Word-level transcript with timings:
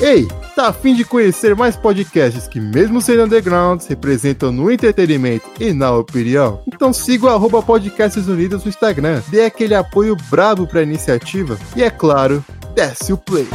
Ei, 0.00 0.28
tá 0.54 0.68
afim 0.68 0.94
de 0.94 1.04
conhecer 1.04 1.56
mais 1.56 1.74
podcasts 1.74 2.46
que, 2.46 2.60
mesmo 2.60 3.00
sendo 3.00 3.24
undergrounds, 3.24 3.88
representam 3.88 4.52
no 4.52 4.70
entretenimento 4.70 5.50
e 5.58 5.72
na 5.72 5.90
opinião? 5.90 6.60
Então 6.68 6.92
siga 6.92 7.26
o 7.26 7.28
arroba 7.28 7.60
Podcasts 7.60 8.28
Unidos 8.28 8.62
no 8.62 8.68
Instagram, 8.68 9.20
dê 9.28 9.44
aquele 9.44 9.74
apoio 9.74 10.16
brabo 10.30 10.68
pra 10.68 10.82
iniciativa 10.82 11.58
e, 11.74 11.82
é 11.82 11.90
claro, 11.90 12.44
desce 12.76 13.12
o 13.12 13.16
play. 13.16 13.48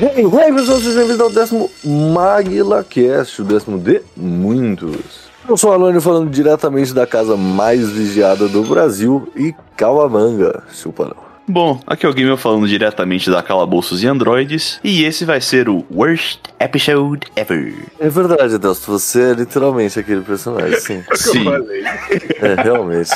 Hey, 0.00 0.24
hey 0.24 0.54
pessoal, 0.54 0.78
sejam 0.78 0.94
bem-vindos 0.94 1.20
ao 1.20 1.30
décimo 1.30 1.70
MaguilaCast, 1.84 3.42
o 3.42 3.44
décimo 3.44 3.78
de 3.78 4.00
muitos. 4.16 5.28
Eu 5.46 5.58
sou 5.58 5.68
o 5.68 5.72
Alone 5.74 6.00
falando 6.00 6.30
diretamente 6.30 6.94
da 6.94 7.06
casa 7.06 7.36
mais 7.36 7.90
vigiada 7.90 8.48
do 8.48 8.62
Brasil 8.62 9.30
e 9.36 9.54
Cauamanga, 9.76 10.62
chupa 10.72 11.04
não. 11.04 11.22
Bom, 11.46 11.82
aqui 11.86 12.06
é 12.06 12.08
o 12.08 12.14
Gamer 12.14 12.38
falando 12.38 12.66
diretamente 12.66 13.30
da 13.30 13.42
Calabouços 13.42 14.02
e 14.02 14.06
Androides, 14.06 14.80
e 14.82 15.04
esse 15.04 15.26
vai 15.26 15.42
ser 15.42 15.68
o 15.68 15.84
Worst 15.94 16.38
Episode 16.58 17.26
Ever. 17.36 17.74
É 17.98 18.08
verdade, 18.08 18.56
Delcio, 18.56 18.98
você 18.98 19.32
é 19.32 19.34
literalmente 19.34 20.00
aquele 20.00 20.22
personagem, 20.22 20.80
sim. 20.80 21.04
Sim. 21.12 21.44
É, 22.40 22.62
realmente. 22.62 23.10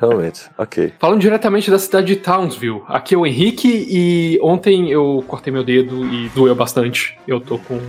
Realmente, 0.00 0.42
ok. 0.56 0.92
Falando 0.98 1.20
diretamente 1.20 1.70
da 1.70 1.78
cidade 1.78 2.06
de 2.06 2.16
Townsville, 2.16 2.82
aqui 2.86 3.14
é 3.14 3.18
o 3.18 3.26
Henrique 3.26 3.68
e 3.68 4.38
ontem 4.40 4.90
eu 4.90 5.24
cortei 5.26 5.52
meu 5.52 5.64
dedo 5.64 6.06
e 6.06 6.28
doeu 6.28 6.54
bastante. 6.54 7.18
Eu 7.26 7.40
tô 7.40 7.58
com 7.58 7.80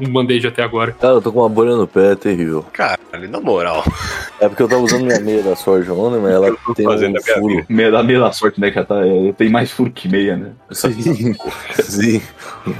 um 0.00 0.12
band-aid 0.12 0.46
até 0.46 0.62
agora. 0.62 0.92
Cara, 0.92 1.14
eu 1.14 1.22
tô 1.22 1.32
com 1.32 1.40
uma 1.40 1.48
bolha 1.48 1.76
no 1.76 1.86
pé, 1.86 2.12
é 2.12 2.14
terrível. 2.14 2.64
Caralho, 2.72 3.28
na 3.28 3.40
moral. 3.40 3.84
É 4.40 4.48
porque 4.48 4.62
eu 4.62 4.68
tava 4.68 4.82
usando 4.82 5.04
minha 5.04 5.20
meia 5.20 5.42
da 5.42 5.56
sorte 5.56 5.90
ontem, 5.90 6.20
mas 6.20 6.32
ela 6.32 6.56
tem 6.74 6.84
fazendo 6.86 7.18
um 7.18 7.22
furo. 7.22 7.66
Meia 7.68 7.90
da 7.90 8.02
meia 8.02 8.20
da 8.20 8.32
sorte, 8.32 8.60
né, 8.60 8.70
que 8.70 8.82
tá, 8.84 9.04
é, 9.04 9.32
tem 9.32 9.48
mais 9.48 9.70
furo 9.70 9.90
que 9.90 10.08
meia, 10.08 10.36
né? 10.36 10.52
Sim, 10.70 11.34
sim. 11.72 12.22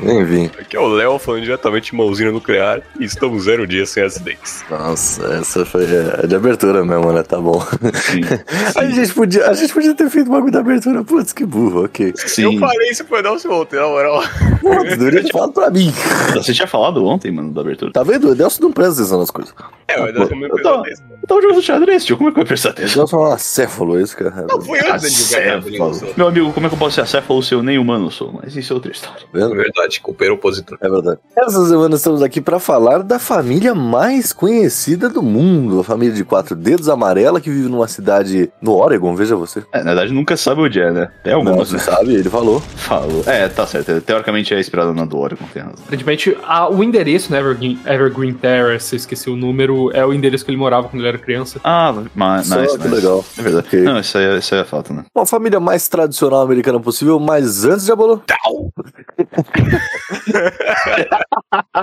Enfim. 0.02 0.50
Aqui 0.58 0.76
é 0.76 0.80
o 0.80 0.86
Léo 0.86 1.18
falando 1.18 1.42
diretamente 1.42 1.90
de 1.90 1.92
uma 1.94 2.04
usina 2.04 2.30
nuclear 2.30 2.80
e 3.00 3.04
estamos 3.04 3.44
zero 3.44 3.66
dias 3.66 3.90
sem 3.90 4.04
acidentes. 4.04 4.64
Nossa, 4.70 5.26
essa 5.34 5.64
foi 5.64 5.84
é 6.22 6.26
de 6.26 6.36
abertura 6.36 6.84
mesmo, 6.84 7.12
né? 7.12 7.22
Tá 7.22 7.40
bom. 7.40 7.60
Sim. 7.94 8.20
A 8.78 8.90
gente 8.90 9.14
podia, 9.14 9.46
a 9.48 9.52
gente 9.54 9.72
podia 9.72 9.94
ter 9.94 10.08
feito 10.10 10.28
o 10.28 10.30
bagulho 10.32 10.52
da 10.52 10.60
abertura. 10.60 11.02
Putz, 11.04 11.32
que 11.32 11.44
burro, 11.44 11.84
ok. 11.84 12.12
Sim. 12.16 12.54
Eu 12.54 12.58
falei 12.60 12.90
isso 12.90 13.04
foi 13.04 13.22
o 13.32 13.38
seu 13.38 13.52
ontem, 13.52 13.76
na 13.76 13.86
moral. 13.86 14.22
Putz, 14.60 14.96
deveria 14.96 15.22
ter 15.24 15.32
falado 15.32 15.52
pra 15.52 15.70
mim. 15.70 15.92
Você 16.34 16.52
tinha 16.52 16.66
falado 16.68 17.04
ontem, 17.04 17.30
mano, 17.32 17.52
da 17.52 17.60
abertura. 17.60 17.92
Tá 17.92 18.02
vendo? 18.02 18.28
O 18.28 18.32
Edelson 18.32 18.62
não 18.64 18.72
presta 18.72 18.94
atenção 19.00 19.18
nas 19.18 19.30
coisas. 19.30 19.54
É, 19.88 20.00
mas 20.00 20.14
nós 20.14 20.28
também 20.28 20.48
Eu 20.50 20.62
tô- 20.62 20.82
Eu 21.28 21.36
tava 21.36 21.42
jogando 21.42 21.62
xadrez, 21.62 22.04
tio. 22.06 22.16
Como 22.16 22.30
é 22.30 22.32
que 22.32 22.38
eu 22.38 22.42
ia 22.42 22.46
prestar 22.46 22.70
atenção? 22.70 23.02
Edelson 23.02 23.16
é 23.18 23.28
um 23.28 23.32
acéfalo, 23.32 24.00
esse 24.00 24.16
cara. 24.16 24.46
Não, 24.48 24.60
fui 24.62 24.78
eu 24.78 24.84
que 24.84 24.88
dei 24.88 24.94
Acéfalo. 24.94 25.70
de 25.70 26.14
Meu 26.16 26.28
amigo, 26.28 26.52
como 26.54 26.66
é 26.66 26.68
que 26.70 26.74
eu 26.74 26.78
posso 26.78 26.94
ser 26.94 27.02
acéfalo 27.02 27.42
se 27.42 27.54
eu 27.54 27.62
nem 27.62 27.78
humano 27.78 28.10
sou? 28.10 28.32
Mas 28.42 28.56
isso 28.56 28.72
é 28.72 28.74
outra 28.74 28.90
história. 28.90 29.26
Vendo? 29.32 29.54
verdade, 29.54 30.00
culpei 30.00 30.30
o 30.30 30.34
opositor. 30.34 30.78
É 30.80 30.88
verdade. 30.88 31.18
Essa 31.36 31.66
semana 31.66 31.96
estamos 31.96 32.22
aqui 32.22 32.40
pra 32.40 32.58
falar 32.58 33.02
da 33.02 33.18
família 33.18 33.74
mais 33.74 34.32
conhecida 34.32 35.08
do 35.10 35.22
mundo. 35.22 35.80
A 35.80 35.84
família 35.84 36.14
de 36.14 36.24
quatro 36.24 36.56
dedos 36.56 36.88
amarela 36.88 37.40
que 37.42 37.50
vive 37.50 37.68
numa 37.68 37.88
cidade 37.88 38.50
no 38.62 38.74
Oregon, 38.74 39.14
veja 39.14 39.36
você. 39.36 39.62
É, 39.72 39.78
na 39.78 39.92
verdade, 39.92 40.12
nunca 40.14 40.34
sabe 40.34 40.62
onde 40.62 40.80
é, 40.80 40.90
né? 40.90 41.10
Tem 41.22 41.32
Não, 41.34 41.40
algumas, 41.40 41.68
você 41.68 41.74
né? 41.76 41.82
sabe, 41.82 42.14
ele 42.14 42.30
falou. 42.30 42.60
Falou. 42.60 43.22
É, 43.26 43.48
tá 43.48 43.66
certo. 43.66 44.00
Teoricamente 44.00 44.54
é 44.54 44.60
inspirado 44.60 44.94
na 44.94 45.04
do 45.04 45.18
Oregon, 45.18 45.44
tem 45.52 45.62
razão. 45.62 45.78
Aparentemente, 45.84 46.36
o 46.70 46.82
endereço 46.82 47.30
no 47.30 47.36
Evergreen, 47.36 47.78
Evergreen 47.84 48.32
Terrace, 48.32 48.94
eu 48.94 48.96
esqueci 48.96 49.28
o 49.28 49.36
número, 49.36 49.90
é 49.92 50.06
o 50.06 50.14
endereço 50.14 50.44
que 50.44 50.50
ele 50.50 50.58
morava 50.58 50.88
quando 50.88 51.02
ele 51.02 51.08
era 51.08 51.17
criança. 51.18 51.60
Ah, 51.64 51.92
mas 52.14 52.46
Só 52.46 52.60
nice, 52.60 52.78
que 52.78 52.84
nice. 52.88 52.94
legal. 52.96 53.24
É 53.36 53.42
verdade. 53.42 53.66
Ok. 53.66 53.80
Não, 53.82 53.98
isso 53.98 54.16
aí, 54.18 54.24
é- 54.24 54.38
isso 54.38 54.54
aí 54.54 54.60
é 54.60 54.64
fato, 54.64 54.92
né? 54.92 55.04
Uma 55.14 55.26
família 55.26 55.58
mais 55.60 55.88
tradicional 55.88 56.42
americana 56.42 56.78
possível, 56.80 57.18
mas 57.20 57.64
antes 57.64 57.84
de 57.86 57.92
abolou. 57.92 58.22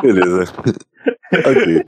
Beleza. 0.01 0.45
ok. 1.33 1.85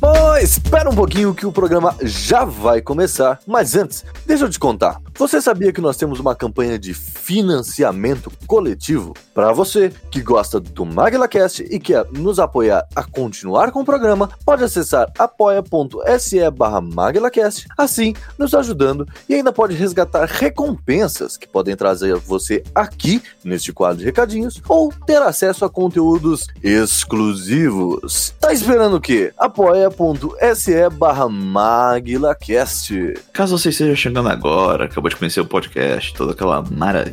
Bom, 0.00 0.36
espera 0.36 0.90
um 0.90 0.94
pouquinho 0.94 1.34
que 1.34 1.46
o 1.46 1.52
programa 1.52 1.94
já 2.02 2.44
vai 2.44 2.80
começar, 2.82 3.38
mas 3.46 3.76
antes, 3.76 4.04
deixa 4.26 4.44
eu 4.44 4.50
te 4.50 4.58
contar. 4.58 4.98
Você 5.16 5.40
sabia 5.40 5.72
que 5.72 5.80
nós 5.80 5.96
temos 5.96 6.18
uma 6.18 6.34
campanha 6.34 6.78
de 6.78 6.92
financiamento 7.22 8.30
coletivo? 8.46 9.14
Para 9.32 9.52
você 9.52 9.92
que 10.10 10.20
gosta 10.20 10.58
do 10.58 10.84
MaglaCast 10.84 11.66
e 11.70 11.78
quer 11.78 12.04
nos 12.10 12.38
apoiar 12.38 12.86
a 12.94 13.04
continuar 13.04 13.70
com 13.70 13.80
o 13.80 13.84
programa, 13.84 14.28
pode 14.44 14.64
acessar 14.64 15.10
apoia.se 15.18 16.50
barra 16.50 16.80
MaglaCast, 16.80 17.68
assim 17.78 18.14
nos 18.36 18.54
ajudando 18.54 19.06
e 19.28 19.34
ainda 19.34 19.52
pode 19.52 19.74
resgatar 19.74 20.26
recompensas 20.26 21.36
que 21.36 21.48
podem 21.48 21.76
trazer 21.76 22.16
você 22.16 22.62
aqui 22.74 23.22
neste 23.44 23.72
quadro 23.72 23.98
de 23.98 24.04
recadinhos 24.04 24.60
ou 24.68 24.92
ter 25.06 25.22
acesso 25.22 25.64
a 25.64 25.70
conteúdos 25.70 26.48
exclusivos. 26.62 28.34
Tá 28.40 28.52
esperando 28.52 28.96
o 28.96 29.00
quê? 29.00 29.32
apoia.se 29.38 30.90
barra 30.90 31.28
MaglaCast. 31.28 33.14
Caso 33.32 33.56
você 33.56 33.68
esteja 33.68 33.94
chegando 33.94 34.28
agora, 34.28 34.86
acabou 34.86 35.08
de 35.08 35.16
conhecer 35.16 35.40
o 35.40 35.46
podcast, 35.46 36.14
toda 36.14 36.32
aquela 36.32 36.62
maravilha, 36.62 37.11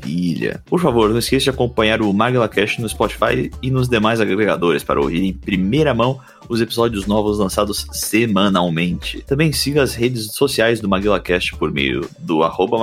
por 0.65 0.79
favor, 0.79 1.09
não 1.09 1.19
esqueça 1.19 1.45
de 1.45 1.49
acompanhar 1.49 2.01
o 2.01 2.13
MaglaCast 2.13 2.81
no 2.81 2.89
Spotify 2.89 3.51
e 3.61 3.69
nos 3.69 3.87
demais 3.87 4.19
agregadores 4.19 4.83
para 4.83 4.99
ouvir 4.99 5.23
em 5.23 5.33
primeira 5.33 5.93
mão 5.93 6.19
os 6.47 6.61
episódios 6.61 7.05
novos 7.05 7.37
lançados 7.37 7.85
semanalmente. 7.91 9.21
Também 9.21 9.51
siga 9.51 9.83
as 9.83 9.93
redes 9.93 10.33
sociais 10.33 10.79
do 10.79 10.89
MaglaCast 10.89 11.55
por 11.55 11.71
meio 11.71 12.09
do 12.19 12.43
arroba 12.43 12.79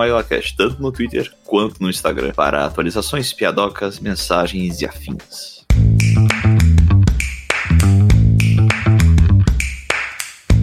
tanto 0.56 0.80
no 0.80 0.92
Twitter 0.92 1.32
quanto 1.44 1.82
no 1.82 1.90
Instagram, 1.90 2.32
para 2.32 2.64
atualizações, 2.64 3.32
piadocas, 3.32 3.98
mensagens 3.98 4.80
e 4.80 4.86
afins. 4.86 5.55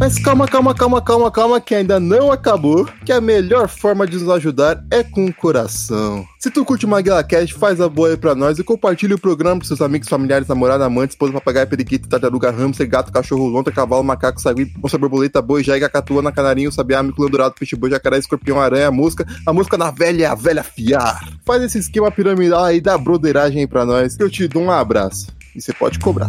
Mas 0.03 0.19
calma, 0.19 0.45
calma, 0.45 0.75
calma, 0.75 1.01
calma, 1.01 1.31
calma, 1.31 1.61
que 1.61 1.73
ainda 1.73 1.97
não 1.97 2.29
acabou. 2.29 2.85
Que 3.05 3.11
a 3.13 3.21
melhor 3.21 3.69
forma 3.69 4.05
de 4.05 4.17
nos 4.17 4.27
ajudar 4.27 4.83
é 4.91 5.01
com 5.01 5.27
o 5.27 5.33
coração. 5.33 6.27
Se 6.37 6.51
tu 6.51 6.65
curte 6.65 6.85
o 6.85 6.89
MaguilaCast, 6.89 7.53
faz 7.53 7.79
a 7.79 7.87
boa 7.87 8.09
aí 8.09 8.17
pra 8.17 8.35
nós 8.35 8.59
e 8.59 8.65
compartilha 8.65 9.15
o 9.15 9.17
programa 9.17 9.59
pros 9.59 9.69
seus 9.69 9.81
amigos, 9.81 10.09
familiares, 10.09 10.45
namorados, 10.45 10.85
amantes, 10.85 11.13
esposa, 11.13 11.31
papagaio, 11.31 11.69
periquito, 11.69 12.09
tartaruga, 12.09 12.51
hamster, 12.51 12.85
gato, 12.85 13.13
cachorro, 13.13 13.47
lontra, 13.47 13.73
cavalo, 13.73 14.03
macaco, 14.03 14.41
sagui, 14.41 14.73
onça, 14.83 14.97
borboleta, 14.97 15.41
boi, 15.41 15.63
jaiga, 15.63 15.87
catuana, 15.87 16.33
canarinho, 16.33 16.69
sabiá, 16.69 17.01
miculão 17.01 17.31
dourado, 17.31 17.55
peixe, 17.57 17.77
boi, 17.77 17.89
jacaré, 17.89 18.17
escorpião, 18.17 18.59
aranha, 18.59 18.91
mosca, 18.91 19.25
a 19.47 19.53
mosca 19.53 19.77
na 19.77 19.89
velha, 19.89 20.33
a 20.33 20.35
velha 20.35 20.63
fiar. 20.65 21.17
Faz 21.45 21.63
esse 21.63 21.77
esquema 21.77 22.11
piramidal 22.11 22.65
aí 22.65 22.81
da 22.81 22.97
broderagem 22.97 23.61
aí 23.61 23.67
pra 23.67 23.85
nós, 23.85 24.19
eu 24.19 24.29
te 24.29 24.49
dou 24.49 24.63
um 24.63 24.71
abraço. 24.71 25.27
E 25.55 25.61
você 25.61 25.71
pode 25.71 25.97
cobrar. 25.97 26.27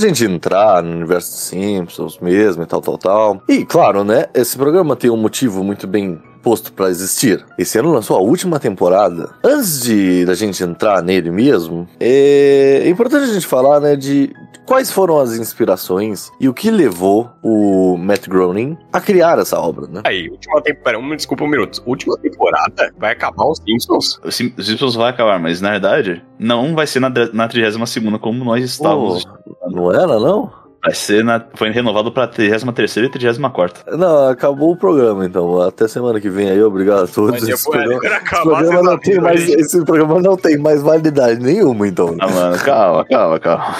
Gente 0.00 0.24
entrar 0.24 0.82
no 0.82 0.92
universo 0.96 1.30
dos 1.30 1.40
Simpsons 1.40 2.18
mesmo 2.20 2.62
e 2.62 2.66
tal, 2.66 2.80
tal, 2.80 2.98
tal. 2.98 3.42
E 3.48 3.64
claro, 3.64 4.02
né? 4.04 4.26
Esse 4.34 4.56
programa 4.56 4.96
tem 4.96 5.10
um 5.10 5.16
motivo 5.16 5.62
muito 5.62 5.86
bem 5.86 6.20
posto 6.42 6.72
pra 6.72 6.88
existir. 6.88 7.44
Esse 7.58 7.78
ano 7.78 7.92
lançou 7.92 8.16
a 8.16 8.20
última 8.20 8.58
temporada. 8.58 9.28
Antes 9.44 9.82
de 9.82 10.24
da 10.24 10.34
gente 10.34 10.62
entrar 10.64 11.02
nele 11.02 11.30
mesmo, 11.30 11.86
é 12.00 12.88
importante 12.88 13.24
a 13.30 13.32
gente 13.34 13.46
falar, 13.46 13.78
né, 13.78 13.94
de 13.94 14.32
quais 14.66 14.90
foram 14.90 15.18
as 15.18 15.34
inspirações 15.36 16.30
e 16.40 16.48
o 16.48 16.54
que 16.54 16.70
levou 16.70 17.28
o 17.42 17.96
Matt 17.98 18.26
Groening 18.28 18.78
a 18.92 19.00
criar 19.00 19.38
essa 19.38 19.58
obra, 19.60 19.86
né? 19.86 20.00
Aí, 20.04 20.28
última 20.30 20.62
temporada. 20.62 20.98
Um, 21.04 21.14
desculpa 21.16 21.44
um 21.44 21.48
minuto. 21.48 21.82
Última 21.84 22.16
temporada 22.16 22.90
vai 22.98 23.12
acabar 23.12 23.46
os 23.46 23.58
Simpsons? 23.58 24.18
Os 24.24 24.34
Sim- 24.34 24.52
os 24.56 24.66
Simpsons 24.66 24.94
vai 24.94 25.10
acabar, 25.10 25.38
mas 25.38 25.60
na 25.60 25.72
verdade, 25.72 26.22
não 26.38 26.74
vai 26.74 26.86
ser 26.86 27.00
na, 27.00 27.10
na 27.32 27.48
32 27.48 27.96
como 28.20 28.44
nós 28.44 28.64
estávamos. 28.64 29.24
Pô, 29.24 29.30
não 29.80 29.92
era, 29.92 30.18
não? 30.18 30.60
Vai 30.82 30.94
ser 30.94 31.22
na, 31.22 31.44
foi 31.54 31.70
renovado 31.70 32.10
pra 32.10 32.26
33 32.26 32.96
e 32.96 33.08
34. 33.10 33.98
Não, 33.98 34.28
acabou 34.28 34.72
o 34.72 34.76
programa, 34.76 35.26
então. 35.26 35.60
Até 35.60 35.86
semana 35.86 36.18
que 36.18 36.30
vem 36.30 36.48
aí, 36.48 36.62
obrigado 36.62 37.04
a 37.04 37.06
todos. 37.06 37.32
Mas 37.32 37.48
Esse 37.48 37.70
programa, 37.70 38.00
esse 38.06 38.42
programa 38.42 38.82
não 38.82 38.98
tem 38.98 39.18
avisam 39.18 39.22
mais, 39.22 39.40
aí. 39.42 39.54
esse 39.54 39.84
programa 39.84 40.20
não 40.22 40.36
tem 40.36 40.56
mais 40.56 40.80
validade 40.82 41.38
nenhuma, 41.40 41.86
então. 41.86 42.16
Ah, 42.18 42.28
mano, 42.28 42.58
calma, 42.64 43.04
calma, 43.04 43.38
calma. 43.38 43.76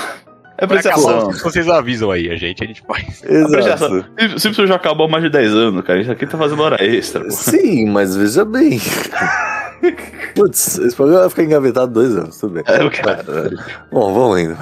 É 0.58 1.32
se 1.32 1.42
vocês 1.42 1.66
avisam 1.70 2.10
aí, 2.10 2.30
a 2.30 2.36
gente, 2.36 2.62
a 2.62 2.66
gente 2.66 2.82
faz. 2.86 3.24
Exato. 3.24 3.46
Apreciação. 3.46 4.04
Simpsons 4.36 4.68
já 4.68 4.74
acabou 4.74 5.06
há 5.06 5.08
mais 5.08 5.24
de 5.24 5.30
10 5.30 5.54
anos, 5.54 5.82
cara. 5.86 5.98
Isso 6.02 6.12
aqui 6.12 6.26
tá 6.26 6.36
fazendo 6.36 6.62
hora 6.62 6.84
extra, 6.84 7.24
pô. 7.24 7.30
Sim, 7.30 7.86
mas 7.88 8.14
veja 8.14 8.44
bem. 8.44 8.78
Putz, 10.34 10.78
esse 10.78 10.94
programa 10.94 11.22
vai 11.22 11.30
ficar 11.30 11.44
engavetado 11.44 11.92
dois 11.92 12.16
anos, 12.16 12.38
tudo 12.38 12.54
bem. 12.54 12.64
É, 12.66 12.90
cara. 12.90 13.50
Bom, 13.90 14.12
vamos 14.12 14.40
indo. 14.40 14.56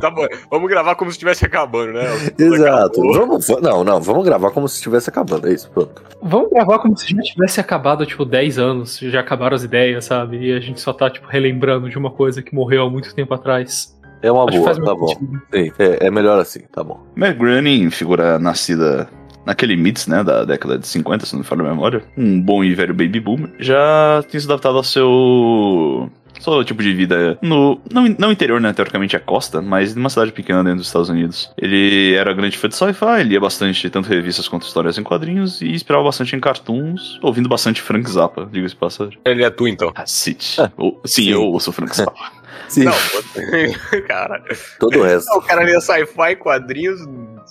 Tá 0.00 0.10
bom, 0.10 0.26
Vamos 0.50 0.68
gravar 0.68 0.94
como 0.94 1.10
se 1.10 1.16
estivesse 1.16 1.44
acabando, 1.44 1.92
né? 1.92 2.04
Exato. 2.38 3.00
Vamos, 3.00 3.48
não, 3.60 3.84
não, 3.84 4.00
vamos 4.00 4.24
gravar 4.24 4.50
como 4.50 4.68
se 4.68 4.76
estivesse 4.76 5.10
acabando. 5.10 5.48
É 5.48 5.52
isso, 5.52 5.70
pronto. 5.70 6.02
Vamos 6.22 6.50
gravar 6.50 6.78
como 6.78 6.96
se 6.96 7.14
já 7.14 7.22
tivesse 7.22 7.60
acabado, 7.60 8.06
tipo, 8.06 8.24
10 8.24 8.58
anos. 8.58 8.98
Já 8.98 9.20
acabaram 9.20 9.54
as 9.54 9.64
ideias, 9.64 10.04
sabe? 10.04 10.38
E 10.38 10.52
a 10.52 10.60
gente 10.60 10.80
só 10.80 10.92
tá, 10.92 11.10
tipo, 11.10 11.26
relembrando 11.28 11.88
de 11.88 11.98
uma 11.98 12.10
coisa 12.10 12.42
que 12.42 12.54
morreu 12.54 12.84
há 12.84 12.90
muito 12.90 13.14
tempo 13.14 13.34
atrás. 13.34 13.94
É 14.22 14.32
uma 14.32 14.48
Acho 14.48 14.58
boa, 14.58 14.74
tá 14.74 14.94
bom. 14.94 15.08
Sim, 15.52 15.70
é, 15.78 16.06
é 16.06 16.10
melhor 16.10 16.38
assim, 16.38 16.60
tá 16.72 16.82
bom. 16.82 16.98
Meg 17.14 17.38
Groening, 17.38 17.90
figura 17.90 18.38
nascida 18.38 19.08
naquele 19.46 19.76
mix, 19.76 20.06
né, 20.06 20.22
da 20.24 20.44
década 20.44 20.78
de 20.78 20.86
50, 20.86 21.26
se 21.26 21.32
não 21.34 21.40
me 21.40 21.46
falha 21.46 21.62
a 21.62 21.64
memória, 21.68 22.02
um 22.16 22.40
bom 22.40 22.62
e 22.64 22.74
velho 22.74 22.94
baby 22.94 23.20
boomer, 23.20 23.50
já 23.58 24.22
tinha 24.28 24.40
se 24.40 24.46
adaptado 24.46 24.76
ao 24.76 24.84
seu 24.84 26.10
seu 26.40 26.62
tipo 26.64 26.82
de 26.82 26.92
vida 26.92 27.38
no 27.40 27.80
não, 27.90 28.04
não 28.18 28.30
interior, 28.32 28.60
né, 28.60 28.70
teoricamente 28.72 29.16
é 29.16 29.18
costa, 29.18 29.62
mas 29.62 29.94
numa 29.94 30.10
cidade 30.10 30.30
pequena 30.32 30.62
dentro 30.62 30.78
dos 30.78 30.88
Estados 30.88 31.08
Unidos. 31.08 31.50
Ele 31.56 32.12
era 32.14 32.34
grande 32.34 32.58
fã 32.58 32.68
de 32.68 32.76
sci-fi, 32.76 33.22
lia 33.24 33.40
bastante 33.40 33.88
tanto 33.88 34.08
revistas 34.10 34.46
quanto 34.48 34.66
histórias 34.66 34.98
em 34.98 35.02
quadrinhos 35.02 35.62
e 35.62 35.68
inspirava 35.72 36.04
bastante 36.04 36.36
em 36.36 36.40
cartoons, 36.40 37.18
ouvindo 37.22 37.48
bastante 37.48 37.80
Frank 37.80 38.10
Zappa, 38.10 38.46
diga-se 38.50 38.74
de 38.74 38.80
passagem. 38.80 39.18
Ele 39.24 39.42
é 39.42 39.48
tu, 39.48 39.66
então. 39.66 39.90
Ah, 39.94 40.00
Ou- 40.76 41.00
sim, 41.06 41.22
sim. 41.22 41.30
eu 41.30 41.42
ouço 41.44 41.72
Frank 41.72 41.96
Zappa. 41.96 42.12
Sim, 42.68 42.84
Não, 42.84 42.92
cara. 44.08 44.42
todo 44.80 44.98
o 44.98 45.02
resto. 45.02 45.28
O 45.36 45.42
cara 45.42 45.64
lia 45.64 45.80
sci-fi, 45.80 46.34
quadrinhos? 46.36 46.98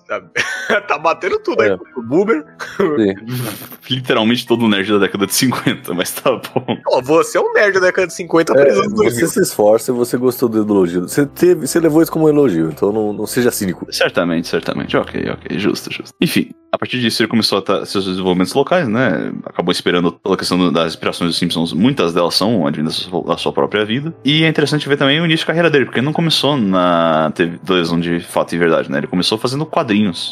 tá 0.88 0.98
batendo 0.98 1.40
tudo 1.40 1.62
É. 1.63 1.72
aí. 1.74 1.78
O 1.95 2.01
Boomer. 2.01 2.44
Literalmente 3.90 4.45
todo 4.48 4.68
nerd 4.68 4.92
da 4.92 4.98
década 5.00 5.25
de 5.28 5.34
50, 5.34 5.94
mas 5.94 6.12
tá 6.12 6.31
bom. 6.31 6.78
Pô, 6.84 7.01
você 7.01 7.38
é 7.38 7.42
um 7.42 7.54
nerd 7.54 7.74
da 7.75 7.88
década 7.88 8.07
de 8.07 8.13
50 8.13 8.54
É, 8.54 8.56
presos 8.56 8.80
anos 8.80 8.94
2000. 8.94 9.12
você 9.19 9.28
se 9.28 9.42
esforça 9.42 9.92
e 9.92 9.94
você 9.94 10.18
gostou 10.18 10.48
do 10.50 10.60
elogio. 10.62 11.01
Você, 11.01 11.25
teve, 11.25 11.68
você 11.68 11.80
levou 11.80 12.01
isso 12.01 12.12
como 12.12 12.25
um 12.25 12.30
elogio, 12.30 12.69
então 12.69 12.92
não, 12.92 13.13
não 13.13 13.28
seja 13.28 13.51
cínico. 13.51 13.86
Certamente, 13.92 14.48
certamente. 14.48 14.95
Ok, 14.95 15.30
ok, 15.30 15.60
justo, 15.60 15.92
justo. 15.92 16.13
Enfim, 16.22 16.51
a 16.72 16.78
partir 16.78 17.00
disso 17.00 17.22
ele 17.22 17.30
começou 17.30 17.57
a 17.57 17.62
ter 17.62 17.86
seus 17.86 18.06
desenvolvimentos 18.06 18.54
locais, 18.54 18.88
né? 18.88 19.31
Acabou 19.45 19.72
esperando 19.72 20.12
pela 20.13 20.38
questão 20.38 20.72
das 20.72 20.94
inspirações 20.94 21.30
dos 21.30 21.38
Simpsons, 21.38 21.74
muitas 21.74 22.13
delas 22.13 22.36
são 22.36 22.66
advindas 22.66 22.98
da 23.25 23.38
sua- 23.38 23.51
da 23.51 23.54
própria 23.54 23.86
vida. 23.86 24.13
E 24.24 24.44
é 24.44 24.48
interessante 24.48 24.88
ver 24.88 24.98
também 24.98 25.19
o 25.19 25.25
início 25.25 25.40
de 25.44 25.48
carreira 25.48 25.69
dele, 25.69 25.86
porque 25.86 26.00
ele 26.00 26.06
não 26.06 26.13
começou 26.13 26.56
na 26.57 27.31
televisão 27.36 28.00
de 28.00 28.19
fato 28.22 28.54
e 28.56 28.57
verdade, 28.57 28.90
né? 28.90 29.00
Ele 29.00 29.07
começou 29.07 29.38
fazendo 29.38 29.66
quadrinhos. 29.66 29.82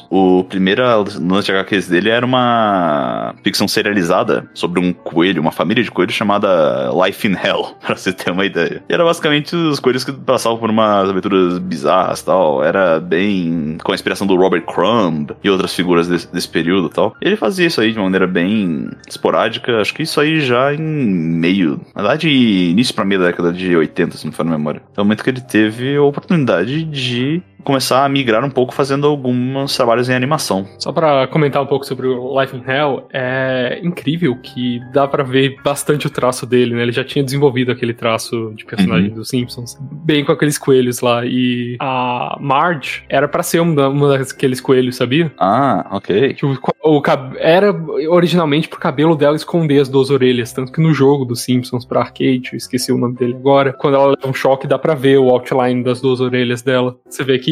O 0.09 0.43
primeiro 0.43 0.83
lance 1.19 1.45
de 1.45 1.51
HQs 1.51 1.87
dele 1.87 2.09
era 2.09 2.25
uma 2.25 3.35
ficção 3.43 3.67
serializada 3.67 4.49
sobre 4.53 4.79
um 4.79 4.93
coelho, 4.93 5.41
uma 5.41 5.51
família 5.51 5.83
de 5.83 5.91
coelhos 5.91 6.15
chamada 6.15 6.89
Life 7.05 7.27
in 7.27 7.33
Hell, 7.33 7.75
pra 7.85 7.95
você 7.95 8.13
ter 8.13 8.31
uma 8.31 8.45
ideia. 8.45 8.83
E 8.89 8.93
era 8.93 9.03
basicamente 9.03 9.55
os 9.55 9.79
coelhos 9.79 10.03
que 10.03 10.11
passavam 10.11 10.57
por 10.57 10.69
umas 10.69 11.09
aventuras 11.09 11.57
bizarras 11.59 12.21
tal. 12.21 12.63
Era 12.63 12.99
bem 12.99 13.77
com 13.83 13.91
a 13.91 13.95
inspiração 13.95 14.27
do 14.27 14.35
Robert 14.35 14.63
Crumb 14.63 15.31
e 15.43 15.49
outras 15.49 15.73
figuras 15.73 16.07
desse, 16.07 16.31
desse 16.31 16.49
período 16.49 16.89
tal. 16.89 17.15
Ele 17.21 17.35
fazia 17.35 17.67
isso 17.67 17.81
aí 17.81 17.91
de 17.91 17.99
maneira 17.99 18.27
bem 18.27 18.89
esporádica. 19.07 19.81
Acho 19.81 19.93
que 19.93 20.03
isso 20.03 20.19
aí 20.19 20.41
já 20.41 20.73
em 20.73 20.81
meio, 20.81 21.81
na 21.95 22.01
verdade, 22.01 22.29
início 22.29 22.93
pra 22.93 23.05
meio 23.05 23.21
da 23.21 23.27
década 23.27 23.51
de 23.51 23.75
80, 23.75 24.17
se 24.17 24.25
não 24.25 24.31
me 24.31 24.35
falha 24.35 24.49
a 24.49 24.57
memória. 24.57 24.81
É 24.95 25.01
o 25.01 25.03
momento 25.03 25.23
que 25.23 25.29
ele 25.29 25.41
teve 25.41 25.95
a 25.95 26.03
oportunidade 26.03 26.83
de 26.83 27.41
começar 27.63 28.05
a 28.05 28.09
migrar 28.09 28.43
um 28.43 28.49
pouco 28.49 28.73
fazendo 28.73 29.07
alguns 29.07 29.75
trabalhos 29.75 30.09
em 30.09 30.13
animação. 30.13 30.67
Só 30.77 30.91
pra 30.91 31.27
comentar 31.27 31.61
um 31.61 31.65
pouco 31.65 31.85
sobre 31.85 32.07
o 32.07 32.39
Life 32.39 32.55
in 32.55 32.63
Hell, 32.65 33.07
é 33.13 33.79
incrível 33.83 34.35
que 34.35 34.79
dá 34.93 35.07
pra 35.07 35.23
ver 35.23 35.55
bastante 35.63 36.07
o 36.07 36.09
traço 36.09 36.45
dele, 36.45 36.75
né? 36.75 36.83
Ele 36.83 36.91
já 36.91 37.03
tinha 37.03 37.23
desenvolvido 37.23 37.71
aquele 37.71 37.93
traço 37.93 38.53
de 38.55 38.65
personagem 38.65 39.09
dos 39.09 39.29
Simpsons, 39.29 39.77
bem 39.81 40.25
com 40.25 40.31
aqueles 40.31 40.57
coelhos 40.57 41.01
lá. 41.01 41.25
E 41.25 41.77
a 41.79 42.37
Marge 42.39 43.03
era 43.09 43.27
pra 43.27 43.43
ser 43.43 43.59
uma, 43.59 43.87
uma 43.87 44.17
daqueles 44.17 44.59
coelhos, 44.59 44.95
sabia? 44.95 45.31
Ah, 45.37 45.87
ok. 45.91 46.33
Que 46.33 46.45
o, 46.83 47.01
cab- 47.01 47.35
era 47.37 47.71
originalmente 48.09 48.67
pro 48.67 48.79
cabelo 48.79 49.15
dela 49.15 49.35
esconder 49.35 49.79
as 49.79 49.89
duas 49.89 50.09
orelhas, 50.09 50.51
tanto 50.51 50.71
que 50.71 50.81
no 50.81 50.93
jogo 50.93 51.25
dos 51.25 51.41
Simpsons 51.43 51.85
pra 51.85 52.01
arcade, 52.01 52.49
eu 52.53 52.57
esqueci 52.57 52.91
o 52.91 52.97
nome 52.97 53.15
dele 53.15 53.35
agora, 53.35 53.73
quando 53.73 53.95
ela 53.95 54.07
leva 54.07 54.27
um 54.27 54.33
choque 54.33 54.67
dá 54.67 54.79
pra 54.79 54.93
ver 54.95 55.17
o 55.19 55.29
outline 55.29 55.83
das 55.83 56.01
duas 56.01 56.19
orelhas 56.19 56.61
dela. 56.61 56.97
Você 57.07 57.23
vê 57.23 57.37
que 57.39 57.51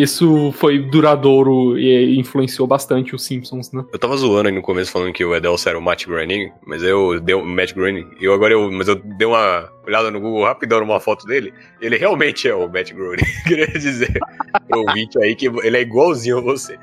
isso 0.00 0.52
foi 0.52 0.78
duradouro 0.78 1.78
e 1.78 2.18
influenciou 2.18 2.66
bastante 2.66 3.14
os 3.14 3.24
Simpsons, 3.24 3.72
né? 3.72 3.84
Eu 3.92 3.98
tava 3.98 4.16
zoando 4.16 4.48
aí 4.48 4.54
no 4.54 4.62
começo 4.62 4.92
falando 4.92 5.12
que 5.12 5.24
o 5.24 5.34
Edelso 5.34 5.68
era 5.68 5.78
o 5.78 5.82
Matt 5.82 6.06
Groening, 6.06 6.50
mas 6.66 6.82
eu 6.82 7.20
dei 7.20 7.34
o 7.34 7.44
Matt 7.44 7.74
Groening, 7.74 8.06
e 8.20 8.26
agora 8.26 8.52
eu, 8.54 8.70
mas 8.70 8.88
eu 8.88 8.94
dei 8.94 9.26
uma 9.26 9.68
olhada 9.86 10.10
no 10.10 10.20
Google 10.20 10.44
rapidão 10.44 10.80
numa 10.80 11.00
foto 11.00 11.26
dele, 11.26 11.52
ele 11.80 11.96
realmente 11.96 12.48
é 12.48 12.54
o 12.54 12.68
Matt 12.68 12.92
Groening. 12.92 13.24
Queria 13.46 13.66
dizer 13.68 14.12
pro 14.68 14.80
ouvinte 14.80 15.18
aí 15.22 15.34
que 15.34 15.46
ele 15.62 15.76
é 15.76 15.80
igualzinho 15.82 16.38
a 16.38 16.40
você. 16.40 16.78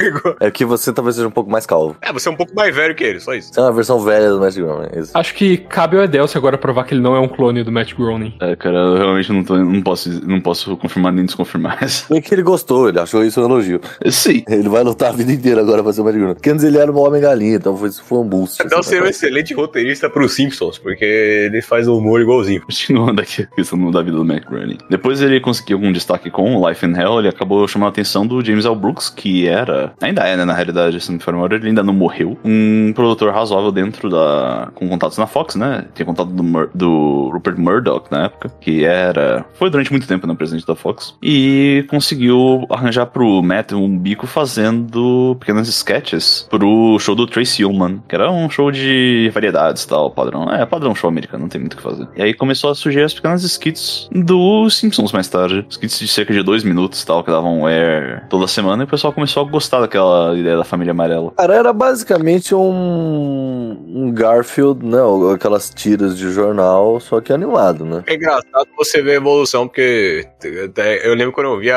Igual- 0.00 0.36
É 0.40 0.50
que 0.50 0.64
você 0.64 0.92
talvez 0.92 1.16
seja 1.16 1.28
um 1.28 1.32
pouco 1.32 1.50
mais 1.50 1.66
calvo. 1.66 1.96
É, 2.02 2.12
você 2.12 2.28
é 2.28 2.32
um 2.32 2.36
pouco 2.36 2.54
mais 2.54 2.74
velho 2.74 2.94
que 2.94 3.04
ele, 3.04 3.20
só 3.20 3.34
isso. 3.34 3.52
Você 3.52 3.60
é 3.60 3.62
uma 3.62 3.72
versão 3.72 4.00
velha 4.00 4.30
do 4.30 4.40
Matt 4.40 4.54
Groening. 4.56 4.88
é 4.92 4.98
isso. 5.00 5.10
Acho 5.14 5.34
que 5.34 5.56
cabe 5.56 5.96
ao 5.96 6.02
Edelcio 6.04 6.38
agora 6.38 6.58
provar 6.58 6.84
que 6.84 6.94
ele 6.94 7.00
não 7.00 7.14
é 7.14 7.20
um 7.20 7.28
clone 7.28 7.62
do 7.62 7.70
Matt 7.72 7.94
Groening. 7.94 8.34
É, 8.40 8.56
cara, 8.56 8.76
eu 8.78 8.96
realmente 8.96 9.32
não, 9.32 9.44
tô, 9.44 9.56
não, 9.56 9.82
posso, 9.82 10.26
não 10.26 10.40
posso 10.40 10.76
confirmar 10.76 11.12
nem 11.12 11.24
desconfirmar 11.24 11.78
essa. 11.84 12.06
Bem 12.12 12.20
que 12.20 12.34
ele 12.34 12.42
gostou, 12.42 12.88
ele 12.88 12.98
achou 12.98 13.24
isso 13.24 13.40
um 13.40 13.44
elogio. 13.44 13.80
Sim. 14.10 14.42
Ele 14.48 14.68
vai 14.68 14.82
lutar 14.82 15.10
a 15.10 15.12
vida 15.12 15.32
inteira 15.32 15.60
agora 15.60 15.82
pra 15.82 15.92
ser 15.92 16.00
o 16.00 16.04
Matt 16.04 16.14
Groening. 16.14 16.34
Porque 16.34 16.50
antes 16.50 16.64
ele 16.64 16.78
era 16.78 16.90
um 16.90 16.98
homem-galinha, 16.98 17.56
então 17.56 17.76
foi, 17.76 17.90
foi 17.92 18.18
um 18.18 18.24
boost. 18.24 18.62
Então 18.64 18.78
assim, 18.80 18.88
seria 18.90 19.02
um 19.02 19.04
né? 19.06 19.10
excelente 19.10 19.54
roteirista 19.54 20.10
pros 20.10 20.34
Simpsons, 20.34 20.78
porque 20.78 21.04
ele 21.04 21.62
faz 21.62 21.86
o 21.88 21.96
humor 21.96 22.20
igualzinho. 22.42 22.62
Continuando 22.66 23.20
aqui 23.20 23.42
a 23.42 23.46
questão 23.46 23.90
da 23.90 24.02
vida 24.02 24.16
do 24.16 24.24
Mac 24.24 24.44
Groening. 24.48 24.78
Depois 24.90 25.20
ele 25.22 25.40
conseguiu 25.40 25.76
algum 25.76 25.92
destaque 25.92 26.30
com 26.30 26.66
Life 26.68 26.84
in 26.84 26.94
Hell, 26.94 27.20
ele 27.20 27.28
acabou 27.28 27.66
chamando 27.68 27.88
a 27.88 27.90
atenção 27.90 28.26
do 28.26 28.44
James 28.44 28.64
L. 28.64 28.74
Brooks, 28.74 29.08
que 29.08 29.46
era, 29.46 29.92
ainda 30.00 30.22
é, 30.26 30.36
né, 30.36 30.44
na 30.44 30.52
realidade, 30.52 31.00
se 31.00 31.10
não 31.10 31.18
me 31.18 31.54
ele 31.54 31.68
ainda 31.68 31.82
não 31.82 31.92
morreu, 31.92 32.38
um 32.44 32.92
produtor 32.94 33.32
razoável 33.32 33.72
dentro 33.72 34.08
da, 34.08 34.70
com 34.74 34.88
contatos 34.88 35.18
na 35.18 35.26
Fox, 35.26 35.54
né, 35.54 35.84
tinha 35.94 36.06
contato 36.06 36.28
do, 36.28 36.42
Mur- 36.42 36.70
do 36.74 37.30
Rupert 37.32 37.58
Murdoch 37.58 38.06
na 38.10 38.24
época, 38.24 38.50
que 38.60 38.84
era, 38.84 39.44
foi 39.54 39.70
durante 39.70 39.90
muito 39.90 40.06
tempo, 40.06 40.26
né, 40.26 40.34
presidente 40.34 40.66
da 40.66 40.74
Fox, 40.74 41.14
e 41.22 41.84
conseguiu 41.88 42.66
arranjar 42.70 43.06
pro 43.06 43.42
Matt 43.42 43.72
um 43.72 43.98
bico 43.98 44.26
fazendo 44.26 45.36
pequenos 45.40 45.68
sketches 45.68 46.46
pro 46.50 46.98
show 46.98 47.14
do 47.14 47.26
Tracy 47.26 47.64
Ullman, 47.64 48.02
que 48.08 48.14
era 48.14 48.30
um 48.30 48.48
show 48.50 48.70
de 48.70 49.30
variedades 49.32 49.84
tal, 49.84 50.10
padrão, 50.10 50.52
é, 50.52 50.64
padrão 50.66 50.94
show 50.94 51.08
americano, 51.08 51.42
não 51.42 51.48
tem 51.48 51.60
muito 51.60 51.74
o 51.74 51.76
que 51.76 51.82
fazer. 51.82 52.08
E 52.16 52.22
aí 52.22 52.31
começou 52.34 52.70
a 52.70 52.74
surgir 52.74 53.02
as 53.02 53.14
pequenas 53.14 53.42
skits 53.44 54.08
dos 54.12 54.76
Simpsons 54.76 55.12
mais 55.12 55.28
tarde, 55.28 55.64
skits 55.68 55.98
de 55.98 56.08
cerca 56.08 56.32
de 56.32 56.42
dois 56.42 56.62
minutos 56.64 57.02
e 57.02 57.06
tal, 57.06 57.22
que 57.24 57.30
davam 57.30 57.66
air 57.66 58.26
toda 58.28 58.46
semana, 58.46 58.82
e 58.82 58.86
o 58.86 58.88
pessoal 58.88 59.12
começou 59.12 59.44
a 59.46 59.48
gostar 59.48 59.80
daquela 59.80 60.36
ideia 60.36 60.56
da 60.56 60.64
família 60.64 60.92
amarela. 60.92 61.32
Cara, 61.36 61.54
era 61.54 61.72
basicamente 61.72 62.54
um, 62.54 63.76
um 63.88 64.12
Garfield, 64.12 64.84
né? 64.84 64.98
Aquelas 65.34 65.70
tiras 65.70 66.16
de 66.16 66.30
jornal, 66.32 67.00
só 67.00 67.20
que 67.20 67.32
animado, 67.32 67.84
né? 67.84 68.02
É 68.06 68.14
engraçado 68.14 68.66
você 68.76 69.02
ver 69.02 69.12
a 69.12 69.14
evolução, 69.16 69.66
porque 69.66 70.26
eu 71.04 71.14
lembro 71.14 71.32
quando 71.32 71.48
eu 71.48 71.58
via, 71.58 71.76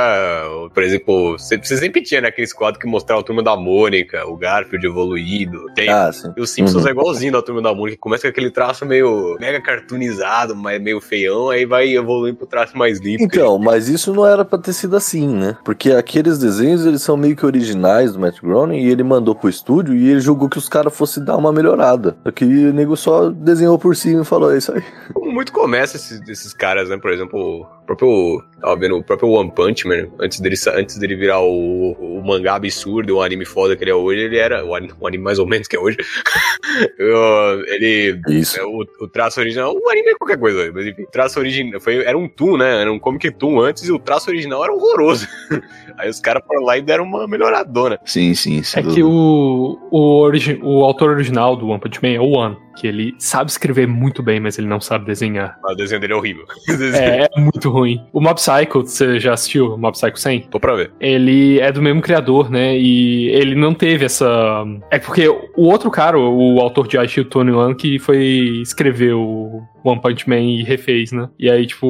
por 0.74 0.84
exemplo, 0.84 1.38
você 1.38 1.58
você 1.58 1.78
sempre 1.78 2.02
tinha 2.02 2.22
né, 2.22 2.28
aqueles 2.28 2.54
quadros 2.54 2.82
que 2.82 2.88
mostravam 2.88 3.22
a 3.22 3.26
turma 3.26 3.42
da 3.44 3.56
Mônica, 3.56 4.26
o 4.28 4.36
Garfield 4.38 4.86
evoluído. 4.86 5.66
Tem, 5.74 5.90
Ah, 5.90 6.12
sim. 6.12 6.32
E 6.36 6.42
os 6.42 6.50
Simpsons 6.50 6.84
Uhum. 6.84 6.90
é 6.90 6.92
igualzinho 6.92 7.32
da 7.32 7.42
turma 7.42 7.62
da 7.62 7.74
Mônica, 7.74 7.96
que 7.96 8.02
começa 8.02 8.24
com 8.24 8.28
aquele 8.30 8.52
traço 8.52 8.86
meio 8.86 9.36
mega 9.40 9.62
cartoonizado, 9.62 10.45
mas 10.54 10.82
meio 10.82 11.00
feião, 11.00 11.50
aí 11.50 11.66
vai 11.66 11.96
evoluindo 11.96 12.38
pro 12.38 12.48
traço 12.48 12.78
mais 12.78 13.00
limpo. 13.00 13.24
Então, 13.24 13.58
mas 13.58 13.88
isso 13.88 14.14
não 14.14 14.28
era 14.28 14.44
pra 14.44 14.60
ter 14.60 14.74
sido 14.74 14.96
assim, 14.96 15.28
né? 15.28 15.58
Porque 15.64 15.92
aqueles 15.92 16.38
desenhos, 16.38 16.86
eles 16.86 17.02
são 17.02 17.16
meio 17.16 17.36
que 17.36 17.46
originais 17.46 18.14
do 18.14 18.20
Matt 18.20 18.42
Groening 18.42 18.80
e 18.80 18.90
ele 18.90 19.04
mandou 19.04 19.34
pro 19.34 19.50
estúdio 19.50 19.96
e 19.96 20.10
ele 20.10 20.20
julgou 20.20 20.50
que 20.50 20.58
os 20.58 20.70
caras 20.70 20.96
fossem 20.96 21.24
dar 21.24 21.38
uma 21.38 21.52
melhorada. 21.52 22.18
Só 22.24 22.32
que 22.32 22.44
o 22.44 22.74
nego 22.74 22.96
só 22.96 23.30
desenhou 23.30 23.80
por 23.80 23.96
cima 23.96 24.22
e 24.22 24.26
falou, 24.26 24.54
é 24.54 24.58
isso 24.58 24.74
aí. 24.74 24.84
Muito 25.16 25.52
começa 25.52 25.98
esses, 25.98 26.22
esses 26.28 26.54
caras, 26.54 26.90
né? 26.90 26.98
Por 26.98 27.12
exemplo, 27.12 27.66
próprio. 27.86 28.44
Tava 28.62 28.76
vendo 28.78 28.98
o 28.98 29.04
próprio 29.04 29.30
One 29.30 29.52
Punch 29.52 29.88
Man, 29.88 30.08
antes 30.20 30.40
dele, 30.40 30.56
antes 30.74 30.98
dele 30.98 31.16
virar 31.16 31.40
o, 31.42 31.92
o 31.92 32.24
mangá 32.26 32.56
absurdo, 32.56 33.18
o 33.18 33.22
anime 33.22 33.46
foda 33.46 33.76
que 33.76 33.84
ele 33.84 33.92
é 33.92 33.96
hoje, 33.96 34.22
ele 34.22 34.38
era. 34.38 34.66
O 34.66 34.74
anime, 34.74 34.94
o 35.00 35.08
anime 35.08 35.24
mais 35.24 35.38
ou 35.40 35.46
menos 35.46 35.68
que 35.68 35.76
é 35.76 35.80
hoje. 35.80 35.98
Ele. 37.00 38.20
Isso. 38.30 38.60
é, 38.60 38.64
O, 38.64 38.86
o 39.02 39.08
traço 39.08 39.40
original. 39.40 39.74
O 39.76 39.90
anime 39.90 40.10
é 40.10 40.16
qualquer 40.16 40.38
coisa, 40.38 40.72
mas 40.74 40.86
enfim. 40.88 41.04
O 41.04 41.08
traço 41.12 41.40
original. 41.40 41.80
Foi, 41.80 42.04
era 42.04 42.18
um 42.18 42.28
Toon, 42.28 42.58
né? 42.58 42.82
Era 42.82 42.92
um 42.92 43.00
Comic 43.00 43.32
Toon 43.32 43.60
antes 43.62 43.84
e 43.84 43.92
o 43.92 44.00
traço 44.00 44.30
original 44.30 44.64
era 44.64 44.74
horroroso. 44.74 45.28
Aí 45.98 46.10
os 46.10 46.20
caras 46.20 46.44
foram 46.46 46.64
lá 46.64 46.78
e 46.78 46.82
deram 46.82 47.04
uma 47.06 47.28
melhoradona. 47.28 48.00
Sim, 48.06 48.34
sim. 48.34 48.62
sem 48.64 48.84
É 48.84 48.88
que 48.94 49.04
o, 49.04 49.78
o, 49.92 50.20
origi- 50.22 50.60
o 50.62 50.84
autor 50.84 51.12
original 51.12 51.56
do 51.56 51.68
One 51.70 51.80
Punch 51.80 52.00
Man 52.02 52.10
é 52.10 52.20
o 52.20 52.30
One, 52.32 52.58
que 52.76 52.88
ele 52.88 53.16
sabe 53.18 53.50
escrever 53.50 53.88
muito 53.88 54.22
bem, 54.22 54.40
mas 54.40 54.58
ele 54.58 54.68
não 54.68 54.80
sabe 54.80 55.06
desenhar. 55.06 55.58
Mas 55.64 55.74
o 55.74 55.76
desenho 55.76 56.02
dele 56.02 56.14
é 56.14 56.16
horrível. 56.16 56.46
É, 56.96 57.28
é 57.36 57.42
muito 57.42 57.70
ruim. 57.70 58.06
O 58.14 58.22
Mob 58.22 58.36
Psycho, 58.36 58.82
você 58.82 59.20
já 59.20 59.34
assistiu 59.34 59.74
o 59.74 59.78
Mob 59.78 59.94
Psycho 59.94 60.18
100? 60.18 60.42
Tô 60.44 60.60
pra 60.60 60.76
ver. 60.76 60.92
Ele 61.00 61.60
é 61.60 61.72
do 61.72 61.82
mesmo 61.82 62.02
criador, 62.02 62.50
né? 62.50 62.78
E 62.78 63.28
ele 63.30 63.56
não 63.56 63.74
teve 63.74 64.06
essa. 64.06 64.64
É 64.92 65.00
porque 65.00 65.28
o 65.28 65.64
outro 65.64 65.90
cara, 65.90 66.18
o 66.18 66.60
autor 66.60 66.88
de 66.88 66.98
Aichi, 66.98 67.22
o 67.22 67.26
Tony 67.26 67.52
One, 67.52 67.76
que 67.76 67.98
foi 68.00 68.62
escrever 68.62 69.14
o 69.14 69.64
One 69.86 70.02
Punch 70.02 70.28
Man 70.28 70.40
e 70.40 70.64
refez, 70.64 71.12
né? 71.12 71.30
E 71.40 71.50
aí, 71.50 71.66
tipo, 71.66 71.88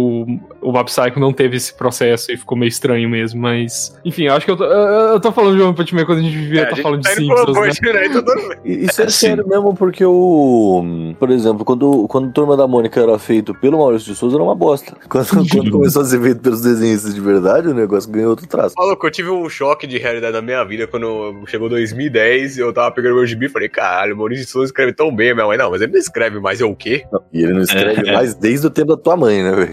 o 0.62 0.72
Mob 0.72 0.86
Psycho 0.86 1.20
não 1.20 1.32
teve 1.32 1.58
esse 1.58 1.74
processo 1.74 2.32
e 2.32 2.38
ficou 2.38 2.58
meio 2.58 2.68
estranho 2.70 3.10
mesmo, 3.10 3.42
mas. 3.42 3.98
Enfim, 4.04 4.24
eu 4.24 4.34
acho 4.34 4.46
que 4.46 4.52
eu 4.52 4.58
tô, 4.58 4.66
eu 4.66 5.20
tô 5.20 5.32
falando 5.32 5.56
de 5.56 5.62
One 5.62 5.74
Punch 5.76 5.96
Man 5.96 6.06
quando 6.06 6.20
a 6.20 6.22
gente 6.22 6.38
devia 6.38 6.62
É, 6.62 6.64
estar 6.64 6.76
gente 6.76 6.84
falando 6.84 7.02
de 7.02 7.10
tá 7.10 7.16
Simpsons, 7.16 7.56
né? 7.56 7.68
Punch 7.68 7.82
Man, 7.82 8.00
aí 8.00 8.10
tá 8.10 8.22
dando- 8.22 8.58
Isso 8.66 9.02
é 9.02 9.06
Sim. 9.10 9.28
sério 9.28 9.48
mesmo, 9.48 9.74
porque 9.76 10.04
o. 10.06 11.14
Por 11.20 11.30
exemplo, 11.30 11.64
quando, 11.64 12.08
quando 12.08 12.32
Turma 12.32 12.58
da 12.58 12.68
Mônica 12.68 13.00
era 13.00 13.18
feito 13.18 13.54
pelo 13.56 13.78
Maurício 13.78 14.12
de 14.14 14.20
Souza, 14.20 14.36
era 14.36 14.44
uma 14.44 14.56
bosta. 14.56 14.96
Quando, 15.08 15.28
quando 15.50 15.72
começou 15.72 16.02
a 16.02 16.06
ser 16.06 16.22
feito 16.22 16.42
pelos 16.42 16.62
desenhistas 16.62 17.14
de 17.16 17.22
verdade, 17.22 17.68
o 17.70 17.74
negócio 17.74 18.12
ganhou 18.12 18.32
outro 18.32 18.46
traço. 18.48 18.76
Maluco, 18.78 19.06
eu 19.08 19.12
tive 19.12 19.30
um 19.30 19.48
choque 19.50 19.88
de 19.88 19.98
realidade 19.98 20.34
na 20.34 20.42
minha 20.42 20.64
vida 20.66 20.86
quando 20.88 21.44
chegou 21.48 21.70
2010 21.70 22.58
eu 22.58 22.74
tava 22.74 22.92
pegando 22.92 23.16
meu 23.16 23.26
gibi 23.26 23.46
e 23.46 23.50
falei, 23.50 23.70
caralho, 23.70 24.14
o 24.16 24.18
Maurício 24.18 24.46
de 24.46 24.52
Souza 24.52 24.66
escreve 24.68 24.94
tão 24.94 25.14
bem, 25.16 25.34
minha 25.34 25.46
mãe, 25.46 25.58
não, 25.58 25.72
mas 25.72 25.82
ele 25.82 25.94
não 25.94 26.00
escreve 26.00 26.40
mais, 26.40 26.60
é 26.62 26.66
o 26.66 26.76
quê? 26.76 27.06
E 27.32 27.44
ele 27.44 27.54
não 27.54 27.62
escreve 27.62 27.85
É. 27.92 28.14
mais 28.14 28.34
desde 28.36 28.68
o 28.68 28.70
tempo 28.70 28.96
da 28.96 29.02
tua 29.02 29.16
mãe, 29.18 29.42
né, 29.44 29.52
velho? 29.52 29.72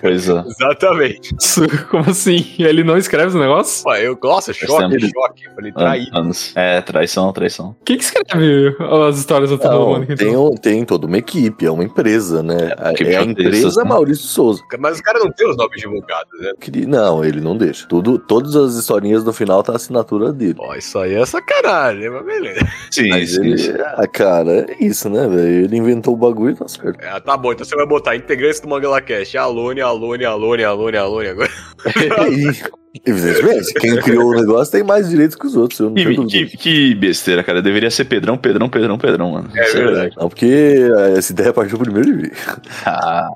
Pois 0.00 0.28
é. 0.28 0.44
Exatamente. 0.46 1.34
Como 1.90 2.10
assim? 2.10 2.44
Ele 2.58 2.82
não 2.84 2.96
escreve 2.96 3.28
os 3.28 3.34
negócios? 3.34 3.82
Pô, 3.82 3.94
eu, 3.94 4.18
nossa, 4.22 4.52
choque, 4.52 5.00
choque. 5.00 5.44
Falei, 5.54 5.70
An- 5.70 5.74
traído. 5.74 6.16
Anos. 6.18 6.52
É, 6.56 6.80
traição, 6.80 7.32
traição. 7.32 7.74
Quem 7.84 7.96
que 7.98 8.04
escreve 8.04 8.76
as 9.08 9.18
histórias 9.18 9.50
da 9.50 9.70
Não, 9.70 9.86
Mônica? 9.86 10.16
tem, 10.16 10.28
então? 10.30 10.46
um- 10.46 10.54
tem 10.56 10.84
toda 10.84 11.06
uma 11.06 11.18
equipe, 11.18 11.64
é 11.66 11.70
uma 11.70 11.84
empresa, 11.84 12.42
né? 12.42 12.74
que 12.96 13.04
É, 13.04 13.08
a 13.16 13.22
já 13.22 13.24
empresa 13.24 13.82
né? 13.82 13.88
Maurício 13.88 14.26
Souza. 14.26 14.62
Mas 14.78 14.96
os 14.96 15.00
caras 15.00 15.22
não 15.24 15.30
têm 15.32 15.48
os 15.48 15.56
nomes 15.56 15.80
divulgados, 15.80 16.40
né? 16.40 16.52
Não, 16.86 17.24
ele 17.24 17.40
não 17.40 17.56
deixa. 17.56 17.86
Tudo, 17.88 18.18
todas 18.18 18.54
as 18.56 18.74
historinhas 18.74 19.24
no 19.24 19.32
final 19.32 19.62
tá 19.62 19.72
a 19.72 19.76
assinatura 19.76 20.32
dele. 20.32 20.56
Ó, 20.58 20.74
isso 20.74 20.98
aí 20.98 21.14
é 21.14 21.24
sacanagem, 21.26 22.10
mas 22.10 22.24
beleza. 22.24 22.66
Sim, 22.90 23.08
Mas 23.08 23.30
sim, 23.34 23.40
ele, 23.46 23.58
sim. 23.58 23.72
ah, 23.96 24.06
cara, 24.06 24.66
é 24.70 24.76
isso, 24.84 25.08
né, 25.08 25.26
velho? 25.28 25.64
Ele 25.64 25.76
inventou 25.76 26.14
o 26.14 26.16
bagulho 26.16 26.52
e 26.52 26.56
tá 26.56 26.68
certo. 26.68 27.00
É, 27.02 27.18
tá 27.20 27.36
bom, 27.36 27.53
então 27.54 27.64
você 27.64 27.76
vai 27.76 27.86
botar 27.86 28.16
integrantes 28.16 28.60
do 28.60 28.68
Mangala 28.68 29.00
Cast. 29.00 29.36
Alone, 29.38 29.80
Alone, 29.80 30.24
Alone, 30.24 30.64
Alone, 30.64 30.96
Alone 30.96 31.28
agora. 31.28 31.50
E, 32.94 33.00
evidentemente, 33.10 33.74
quem 33.74 33.96
criou 33.96 34.30
o 34.30 34.34
negócio 34.34 34.70
tem 34.72 34.82
mais 34.84 35.08
direitos 35.08 35.36
que 35.36 35.46
os 35.46 35.56
outros. 35.56 35.80
Eu 35.80 35.90
não 35.90 36.26
Que, 36.26 36.46
que, 36.46 36.56
que 36.56 36.94
besteira, 36.94 37.42
cara. 37.42 37.60
Deveria 37.60 37.90
ser 37.90 38.04
Pedrão, 38.04 38.36
Pedrão, 38.36 38.68
Pedrão, 38.68 38.96
Pedrão, 38.96 39.32
mano. 39.32 39.48
É 39.56 39.64
Isso 39.64 39.76
verdade. 39.76 40.14
Não, 40.16 40.28
porque 40.28 40.88
essa 41.16 41.32
ideia 41.32 41.52
partiu 41.52 41.78
primeiro 41.78 42.06
de 42.16 42.22
mim. 42.22 42.30
Ah, 42.86 43.28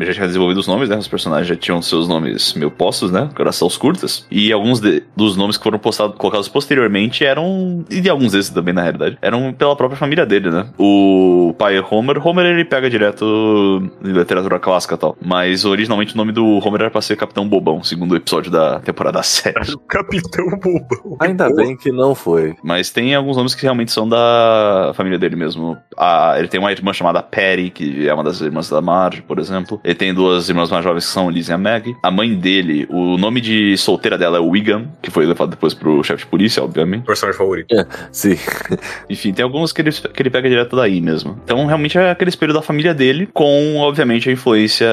já 0.00 0.12
tinha 0.14 0.26
desenvolvido 0.26 0.58
os 0.58 0.66
nomes, 0.66 0.88
né? 0.88 0.96
Os 0.96 1.08
personagens 1.08 1.46
já 1.48 1.56
tinham 1.56 1.80
seus 1.82 2.08
nomes 2.08 2.54
meio 2.54 2.70
postos, 2.70 3.10
né? 3.10 3.28
Coração 3.34 3.68
os 3.68 3.76
curtas. 3.76 4.26
E 4.30 4.52
alguns 4.52 4.80
de- 4.80 5.02
dos 5.16 5.36
nomes 5.36 5.56
que 5.56 5.62
foram 5.62 5.78
postados, 5.78 6.16
colocados 6.16 6.48
posteriormente 6.48 7.24
eram. 7.24 7.84
E 7.90 8.00
de 8.00 8.08
alguns 8.08 8.32
desses 8.32 8.50
também, 8.50 8.74
na 8.74 8.82
realidade. 8.82 9.18
Eram 9.22 9.52
pela 9.52 9.76
própria 9.76 9.98
família 9.98 10.24
dele, 10.26 10.50
né? 10.50 10.66
O 10.78 11.54
pai 11.58 11.78
Homer. 11.78 12.24
Homer 12.26 12.46
ele 12.46 12.64
pega 12.64 12.88
direto 12.90 13.90
de 14.02 14.12
literatura 14.12 14.58
clássica 14.58 14.94
e 14.94 14.98
tal. 14.98 15.16
Mas 15.24 15.64
originalmente 15.64 16.07
o 16.14 16.16
nome 16.16 16.32
do 16.32 16.44
Homer 16.58 16.82
era 16.82 16.90
pra 16.90 17.00
ser 17.00 17.16
Capitão 17.16 17.48
Bobão, 17.48 17.82
segundo 17.82 18.12
o 18.12 18.16
episódio 18.16 18.50
da 18.50 18.80
temporada 18.80 19.22
7. 19.22 19.74
O 19.74 19.78
Capitão 19.78 20.48
Bobão. 20.50 21.16
Ainda 21.20 21.52
bem 21.54 21.76
que 21.76 21.90
não 21.90 22.14
foi. 22.14 22.54
Mas 22.62 22.90
tem 22.90 23.14
alguns 23.14 23.36
nomes 23.36 23.54
que 23.54 23.62
realmente 23.62 23.92
são 23.92 24.08
da 24.08 24.92
família 24.94 25.18
dele 25.18 25.36
mesmo. 25.36 25.76
Ah, 25.96 26.34
ele 26.38 26.48
tem 26.48 26.60
uma 26.60 26.72
irmã 26.72 26.92
chamada 26.92 27.22
Patty, 27.22 27.70
que 27.70 28.08
é 28.08 28.14
uma 28.14 28.24
das 28.24 28.40
irmãs 28.40 28.68
da 28.68 28.80
Marge, 28.80 29.22
por 29.22 29.38
exemplo. 29.38 29.80
Ele 29.84 29.94
tem 29.94 30.14
duas 30.14 30.48
irmãs 30.48 30.70
mais 30.70 30.84
jovens 30.84 31.06
que 31.06 31.12
são 31.12 31.30
Liz 31.30 31.48
e 31.48 31.52
a 31.52 31.58
Meg. 31.58 31.94
A 32.02 32.10
mãe 32.10 32.34
dele, 32.34 32.86
o 32.90 33.16
nome 33.16 33.40
de 33.40 33.76
solteira 33.76 34.16
dela 34.16 34.38
é 34.38 34.40
Wiggum, 34.40 34.86
que 35.02 35.10
foi 35.10 35.26
levado 35.26 35.50
depois 35.50 35.74
pro 35.74 36.02
chefe 36.02 36.24
de 36.24 36.30
polícia, 36.30 36.62
obviamente. 36.62 37.04
Personagem 37.04 37.38
favorito. 37.38 37.74
Sim. 38.12 38.36
Enfim, 39.08 39.32
tem 39.32 39.42
alguns 39.42 39.72
que 39.72 39.80
ele, 39.80 39.92
que 39.92 40.22
ele 40.22 40.30
pega 40.30 40.48
direto 40.48 40.76
daí 40.76 41.00
mesmo. 41.00 41.38
Então, 41.44 41.66
realmente 41.66 41.98
é 41.98 42.10
aquele 42.10 42.28
espelho 42.28 42.54
da 42.54 42.62
família 42.62 42.94
dele, 42.94 43.28
com, 43.32 43.76
obviamente, 43.78 44.28
a 44.28 44.32
influência 44.32 44.88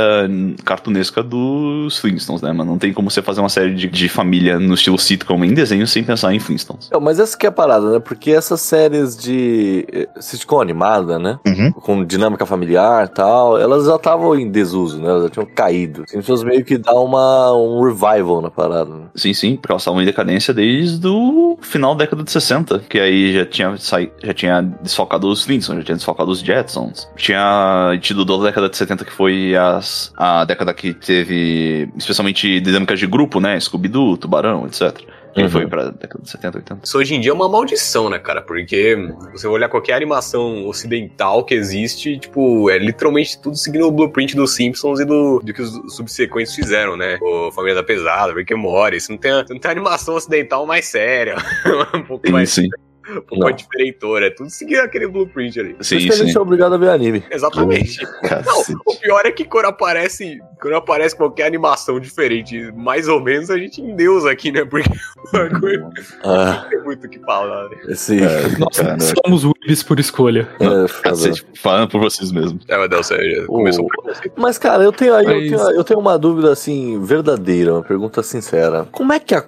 cartunesca 0.64 1.05
dos 1.24 1.98
Flintstones, 1.98 2.42
né? 2.42 2.52
Mas 2.52 2.66
não 2.66 2.78
tem 2.78 2.94
como 2.94 3.10
você 3.10 3.22
fazer 3.22 3.40
uma 3.42 3.50
série 3.50 3.74
de, 3.74 3.88
de 3.88 4.10
família 4.10 4.60
no 4.60 4.74
estilo 4.74 4.98
sitcom 4.98 5.44
em 5.44 5.54
desenho 5.54 5.88
sem 5.88 6.04
pensar 6.04 6.34
em 6.34 6.40
Flintstones. 6.40 6.90
Não, 6.92 7.00
mas 7.00 7.20
essa 7.20 7.38
que 7.38 7.46
é 7.46 7.50
a 7.50 7.52
parada, 7.52 7.92
né? 7.92 8.00
Porque 8.00 8.32
essas 8.32 8.62
séries 8.62 9.16
de 9.16 9.86
eh, 9.92 10.08
sitcom 10.20 10.62
animada, 10.62 11.20
né? 11.20 11.40
Uhum. 11.46 11.72
Com 11.72 12.06
dinâmica 12.06 12.46
familiar 12.46 13.06
e 13.06 13.10
tal, 13.10 13.60
elas 13.60 13.86
já 13.86 13.96
estavam 13.96 14.38
em 14.38 14.50
desuso, 14.50 15.00
né? 15.00 15.10
Elas 15.10 15.24
já 15.24 15.30
tinham 15.30 15.46
caído. 15.46 16.04
Pessoas 16.12 16.44
meio 16.44 16.64
que 16.64 16.78
dá 16.78 16.94
uma, 16.94 17.54
um 17.54 17.82
revival 17.84 18.42
na 18.42 18.50
parada. 18.50 18.94
Né? 18.94 19.06
Sim, 19.16 19.34
sim, 19.34 19.56
porque 19.56 19.72
elas 19.72 19.82
estavam 19.82 20.02
em 20.02 20.06
decadência 20.06 20.54
desde 20.54 21.08
o 21.08 21.58
final 21.62 21.96
da 21.96 22.06
década 22.06 22.24
de 22.24 22.32
60, 22.32 22.80
que 22.90 23.00
aí 23.00 23.34
já 23.34 23.46
tinha, 23.46 23.78
saí, 23.78 24.12
já 24.24 24.34
tinha 24.34 24.62
desfalcado 24.82 25.28
os 25.28 25.44
Flintstones, 25.44 25.82
já 25.82 25.86
tinha 25.86 25.96
desfalcado 25.96 26.32
os 26.32 26.40
Jetsons. 26.40 27.08
Tinha 27.16 27.98
tido 28.02 28.26
da 28.26 28.38
década 28.38 28.70
de 28.70 28.78
70, 28.78 29.06
que 29.06 29.12
foi 29.12 29.56
as, 29.56 30.12
a 30.16 30.46
década 30.46 30.74
que 30.74 30.95
teve 30.96 31.90
especialmente 31.98 32.60
dinâmicas 32.60 33.00
de 33.00 33.08
grupo, 33.08 33.40
né? 33.40 33.60
Scooby-Doo, 33.60 34.18
Tubarão, 34.18 34.66
etc. 34.66 34.98
Que 35.34 35.42
Uhum. 35.42 35.50
foi 35.50 35.68
pra 35.68 35.90
década 35.90 36.24
de 36.24 36.30
70, 36.30 36.58
80. 36.60 36.80
Isso 36.86 36.98
hoje 36.98 37.14
em 37.14 37.20
dia 37.20 37.32
é 37.32 37.34
uma 37.34 37.50
maldição, 37.50 38.10
né, 38.10 38.18
cara? 38.18 38.42
Porque 38.42 38.96
você 39.34 39.46
olhar 39.48 39.68
qualquer 39.68 39.92
animação 39.94 40.66
ocidental 40.66 41.44
que 41.44 41.54
existe, 41.54 42.18
tipo, 42.18 42.70
é 42.70 42.78
literalmente 42.78 43.38
tudo 43.42 43.58
seguindo 43.58 43.86
o 43.86 43.92
blueprint 43.92 44.34
dos 44.34 44.56
Simpsons 44.56 45.02
e 45.02 45.04
do, 45.06 45.40
do 45.44 45.54
que 45.54 45.62
os 45.62 45.94
subsequentes 45.94 46.56
fizeram, 46.56 46.96
né? 46.96 47.18
O 47.22 47.52
Família 47.52 47.76
da 47.76 47.84
Pesada, 47.84 48.34
Rick 48.34 48.54
and 48.54 48.58
Morty. 48.58 49.02
Você 49.02 49.12
não 49.12 49.20
tem, 49.20 49.34
você 49.34 49.54
não 49.54 49.60
tem 49.60 49.72
animação 49.72 50.16
ocidental 50.16 50.66
mais 50.66 50.86
séria. 50.86 51.36
um 51.94 52.04
pouco 52.04 52.26
Sim, 52.28 52.32
mais, 52.32 52.50
sim. 52.50 52.68
um 52.68 52.95
pouco 53.28 53.52
diferentora. 53.54 54.28
É 54.28 54.30
tudo 54.30 54.50
seguindo 54.50 54.80
aquele 54.80 55.08
blueprint 55.08 55.60
ali. 55.60 55.74
Por 55.76 55.84
Sim, 55.84 55.98
isso 55.98 56.08
que 56.08 56.14
a 56.14 56.18
gente 56.18 56.32
sim. 56.32 56.38
é 56.38 56.42
obrigado 56.42 56.74
a 56.76 56.78
ver 56.78 56.90
anime. 56.90 57.24
Exatamente. 57.30 58.04
Não, 58.46 58.78
o 58.86 58.96
pior 59.00 59.22
é 59.26 59.32
que 59.32 59.44
quando 59.46 59.66
aparece, 59.66 60.40
quando 60.62 60.76
aparece 60.76 61.16
qualquer 61.16 61.46
animação 61.46 62.00
diferente, 62.00 62.72
mais 62.76 63.08
ou 63.08 63.20
menos 63.22 63.50
a 63.50 63.58
gente 63.58 63.82
endeusa 63.82 64.32
aqui, 64.32 64.52
né? 64.52 64.66
Porque 64.66 64.90
o 64.90 65.32
bagulho 65.32 65.90
Ah, 66.24 66.62
não 66.64 66.70
tem 66.70 66.84
muito 66.84 67.06
o 67.08 67.10
que 67.10 67.20
falar. 67.20 67.70
Né? 67.70 67.96
sim. 67.96 68.20
Nós 68.60 68.78
Cara. 68.78 68.98
somos 69.24 69.44
weebs 69.46 69.84
por 69.84 70.00
escolha. 70.00 70.48
É. 70.60 71.02
Cacete, 71.02 71.46
falando 71.62 71.90
por 71.90 72.00
vocês 72.02 72.32
mesmos. 72.32 72.64
É, 72.68 72.78
mas 72.78 72.90
Deus, 72.90 73.08
já 73.08 73.18
começou 73.48 73.84
O- 73.84 73.88
o 73.88 73.90
preconceito. 73.90 74.34
Mas, 74.38 74.58
cara, 74.58 74.84
eu 74.84 74.92
tenho 74.92 75.14
aí, 75.16 75.26
eu, 75.26 75.58
Mas- 75.58 75.68
tenho, 75.68 75.78
eu 75.80 75.84
tenho 75.84 76.00
uma 76.00 76.18
dúvida 76.18 76.52
assim, 76.52 77.02
verdadeira, 77.04 77.74
uma 77.74 77.84
pergunta 77.84 78.22
sincera. 78.24 78.88
Como 78.92 79.12
é 79.14 79.20
que 79.20 79.34
a, 79.36 79.44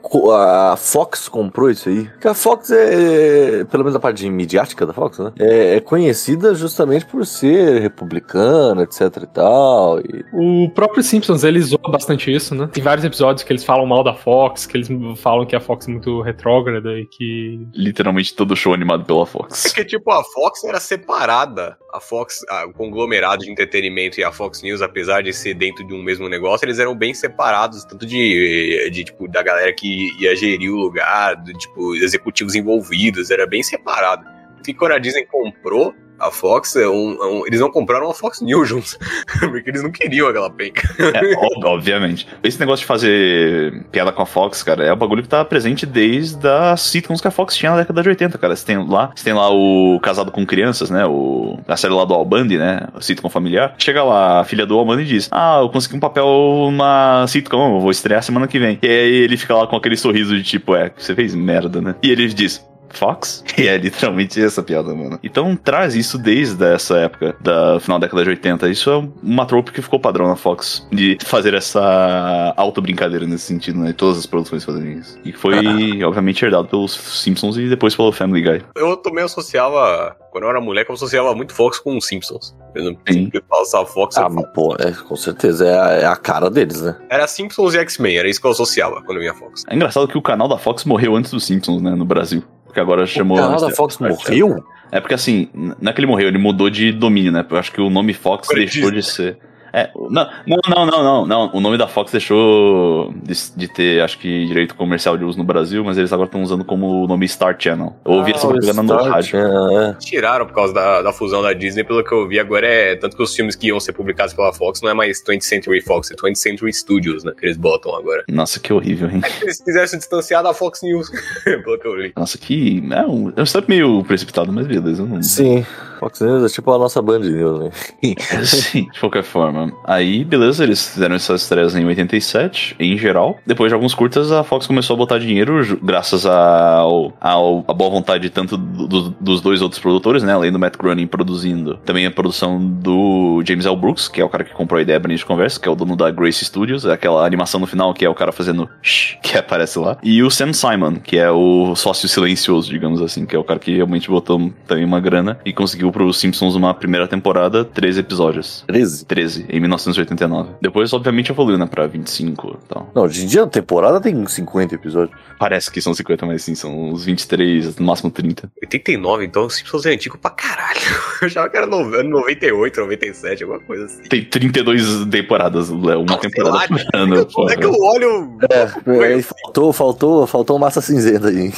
a 0.72 0.76
Fox 0.78 1.28
comprou 1.28 1.70
isso 1.70 1.90
aí? 1.90 2.06
Porque 2.06 2.28
a 2.28 2.34
Fox 2.34 2.72
é, 2.72 3.47
pelo 3.66 3.84
menos 3.84 3.96
a 3.96 4.00
parte 4.00 4.20
de 4.20 4.30
midiática 4.30 4.86
da 4.86 4.94
Fox, 4.94 5.20
né? 5.20 5.32
É, 5.40 5.76
é 5.76 5.80
conhecida 5.80 6.54
justamente 6.54 7.06
por 7.06 7.26
ser 7.26 7.82
republicana, 7.82 8.84
etc 8.84 9.24
e 9.24 9.28
tal. 9.28 10.00
E, 10.00 10.26
O 10.34 10.70
próprio 10.70 11.04
Simpsons, 11.04 11.44
ele 11.44 11.62
zoa 11.62 11.80
bastante 11.90 12.34
isso, 12.34 12.56
né? 12.56 12.70
Tem 12.72 12.84
vários 12.84 13.06
episódios 13.06 13.44
que 13.44 13.52
eles 13.52 13.64
falam 13.64 13.86
mal 13.86 14.04
da 14.04 14.14
Fox, 14.14 14.66
que 14.66 14.78
eles 14.78 14.90
falam 15.18 15.46
que 15.46 15.56
a 15.56 15.60
Fox 15.60 15.88
é 15.88 15.92
muito 15.92 16.22
retrógrada 16.22 16.92
e 16.98 17.06
que. 17.06 17.68
Literalmente 17.74 18.36
todo 18.36 18.56
show 18.56 18.74
animado 18.74 19.06
pela 19.06 19.26
Fox. 19.26 19.64
Porque, 19.64 19.86
tipo, 19.86 20.12
a 20.12 20.24
Fox 20.24 20.64
era 20.64 20.80
separada. 20.80 21.78
A 21.94 22.00
Fox, 22.02 22.44
a- 22.50 22.66
o 22.66 22.74
conglomerado 22.74 23.44
de 23.44 23.52
entretenimento 23.52 24.20
e 24.20 24.24
a 24.24 24.32
Fox 24.32 24.62
News, 24.62 24.82
apesar 24.82 25.24
de 25.24 25.32
ser 25.34 25.54
dentro 25.54 25.86
de 25.88 25.94
um 25.94 26.04
mesmo 26.04 26.28
negócio, 26.28 26.66
eles 26.66 26.80
eram 26.80 26.96
bem 26.96 27.14
separados, 27.14 27.86
tanto 27.86 28.06
de, 28.06 28.90
de 28.92 29.04
tipo, 29.06 29.28
da 29.28 29.42
galera 29.42 29.72
que 29.74 30.10
ia 30.22 30.36
gerir 30.36 30.70
o 30.70 30.76
lugar, 30.76 31.36
do, 31.36 31.54
tipo, 31.54 31.96
executivos 31.96 32.56
envolvidos, 32.56 33.32
era 33.32 33.48
bem 33.48 33.64
separado. 33.64 34.26
E 34.68 34.74
quando 34.74 34.92
a 34.92 35.00
Disney 35.00 35.26
comprou, 35.26 35.96
a 36.20 36.32
Fox, 36.32 36.76
é 36.76 36.88
um, 36.88 37.14
é 37.22 37.26
um- 37.28 37.48
eles 37.48 37.60
não 37.60 37.70
compraram 37.72 38.10
a 38.10 38.14
Fox 38.14 38.42
News 38.42 38.68
juntos. 38.70 38.98
porque 39.40 39.70
eles 39.70 39.84
não 39.84 39.92
queriam 39.92 40.28
aquela 40.28 40.50
penca. 40.50 40.88
É, 41.00 41.34
ob- 41.38 41.66
obviamente. 41.66 42.28
Esse 42.44 42.60
negócio 42.60 42.82
de 42.84 42.88
fazer 42.88 43.84
piada 43.92 44.12
com 44.12 44.22
a 44.22 44.26
Fox, 44.26 44.64
cara, 44.64 44.84
é 44.86 44.94
um 44.94 44.98
bagulho 44.98 45.22
que 45.24 45.30
tá 45.30 45.44
presente 45.46 45.86
desde 45.86 46.48
as 46.48 46.82
sitcoms 46.82 47.22
que 47.22 47.28
a 47.28 47.32
Fox 47.32 47.56
tinha 47.56 47.72
na 47.72 47.78
década 47.78 48.02
de 48.02 48.10
80, 48.10 48.38
cara. 48.38 48.56
Você 48.56 48.66
tem 48.66 48.78
lá, 48.88 49.12
você 49.16 49.24
tem 49.24 49.34
lá 49.34 49.50
o 49.52 50.00
Casado 50.02 50.32
com 50.32 50.46
Crianças, 50.46 50.90
né? 50.90 51.06
O, 51.06 51.60
a 51.68 51.78
série 51.78 51.94
lá 51.94 52.06
do 52.06 52.14
Al 52.14 52.26
Bundy, 52.26 52.58
né? 52.58 52.88
O 52.96 53.02
sitcom 53.02 53.30
familiar. 53.30 53.76
Chega 53.78 54.04
lá 54.04 54.42
a 54.42 54.44
filha 54.44 54.66
do 54.66 54.78
Al 54.78 54.86
Bundy 54.86 55.04
e 55.04 55.06
diz: 55.06 55.30
Ah, 55.32 55.60
eu 55.62 55.70
consegui 55.70 55.96
um 55.96 56.00
papel 56.00 56.26
numa 56.26 57.26
sitcom, 57.28 57.80
vou 57.80 57.92
estrear 57.92 58.24
semana 58.24 58.48
que 58.48 58.60
vem. 58.60 58.80
E 58.82 58.88
aí 58.88 59.14
ele 59.24 59.38
fica 59.38 59.56
lá 59.56 59.68
com 59.68 59.76
aquele 59.76 59.98
sorriso 59.98 60.36
de 60.36 60.44
tipo, 60.44 60.76
é, 60.76 60.92
você 60.96 61.14
fez 61.16 61.34
merda, 61.36 61.82
né? 61.82 61.96
E 62.02 62.10
ele 62.12 62.28
diz. 62.28 62.66
Fox? 62.90 63.44
E 63.58 63.68
é 63.68 63.76
literalmente 63.78 64.40
essa 64.40 64.62
piada, 64.62 64.94
mano. 64.94 65.18
Então 65.24 65.56
traz 65.56 65.96
isso 65.96 66.18
desde 66.18 66.64
essa 66.64 66.96
época, 66.98 67.36
da 67.42 67.80
final 67.80 67.98
da 67.98 68.06
década 68.06 68.24
de 68.24 68.30
80. 68.30 68.70
Isso 68.70 68.90
é 68.92 69.04
uma 69.24 69.46
trope 69.48 69.72
que 69.72 69.82
ficou 69.82 70.00
padrão 70.00 70.28
na 70.28 70.36
Fox, 70.36 70.88
de 70.92 71.18
fazer 71.26 71.56
essa 71.56 72.54
auto-brincadeira 72.56 73.26
nesse 73.26 73.46
sentido, 73.46 73.80
né? 73.80 73.94
Todas 73.94 74.20
as 74.20 74.26
produções 74.28 74.64
fazem 74.64 74.94
isso. 75.00 75.18
E 75.26 75.32
foi, 75.32 75.56
obviamente, 76.04 76.44
herdado 76.46 76.68
pelos 76.68 76.94
Simpsons 76.94 77.58
e 77.58 77.68
depois 77.68 77.96
pelo 77.96 78.12
Family 78.12 78.42
Guy. 78.42 78.62
Eu 78.76 78.96
também 78.98 79.24
associava, 79.24 80.16
quando 80.32 80.44
eu 80.44 80.50
era 80.52 80.62
moleque, 80.62 80.92
eu 80.92 80.96
associava 80.96 81.34
muito 81.34 81.54
Fox 81.54 81.80
com 81.80 81.98
os 81.98 82.06
Simpsons. 82.06 82.56
Eu 82.76 82.84
não 82.92 82.98
sempre 83.10 83.42
passava 83.42 83.86
Fox. 83.88 84.18
Ah, 84.18 84.24
eu- 84.24 84.30
mas, 84.30 84.46
pô, 84.54 84.76
é, 84.80 84.92
com 84.92 85.16
certeza. 85.16 85.66
É 85.68 85.80
a, 85.80 85.90
é 85.94 86.06
a 86.06 86.16
cara 86.16 86.50
deles, 86.50 86.82
né? 86.82 86.96
Era 87.10 87.26
Simpsons 87.28 87.74
e 87.74 87.80
X-Men, 87.80 88.18
era 88.18 88.30
isso 88.30 88.40
que 88.40 88.46
eu 88.46 88.52
associava 88.52 89.02
quando 89.02 89.18
eu 89.18 89.22
via 89.24 89.34
Fox. 89.34 89.64
É 89.68 89.76
engraçado 89.76 90.08
que 90.08 90.18
o 90.18 90.22
canal 90.22 90.48
da 90.48 90.58
Fox 90.60 90.86
morreu 90.86 91.16
antes 91.16 91.32
dos 91.32 91.44
Simpsons, 91.46 91.82
né? 91.82 91.92
No 91.96 92.06
Brasil. 92.06 92.44
Porque 92.78 92.82
agora 92.82 93.08
chamou. 93.08 93.38
o 93.38 93.42
canal 93.42 93.60
da 93.60 93.72
Fox 93.72 93.98
morreu? 93.98 94.64
É 94.92 95.00
porque 95.00 95.16
assim, 95.16 95.50
não 95.54 95.90
é 95.90 95.94
que 95.94 96.00
ele 96.00 96.08
morreu, 96.08 96.28
ele 96.28 96.38
mudou 96.38 96.70
de 96.70 96.92
domínio, 96.92 97.32
né? 97.32 97.44
Eu 97.50 97.58
acho 97.58 97.72
que 97.72 97.82
o 97.82 97.90
nome 97.90 98.14
Fox 98.14 98.48
deixou 98.48 98.92
de 98.92 99.02
ser. 99.02 99.38
É, 99.74 99.90
não, 99.96 100.28
não, 100.48 100.86
não, 100.86 101.04
não, 101.04 101.26
não. 101.26 101.52
O 101.54 101.60
nome 101.60 101.78
da 101.78 101.88
Fox 101.88 102.12
deixou 102.12 103.14
de, 103.24 103.34
de 103.56 103.68
ter, 103.68 104.02
acho 104.02 104.18
que, 104.18 104.46
direito 104.48 104.76
comercial 104.76 105.18
de 105.18 105.24
uso 105.24 105.38
no 105.38 105.44
Brasil, 105.44 105.84
mas 105.84 105.98
eles 105.98 106.12
agora 106.14 106.28
estão 106.28 106.42
usando 106.42 106.64
como 106.64 107.04
o 107.04 107.08
nome 107.08 107.28
Star 107.28 107.56
Channel. 107.60 107.96
Eu 108.06 108.14
ouvi 108.14 108.32
essa 108.34 108.46
Ah, 108.48 108.50
o 108.50 108.54
propaganda 108.54 108.84
no 108.84 109.04
rádio. 109.04 109.40
é, 109.40 109.90
é. 109.90 109.94
Tiraram 110.00 110.46
por 110.46 110.54
causa 110.54 110.74
da, 110.74 111.02
da 111.02 111.12
fusão 111.14 111.42
da 111.42 111.54
Disney, 111.54 111.84
pelo 111.84 112.04
que 112.04 112.14
eu 112.14 112.28
vi 112.28 112.40
agora 112.40 112.66
é. 112.68 112.96
Tanto 112.96 113.16
que 113.16 113.24
os 113.24 113.36
filmes 113.36 113.56
que 113.56 113.68
iam 113.68 113.80
ser 113.80 113.94
publicados 113.94 114.34
pela 114.34 114.54
Fox 114.54 114.82
não 114.82 114.90
é 114.90 114.94
mais 114.94 115.24
20th 115.24 115.42
Century 115.42 115.82
Fox, 115.82 116.12
é 116.12 116.16
20th 116.16 116.36
Century 116.36 116.74
Studios, 116.74 117.24
né? 117.24 117.34
Que 117.38 117.46
eles 117.46 117.58
botam 117.58 117.96
agora. 117.96 118.24
Nossa, 118.30 118.60
que 118.60 118.72
horrível, 118.74 119.10
hein? 119.10 119.22
Se 119.22 119.44
eles 119.44 119.62
quisessem 119.62 120.00
distanciar 120.00 120.44
da 120.44 120.54
Fox 120.54 120.82
News, 120.82 121.10
pelo 121.44 121.78
que 121.80 121.88
eu 121.88 121.98
vi. 121.98 122.14
Nossa, 122.16 122.38
que. 122.38 122.84
É 122.92 123.06
um, 123.06 123.34
é 123.36 123.42
um 123.42 123.46
step 123.46 123.68
meio 123.68 124.04
precipitado, 124.04 124.52
mas 124.52 124.66
beleza. 124.68 125.04
Não... 125.06 125.22
Sim. 125.22 125.66
Fox 126.00 126.22
News 126.22 126.44
é 126.52 126.54
tipo 126.54 126.72
a 126.72 126.78
nossa 126.78 127.02
Band 127.02 127.20
News, 127.20 127.60
né? 127.60 127.70
Sim, 128.46 128.88
de 128.92 129.00
qualquer 129.00 129.24
forma. 129.24 129.72
Aí, 129.84 130.24
beleza, 130.24 130.64
eles 130.64 130.94
fizeram 130.94 131.16
essas 131.16 131.42
estreias 131.44 131.76
em 131.76 131.86
87, 131.86 132.76
em 132.80 132.98
geral. 132.98 133.38
Depois 133.46 133.70
de 133.70 133.74
alguns 133.76 133.94
curtas, 133.94 134.32
a 134.32 134.44
Fox 134.44 134.68
começou 134.68 134.94
a 134.94 134.98
botar 134.98 135.18
dinheiro, 135.20 135.78
graças 135.82 136.26
ao, 136.26 137.14
ao, 137.20 137.66
à 137.68 137.74
boa 137.74 137.90
vontade 137.90 138.30
tanto 138.30 138.58
do- 138.58 138.88
do- 138.88 139.10
dos 139.20 139.42
dois 139.42 139.62
outros 139.62 139.82
produtores, 139.82 140.24
né? 140.24 140.34
Além 140.34 140.52
do 140.52 140.60
Matt 140.60 140.78
Groening 140.78 141.08
produzindo. 141.08 141.78
Também 141.86 142.06
a 142.06 142.12
produção 142.12 142.60
do 142.60 143.42
James 143.46 143.66
L. 143.66 143.76
Brooks, 143.76 144.08
que 144.08 144.22
é 144.22 144.26
o 144.26 144.30
cara 144.30 144.44
que 144.44 144.54
comprou 144.54 144.80
a 144.80 144.82
ideia 144.82 145.00
pra 145.00 145.12
gente 145.12 145.26
conversa, 145.26 145.60
que 145.60 145.68
é 145.68 145.72
o 145.72 145.76
dono 145.76 145.96
da 145.96 146.10
Grace 146.12 146.44
Studios, 146.46 146.86
é 146.86 146.94
aquela 146.94 147.26
animação 147.26 147.60
no 147.60 147.68
final 147.68 147.94
que 147.94 148.06
é 148.06 148.10
o 148.10 148.16
cara 148.16 148.32
fazendo 148.32 148.70
shh, 148.82 149.18
que 149.22 149.38
aparece 149.38 149.80
lá. 149.80 149.98
E 150.04 150.22
o 150.24 150.30
Sam 150.30 150.54
Simon, 150.54 150.96
que 150.96 151.18
é 151.18 151.30
o 151.32 151.76
sócio 151.76 152.08
silencioso, 152.08 152.70
digamos 152.70 153.02
assim, 153.02 153.26
que 153.26 153.36
é 153.36 153.40
o 153.40 153.44
cara 153.44 153.60
que 153.60 153.76
realmente 153.76 154.10
botou 154.10 154.52
também 154.68 154.84
uma 154.86 155.00
grana 155.00 155.40
e 155.46 155.52
conseguiu 155.54 155.87
pro 155.92 156.12
Simpsons 156.14 156.56
uma 156.56 156.74
primeira 156.74 157.08
temporada, 157.08 157.64
13 157.66 158.00
episódios. 158.02 158.64
13. 158.68 159.06
13, 159.06 159.46
em 159.50 159.60
1989. 159.60 160.50
Depois, 160.62 160.92
obviamente, 160.94 161.32
evoluiu, 161.32 161.58
né, 161.58 161.66
pra 161.66 161.88
25 161.88 162.60
e 162.64 162.68
tal. 162.68 162.92
Não, 162.96 163.04
hoje 163.04 163.24
em 163.24 163.28
dia 163.28 163.44
a 163.44 163.48
temporada 163.48 164.00
tem 164.02 164.26
50 164.26 164.76
episódios. 164.76 165.18
Parece 165.40 165.70
que 165.72 165.80
são 165.82 165.94
50, 165.94 166.26
mas 166.26 166.44
sim, 166.44 166.56
são 166.56 166.90
uns 166.90 167.06
23, 167.06 167.78
no 167.78 167.86
máximo 167.86 168.10
30. 168.10 168.52
89, 168.64 169.26
então 169.26 169.46
o 169.46 169.50
Simpsons 169.50 169.86
é 169.86 169.92
antigo 169.92 170.18
pra 170.18 170.32
caralho. 170.32 170.80
Eu 171.22 171.28
achava 171.28 171.50
que 171.50 171.58
era 171.58 171.66
no, 171.66 171.78
ano 171.78 172.10
98, 172.10 172.80
97, 172.80 173.44
alguma 173.44 173.60
coisa 173.62 173.86
assim. 173.86 174.04
Tem 174.04 174.24
32 174.24 175.06
temporadas, 175.08 175.70
Léo, 175.70 176.02
uma 176.02 176.16
Ah, 176.16 176.20
sei 176.20 176.30
temporada 176.30 176.56
lá, 176.58 176.68
por 176.68 176.80
É 176.80 176.98
ano. 176.98 177.26
que, 177.26 177.34
eu, 177.42 177.50
é 177.50 177.56
que 177.56 177.66
eu 177.66 177.74
olho. 177.74 178.38
É, 178.52 179.06
aí 179.14 179.22
faltou, 179.44 179.74
faltou, 179.74 180.28
faltou 180.28 180.60
massa 180.60 180.80
cinzenta 180.82 181.28
aí. 181.30 181.52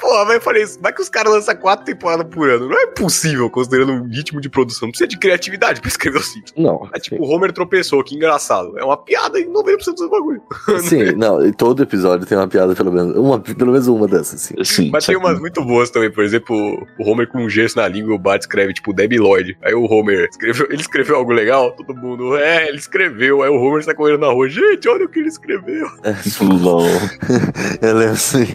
Porra, 0.00 0.24
mas 0.24 0.34
eu 0.34 0.40
falei. 0.40 0.64
Vai 0.80 0.92
que 0.92 1.02
os 1.02 1.08
caras 1.08 1.32
lançam 1.32 1.56
quatro 1.56 1.84
temporadas 1.84 2.26
por 2.32 2.48
ano. 2.48 2.68
Não 2.68 2.78
é 2.78 2.86
possível, 2.86 3.48
considerando 3.50 3.92
o 3.92 4.06
ritmo 4.06 4.40
de 4.40 4.48
produção. 4.48 4.86
Não 4.86 4.90
precisa 4.90 5.08
de 5.08 5.18
criatividade 5.18 5.80
pra 5.80 5.88
escrever 5.88 6.18
o 6.18 6.22
Simpsons. 6.22 6.54
Não. 6.56 6.88
É 6.92 6.98
tipo, 6.98 7.22
o 7.22 7.28
Homer 7.28 7.52
tropeçou, 7.52 8.02
que 8.02 8.14
engraçado. 8.14 8.78
É 8.78 8.84
uma 8.84 8.96
piada 8.96 9.38
em 9.38 9.46
90% 9.52 9.94
dos 9.94 10.10
bagulho. 10.10 10.42
Sim, 10.80 11.12
não, 11.16 11.44
e 11.44 11.52
todo 11.52 11.82
episódio 11.82 12.26
tem 12.26 12.36
uma 12.36 12.48
piada, 12.48 12.74
pelo 12.74 12.92
menos. 12.92 13.16
Uma, 13.16 13.40
pelo 13.40 13.72
menos 13.72 13.86
uma 13.88 14.06
dessas, 14.06 14.34
assim. 14.34 14.64
Sim, 14.64 14.90
Mas 14.90 15.06
tem 15.06 15.16
umas 15.16 15.38
muito 15.38 15.64
boas 15.64 15.90
também, 15.90 16.10
por 16.10 16.24
exemplo, 16.24 16.56
o 16.98 17.10
Homer 17.10 17.28
com 17.28 17.38
um 17.38 17.48
gesso 17.48 17.76
na 17.76 17.86
língua 17.88 18.12
e 18.12 18.16
o 18.16 18.18
Bart 18.18 18.42
escreve, 18.42 18.72
tipo, 18.72 18.92
Debbie 18.92 19.18
Lloyd. 19.18 19.56
Aí 19.62 19.74
o 19.74 19.84
Homer 19.84 20.28
escreveu, 20.30 20.66
ele 20.70 20.80
escreveu 20.80 21.16
algo 21.16 21.32
legal, 21.32 21.72
todo 21.72 21.94
mundo, 21.94 22.36
é, 22.36 22.68
ele 22.68 22.78
escreveu. 22.78 23.42
Aí 23.42 23.50
o 23.50 23.54
Homer 23.54 23.80
está 23.80 23.94
correndo 23.94 24.20
na 24.20 24.28
rua, 24.28 24.48
gente, 24.48 24.88
olha 24.88 25.04
o 25.04 25.08
que 25.08 25.18
ele 25.18 25.28
escreveu. 25.28 25.88
LOL. 26.40 26.84
Eu 27.80 27.94
lembro 27.94 28.12
assim. 28.14 28.46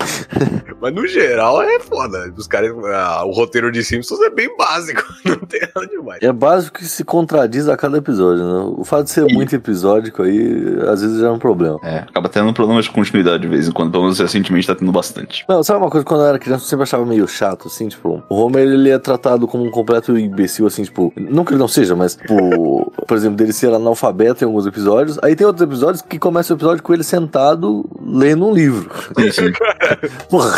Mas 0.81 0.93
no 0.93 1.07
geral 1.13 1.61
é 1.61 1.79
foda. 1.79 2.33
Os 2.35 2.47
caras, 2.47 2.71
ah, 2.85 3.23
o 3.25 3.31
roteiro 3.31 3.71
de 3.71 3.83
Simpsons 3.83 4.19
é 4.21 4.29
bem 4.29 4.55
básico, 4.57 5.03
não 5.25 5.37
tem 5.37 5.61
nada 5.61 5.87
demais. 5.87 6.21
É 6.21 6.31
básico 6.31 6.79
que 6.79 6.85
se 6.85 7.03
contradiz 7.03 7.67
a 7.67 7.77
cada 7.77 7.97
episódio, 7.97 8.43
né? 8.43 8.73
O 8.77 8.83
fato 8.83 9.05
de 9.05 9.11
ser 9.11 9.25
muito 9.31 9.55
episódico 9.55 10.23
aí, 10.23 10.77
às 10.87 11.01
vezes 11.01 11.19
já 11.19 11.27
é 11.27 11.31
um 11.31 11.39
problema. 11.39 11.79
É, 11.83 11.99
acaba 11.99 12.29
tendo 12.29 12.49
um 12.49 12.53
problema 12.53 12.81
de 12.81 12.89
continuidade 12.89 13.43
de 13.43 13.47
vez 13.47 13.67
em 13.67 13.71
quando, 13.71 13.91
pelo 13.91 14.03
menos 14.03 14.19
recentemente 14.19 14.67
tá 14.67 14.75
tendo 14.75 14.91
bastante. 14.91 15.45
Não, 15.47 15.63
sabe 15.63 15.79
uma 15.79 15.89
coisa, 15.89 16.05
quando 16.05 16.21
eu 16.21 16.27
era 16.27 16.39
criança 16.39 16.63
eu 16.63 16.69
sempre 16.69 16.83
achava 16.83 17.05
meio 17.05 17.27
chato, 17.27 17.67
assim, 17.67 17.87
tipo, 17.87 18.23
o 18.29 18.35
Homer 18.35 18.63
ele 18.67 18.89
é 18.89 18.99
tratado 18.99 19.47
como 19.47 19.63
um 19.63 19.71
completo 19.71 20.17
imbecil, 20.17 20.65
assim, 20.65 20.83
tipo, 20.83 21.13
não 21.15 21.43
que 21.45 21.51
ele 21.51 21.59
não 21.59 21.67
seja, 21.67 21.95
mas, 21.95 22.15
tipo, 22.15 22.91
por 23.07 23.17
exemplo, 23.17 23.37
dele 23.37 23.53
ser 23.53 23.73
analfabeto 23.73 24.43
em 24.43 24.47
alguns 24.47 24.65
episódios, 24.65 25.19
aí 25.21 25.35
tem 25.35 25.45
outros 25.45 25.63
episódios 25.63 26.01
que 26.01 26.17
começa 26.17 26.53
o 26.53 26.57
episódio 26.57 26.83
com 26.83 26.93
ele 26.93 27.03
sentado 27.03 27.85
lendo 28.01 28.45
um 28.45 28.53
livro. 28.53 28.89
Sim, 29.17 29.31
sim. 29.31 29.53
Porra, 30.29 30.55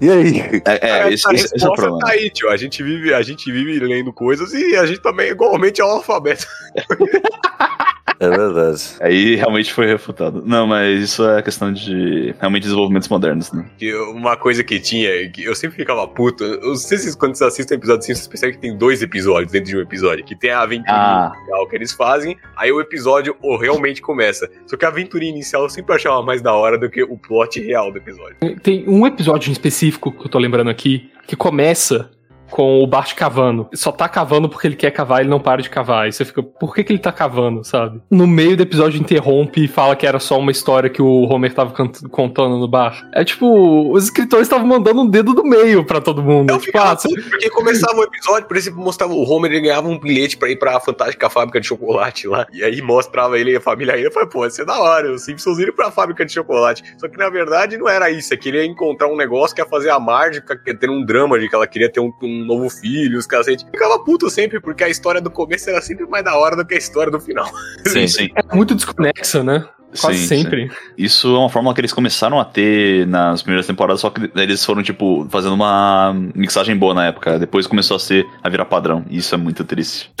e 0.00 0.10
aí? 0.10 0.40
É, 0.66 0.88
é, 1.08 1.12
esse, 1.12 1.28
a 1.28 1.32
esse- 1.32 1.54
esse 1.54 1.64
é 1.64 1.68
o 1.68 1.70
resposta 1.70 1.74
problema. 1.74 1.98
tá 2.00 2.10
aí, 2.12 2.30
tio. 2.30 2.48
A 2.50 2.56
gente, 2.56 2.82
vive, 2.82 3.14
a 3.14 3.22
gente 3.22 3.50
vive 3.50 3.78
lendo 3.80 4.12
coisas 4.12 4.52
e 4.52 4.76
a 4.76 4.84
gente 4.86 5.00
também 5.00 5.30
igualmente 5.30 5.80
é 5.80 5.84
um 5.84 5.88
alfabeto. 5.88 6.46
É 8.20 8.28
verdade. 8.28 8.82
Aí 9.00 9.34
realmente 9.34 9.72
foi 9.72 9.86
refutado. 9.86 10.42
Não, 10.44 10.66
mas 10.66 11.02
isso 11.02 11.26
é 11.26 11.40
questão 11.40 11.72
de 11.72 12.34
realmente 12.38 12.64
desenvolvimentos 12.64 13.08
modernos, 13.08 13.50
né? 13.50 13.64
Que 13.78 13.94
uma 13.94 14.36
coisa 14.36 14.62
que 14.62 14.78
tinha, 14.78 15.30
que 15.30 15.42
eu 15.42 15.54
sempre 15.54 15.76
ficava 15.76 16.06
puto. 16.06 16.44
Eu 16.44 16.60
não 16.60 16.76
sei 16.76 16.98
se 16.98 17.16
quando 17.16 17.34
você 17.34 17.44
assiste 17.44 17.72
um 17.72 17.76
episódio 17.76 18.00
assim, 18.00 18.14
você 18.14 18.28
percebe 18.28 18.52
que 18.52 18.58
tem 18.58 18.76
dois 18.76 19.00
episódios 19.00 19.50
dentro 19.50 19.70
de 19.70 19.76
um 19.78 19.80
episódio. 19.80 20.22
Que 20.22 20.36
tem 20.36 20.50
a 20.50 20.60
aventura 20.60 20.92
Ah. 20.92 21.32
inicial 21.34 21.66
que 21.66 21.76
eles 21.76 21.92
fazem, 21.92 22.36
aí 22.56 22.70
o 22.70 22.78
episódio 22.80 23.34
oh, 23.42 23.56
realmente 23.56 24.02
começa. 24.02 24.50
Só 24.66 24.76
que 24.76 24.84
a 24.84 24.88
aventura 24.88 25.24
inicial 25.24 25.62
eu 25.62 25.70
sempre 25.70 25.94
achava 25.94 26.22
mais 26.22 26.42
da 26.42 26.52
hora 26.52 26.76
do 26.76 26.90
que 26.90 27.02
o 27.02 27.16
plot 27.16 27.58
real 27.60 27.90
do 27.90 27.96
episódio. 27.96 28.36
Tem 28.62 28.84
um 28.86 29.06
episódio 29.06 29.48
em 29.48 29.52
específico 29.52 30.12
que 30.12 30.26
eu 30.26 30.28
tô 30.28 30.38
lembrando 30.38 30.68
aqui, 30.68 31.10
que 31.26 31.34
começa 31.36 32.10
com 32.50 32.82
o 32.82 32.86
Bart 32.86 33.14
cavando. 33.14 33.68
Só 33.74 33.92
tá 33.92 34.08
cavando 34.08 34.48
porque 34.48 34.66
ele 34.66 34.76
quer 34.76 34.90
cavar, 34.90 35.20
ele 35.20 35.30
não 35.30 35.40
para 35.40 35.62
de 35.62 35.70
cavar. 35.70 36.08
E 36.08 36.12
você 36.12 36.24
fica, 36.24 36.42
por 36.42 36.74
que, 36.74 36.84
que 36.84 36.92
ele 36.92 36.98
tá 36.98 37.12
cavando, 37.12 37.64
sabe? 37.64 38.00
No 38.10 38.26
meio 38.26 38.56
do 38.56 38.62
episódio 38.62 39.00
interrompe 39.00 39.64
e 39.64 39.68
fala 39.68 39.96
que 39.96 40.06
era 40.06 40.18
só 40.18 40.38
uma 40.38 40.50
história 40.50 40.90
que 40.90 41.00
o 41.00 41.22
Homer 41.24 41.54
tava 41.54 41.72
contando 42.10 42.58
no 42.58 42.68
bar. 42.68 43.08
É 43.14 43.24
tipo, 43.24 43.92
os 43.92 44.04
escritores 44.04 44.46
estavam 44.46 44.66
mandando 44.66 45.00
um 45.00 45.06
dedo 45.06 45.32
do 45.32 45.44
meio 45.44 45.84
pra 45.84 46.00
todo 46.00 46.22
mundo. 46.22 46.50
Eu 46.50 46.58
tipo, 46.58 46.76
ah, 46.78 46.96
porque 47.30 47.50
começava 47.50 47.98
o 47.98 48.04
episódio, 48.04 48.46
por 48.46 48.56
exemplo, 48.56 48.80
mostrava 48.80 49.12
o 49.12 49.22
Homer, 49.22 49.52
ele 49.52 49.62
ganhava 49.62 49.88
um 49.88 49.98
bilhete 49.98 50.36
pra 50.36 50.50
ir 50.50 50.56
pra 50.56 50.80
fantástica 50.80 51.30
fábrica 51.30 51.60
de 51.60 51.66
chocolate 51.66 52.26
lá. 52.26 52.46
E 52.52 52.64
aí 52.64 52.82
mostrava 52.82 53.38
ele 53.38 53.52
e 53.52 53.56
a 53.56 53.60
família 53.60 53.94
aí. 53.94 54.02
Eu 54.02 54.12
falei, 54.12 54.28
pô, 54.28 54.46
isso 54.46 54.62
é 54.62 54.64
da 54.64 54.78
hora, 54.78 55.12
os 55.12 55.22
Simpsons 55.22 55.58
iram 55.58 55.74
pra 55.74 55.90
fábrica 55.90 56.24
de 56.24 56.32
chocolate. 56.32 56.82
Só 56.98 57.08
que 57.08 57.16
na 57.16 57.28
verdade 57.30 57.76
não 57.76 57.88
era 57.88 58.10
isso, 58.10 58.34
é 58.34 58.36
que 58.36 58.48
ele 58.48 58.58
ia 58.58 58.64
encontrar 58.64 59.08
um 59.08 59.16
negócio 59.16 59.54
que 59.54 59.62
ia 59.62 59.66
fazer 59.66 59.90
a 59.90 60.00
Marge 60.00 60.40
ficar 60.40 60.56
tendo 60.56 60.92
um 60.92 61.04
drama 61.04 61.38
de 61.38 61.48
que 61.48 61.54
ela 61.54 61.66
queria 61.66 61.90
ter 61.90 62.00
um, 62.00 62.12
um 62.22 62.39
novo 62.44 62.68
filho, 62.70 63.18
os 63.18 63.26
cacete. 63.26 63.64
Ficava 63.70 63.98
puto 63.98 64.28
sempre, 64.30 64.60
porque 64.60 64.84
a 64.84 64.88
história 64.88 65.20
do 65.20 65.30
começo 65.30 65.68
era 65.70 65.80
sempre 65.80 66.06
mais 66.06 66.24
da 66.24 66.36
hora 66.36 66.56
do 66.56 66.64
que 66.64 66.74
a 66.74 66.78
história 66.78 67.10
do 67.10 67.20
final. 67.20 67.48
Sim, 67.86 68.06
sim. 68.08 68.28
é 68.34 68.54
muito 68.54 68.74
desconexa, 68.74 69.42
né? 69.42 69.68
Quase 69.98 70.18
Sim, 70.18 70.26
sempre. 70.42 70.70
Isso 70.96 71.34
é 71.34 71.38
uma 71.38 71.48
fórmula 71.48 71.74
que 71.74 71.80
eles 71.80 71.92
começaram 71.92 72.38
a 72.38 72.44
ter 72.44 73.06
nas 73.08 73.42
primeiras 73.42 73.66
temporadas, 73.66 74.00
só 74.00 74.10
que 74.10 74.30
eles 74.36 74.64
foram, 74.64 74.82
tipo, 74.82 75.26
fazendo 75.30 75.54
uma 75.54 76.14
mixagem 76.34 76.76
boa 76.76 76.94
na 76.94 77.06
época. 77.06 77.38
Depois 77.38 77.66
começou 77.66 77.96
a 77.96 78.00
ser 78.00 78.24
a 78.42 78.48
virar 78.48 78.66
padrão. 78.66 79.04
E 79.10 79.18
isso 79.18 79.34
é 79.34 79.38
muito 79.38 79.64
triste. 79.64 80.12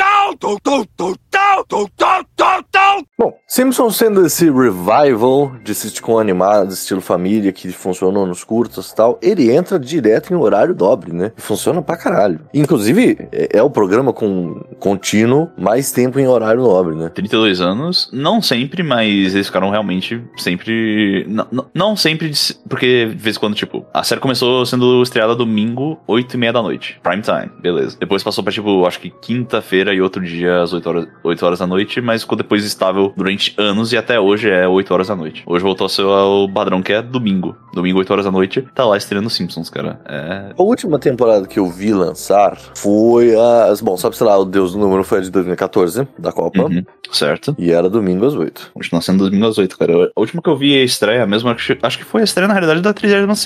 Bom, 3.18 3.36
Simpsons 3.46 3.96
sendo 3.96 4.24
esse 4.24 4.46
revival 4.50 5.52
de 5.62 5.74
sitcom 5.74 6.18
animado, 6.18 6.72
estilo 6.72 7.02
família, 7.02 7.52
que 7.52 7.70
funcionou 7.70 8.26
nos 8.26 8.42
curtas 8.42 8.90
e 8.90 8.96
tal, 8.96 9.18
ele 9.20 9.50
entra 9.50 9.78
direto 9.78 10.32
em 10.32 10.36
horário 10.36 10.74
dobre, 10.74 11.12
né? 11.12 11.32
E 11.36 11.40
funciona 11.42 11.82
pra 11.82 11.98
caralho. 11.98 12.40
Inclusive, 12.54 13.28
é, 13.30 13.58
é 13.58 13.62
o 13.62 13.68
programa 13.68 14.10
com 14.14 14.64
contínuo 14.78 15.50
mais 15.58 15.92
tempo 15.92 16.18
em 16.18 16.26
horário 16.26 16.62
nobre, 16.62 16.94
né? 16.94 17.10
32 17.10 17.60
anos, 17.60 18.08
não 18.10 18.40
sempre, 18.40 18.82
mas 18.82 19.34
eles 19.34 19.48
ficaram 19.48 19.68
realmente 19.68 20.22
sempre. 20.38 21.26
Não, 21.28 21.46
não, 21.52 21.66
não 21.74 21.96
sempre, 21.96 22.32
porque 22.66 23.06
de 23.06 23.22
vez 23.22 23.36
em 23.36 23.40
quando, 23.40 23.54
tipo, 23.54 23.84
a 23.92 24.02
série 24.02 24.20
começou 24.20 24.64
sendo 24.64 25.02
estreada 25.02 25.36
domingo, 25.36 25.98
8 26.06 26.32
e 26.34 26.38
meia 26.38 26.54
da 26.54 26.62
noite. 26.62 26.98
Prime 27.02 27.20
time, 27.20 27.50
beleza. 27.60 27.98
Depois 28.00 28.22
passou 28.22 28.42
pra, 28.42 28.52
tipo, 28.52 28.86
acho 28.86 28.98
que 28.98 29.10
quinta-feira 29.10 29.92
e 29.92 30.00
outro 30.00 30.24
dia 30.24 30.62
às 30.62 30.72
8 30.72 30.88
horas, 30.88 31.08
8 31.22 31.44
horas 31.46 31.58
da 31.58 31.66
noite, 31.66 32.00
mas 32.00 32.24
ficou 32.30 32.38
depois 32.38 32.64
estável 32.64 33.12
durante 33.16 33.52
anos 33.58 33.92
e 33.92 33.96
até 33.96 34.20
hoje 34.20 34.48
é 34.48 34.66
8 34.68 34.94
horas 34.94 35.08
da 35.08 35.16
noite. 35.16 35.42
Hoje 35.46 35.64
voltou 35.64 35.84
a 35.86 35.88
ser 35.88 36.02
o 36.02 36.48
padrão 36.48 36.80
que 36.80 36.92
é 36.92 37.02
domingo. 37.02 37.56
Domingo, 37.74 37.98
8 37.98 38.12
horas 38.12 38.24
da 38.24 38.30
noite, 38.30 38.62
tá 38.74 38.84
lá 38.84 38.96
estreando 38.96 39.28
Simpsons, 39.28 39.68
cara. 39.68 40.00
É. 40.08 40.52
A 40.56 40.62
última 40.62 40.98
temporada 40.98 41.46
que 41.48 41.58
eu 41.58 41.66
vi 41.66 41.92
lançar 41.92 42.56
foi 42.76 43.34
a. 43.34 43.72
Bom, 43.82 43.96
sabe, 43.96 44.16
sei 44.16 44.26
lá, 44.26 44.38
o 44.38 44.44
Deus 44.44 44.72
do 44.72 44.78
Número 44.78 45.02
foi 45.02 45.18
a 45.18 45.20
de 45.22 45.30
2014, 45.30 46.06
da 46.18 46.30
Copa. 46.32 46.62
Uhum, 46.62 46.84
certo. 47.10 47.54
E 47.58 47.72
era 47.72 47.88
domingo 47.90 48.24
às 48.26 48.34
8. 48.34 48.70
Continua 48.74 49.00
sendo 49.02 49.24
domingo 49.24 49.46
às 49.46 49.58
8, 49.58 49.76
cara. 49.78 50.10
A 50.14 50.20
última 50.20 50.40
que 50.42 50.48
eu 50.48 50.56
vi 50.56 50.74
a 50.80 50.84
estreia 50.84 51.26
mesmo, 51.26 51.48
acho 51.50 51.74
que- 51.74 51.86
acho 51.86 51.98
que 51.98 52.04
foi 52.04 52.20
a 52.20 52.24
estreia, 52.24 52.46
na 52.46 52.54
realidade, 52.54 52.80
da 52.80 52.92
32 52.92 53.40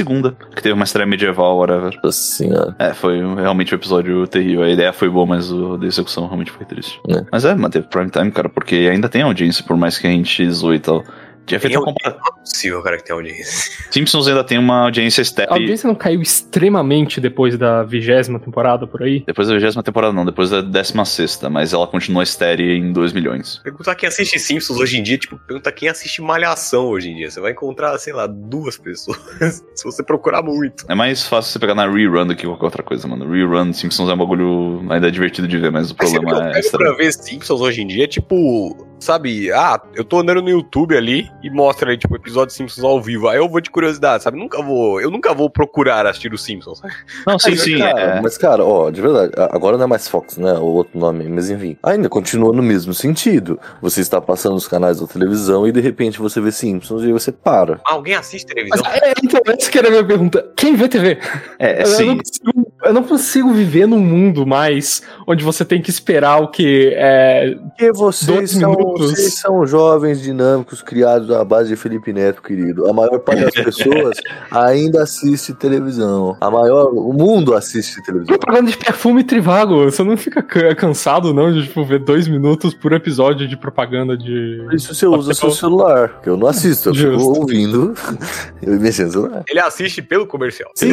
que 0.55 0.63
teve 0.63 0.73
uma 0.75 0.85
estreia 0.85 1.07
medieval, 1.07 1.57
whatever. 1.59 1.99
Assim, 2.05 2.51
ó. 2.55 2.73
É, 2.79 2.93
foi 2.93 3.19
realmente 3.37 3.75
um 3.75 3.79
episódio 3.79 4.27
terrível. 4.27 4.63
A 4.65 4.71
ideia 4.71 4.93
foi 4.93 5.09
boa, 5.09 5.25
mas 5.27 5.51
da 5.51 5.87
execução 5.87 6.27
realmente 6.27 6.51
foi 6.51 6.67
triste. 6.67 7.01
É. 7.09 7.25
Mas 7.31 7.45
é, 7.45 7.55
manteve 7.55 7.87
prime 7.89 8.11
time, 8.11 8.31
cara, 8.31 8.49
porque 8.49 8.74
ainda 8.75 9.09
tem 9.09 9.23
audiência, 9.23 9.65
por 9.65 9.77
mais 9.77 9.99
que 9.99 10.07
a 10.07 10.11
gente 10.11 10.49
zoe 10.51 10.77
e 10.77 10.81
tal. 10.81 11.05
Tinha 11.47 11.61
feito 11.61 11.73
Tem 11.73 11.79
uma 11.79 11.87
comparação. 11.87 12.21
Não 12.21 12.37
é 12.37 12.41
possível, 12.41 12.83
cara, 12.83 12.97
que 12.97 13.05
tem 13.05 13.15
audiência. 13.15 13.73
Simpsons 13.93 14.29
ainda 14.29 14.43
tem 14.43 14.59
uma 14.59 14.85
audiência 14.85 15.23
step. 15.25 15.51
A 15.51 15.55
audiência 15.55 15.87
não 15.87 15.95
caiu 15.95 16.23
extremamente 16.23 17.21
depois 17.21 17.57
da 17.59 17.83
vigésima 17.83 18.39
temporada 18.39 18.87
por 18.87 19.03
aí? 19.03 19.23
Depois 19.27 19.49
da 19.49 19.59
20 19.59 19.83
temporada, 19.83 20.13
não, 20.13 20.25
depois 20.25 20.51
da 20.51 20.61
16, 20.61 21.41
mas 21.51 21.73
ela 21.73 21.87
continua 21.87 22.23
estéreo 22.23 22.71
em 22.71 22.93
2 22.93 23.13
milhões. 23.13 23.61
Perguntar 23.63 23.95
quem 23.95 24.09
assiste 24.09 24.39
Simpsons 24.39 24.79
hoje 24.79 24.99
em 24.99 25.03
dia, 25.03 25.19
tipo, 25.19 25.39
perguntar 25.39 25.73
quem 25.73 25.89
assiste 25.89 26.23
Malhação 26.23 26.87
hoje 26.87 27.11
em 27.11 27.17
dia. 27.17 27.31
Você 27.31 27.41
vai 27.41 27.53
encontrar, 27.53 27.97
sei 27.99 28.13
lá, 28.13 28.27
duas 28.27 28.79
pessoas. 28.79 29.19
se 29.75 29.85
você 29.85 30.03
procurar 30.03 30.43
muito. 30.43 30.87
É 30.89 30.95
mais 30.95 31.27
fácil 31.27 31.53
você 31.53 31.59
pegar 31.59 31.75
na 31.75 31.87
rerun 31.87 32.27
do 32.27 32.37
que 32.37 32.47
qualquer 32.47 32.65
outra 32.65 32.83
coisa, 32.83 33.07
mano. 33.07 33.31
Rerun 33.31 33.71
de 33.71 33.77
Simpsons 33.77 34.09
é 34.09 34.15
um 34.15 34.17
bagulho 34.17 34.85
ainda 34.89 35.11
divertido 35.11 35.47
de 35.47 35.59
ver, 35.59 35.71
mas 35.71 35.91
o 35.91 35.97
Mas 35.99 36.11
problema 36.11 36.51
é. 36.51 36.71
pra 36.71 36.93
ver 36.93 37.13
Simpsons 37.13 37.61
hoje 37.61 37.83
em 37.83 37.87
dia, 37.87 38.07
tipo, 38.09 38.77
sabe, 38.99 39.53
ah, 39.53 39.81
eu 39.95 40.05
tô 40.05 40.21
andando 40.21 40.43
no 40.43 40.49
YouTube 40.49 40.97
ali 40.97 41.29
e 41.45 41.51
mostra 41.51 41.91
aí, 41.91 41.99
tipo, 41.99 42.17
episódio 42.17 42.49
de 42.49 42.55
Simpsons 42.55 42.83
ao 42.85 43.01
vivo. 43.01 43.29
Aí 43.29 43.37
eu 43.39 43.49
vou 43.49 43.61
de 43.61 43.71
curiosidade, 43.71 44.23
sabe? 44.23 44.39
Nunca 44.39 44.63
vou, 44.63 45.01
eu 45.01 45.11
nunca 45.11 45.35
vou 45.35 45.51
procurar 45.51 46.07
assistir 46.07 46.33
os 46.33 46.43
Simpsons. 46.43 46.79
sabe? 46.79 46.95
Não, 47.27 47.39
sim, 47.39 47.51
Mas, 47.51 47.61
sim. 47.61 47.79
cara, 47.79 48.01
é. 48.01 48.21
Mas, 48.23 48.39
cara, 48.39 48.65
ó, 48.65 48.91
de 48.91 49.01
verdade, 49.01 49.33
a- 49.37 49.55
agora 49.55 49.77
não 49.77 49.85
é 49.85 49.87
mais 49.87 50.09
Fox, 50.09 50.37
né? 50.39 50.53
O 50.55 50.65
outro 50.67 50.99
nome, 50.99 51.29
mas 51.29 51.51
enfim. 51.51 51.77
Ainda 51.83 52.09
continua 52.09 52.53
no 52.53 52.63
mesmo 52.63 52.95
sentido. 52.95 53.59
Você 53.83 54.01
está 54.01 54.21
passando 54.21 54.57
os 54.57 54.67
canais 54.67 55.01
da 55.01 55.07
televisão 55.07 55.67
e 55.67 55.73
de 55.73 55.81
repente 55.81 56.19
você 56.19 56.41
vê 56.41 56.51
Simpsons 56.51 57.03
e 57.03 57.07
aí 57.07 57.13
você 57.13 57.31
para. 57.31 57.81
Alguém 57.85 58.15
assiste 58.15 58.47
Mas, 58.47 58.55
televisão? 58.81 58.87
é, 58.93 59.13
então, 59.23 59.41
essa 59.47 59.71
que 59.71 59.79
era 59.79 59.89
a 59.89 59.91
minha 59.91 60.05
pergunta. 60.05 60.51
Quem 60.57 60.75
vê 60.77 60.89
TV? 60.89 61.19
É, 61.59 61.83
Eu, 61.83 61.87
sim. 61.87 62.07
não 62.07 62.17
consigo, 62.19 62.73
eu 62.85 62.93
não 62.93 63.03
consigo 63.03 63.53
viver 63.53 63.87
num 63.87 63.99
mundo 63.99 64.47
mais 64.47 65.03
onde 65.27 65.43
você 65.45 65.65
tem 65.65 65.81
que 65.81 65.91
esperar 65.91 66.39
o 66.43 66.49
que 66.49 66.93
é, 66.95 67.55
Porque 67.69 67.93
vocês 67.93 68.51
são, 68.53 68.73
vocês 68.75 69.35
são 69.35 69.67
jovens 69.67 70.21
dinâmicos 70.21 70.83
criados 70.83 71.31
à 71.31 71.45
base 71.45 71.71
de 71.71 71.77
Felipe 71.77 72.13
Neto, 72.13 72.43
querido. 72.43 72.89
A 72.89 72.93
maior 72.93 73.19
parte 73.21 73.43
das 73.43 73.55
pessoas 73.65 74.19
ainda 74.51 75.03
assiste 75.03 75.53
televisão. 75.55 76.37
A 76.41 76.51
maior. 76.51 76.91
O 76.93 77.13
mundo 77.13 77.55
assiste 77.55 78.03
televisão. 78.05 78.37
propaganda 78.39 78.71
de 78.71 78.77
perfume 78.77 79.25
Trivago. 79.25 79.85
Você 79.85 80.03
não 80.03 80.17
fica 80.17 80.43
ca- 80.43 80.75
cansado, 80.75 81.33
não, 81.35 81.53
de 81.53 81.65
tipo, 81.65 81.85
ver 81.85 82.01
dois 82.01 82.29
minutos 82.29 82.75
por 82.75 82.93
episódio 82.93 83.47
de 83.49 83.57
propaganda 83.57 84.17
de. 84.17 84.61
Por 84.65 84.75
isso 84.75 84.95
você 84.95 85.07
usa 85.07 85.35
seu 85.35 85.51
celular. 85.51 86.21
Que 86.23 86.29
eu 86.29 86.37
não 86.37 86.47
assisto, 86.49 86.91
eu 86.91 86.95
fico 86.95 87.13
Justo. 87.13 87.41
ouvindo 87.41 87.95
e 88.63 88.67
mexendo 88.71 89.07
no 89.07 89.13
celular. 89.13 89.45
Ele 89.49 89.61
assiste 89.61 90.03
pelo 90.03 90.27
comercial. 90.27 90.71
Sim, 90.75 90.91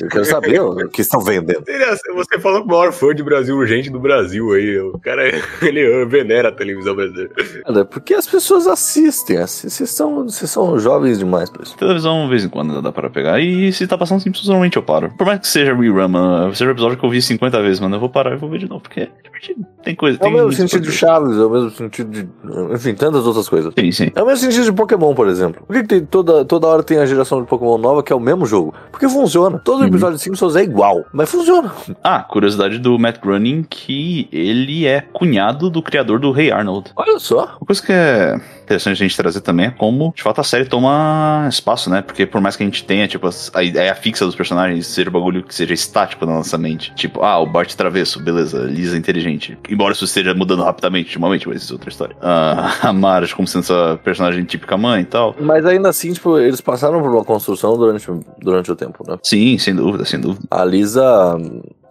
eu 0.00 0.08
quero 0.08 0.24
saber 0.24 0.60
o 0.60 0.88
que 0.88 1.00
estão 1.00 1.20
vendendo. 1.40 1.62
Ele 1.66 1.84
ass- 1.84 2.00
você 2.14 2.38
falou 2.38 2.60
com 2.62 2.68
o 2.68 2.70
maior 2.70 2.92
fã 2.92 3.14
de 3.14 3.22
Brasil 3.22 3.56
Urgente 3.56 3.90
do 3.90 3.98
Brasil 4.00 4.52
aí. 4.52 4.78
O 4.78 4.98
cara, 4.98 5.22
ele 5.62 6.04
venera 6.06 6.48
a 6.48 6.52
televisão 6.52 6.94
brasileira. 6.94 7.30
Cara, 7.64 7.84
porque 7.84 8.14
as 8.14 8.26
pessoas 8.26 8.66
assistem. 8.66 9.38
assi- 9.38 9.70
Vocês 9.70 9.90
são, 9.90 10.24
vocês 10.24 10.50
são 10.50 10.78
jovens 10.78 11.18
demais 11.18 11.50
pra 11.50 11.62
isso. 11.62 11.76
Televisão, 11.76 12.24
de 12.24 12.30
vez 12.30 12.44
em 12.44 12.48
quando, 12.48 12.80
dá 12.82 12.92
para 12.92 13.10
pegar. 13.10 13.40
E 13.40 13.72
se 13.72 13.86
tá 13.86 13.96
passando 13.98 14.20
Simpsons, 14.20 14.46
normalmente 14.48 14.76
eu 14.76 14.82
paro. 14.82 15.10
Por 15.16 15.26
mais 15.26 15.40
que 15.40 15.46
seja 15.48 15.74
rerun, 15.74 16.08
mano, 16.08 16.54
seja 16.54 16.68
um 16.70 16.72
episódio 16.72 16.98
que 16.98 17.04
eu 17.04 17.10
vi 17.10 17.20
50 17.22 17.60
vezes, 17.62 17.80
mano, 17.80 17.96
eu 17.96 18.00
vou 18.00 18.08
parar 18.08 18.32
e 18.34 18.36
vou 18.36 18.48
ver 18.50 18.58
de 18.58 18.68
novo, 18.68 18.82
porque 18.82 19.00
é 19.00 19.08
divertido. 19.24 19.64
Tem 19.82 19.94
coisa. 19.94 20.18
É 20.18 20.20
o 20.20 20.24
tem 20.24 20.32
mesmo 20.32 20.52
sentido 20.52 20.82
de. 20.82 20.92
Chaves, 20.92 21.36
é 21.36 21.44
o 21.44 21.50
mesmo 21.50 21.70
sentido 21.70 22.10
de. 22.10 22.28
Enfim, 22.72 22.94
tantas 22.94 23.26
outras 23.26 23.48
coisas. 23.48 23.72
Sim, 23.78 23.92
sim. 23.92 24.10
É 24.14 24.22
o 24.22 24.26
mesmo 24.26 24.38
sentido 24.50 24.64
de 24.64 24.72
Pokémon, 24.72 25.14
por 25.14 25.28
exemplo. 25.28 25.62
Por 25.66 25.74
que, 25.74 25.82
que 25.82 25.88
tem 25.88 26.04
toda, 26.04 26.44
toda 26.44 26.66
hora 26.66 26.82
tem 26.82 26.98
a 26.98 27.06
geração 27.06 27.42
de 27.42 27.48
Pokémon 27.48 27.76
nova 27.76 28.02
que 28.02 28.12
é 28.12 28.16
o 28.16 28.20
mesmo 28.20 28.46
jogo? 28.46 28.72
Porque 28.90 29.08
funciona. 29.08 29.58
Todo 29.62 29.80
Uhum. 29.80 29.88
episódio 29.88 30.16
de 30.16 30.22
Simpsons 30.22 30.56
é 30.56 30.62
igual, 30.62 31.04
mas 31.12 31.23
funciona. 31.26 31.72
Ah, 32.02 32.22
curiosidade 32.22 32.78
do 32.78 32.98
Matt 32.98 33.20
Groening, 33.20 33.62
que 33.62 34.28
ele 34.32 34.86
é 34.86 35.00
cunhado 35.00 35.70
do 35.70 35.82
criador 35.82 36.18
do 36.18 36.38
Hey 36.38 36.50
Arnold. 36.50 36.92
Olha 36.96 37.18
só. 37.18 37.56
Uma 37.60 37.66
coisa 37.66 37.82
que 37.82 37.92
é 37.92 38.40
interessante 38.64 39.02
a 39.02 39.06
gente 39.06 39.16
trazer 39.16 39.40
também 39.40 39.66
é 39.66 39.70
como, 39.70 40.12
de 40.16 40.22
fato, 40.22 40.40
a 40.40 40.44
série 40.44 40.64
toma 40.64 41.46
espaço, 41.48 41.88
né? 41.90 42.02
Porque 42.02 42.26
por 42.26 42.40
mais 42.40 42.56
que 42.56 42.62
a 42.62 42.66
gente 42.66 42.84
tenha, 42.84 43.06
tipo, 43.06 43.28
a 43.52 43.62
ideia 43.62 43.94
fixa 43.94 44.24
dos 44.24 44.34
personagens 44.34 44.86
seja 44.86 45.08
um 45.08 45.12
bagulho 45.12 45.42
que 45.42 45.54
seja 45.54 45.74
estático 45.74 46.26
na 46.26 46.34
nossa 46.34 46.58
mente. 46.58 46.92
Tipo, 46.94 47.22
ah, 47.22 47.38
o 47.38 47.46
Bart 47.46 47.72
travesso, 47.74 48.20
beleza, 48.20 48.58
Lisa 48.64 48.96
inteligente. 48.96 49.58
Embora 49.68 49.92
isso 49.92 50.04
esteja 50.04 50.34
mudando 50.34 50.62
rapidamente 50.62 51.08
ultimamente, 51.08 51.48
mas 51.48 51.62
isso 51.62 51.72
é 51.72 51.74
outra 51.74 51.90
história. 51.90 52.16
Ah, 52.20 52.74
a 52.88 52.92
Marge 52.92 53.34
como 53.34 53.46
sendo 53.46 53.62
essa 53.62 54.00
personagem 54.02 54.44
típica 54.44 54.76
mãe 54.76 55.02
e 55.02 55.06
tal. 55.06 55.34
Mas 55.40 55.64
ainda 55.66 55.88
assim, 55.88 56.12
tipo, 56.12 56.38
eles 56.38 56.60
passaram 56.60 57.00
por 57.00 57.10
uma 57.10 57.24
construção 57.24 57.76
durante, 57.76 58.06
durante 58.40 58.70
o 58.70 58.76
tempo, 58.76 59.04
né? 59.06 59.18
Sim, 59.22 59.58
sem 59.58 59.74
dúvida, 59.74 60.04
sem 60.04 60.20
dúvida. 60.20 60.46
A 60.50 60.64
Lisa 60.64 61.36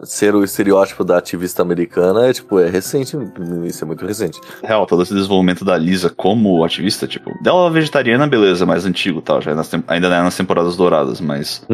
ser 0.02 0.34
o 0.34 0.44
estereótipo 0.44 1.04
da 1.04 1.18
ativista 1.18 1.62
americana 1.62 2.26
é, 2.28 2.32
tipo, 2.32 2.58
é 2.58 2.68
recente. 2.68 3.16
Isso 3.64 3.84
é 3.84 3.86
muito 3.86 4.04
recente. 4.06 4.40
Real, 4.62 4.86
todo 4.86 5.02
esse 5.02 5.14
desenvolvimento 5.14 5.64
da 5.64 5.76
Lisa 5.76 6.10
como 6.10 6.64
ativista, 6.64 7.06
tipo, 7.06 7.30
dela 7.42 7.70
vegetariana, 7.70 8.26
beleza, 8.26 8.66
mais 8.66 8.84
antigo 8.86 9.20
tal, 9.20 9.40
já 9.40 9.52
é 9.52 9.54
nas 9.54 9.70
ainda 9.88 10.08
não 10.08 10.16
é 10.16 10.22
nas 10.22 10.36
temporadas 10.36 10.76
douradas, 10.76 11.20
mas 11.20 11.66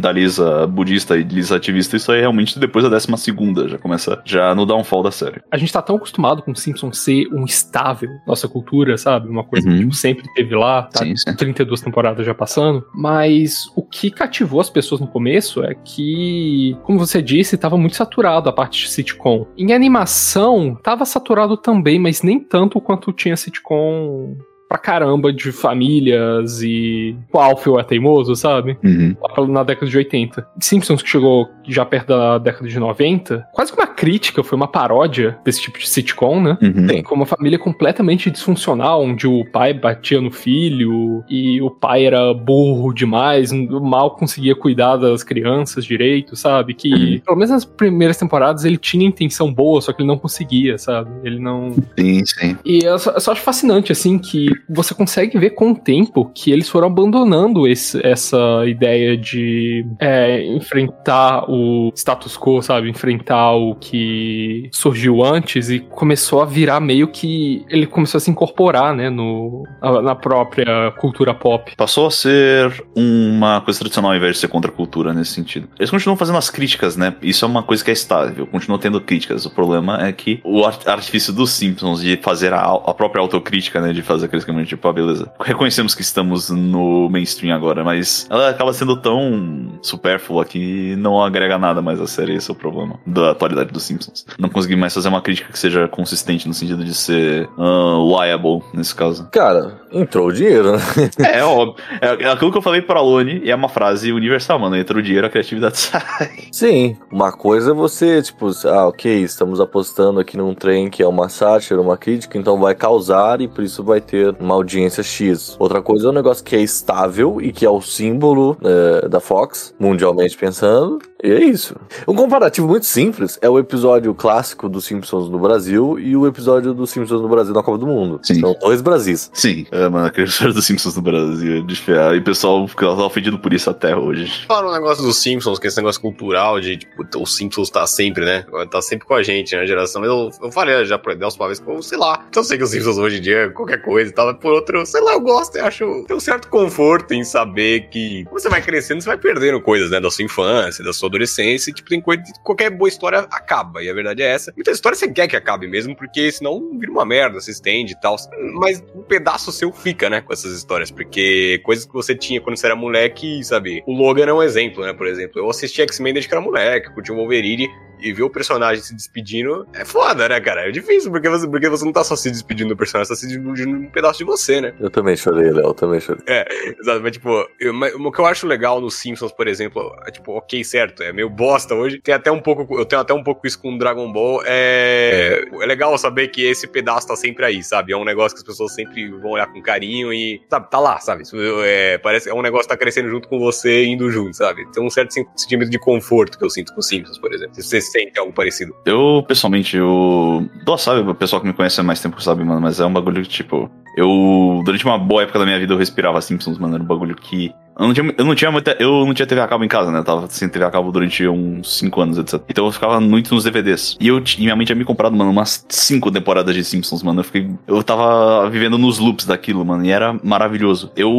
da 0.00 0.12
Lisa 0.12 0.66
budista 0.66 1.16
e 1.16 1.22
Lisa 1.22 1.56
ativista, 1.56 1.96
isso 1.96 2.10
aí 2.12 2.20
realmente 2.20 2.58
depois 2.58 2.84
da 2.84 2.90
décima 2.90 3.16
segunda 3.16 3.68
já 3.68 3.78
começa 3.78 4.20
já 4.24 4.54
no 4.54 4.64
downfall 4.66 5.02
da 5.02 5.10
série. 5.10 5.40
A 5.50 5.56
gente 5.56 5.72
tá 5.72 5.82
tão 5.82 5.96
acostumado 5.96 6.42
com 6.42 6.54
Simpsons 6.54 6.98
ser 6.98 7.26
um 7.32 7.44
estável, 7.44 8.10
nossa 8.26 8.48
cultura, 8.48 8.96
sabe? 8.96 9.28
Uma 9.28 9.44
coisa 9.44 9.68
Uhum. 9.68 9.74
que 9.74 9.80
tipo, 9.82 9.94
sempre 9.94 10.24
teve 10.34 10.54
lá, 10.54 10.82
tá? 10.84 11.04
Sim, 11.04 11.16
sim. 11.16 11.34
32 11.34 11.80
temporadas 11.80 12.24
já 12.26 12.34
passando, 12.34 12.84
mas 12.94 13.66
o 13.76 13.82
que 13.82 14.10
cativou 14.10 14.60
as 14.60 14.70
pessoas 14.70 15.00
no 15.00 15.06
começo 15.06 15.62
é 15.62 15.74
que, 15.74 16.76
como 16.84 16.98
você 16.98 17.20
disse, 17.22 17.56
tava 17.56 17.71
muito 17.78 17.96
saturado 17.96 18.48
a 18.48 18.52
parte 18.52 18.82
de 18.82 18.90
sitcom. 18.90 19.46
Em 19.56 19.72
animação, 19.72 20.78
tava 20.82 21.04
saturado 21.04 21.56
também, 21.56 21.98
mas 21.98 22.22
nem 22.22 22.38
tanto 22.40 22.80
quanto 22.80 23.12
tinha 23.12 23.36
sitcom 23.36 24.36
pra 24.72 24.78
caramba 24.78 25.30
de 25.30 25.52
famílias 25.52 26.62
e 26.62 27.14
o 27.30 27.38
Alfio 27.38 27.78
é 27.78 27.84
teimoso, 27.84 28.34
sabe? 28.34 28.78
Uhum. 28.82 29.14
lá 29.20 29.46
na 29.46 29.62
década 29.64 29.86
de 29.90 29.96
80. 29.98 30.46
Simpsons, 30.58 31.02
que 31.02 31.10
chegou 31.10 31.46
já 31.68 31.84
perto 31.84 32.08
da 32.08 32.38
década 32.38 32.66
de 32.66 32.78
90, 32.78 33.46
quase 33.52 33.70
que 33.70 33.78
uma 33.78 33.86
crítica, 33.86 34.42
foi 34.42 34.56
uma 34.56 34.66
paródia 34.66 35.38
desse 35.44 35.60
tipo 35.60 35.78
de 35.78 35.86
sitcom, 35.86 36.40
né? 36.40 36.56
Uhum. 36.62 37.02
Uma 37.12 37.26
família 37.26 37.58
completamente 37.58 38.30
disfuncional, 38.30 39.02
onde 39.02 39.26
o 39.26 39.44
pai 39.52 39.74
batia 39.74 40.20
no 40.22 40.30
filho 40.30 41.22
e 41.28 41.60
o 41.60 41.70
pai 41.70 42.06
era 42.06 42.32
burro 42.32 42.94
demais, 42.94 43.52
mal 43.52 44.12
conseguia 44.12 44.56
cuidar 44.56 44.96
das 44.96 45.22
crianças 45.22 45.84
direito, 45.84 46.34
sabe? 46.34 46.72
Que, 46.72 46.92
Uhum. 46.92 47.20
pelo 47.26 47.36
menos 47.36 47.50
nas 47.50 47.64
primeiras 47.66 48.16
temporadas, 48.16 48.64
ele 48.64 48.78
tinha 48.78 49.06
intenção 49.06 49.52
boa, 49.52 49.80
só 49.82 49.92
que 49.92 50.00
ele 50.00 50.08
não 50.08 50.16
conseguia, 50.18 50.78
sabe? 50.78 51.10
Ele 51.22 51.38
não. 51.38 51.72
Sim, 51.98 52.24
sim. 52.24 52.56
E 52.64 52.78
eu 52.84 52.98
só, 52.98 53.10
eu 53.10 53.20
só 53.20 53.32
acho 53.32 53.42
fascinante, 53.42 53.92
assim, 53.92 54.18
que 54.18 54.48
você 54.68 54.94
consegue 54.94 55.38
ver 55.38 55.50
com 55.50 55.72
o 55.72 55.76
tempo 55.76 56.30
que 56.34 56.50
eles 56.50 56.68
foram 56.68 56.86
abandonando 56.86 57.66
esse, 57.66 58.04
essa 58.04 58.64
ideia 58.66 59.16
de 59.16 59.86
é, 59.98 60.44
enfrentar 60.44 61.50
o 61.50 61.92
status 61.94 62.36
quo, 62.36 62.62
sabe? 62.62 62.88
Enfrentar 62.88 63.52
o 63.52 63.74
que 63.74 64.68
surgiu 64.72 65.24
antes 65.24 65.70
e 65.70 65.80
começou 65.80 66.40
a 66.42 66.44
virar 66.44 66.80
meio 66.80 67.08
que. 67.08 67.64
Ele 67.68 67.86
começou 67.86 68.18
a 68.18 68.20
se 68.20 68.30
incorporar, 68.30 68.94
né? 68.94 69.10
No, 69.10 69.64
na 70.02 70.14
própria 70.14 70.92
cultura 70.98 71.34
pop. 71.34 71.74
Passou 71.76 72.06
a 72.06 72.10
ser 72.10 72.84
uma 72.94 73.60
coisa 73.60 73.80
tradicional 73.80 74.12
ao 74.12 74.16
invés 74.16 74.34
de 74.34 74.40
ser 74.40 74.48
contra 74.48 74.70
a 74.70 74.74
cultura 74.74 75.12
nesse 75.12 75.32
sentido. 75.32 75.68
Eles 75.78 75.90
continuam 75.90 76.16
fazendo 76.16 76.38
as 76.38 76.50
críticas, 76.50 76.96
né? 76.96 77.14
Isso 77.22 77.44
é 77.44 77.48
uma 77.48 77.62
coisa 77.62 77.84
que 77.84 77.90
é 77.90 77.94
estável, 77.94 78.46
continuam 78.46 78.78
tendo 78.78 79.00
críticas. 79.00 79.46
O 79.46 79.50
problema 79.50 80.06
é 80.06 80.12
que 80.12 80.40
o 80.44 80.64
artifício 80.64 81.32
dos 81.32 81.50
Simpsons 81.50 82.00
de 82.00 82.16
fazer 82.16 82.52
a, 82.52 82.62
a 82.62 82.94
própria 82.94 83.20
autocrítica, 83.20 83.80
né? 83.80 83.92
De 83.92 84.02
fazer 84.02 84.26
aquele 84.26 84.42
caminho 84.52 84.66
tipo, 84.66 84.86
ah, 84.86 84.92
beleza. 84.92 85.32
Reconhecemos 85.40 85.94
que 85.94 86.02
estamos 86.02 86.50
no 86.50 87.08
mainstream 87.08 87.54
agora, 87.54 87.82
mas 87.82 88.26
ela 88.30 88.50
acaba 88.50 88.72
sendo 88.72 88.96
tão 88.96 89.78
supérflua 89.82 90.44
que 90.44 90.94
não 90.96 91.22
agrega 91.22 91.58
nada 91.58 91.80
mais 91.82 92.00
à 92.00 92.06
série. 92.06 92.34
Esse 92.34 92.50
é 92.50 92.52
o 92.52 92.56
problema 92.56 93.00
da 93.06 93.30
atualidade 93.30 93.72
dos 93.72 93.82
Simpsons. 93.82 94.26
Não 94.38 94.48
consegui 94.48 94.76
mais 94.76 94.94
fazer 94.94 95.08
uma 95.08 95.22
crítica 95.22 95.50
que 95.50 95.58
seja 95.58 95.88
consistente 95.88 96.46
no 96.46 96.54
sentido 96.54 96.84
de 96.84 96.94
ser 96.94 97.48
uh, 97.58 98.22
liable, 98.22 98.62
nesse 98.72 98.94
caso. 98.94 99.28
Cara, 99.30 99.80
entrou 99.92 100.28
o 100.28 100.32
dinheiro, 100.32 100.72
né? 100.72 100.82
É, 101.32 101.42
óbvio. 101.44 101.76
É, 102.00 102.24
é 102.24 102.30
aquilo 102.30 102.50
que 102.50 102.58
eu 102.58 102.62
falei 102.62 102.82
pra 102.82 103.00
Lone 103.00 103.40
e 103.44 103.50
é 103.50 103.54
uma 103.54 103.68
frase 103.68 104.12
universal, 104.12 104.58
mano. 104.58 104.76
Entra 104.76 104.98
o 104.98 105.02
dinheiro, 105.02 105.26
a 105.26 105.30
criatividade 105.30 105.78
sai. 105.78 106.48
Sim, 106.50 106.96
uma 107.10 107.32
coisa 107.32 107.70
é 107.70 107.74
você, 107.74 108.20
tipo, 108.20 108.50
ah, 108.66 108.88
ok, 108.88 109.22
estamos 109.22 109.60
apostando 109.60 110.20
aqui 110.20 110.36
num 110.36 110.54
trem 110.54 110.90
que 110.90 111.02
é 111.02 111.06
uma 111.06 111.28
sátira, 111.28 111.80
uma 111.80 111.96
crítica, 111.96 112.36
então 112.36 112.58
vai 112.58 112.74
causar 112.74 113.40
e 113.40 113.48
por 113.48 113.62
isso 113.62 113.82
vai 113.82 114.00
ter 114.00 114.34
uma 114.42 114.54
audiência 114.54 115.02
X. 115.02 115.56
Outra 115.58 115.80
coisa 115.80 116.08
é 116.08 116.10
um 116.10 116.14
negócio 116.14 116.44
que 116.44 116.56
é 116.56 116.60
estável 116.60 117.40
e 117.40 117.52
que 117.52 117.64
é 117.64 117.70
o 117.70 117.80
símbolo 117.80 118.56
é, 118.62 119.08
da 119.08 119.20
Fox, 119.20 119.74
mundialmente 119.78 120.36
pensando, 120.36 120.98
e 121.22 121.30
é 121.30 121.44
isso. 121.44 121.76
Um 122.06 122.14
comparativo 122.14 122.66
muito 122.66 122.86
simples 122.86 123.38
é 123.40 123.48
o 123.48 123.58
episódio 123.58 124.14
clássico 124.14 124.68
dos 124.68 124.84
Simpsons 124.84 125.28
no 125.28 125.38
Brasil 125.38 125.98
e 125.98 126.16
o 126.16 126.26
episódio 126.26 126.74
dos 126.74 126.90
Simpsons 126.90 127.20
no 127.22 127.28
Brasil 127.28 127.54
na 127.54 127.62
Copa 127.62 127.78
do 127.78 127.86
Mundo. 127.86 128.20
Sim. 128.22 128.40
São 128.40 128.56
dois 128.60 128.80
Brasis. 128.80 129.30
Sim, 129.32 129.66
é, 129.70 129.88
mano, 129.88 130.06
aquele 130.06 130.26
episódio 130.26 130.54
dos 130.54 130.64
Simpsons 130.64 130.96
no 130.96 131.02
Brasil 131.02 131.58
é 131.58 131.60
desfiar. 131.62 132.14
E 132.14 132.18
o 132.18 132.24
pessoal 132.24 132.66
fica 132.66 132.88
ofendido 132.90 133.38
por 133.38 133.52
isso 133.52 133.70
até 133.70 133.96
hoje. 133.96 134.46
Fala 134.46 134.70
um 134.70 134.74
negócio 134.74 135.04
dos 135.04 135.16
Simpsons, 135.18 135.58
que 135.58 135.66
é 135.66 135.68
esse 135.68 135.76
negócio 135.76 136.00
cultural 136.00 136.60
de, 136.60 136.78
tipo, 136.78 137.04
os 137.16 137.36
Simpsons 137.36 137.70
tá 137.70 137.86
sempre, 137.86 138.24
né? 138.24 138.44
Tá 138.70 138.82
sempre 138.82 139.06
com 139.06 139.14
a 139.14 139.22
gente, 139.22 139.54
né, 139.54 139.66
geração. 139.66 140.04
Eu, 140.04 140.30
eu 140.42 140.50
falei 140.50 140.84
já 140.84 140.98
pro 140.98 141.12
Edelso 141.12 141.36
uma 141.38 141.46
vez, 141.46 141.62
sei 141.82 141.98
lá. 141.98 142.26
Eu 142.34 142.44
sei 142.44 142.58
que 142.58 142.64
os 142.64 142.70
Simpsons 142.70 142.98
hoje 142.98 143.18
em 143.18 143.20
dia, 143.20 143.50
qualquer 143.50 143.80
coisa 143.82 144.10
e 144.10 144.14
tal, 144.14 144.26
mas 144.26 144.36
por 144.38 144.52
outro, 144.52 144.84
sei 144.84 145.00
lá, 145.00 145.12
eu 145.12 145.20
gosto, 145.20 145.56
eu 145.56 145.66
acho. 145.66 146.04
Tem 146.06 146.16
um 146.16 146.20
certo 146.20 146.48
conforto 146.48 147.14
em 147.14 147.24
saber 147.24 147.88
que 147.90 148.24
você 148.30 148.48
vai 148.48 148.60
crescendo, 148.60 149.00
você 149.00 149.08
vai 149.08 149.18
perdendo 149.18 149.60
coisas, 149.60 149.90
né, 149.90 150.00
da 150.00 150.10
sua 150.10 150.24
infância, 150.24 150.84
da 150.84 150.92
sua 150.92 151.11
adolescência, 151.12 151.72
tipo, 151.72 151.88
tem 151.88 152.00
coisa 152.00 152.22
de 152.22 152.32
qualquer 152.42 152.70
boa 152.70 152.88
história 152.88 153.20
acaba, 153.30 153.82
e 153.82 153.88
a 153.88 153.94
verdade 153.94 154.22
é 154.22 154.26
essa. 154.26 154.52
Muita 154.56 154.70
história 154.70 154.96
você 154.96 155.08
quer 155.08 155.28
que 155.28 155.36
acabe 155.36 155.68
mesmo, 155.68 155.94
porque 155.94 156.30
senão 156.32 156.78
vira 156.78 156.90
uma 156.90 157.04
merda, 157.04 157.40
se 157.40 157.50
estende 157.50 157.92
e 157.92 158.00
tal. 158.00 158.16
Mas 158.54 158.82
um 158.94 159.02
pedaço 159.02 159.52
seu 159.52 159.72
fica, 159.72 160.08
né, 160.08 160.20
com 160.20 160.32
essas 160.32 160.52
histórias, 160.56 160.90
porque 160.90 161.60
coisas 161.64 161.84
que 161.84 161.92
você 161.92 162.14
tinha 162.14 162.40
quando 162.40 162.56
você 162.56 162.66
era 162.66 162.76
moleque, 162.76 163.42
sabe? 163.44 163.82
O 163.86 163.94
Logan 163.94 164.26
é 164.26 164.32
um 164.32 164.42
exemplo, 164.42 164.84
né, 164.84 164.92
por 164.92 165.06
exemplo. 165.06 165.40
Eu 165.40 165.48
assisti 165.50 165.82
X-Men 165.82 166.14
desde 166.14 166.28
que 166.28 166.34
era 166.34 166.42
moleque, 166.42 166.92
curti 166.92 167.12
o 167.12 167.16
Wolverine, 167.16 167.68
e 168.02 168.12
ver 168.12 168.22
o 168.22 168.30
personagem 168.30 168.82
se 168.82 168.94
despedindo 168.94 169.66
é 169.72 169.84
foda, 169.84 170.28
né, 170.28 170.40
cara? 170.40 170.68
É 170.68 170.70
difícil, 170.70 171.10
porque 171.10 171.28
você, 171.28 171.48
porque 171.48 171.68
você 171.68 171.84
não 171.84 171.92
tá 171.92 172.04
só 172.04 172.16
se 172.16 172.30
despedindo 172.30 172.70
do 172.70 172.76
personagem, 172.76 173.06
você 173.06 173.14
tá 173.14 173.20
se 173.20 173.26
despedindo 173.26 173.54
de 173.54 173.86
um 173.86 173.90
pedaço 173.90 174.18
de 174.18 174.24
você, 174.24 174.60
né? 174.60 174.74
Eu 174.80 174.90
também 174.90 175.16
chorei, 175.16 175.50
Léo, 175.50 175.66
eu 175.66 175.74
também 175.74 176.00
chorei. 176.00 176.22
É, 176.26 176.46
exato, 176.80 177.00
mas 177.02 177.12
tipo, 177.12 177.48
eu, 177.60 177.72
mas, 177.72 177.94
o 177.94 178.12
que 178.12 178.18
eu 178.18 178.26
acho 178.26 178.46
legal 178.46 178.80
nos 178.80 178.94
Simpsons, 178.94 179.32
por 179.32 179.46
exemplo, 179.46 179.94
é 180.06 180.10
tipo, 180.10 180.32
ok, 180.32 180.62
certo, 180.64 181.02
é 181.02 181.12
meio 181.12 181.30
bosta 181.30 181.74
hoje. 181.74 182.00
Tem 182.00 182.14
até 182.14 182.30
um 182.30 182.40
pouco, 182.40 182.78
eu 182.78 182.84
tenho 182.84 183.00
até 183.00 183.14
um 183.14 183.22
pouco 183.22 183.46
isso 183.46 183.60
com 183.60 183.76
Dragon 183.78 184.12
Ball. 184.12 184.42
É, 184.44 185.44
é 185.60 185.66
legal 185.66 185.96
saber 185.98 186.28
que 186.28 186.44
esse 186.44 186.66
pedaço 186.66 187.06
tá 187.06 187.16
sempre 187.16 187.44
aí, 187.44 187.62
sabe? 187.62 187.92
É 187.92 187.96
um 187.96 188.04
negócio 188.04 188.36
que 188.36 188.42
as 188.42 188.46
pessoas 188.46 188.74
sempre 188.74 189.08
vão 189.10 189.32
olhar 189.32 189.46
com 189.46 189.62
carinho 189.62 190.12
e, 190.12 190.40
sabe, 190.48 190.70
tá 190.70 190.78
lá, 190.78 190.98
sabe? 190.98 191.22
É, 191.64 191.98
parece 191.98 192.28
é 192.28 192.34
um 192.34 192.42
negócio 192.42 192.64
que 192.64 192.74
tá 192.74 192.76
crescendo 192.76 193.08
junto 193.08 193.28
com 193.28 193.38
você, 193.38 193.84
indo 193.84 194.10
junto, 194.10 194.36
sabe? 194.36 194.70
Tem 194.72 194.82
um 194.82 194.90
certo 194.90 195.12
sentimento 195.36 195.70
de 195.70 195.78
conforto 195.78 196.38
que 196.38 196.44
eu 196.44 196.50
sinto 196.50 196.72
com 196.72 196.80
os 196.80 196.86
Simpsons, 196.86 197.18
por 197.18 197.32
exemplo. 197.32 197.54
Você 197.54 197.80
sente 197.92 198.18
algo 198.18 198.32
parecido. 198.32 198.74
Eu, 198.86 199.24
pessoalmente, 199.28 199.76
eu. 199.76 200.48
Dó 200.64 200.76
sabe, 200.76 201.08
o 201.08 201.14
pessoal 201.14 201.40
que 201.40 201.46
me 201.46 201.52
conhece 201.52 201.80
há 201.80 201.84
mais 201.84 202.00
tempo 202.00 202.20
sabe, 202.22 202.42
mano, 202.42 202.60
mas 202.60 202.80
é 202.80 202.86
um 202.86 202.92
bagulho 202.92 203.22
que, 203.22 203.28
tipo. 203.28 203.70
Eu, 203.96 204.62
durante 204.64 204.84
uma 204.86 204.98
boa 204.98 205.22
época 205.22 205.38
da 205.38 205.44
minha 205.44 205.58
vida, 205.58 205.74
eu 205.74 205.78
respirava 205.78 206.20
Simpsons, 206.20 206.58
mano. 206.58 206.74
Era 206.74 206.82
um 206.82 206.86
bagulho 206.86 207.14
que 207.14 207.52
eu 207.78 207.86
não, 207.86 207.94
tinha, 207.94 208.14
eu 208.18 208.24
não 208.24 208.34
tinha 208.34 208.50
muita. 208.50 208.76
Eu 208.78 209.06
não 209.06 209.14
tinha 209.14 209.26
TV 209.26 209.40
a 209.40 209.48
cabo 209.48 209.64
em 209.64 209.68
casa, 209.68 209.90
né? 209.90 209.98
Eu 209.98 210.04
tava 210.04 210.26
sem 210.28 210.48
TV 210.48 210.64
a 210.64 210.70
cabo 210.70 210.92
durante 210.92 211.26
uns 211.26 211.78
5 211.78 212.00
anos, 212.00 212.18
etc. 212.18 212.40
Então 212.48 212.66
eu 212.66 212.72
ficava 212.72 213.00
muito 213.00 213.34
nos 213.34 213.44
DVDs. 213.44 213.96
E 213.98 214.08
eu 214.08 214.18
e 214.18 214.40
minha 214.40 214.54
mãe 214.54 214.66
tinha 214.66 214.76
me 214.76 214.84
comprado, 214.84 215.16
mano, 215.16 215.30
umas 215.30 215.64
5 215.68 216.10
temporadas 216.10 216.54
de 216.54 216.62
Simpsons, 216.64 217.02
mano. 217.02 217.20
Eu 217.20 217.24
fiquei. 217.24 217.50
Eu 217.66 217.82
tava 217.82 218.48
vivendo 218.50 218.76
nos 218.76 218.98
loops 218.98 219.24
daquilo, 219.24 219.64
mano. 219.64 219.84
E 219.84 219.90
era 219.90 220.18
maravilhoso. 220.22 220.92
Eu. 220.96 221.10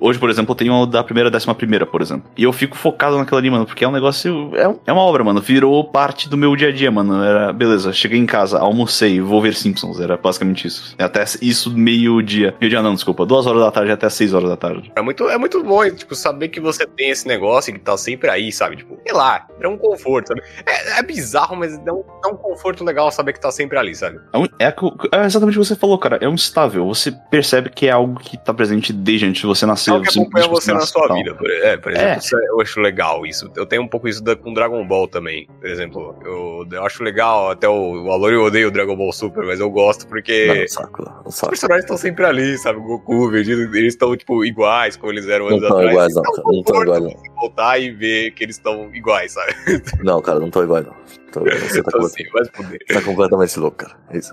Hoje, 0.00 0.18
por 0.18 0.28
exemplo, 0.28 0.52
eu 0.52 0.56
tenho 0.56 0.86
da 0.86 1.02
primeira 1.04 1.30
décima 1.30 1.54
primeira, 1.54 1.86
por 1.86 2.02
exemplo. 2.02 2.30
E 2.36 2.42
eu 2.42 2.52
fico 2.52 2.76
focado 2.76 3.16
naquilo 3.16 3.38
ali, 3.38 3.50
mano, 3.50 3.64
porque 3.64 3.84
é 3.84 3.88
um 3.88 3.92
negócio. 3.92 4.50
É, 4.54 4.90
é 4.90 4.92
uma 4.92 5.02
obra, 5.02 5.22
mano. 5.22 5.40
Virou 5.40 5.84
parte 5.84 6.28
do 6.28 6.36
meu 6.36 6.54
dia 6.56 6.68
a 6.68 6.72
dia, 6.72 6.90
mano. 6.90 7.22
Era. 7.22 7.52
Beleza, 7.52 7.92
cheguei 7.92 8.18
em 8.18 8.26
casa, 8.26 8.58
almocei, 8.58 9.20
vou 9.20 9.40
ver 9.40 9.54
Simpsons. 9.54 10.00
Era 10.00 10.16
basicamente 10.16 10.66
isso. 10.66 10.94
Até 10.98 11.24
isso 11.40 11.70
meio-dia. 11.70 12.54
Meio-dia 12.60 12.82
não, 12.82 12.94
desculpa. 12.94 13.24
Duas 13.24 13.46
horas 13.46 13.62
da 13.62 13.70
tarde 13.70 13.92
até 13.92 14.08
6 14.08 14.34
horas 14.34 14.48
da 14.48 14.56
tarde. 14.56 14.90
É 14.96 15.02
muito, 15.02 15.28
é 15.28 15.38
muito 15.38 15.53
bom, 15.62 15.88
tipo, 15.90 16.14
saber 16.14 16.48
que 16.48 16.60
você 16.60 16.86
tem 16.86 17.10
esse 17.10 17.26
negócio 17.26 17.70
e 17.70 17.74
que 17.74 17.80
tá 17.80 17.96
sempre 17.96 18.30
aí, 18.30 18.50
sabe? 18.50 18.76
Tipo, 18.76 18.98
sei 19.04 19.14
lá, 19.14 19.46
é 19.60 19.68
um 19.68 19.76
conforto, 19.76 20.28
sabe? 20.28 20.42
É, 20.66 20.98
é 20.98 21.02
bizarro, 21.02 21.56
mas 21.56 21.78
dá 21.78 21.92
um, 21.92 22.04
dá 22.22 22.28
um, 22.30 22.36
conforto 22.36 22.84
legal 22.84 23.10
saber 23.10 23.32
que 23.32 23.40
tá 23.40 23.50
sempre 23.50 23.78
ali, 23.78 23.94
sabe? 23.94 24.20
É, 24.58 24.66
é, 24.66 24.74
é, 25.12 25.24
exatamente 25.24 25.58
o 25.58 25.60
que 25.60 25.66
você 25.66 25.76
falou, 25.76 25.98
cara. 25.98 26.18
É 26.20 26.28
um 26.28 26.34
estável. 26.34 26.86
Você 26.86 27.12
percebe 27.30 27.70
que 27.70 27.86
é 27.86 27.90
algo 27.90 28.18
que 28.18 28.36
tá 28.36 28.52
presente 28.52 28.92
desde 28.92 29.26
antes 29.26 29.40
de 29.40 29.46
você 29.46 29.66
nascer. 29.66 29.90
É 29.90 29.94
algo 29.94 30.06
que 30.06 30.18
acompanha 30.18 30.48
você, 30.48 30.66
você 30.66 30.74
na 30.74 30.80
sua 30.80 31.08
tal. 31.08 31.16
vida. 31.16 31.34
Por, 31.34 31.50
é, 31.50 31.76
por 31.76 31.92
exemplo, 31.92 32.40
é. 32.40 32.48
eu 32.48 32.60
acho 32.60 32.80
legal 32.80 33.26
isso. 33.26 33.50
Eu 33.56 33.66
tenho 33.66 33.82
um 33.82 33.88
pouco 33.88 34.08
isso 34.08 34.22
da, 34.22 34.34
com 34.36 34.52
Dragon 34.52 34.86
Ball 34.86 35.08
também, 35.08 35.46
por 35.60 35.68
exemplo. 35.68 36.16
Eu, 36.24 36.66
eu 36.70 36.84
acho 36.84 37.02
legal, 37.02 37.50
até 37.50 37.68
o, 37.68 37.74
o 37.74 38.30
eu 38.30 38.44
odeio 38.44 38.68
o 38.68 38.70
Dragon 38.70 38.96
Ball 38.96 39.12
Super, 39.12 39.44
mas 39.44 39.60
eu 39.60 39.70
gosto 39.70 40.06
porque. 40.06 40.46
Não, 40.46 40.68
saco, 40.68 41.04
saco. 41.04 41.28
Os 41.28 41.40
personagens 41.40 41.84
estão 41.84 41.96
sempre 41.96 42.24
ali, 42.24 42.56
sabe? 42.58 42.78
O 42.78 42.82
Goku, 42.82 43.30
Vegeta, 43.30 43.62
eles 43.76 43.94
estão, 43.94 44.16
tipo, 44.16 44.44
iguais 44.44 44.96
como 44.96 45.12
eles 45.12 45.28
eram 45.28 45.33
anos 45.40 45.60
não 45.62 45.68
atrás. 45.68 45.90
Iguais, 45.90 46.14
não, 46.14 46.22
não 46.44 46.60
estão 46.60 46.82
iguais, 46.82 47.02
não. 47.02 47.33
Voltar 47.44 47.78
e 47.78 47.90
ver 47.90 48.30
que 48.30 48.42
eles 48.42 48.56
estão 48.56 48.94
iguais, 48.94 49.32
sabe? 49.32 49.52
Não, 50.02 50.20
cara, 50.22 50.40
não 50.40 50.46
estão 50.46 50.64
iguais, 50.64 50.86
não. 50.86 50.94
Você 51.34 51.82
tá, 51.82 51.90
então, 51.94 52.06
assim, 52.06 52.24
tá, 52.92 53.02
completamente 53.02 53.58
louco, 53.58 53.78
cara. 53.78 53.96
É 54.10 54.18
isso. 54.18 54.32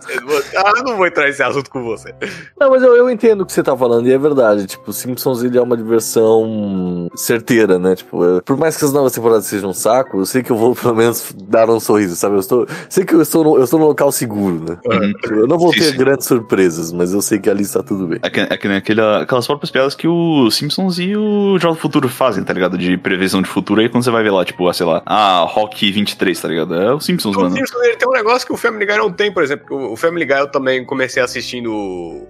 Ah, 0.55 0.73
eu 0.77 0.83
não 0.83 0.97
vou 0.97 1.07
entrar 1.07 1.25
nesse 1.25 1.41
assunto 1.41 1.69
com 1.69 1.83
você. 1.83 2.13
Não, 2.59 2.69
mas 2.69 2.83
eu, 2.83 2.95
eu 2.95 3.09
entendo 3.09 3.41
o 3.41 3.45
que 3.45 3.51
você 3.51 3.63
tá 3.63 3.75
falando, 3.75 4.07
e 4.07 4.13
é 4.13 4.17
verdade. 4.17 4.67
Tipo, 4.67 4.93
Simpsons 4.93 5.43
ele 5.43 5.57
é 5.57 5.61
uma 5.61 5.75
diversão 5.75 7.09
certeira, 7.15 7.79
né? 7.79 7.95
Tipo, 7.95 8.23
eu, 8.23 8.41
por 8.43 8.57
mais 8.57 8.77
que 8.77 8.85
as 8.85 8.93
novas 8.93 9.13
temporadas 9.13 9.45
sejam 9.45 9.71
um 9.71 9.73
saco, 9.73 10.19
eu 10.19 10.25
sei 10.25 10.43
que 10.43 10.51
eu 10.51 10.55
vou 10.55 10.75
pelo 10.77 10.95
menos 10.95 11.33
dar 11.35 11.69
um 11.69 11.79
sorriso, 11.79 12.15
sabe? 12.15 12.35
Eu 12.35 12.39
estou, 12.39 12.67
sei 12.89 13.03
que 13.03 13.15
eu 13.15 13.21
estou 13.21 13.43
no, 13.43 13.57
eu 13.57 13.63
estou 13.63 13.79
no 13.79 13.87
local 13.87 14.11
seguro, 14.11 14.63
né? 14.63 14.77
Uhum. 14.85 15.39
Eu 15.39 15.47
não 15.47 15.57
vou 15.57 15.73
sim, 15.73 15.79
ter 15.79 15.91
sim. 15.91 15.97
grandes 15.97 16.27
surpresas, 16.27 16.91
mas 16.91 17.13
eu 17.13 17.21
sei 17.21 17.39
que 17.39 17.49
ali 17.49 17.63
está 17.63 17.81
tudo 17.81 18.07
bem. 18.07 18.19
É 18.21 18.29
que, 18.29 18.39
é 18.39 18.57
que 18.57 18.67
nem 18.67 18.77
aquela, 18.77 19.23
aquelas 19.23 19.47
próprias 19.47 19.71
piadas 19.71 19.95
que 19.95 20.07
o 20.07 20.51
Simpsons 20.51 20.99
e 20.99 21.15
o 21.15 21.57
Jornal 21.57 21.73
do 21.73 21.81
Futuro 21.81 22.07
fazem, 22.07 22.43
tá 22.43 22.53
ligado? 22.53 22.77
De 22.77 22.97
previsão 23.01 23.41
de 23.41 23.49
futuro. 23.49 23.81
Aí 23.81 23.89
quando 23.89 24.03
você 24.03 24.11
vai 24.11 24.23
ver 24.23 24.31
lá, 24.31 24.45
tipo, 24.45 24.67
ah, 24.67 24.73
sei 24.73 24.85
lá, 24.85 25.01
ah, 25.05 25.45
Rock 25.47 25.91
23, 25.91 26.39
tá 26.39 26.47
ligado? 26.47 26.75
É 26.75 26.93
o 26.93 26.99
Simpsons, 26.99 27.35
o 27.35 27.39
mano. 27.39 27.53
O 27.53 27.57
Simpsons 27.57 27.83
ele 27.83 27.97
tem 27.97 28.07
um 28.07 28.13
negócio 28.13 28.45
que 28.45 28.53
o 28.53 28.57
Family 28.57 28.85
Guy 28.85 28.97
não 28.97 29.11
tem, 29.11 29.31
por 29.31 29.43
exemplo. 29.43 29.91
O 29.91 29.95
Family 29.95 30.25
Guy 30.25 30.39
eu 30.39 30.51
também 30.51 30.85
comecei 30.85 31.21
assistindo, 31.21 31.71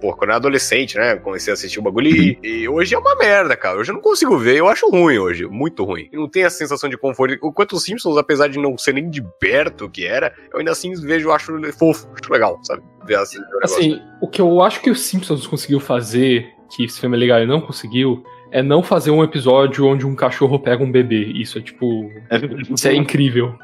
pô, 0.00 0.12
quando 0.14 0.30
eu 0.30 0.32
era 0.32 0.36
adolescente, 0.36 0.96
né? 0.96 1.16
Comecei 1.16 1.52
a 1.52 1.54
assistir 1.54 1.78
o 1.78 1.82
bagulho 1.82 2.08
e, 2.08 2.38
e, 2.42 2.68
hoje 2.68 2.94
é 2.94 2.98
uma 2.98 3.14
merda, 3.16 3.56
cara. 3.56 3.78
Hoje 3.78 3.90
eu 3.90 3.94
não 3.94 4.02
consigo 4.02 4.36
ver, 4.38 4.56
eu 4.56 4.68
acho 4.68 4.88
ruim 4.88 5.18
hoje, 5.18 5.46
muito 5.46 5.84
ruim. 5.84 6.08
E 6.12 6.16
não 6.16 6.28
tem 6.28 6.44
a 6.44 6.50
sensação 6.50 6.88
de 6.88 6.96
conforto. 6.96 7.34
Enquanto 7.34 7.74
os 7.74 7.84
Simpsons, 7.84 8.16
apesar 8.16 8.48
de 8.48 8.58
não 8.58 8.76
ser 8.78 8.94
nem 8.94 9.08
de 9.08 9.22
perto 9.38 9.84
o 9.84 9.90
que 9.90 10.06
era, 10.06 10.34
eu 10.52 10.58
ainda 10.58 10.72
assim 10.72 10.92
vejo, 10.94 11.30
acho 11.30 11.52
fofo, 11.72 12.08
acho 12.20 12.32
legal, 12.32 12.58
sabe? 12.62 12.82
Ver 13.04 13.16
assim, 13.16 13.38
assim 13.62 14.00
o 14.20 14.28
que 14.28 14.40
eu 14.40 14.62
acho 14.62 14.80
que 14.80 14.90
os 14.90 15.00
Simpsons 15.00 15.46
conseguiu 15.46 15.80
fazer, 15.80 16.46
que 16.74 16.84
esse 16.84 17.00
Family 17.00 17.26
Guy 17.26 17.46
não 17.46 17.60
conseguiu, 17.60 18.24
é 18.52 18.62
não 18.62 18.82
fazer 18.82 19.10
um 19.10 19.24
episódio 19.24 19.86
onde 19.86 20.06
um 20.06 20.14
cachorro 20.14 20.58
pega 20.58 20.84
um 20.84 20.92
bebê. 20.92 21.24
Isso 21.34 21.58
é 21.58 21.60
tipo. 21.62 22.12
isso 22.70 22.86
é 22.86 22.94
incrível. 22.94 23.54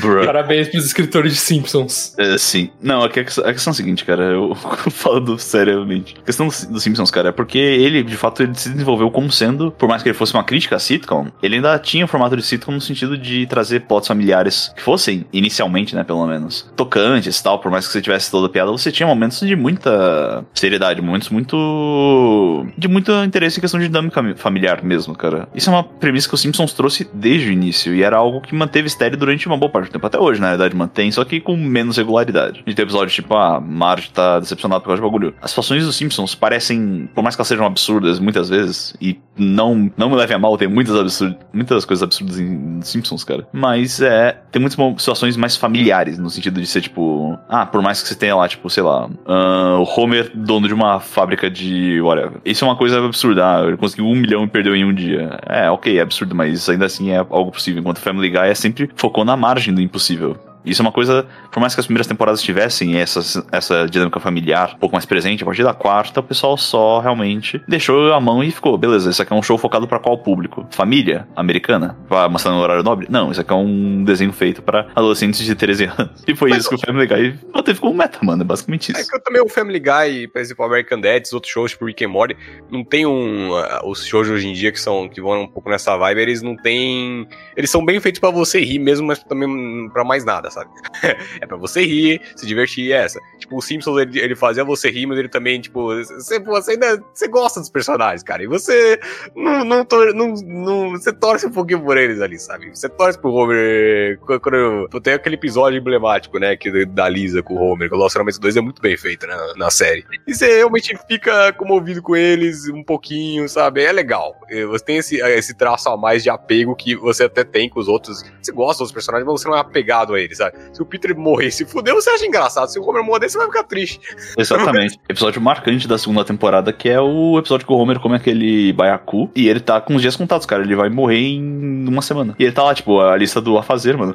Bruh. 0.00 0.24
Parabéns 0.24 0.68
pros 0.68 0.84
escritores 0.84 1.34
de 1.34 1.38
Simpsons. 1.40 2.14
É, 2.16 2.38
sim. 2.38 2.70
Não, 2.80 3.02
a 3.02 3.08
questão, 3.08 3.44
a 3.44 3.52
questão 3.52 3.70
é 3.70 3.72
a 3.72 3.74
seguinte, 3.74 4.04
cara. 4.04 4.22
Eu 4.22 4.54
falando 4.90 5.38
seriamente. 5.38 6.16
A 6.22 6.26
questão 6.26 6.46
dos 6.46 6.64
do 6.64 6.80
Simpsons, 6.80 7.10
cara, 7.10 7.30
é 7.30 7.32
porque 7.32 7.58
ele, 7.58 8.02
de 8.02 8.16
fato, 8.16 8.42
ele 8.42 8.54
se 8.54 8.70
desenvolveu 8.70 9.10
como 9.10 9.30
sendo, 9.30 9.70
por 9.72 9.88
mais 9.88 10.02
que 10.02 10.08
ele 10.08 10.16
fosse 10.16 10.32
uma 10.34 10.44
crítica 10.44 10.76
à 10.76 10.78
sitcom, 10.78 11.28
ele 11.42 11.56
ainda 11.56 11.78
tinha 11.78 12.04
o 12.04 12.08
formato 12.08 12.36
de 12.36 12.42
sitcom 12.42 12.72
no 12.72 12.80
sentido 12.80 13.18
de 13.18 13.46
trazer 13.46 13.80
plots 13.80 14.06
familiares 14.06 14.72
que 14.76 14.82
fossem, 14.82 15.24
inicialmente, 15.32 15.94
né, 15.94 16.04
pelo 16.04 16.26
menos, 16.26 16.70
tocantes 16.76 17.38
e 17.38 17.42
tal. 17.42 17.58
Por 17.58 17.70
mais 17.70 17.86
que 17.86 17.92
você 17.92 18.00
tivesse 18.00 18.30
toda 18.30 18.46
a 18.46 18.50
piada, 18.50 18.70
você 18.70 18.92
tinha 18.92 19.06
momentos 19.06 19.40
de 19.40 19.56
muita 19.56 20.44
seriedade, 20.54 21.02
momentos 21.02 21.30
muito. 21.30 22.66
de 22.78 22.88
muito 22.88 23.12
interesse 23.24 23.58
em 23.58 23.60
questão 23.60 23.80
de 23.80 23.88
dinâmica 23.88 24.19
familiar 24.36 24.82
mesmo, 24.82 25.14
cara. 25.14 25.48
Isso 25.54 25.70
é 25.70 25.72
uma 25.72 25.84
premissa 25.84 26.28
que 26.28 26.34
o 26.34 26.38
Simpsons 26.38 26.72
trouxe 26.72 27.08
desde 27.12 27.48
o 27.48 27.52
início 27.52 27.94
e 27.94 28.02
era 28.02 28.16
algo 28.16 28.40
que 28.40 28.54
manteve 28.54 28.86
estéreo 28.86 29.18
durante 29.18 29.46
uma 29.46 29.56
boa 29.56 29.70
parte 29.70 29.88
do 29.88 29.92
tempo. 29.92 30.06
Até 30.06 30.18
hoje, 30.18 30.40
na 30.40 30.50
verdade, 30.50 30.74
mantém, 30.74 31.10
só 31.10 31.24
que 31.24 31.40
com 31.40 31.56
menos 31.56 31.96
regularidade. 31.96 32.62
A 32.64 32.70
gente 32.70 32.76
tem 32.76 32.82
episódios 32.82 33.14
tipo, 33.14 33.34
ah, 33.34 33.60
Marge 33.60 34.10
tá 34.10 34.38
decepcionado 34.40 34.80
por 34.82 34.88
causa 34.88 35.02
de 35.02 35.06
bagulho. 35.06 35.34
As 35.40 35.50
situações 35.50 35.84
dos 35.84 35.96
Simpsons 35.96 36.34
parecem, 36.34 37.08
por 37.14 37.22
mais 37.22 37.34
que 37.36 37.40
elas 37.40 37.48
sejam 37.48 37.66
absurdas 37.66 38.18
muitas 38.18 38.48
vezes, 38.48 38.94
e 39.00 39.18
não, 39.36 39.90
não 39.96 40.10
me 40.10 40.16
levem 40.16 40.36
a 40.36 40.38
mal, 40.38 40.56
tem 40.56 40.68
muitas, 40.68 40.94
absurd, 40.96 41.36
muitas 41.52 41.84
coisas 41.84 42.02
absurdas 42.02 42.38
em 42.38 42.80
Simpsons, 42.82 43.24
cara. 43.24 43.46
Mas 43.52 44.00
é, 44.00 44.38
tem 44.50 44.60
muitas 44.60 44.78
situações 44.98 45.36
mais 45.36 45.56
familiares, 45.56 46.18
no 46.18 46.30
sentido 46.30 46.60
de 46.60 46.66
ser 46.66 46.82
tipo, 46.82 47.38
ah, 47.48 47.66
por 47.66 47.82
mais 47.82 48.02
que 48.02 48.08
você 48.08 48.14
tenha 48.14 48.36
lá, 48.36 48.46
tipo, 48.48 48.68
sei 48.68 48.82
lá, 48.82 49.06
uh, 49.06 49.78
o 49.78 49.84
Homer, 49.84 50.30
dono 50.34 50.68
de 50.68 50.74
uma 50.74 51.00
fábrica 51.00 51.50
de 51.50 52.00
whatever. 52.00 52.40
Isso 52.44 52.64
é 52.64 52.68
uma 52.68 52.76
coisa 52.76 53.04
absurda. 53.04 53.44
Ah, 53.44 53.66
ele 53.66 53.76
conseguiu 53.76 54.06
um 54.10 54.16
milhão 54.16 54.44
e 54.44 54.48
perdeu 54.48 54.74
em 54.74 54.84
um 54.84 54.92
dia. 54.92 55.38
É, 55.46 55.70
ok, 55.70 55.98
é 55.98 56.02
absurdo, 56.02 56.34
mas 56.34 56.68
ainda 56.68 56.86
assim 56.86 57.10
é 57.10 57.18
algo 57.18 57.50
possível. 57.50 57.80
Enquanto 57.80 57.98
Family 57.98 58.30
Guy 58.30 58.48
é 58.48 58.54
sempre 58.54 58.90
focou 58.96 59.24
na 59.24 59.36
margem 59.36 59.72
do 59.72 59.80
impossível. 59.80 60.36
Isso 60.64 60.82
é 60.82 60.84
uma 60.84 60.92
coisa, 60.92 61.26
por 61.50 61.60
mais 61.60 61.74
que 61.74 61.80
as 61.80 61.86
primeiras 61.86 62.06
temporadas 62.06 62.42
tivessem 62.42 62.96
essa, 62.96 63.44
essa 63.50 63.86
dinâmica 63.86 64.20
familiar 64.20 64.74
um 64.74 64.78
pouco 64.78 64.94
mais 64.94 65.06
presente, 65.06 65.42
a 65.42 65.46
partir 65.46 65.62
da 65.62 65.74
quarta 65.74 66.20
o 66.20 66.22
pessoal 66.22 66.56
só 66.56 67.00
realmente 67.00 67.62
deixou 67.66 68.12
a 68.12 68.20
mão 68.20 68.42
e 68.42 68.50
ficou, 68.50 68.76
beleza, 68.76 69.10
isso 69.10 69.22
aqui 69.22 69.32
é 69.32 69.36
um 69.36 69.42
show 69.42 69.56
focado 69.56 69.86
para 69.88 69.98
qual 69.98 70.18
público? 70.18 70.66
Família 70.70 71.26
americana? 71.34 71.96
Pra 72.08 72.28
mostrar 72.28 72.52
no 72.52 72.58
horário 72.58 72.82
nobre? 72.82 73.06
Não, 73.10 73.30
isso 73.30 73.40
aqui 73.40 73.52
é 73.52 73.56
um 73.56 74.04
desenho 74.04 74.32
feito 74.32 74.62
para 74.62 74.88
adolescentes 74.94 75.44
de 75.44 75.54
13 75.54 75.84
anos. 75.84 76.20
E 76.30 76.36
foi 76.36 76.50
Mas, 76.50 76.60
isso 76.60 76.68
que 76.68 76.76
o 76.76 76.78
Family 76.78 77.06
Guy 77.06 77.38
ficou 77.74 77.90
um 77.90 77.94
meta, 77.94 78.18
mano, 78.22 78.42
é 78.42 78.44
basicamente 78.44 78.92
isso. 78.92 79.00
É 79.00 79.04
que 79.04 79.16
eu 79.16 79.20
também 79.20 79.42
o 79.42 79.48
Family 79.48 79.80
Guy, 79.80 80.28
por 80.28 80.40
exemplo, 80.40 80.64
American 80.64 81.00
Dad, 81.00 81.24
outros 81.32 81.52
shows 81.52 81.72
tipo 81.72 81.86
Rick 81.86 82.04
and 82.04 82.08
Morty, 82.08 82.36
não 82.70 82.84
tem 82.84 83.04
um... 83.04 83.50
Uh, 83.50 83.88
os 83.88 84.06
shows 84.06 84.28
hoje 84.28 84.48
em 84.48 84.52
dia 84.52 84.70
que 84.70 84.80
são 84.80 85.08
que 85.08 85.20
vão 85.20 85.42
um 85.42 85.48
pouco 85.48 85.68
nessa 85.68 85.96
vibe, 85.96 86.20
eles 86.20 86.42
não 86.42 86.56
tem... 86.56 87.26
Eles 87.56 87.70
são 87.70 87.84
bem 87.84 87.98
feitos 88.00 88.20
para 88.20 88.30
você 88.30 88.60
rir 88.60 88.78
mesmo, 88.78 89.06
mas 89.06 89.22
também 89.24 89.88
para 89.92 90.04
mais 90.04 90.24
nada, 90.24 90.49
sabe? 90.50 90.70
é 91.40 91.46
pra 91.46 91.56
você 91.56 91.84
rir, 91.84 92.20
se 92.36 92.46
divertir, 92.46 92.92
é 92.92 93.04
essa. 93.04 93.20
Tipo, 93.38 93.56
o 93.56 93.62
Simpsons, 93.62 94.00
ele, 94.00 94.18
ele 94.20 94.36
fazia 94.36 94.64
você 94.64 94.90
rir, 94.90 95.06
mas 95.06 95.18
ele 95.18 95.28
também, 95.28 95.60
tipo, 95.60 95.94
você, 95.94 96.38
você 96.40 96.72
ainda 96.72 97.02
você 97.12 97.28
gosta 97.28 97.60
dos 97.60 97.70
personagens, 97.70 98.22
cara. 98.22 98.42
E 98.42 98.46
você 98.46 98.98
não, 99.34 99.64
não, 99.64 99.86
não, 100.14 100.34
não, 100.34 100.90
você 100.90 101.12
torce 101.12 101.46
um 101.46 101.52
pouquinho 101.52 101.82
por 101.82 101.96
eles 101.96 102.20
ali, 102.20 102.38
sabe? 102.38 102.70
Você 102.70 102.88
torce 102.88 103.18
pro 103.18 103.32
Homer. 103.32 104.18
Quando, 104.18 104.88
tem 105.00 105.14
aquele 105.14 105.36
episódio 105.36 105.78
emblemático, 105.78 106.38
né, 106.38 106.56
que, 106.56 106.84
da 106.86 107.08
Lisa 107.08 107.42
com 107.42 107.54
o 107.54 107.58
Homer, 107.58 107.88
que 107.88 107.94
o 107.94 107.98
Relacionamento 107.98 108.40
2 108.40 108.56
é 108.56 108.60
muito 108.60 108.82
bem 108.82 108.96
feito 108.96 109.26
né, 109.26 109.36
na 109.56 109.70
série. 109.70 110.04
E 110.26 110.34
você 110.34 110.56
realmente 110.56 110.96
fica 111.08 111.52
comovido 111.52 112.02
com 112.02 112.16
eles 112.16 112.68
um 112.68 112.82
pouquinho, 112.82 113.48
sabe? 113.48 113.82
É 113.82 113.92
legal. 113.92 114.34
Você 114.68 114.84
tem 114.84 114.96
esse, 114.96 115.16
esse 115.16 115.54
traço 115.54 115.88
a 115.88 115.96
mais 115.96 116.22
de 116.22 116.30
apego 116.30 116.74
que 116.74 116.94
você 116.96 117.24
até 117.24 117.44
tem 117.44 117.68
com 117.68 117.80
os 117.80 117.88
outros. 117.88 118.22
Você 118.42 118.52
gosta 118.52 118.82
dos 118.82 118.92
personagens, 118.92 119.26
mas 119.26 119.40
você 119.40 119.48
não 119.48 119.56
é 119.56 119.60
apegado 119.60 120.14
a 120.14 120.20
eles, 120.20 120.39
sabe? 120.40 120.56
Se 120.72 120.82
o 120.82 120.86
Peter 120.86 121.16
morrer 121.16 121.50
se 121.50 121.64
fuder, 121.64 121.94
você 121.94 122.10
acha 122.10 122.26
engraçado. 122.26 122.68
Se 122.68 122.78
o 122.78 122.88
Homer 122.88 123.04
morrer, 123.04 123.28
você 123.28 123.38
vai 123.38 123.46
ficar 123.46 123.64
triste. 123.64 124.00
Exatamente. 124.38 124.98
episódio 125.08 125.40
marcante 125.40 125.86
da 125.86 125.98
segunda 125.98 126.24
temporada, 126.24 126.72
que 126.72 126.88
é 126.88 127.00
o 127.00 127.38
episódio 127.38 127.66
que 127.66 127.72
o 127.72 127.76
Homer 127.76 128.00
come 128.00 128.16
aquele 128.16 128.72
baiacu 128.72 129.30
e 129.34 129.48
ele 129.48 129.60
tá 129.60 129.80
com 129.80 129.94
os 129.94 130.02
dias 130.02 130.16
contados, 130.16 130.46
cara. 130.46 130.62
Ele 130.62 130.74
vai 130.74 130.88
morrer 130.88 131.18
em 131.18 131.88
uma 131.88 132.02
semana. 132.02 132.34
E 132.38 132.44
ele 132.44 132.52
tá 132.52 132.62
lá, 132.62 132.74
tipo, 132.74 133.00
a 133.00 133.16
lista 133.16 133.40
do 133.40 133.58
a 133.58 133.62
fazer, 133.62 133.96
mano 133.96 134.14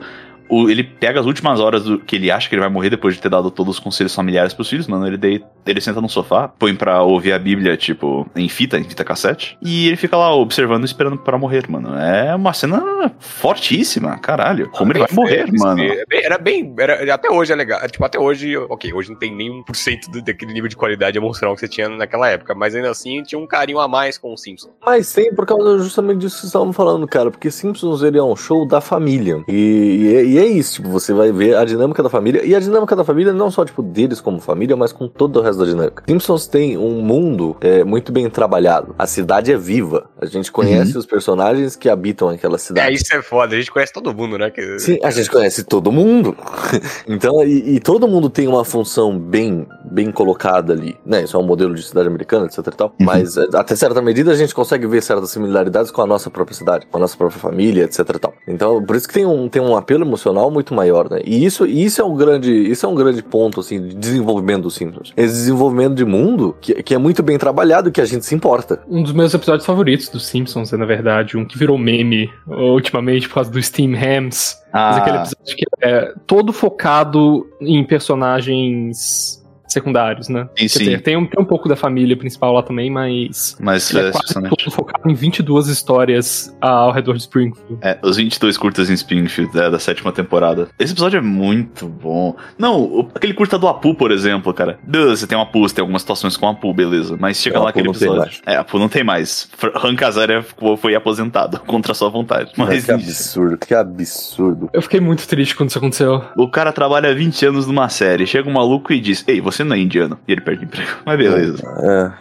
o, 0.49 0.69
ele 0.69 0.83
pega 0.83 1.19
as 1.19 1.25
últimas 1.25 1.59
horas 1.59 1.83
do, 1.83 1.99
que 1.99 2.15
ele 2.15 2.31
acha 2.31 2.47
que 2.47 2.55
ele 2.55 2.61
vai 2.61 2.69
morrer 2.69 2.89
depois 2.89 3.15
de 3.15 3.21
ter 3.21 3.29
dado 3.29 3.49
todos 3.49 3.75
os 3.75 3.79
conselhos 3.79 4.13
familiares 4.13 4.53
pros 4.53 4.69
filhos, 4.69 4.87
mano. 4.87 5.07
Ele, 5.07 5.17
deita, 5.17 5.45
ele 5.65 5.81
senta 5.81 6.01
no 6.01 6.09
sofá, 6.09 6.47
põe 6.47 6.75
pra 6.75 7.01
ouvir 7.01 7.33
a 7.33 7.39
Bíblia, 7.39 7.75
tipo, 7.77 8.27
em 8.35 8.47
fita, 8.47 8.77
em 8.77 8.83
fita 8.83 9.03
cassete, 9.03 9.57
e 9.61 9.87
ele 9.87 9.95
fica 9.95 10.17
lá 10.17 10.33
observando, 10.35 10.85
esperando 10.85 11.17
para 11.17 11.37
morrer, 11.37 11.69
mano. 11.69 11.97
É 11.97 12.33
uma 12.35 12.53
cena 12.53 12.81
fortíssima, 13.19 14.17
caralho. 14.17 14.69
Como 14.69 14.91
ele 14.91 14.99
vai 14.99 15.09
morrer, 15.11 15.51
mano. 15.51 15.83
Era 16.11 16.37
bem. 16.37 16.73
Era, 16.77 17.13
até 17.13 17.29
hoje 17.29 17.51
é 17.51 17.55
legal. 17.55 17.79
Tipo, 17.87 18.05
até 18.05 18.19
hoje, 18.19 18.57
ok, 18.57 18.93
hoje 18.93 19.09
não 19.09 19.17
tem 19.17 19.35
nem 19.35 19.63
1% 19.63 20.23
daquele 20.23 20.53
nível 20.53 20.69
de 20.69 20.75
qualidade 20.75 21.17
emocional 21.17 21.55
que 21.55 21.61
você 21.61 21.67
tinha 21.67 21.89
naquela 21.89 22.29
época, 22.29 22.53
mas 22.53 22.75
ainda 22.75 22.89
assim 22.89 23.23
tinha 23.23 23.39
um 23.39 23.47
carinho 23.47 23.79
a 23.79 23.87
mais 23.87 24.17
com 24.17 24.33
o 24.33 24.37
Simpsons. 24.37 24.71
Mas 24.85 25.11
tem, 25.13 25.33
por 25.33 25.45
causa 25.45 25.77
justamente 25.79 26.19
disso 26.19 26.35
que 26.35 26.41
vocês 26.41 26.49
estavam 26.49 26.71
falando, 26.71 27.07
cara, 27.07 27.31
porque 27.31 27.49
Simpsons 27.49 28.01
ele 28.03 28.17
é 28.17 28.23
um 28.23 28.35
show 28.35 28.67
da 28.67 28.81
família. 28.81 29.43
E, 29.47 29.53
e, 29.53 30.34
e 30.34 30.34
é 30.37 30.45
isso, 30.45 30.75
tipo, 30.75 30.89
você 30.89 31.13
vai 31.13 31.31
ver 31.31 31.55
a 31.55 31.65
dinâmica 31.65 32.01
da 32.01 32.09
família, 32.09 32.43
e 32.45 32.55
a 32.55 32.59
dinâmica 32.59 32.95
da 32.95 33.03
família 33.03 33.33
não 33.33 33.51
só, 33.51 33.65
tipo, 33.65 33.81
deles 33.81 34.19
como 34.19 34.39
família, 34.39 34.75
mas 34.75 34.91
com 34.91 35.07
todo 35.07 35.39
o 35.39 35.41
resto 35.41 35.59
da 35.59 35.65
dinâmica. 35.65 36.03
Simpsons 36.07 36.47
tem 36.47 36.77
um 36.77 37.01
mundo 37.01 37.55
é, 37.61 37.83
muito 37.83 38.11
bem 38.11 38.29
trabalhado. 38.29 38.95
A 38.97 39.07
cidade 39.07 39.51
é 39.51 39.57
viva. 39.57 40.09
A 40.19 40.25
gente 40.25 40.51
conhece 40.51 40.93
uhum. 40.93 40.99
os 40.99 41.05
personagens 41.05 41.75
que 41.75 41.89
habitam 41.89 42.29
aquela 42.29 42.57
cidade. 42.57 42.89
É, 42.89 42.93
isso 42.93 43.13
é 43.13 43.21
foda. 43.21 43.55
A 43.55 43.57
gente 43.59 43.71
conhece 43.71 43.93
todo 43.93 44.13
mundo, 44.13 44.37
né? 44.37 44.49
Que... 44.49 44.79
Sim, 44.79 44.99
a 45.03 45.11
gente 45.11 45.29
conhece 45.29 45.63
todo 45.63 45.91
mundo. 45.91 46.35
então, 47.07 47.43
e, 47.43 47.75
e, 47.75 47.79
todo 47.79 48.07
mundo 48.07 48.29
tem 48.29 48.47
uma 48.47 48.65
função 48.65 49.17
bem, 49.17 49.67
bem 49.95 50.11
colocada 50.11 50.73
ali, 50.73 50.97
né? 51.05 51.23
Isso 51.23 51.37
é 51.37 51.39
um 51.39 51.43
modelo 51.43 51.73
de 51.73 51.81
cidade 51.81 52.07
americana, 52.07 52.47
etc 52.47 52.59
e 52.67 52.71
tal. 52.71 52.87
Uhum. 52.99 53.05
Mas 53.05 53.37
é, 53.37 53.45
até 53.53 53.75
certa 53.75 54.01
medida 54.01 54.31
a 54.31 54.35
gente 54.35 54.53
consegue 54.53 54.85
ver 54.85 55.01
certas 55.01 55.31
similaridades 55.31 55.89
com 55.89 56.01
a 56.01 56.05
nossa 56.05 56.29
própria 56.29 56.55
cidade, 56.55 56.85
com 56.85 56.97
a 56.97 56.99
nossa 56.99 57.15
própria 57.15 57.39
família, 57.39 57.85
etc 57.85 57.99
e 57.99 58.19
tal. 58.19 58.33
Então, 58.45 58.83
por 58.83 58.95
isso 58.97 59.07
que 59.07 59.13
tem 59.13 59.25
um, 59.25 59.47
tem 59.47 59.61
um 59.61 59.75
apelo 59.75 60.03
emocional 60.03 60.51
muito 60.51 60.73
maior, 60.73 61.09
né? 61.09 61.21
E 61.23 61.45
isso, 61.45 61.65
isso 61.65 62.01
é 62.01 62.03
um 62.03 62.15
grande, 62.15 62.51
isso 62.51 62.85
é 62.85 62.89
um 62.89 62.95
grande 62.95 63.23
ponto 63.23 63.61
assim 63.61 63.81
de 63.81 63.95
desenvolvimento 63.95 64.63
dos 64.63 64.75
Simpsons. 64.75 65.13
Esse 65.15 65.33
desenvolvimento 65.33 65.95
de 65.95 66.03
mundo 66.03 66.57
que, 66.59 66.83
que 66.83 66.93
é 66.93 66.97
muito 66.97 67.23
bem 67.23 67.37
trabalhado, 67.37 67.89
que 67.89 68.01
a 68.01 68.05
gente 68.05 68.25
se 68.25 68.35
importa. 68.35 68.81
Um 68.89 69.01
dos 69.01 69.13
meus 69.13 69.33
episódios 69.33 69.65
favoritos 69.65 70.09
dos 70.09 70.25
Simpsons 70.25 70.73
é 70.73 70.77
na 70.77 70.85
verdade 70.85 71.37
um 71.37 71.45
que 71.45 71.57
virou 71.57 71.77
meme 71.77 72.29
ultimamente 72.45 73.29
por 73.29 73.35
causa 73.35 73.49
do 73.49 73.63
Steam 73.63 73.93
Hams. 73.93 74.57
Ah. 74.73 74.89
Mas 74.89 74.97
aquele 74.97 75.17
episódio 75.19 75.55
que 75.55 75.65
é 75.81 76.13
todo 76.27 76.51
focado 76.51 77.47
em 77.61 77.81
personagens 77.85 79.44
secundários, 79.67 80.29
né? 80.29 80.47
Sim, 80.57 80.67
sim. 80.67 80.79
Dizer, 80.79 81.01
tem, 81.01 81.17
um, 81.17 81.25
tem 81.25 81.41
um 81.41 81.45
pouco 81.45 81.67
da 81.67 81.75
família 81.75 82.15
principal 82.15 82.53
lá 82.53 82.63
também, 82.63 82.89
mas. 82.89 83.57
Mas 83.59 83.93
é, 83.93 84.09
é 84.09 84.11
quase 84.11 84.33
todo 84.33 84.71
focado 84.71 85.09
em 85.09 85.13
22 85.13 85.67
histórias 85.67 86.55
ao 86.61 86.91
redor 86.91 87.13
de 87.13 87.21
Springfield. 87.21 87.77
É, 87.81 87.97
os 88.01 88.17
22 88.17 88.57
curtas 88.57 88.89
em 88.89 88.93
Springfield, 88.93 89.57
é, 89.57 89.69
da 89.69 89.79
sétima 89.79 90.11
temporada. 90.11 90.67
Esse 90.79 90.93
episódio 90.93 91.17
é 91.17 91.21
muito 91.21 91.87
bom. 91.87 92.35
Não, 92.57 92.81
o, 92.81 93.09
aquele 93.13 93.33
curta 93.33 93.57
do 93.57 93.67
Apu, 93.67 93.95
por 93.95 94.11
exemplo, 94.11 94.53
cara. 94.53 94.79
Você 94.87 95.27
tem 95.27 95.37
um 95.37 95.41
Apu, 95.41 95.61
você 95.61 95.75
tem 95.75 95.81
algumas 95.81 96.01
situações 96.01 96.37
com 96.37 96.45
o 96.45 96.49
Apu, 96.49 96.73
beleza. 96.73 97.17
Mas 97.19 97.37
chega 97.37 97.59
lá 97.59 97.69
aquele 97.69 97.89
episódio. 97.89 98.41
É, 98.45 98.55
Apu 98.55 98.79
não 98.79 98.89
tem 98.89 99.03
mais. 99.03 99.49
Han 99.83 99.95
Kazarian 99.95 100.43
foi 100.77 100.95
aposentado 100.95 101.59
contra 101.65 101.91
a 101.91 101.95
sua 101.95 102.09
vontade. 102.09 102.51
Mas 102.57 102.85
que 102.85 102.91
absurdo, 102.91 103.57
que 103.57 103.73
absurdo. 103.73 104.69
Eu 104.73 104.81
fiquei 104.81 104.99
muito 104.99 105.27
triste 105.27 105.55
quando 105.55 105.69
isso 105.69 105.77
aconteceu. 105.77 106.23
O 106.35 106.49
cara 106.49 106.71
trabalha 106.71 107.13
20 107.13 107.45
anos 107.45 107.67
numa 107.67 107.89
série, 107.89 108.27
chega 108.27 108.49
um 108.49 108.53
maluco 108.53 108.93
e 108.93 108.99
diz: 108.99 109.23
Ei, 109.27 109.41
você 109.41 109.54
não 109.63 109.75
é 109.75 109.79
indiano. 109.79 110.17
E 110.27 110.31
ele 110.31 110.41
perde 110.41 110.65
emprego. 110.65 110.89
Mas 111.05 111.17
beleza. 111.17 111.63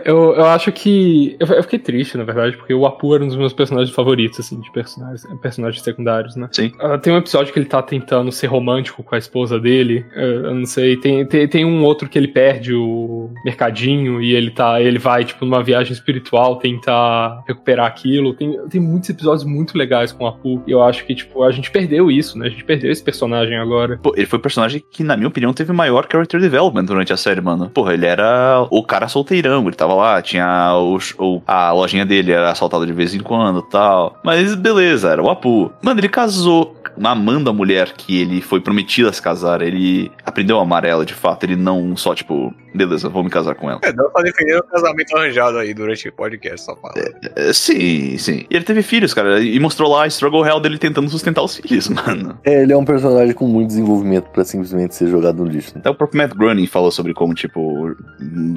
É. 0.04 0.10
Eu, 0.10 0.34
eu 0.34 0.44
acho 0.46 0.70
que. 0.72 1.36
Eu, 1.38 1.46
eu, 1.46 1.62
fiquei 1.62 1.78
triste, 1.78 2.16
na 2.16 2.24
verdade, 2.24 2.56
porque 2.56 2.74
o 2.74 2.86
Apu 2.86 3.14
era 3.14 3.24
um 3.24 3.28
dos 3.28 3.36
meus 3.36 3.52
personagens 3.52 3.94
favoritos, 3.94 4.40
assim, 4.40 4.60
de 4.60 4.70
personagens, 4.72 5.26
personagens 5.40 5.82
secundários, 5.82 6.36
né? 6.36 6.48
Sim. 6.52 6.72
Uh, 6.80 6.98
tem 6.98 7.12
um 7.12 7.16
episódio 7.16 7.52
que 7.52 7.58
ele 7.58 7.66
tá 7.66 7.82
tentando 7.82 8.30
ser 8.32 8.46
romântico 8.46 9.02
com 9.02 9.14
a 9.14 9.18
esposa 9.18 9.58
dele. 9.58 10.04
Uh, 10.14 10.46
eu 10.46 10.54
não 10.54 10.66
sei. 10.66 10.96
Tem, 10.96 11.26
tem, 11.26 11.48
tem 11.48 11.64
um 11.64 11.82
outro 11.84 12.08
que 12.08 12.18
ele 12.18 12.28
perde 12.28 12.74
o 12.74 13.30
mercadinho 13.44 14.20
e 14.20 14.34
ele 14.34 14.50
tá. 14.50 14.80
Ele 14.80 14.98
vai, 14.98 15.24
tipo, 15.24 15.44
numa 15.44 15.62
viagem 15.62 15.92
espiritual 15.92 16.56
tentar 16.56 17.42
recuperar 17.46 17.86
aquilo. 17.86 18.34
Tem, 18.34 18.58
tem 18.68 18.80
muitos 18.80 19.10
episódios 19.10 19.44
muito 19.44 19.76
legais 19.76 20.12
com 20.12 20.24
o 20.24 20.26
Apu. 20.26 20.62
E 20.66 20.70
eu 20.70 20.82
acho 20.82 21.04
que, 21.04 21.14
tipo, 21.14 21.42
a 21.42 21.50
gente 21.50 21.70
perdeu 21.70 22.10
isso, 22.10 22.38
né? 22.38 22.46
A 22.46 22.50
gente 22.50 22.64
perdeu 22.64 22.90
esse 22.90 23.02
personagem 23.02 23.56
agora. 23.56 23.98
Pô, 24.02 24.12
ele 24.16 24.26
foi 24.26 24.38
o 24.38 24.42
personagem 24.42 24.82
que, 24.90 25.02
na 25.02 25.16
minha 25.16 25.28
opinião, 25.28 25.52
teve 25.52 25.72
maior 25.72 26.06
character 26.10 26.40
development 26.40 26.84
durante 26.84 27.12
a 27.12 27.16
série, 27.24 27.40
mano. 27.40 27.70
Porra, 27.70 27.94
ele 27.94 28.06
era 28.06 28.66
o 28.70 28.82
cara 28.82 29.08
solteirão, 29.08 29.66
ele 29.66 29.74
tava 29.74 29.94
lá, 29.94 30.20
tinha 30.20 30.72
o, 30.74 30.98
o, 31.18 31.42
a 31.46 31.72
lojinha 31.72 32.04
dele 32.04 32.32
era 32.32 32.50
assaltada 32.50 32.86
de 32.86 32.92
vez 32.92 33.14
em 33.14 33.20
quando 33.20 33.62
tal. 33.62 34.18
Mas 34.22 34.54
beleza, 34.54 35.10
era 35.10 35.22
o 35.22 35.30
Apu. 35.30 35.72
Mano, 35.82 36.00
ele 36.00 36.08
casou 36.08 36.76
amando 37.02 37.50
a 37.50 37.52
mulher 37.52 37.92
que 37.92 38.20
ele 38.20 38.40
foi 38.40 38.60
prometido 38.60 39.08
a 39.08 39.12
se 39.12 39.20
casar, 39.20 39.62
ele 39.62 40.10
aprendeu 40.24 40.58
a 40.58 40.62
amar 40.62 40.84
ela 40.84 41.04
de 41.04 41.14
fato, 41.14 41.44
ele 41.44 41.56
não 41.56 41.96
só, 41.96 42.14
tipo, 42.14 42.54
beleza, 42.74 43.08
vou 43.08 43.22
me 43.24 43.30
casar 43.30 43.54
com 43.54 43.70
ela. 43.70 43.80
É, 43.82 43.92
dá 43.92 44.04
pra 44.04 44.22
defender 44.22 44.58
o 44.58 44.62
casamento 44.64 45.16
arranjado 45.16 45.58
aí 45.58 45.72
durante 45.74 46.08
o 46.08 46.12
podcast, 46.12 46.64
só 46.66 46.76
fala. 46.76 46.94
É, 47.36 47.52
sim, 47.52 48.16
sim. 48.18 48.46
E 48.50 48.56
ele 48.56 48.64
teve 48.64 48.82
filhos, 48.82 49.14
cara, 49.14 49.40
e 49.40 49.58
mostrou 49.60 49.90
lá 49.90 50.04
a 50.04 50.06
struggle 50.06 50.42
real 50.42 50.60
dele 50.60 50.78
tentando 50.78 51.08
sustentar 51.08 51.42
os 51.42 51.56
filhos, 51.56 51.88
mano. 51.90 52.38
É, 52.44 52.62
ele 52.62 52.72
é 52.72 52.76
um 52.76 52.84
personagem 52.84 53.34
com 53.34 53.46
muito 53.46 53.68
desenvolvimento 53.68 54.30
pra 54.30 54.44
simplesmente 54.44 54.94
ser 54.94 55.08
jogado 55.08 55.44
no 55.44 55.50
lixo. 55.50 55.72
né? 55.74 55.80
Até 55.80 55.90
o 55.90 55.94
próprio 55.94 56.18
Matt 56.22 56.34
Groening 56.34 56.66
falou 56.66 56.90
sobre 56.90 57.14
como, 57.14 57.34
tipo, 57.34 57.94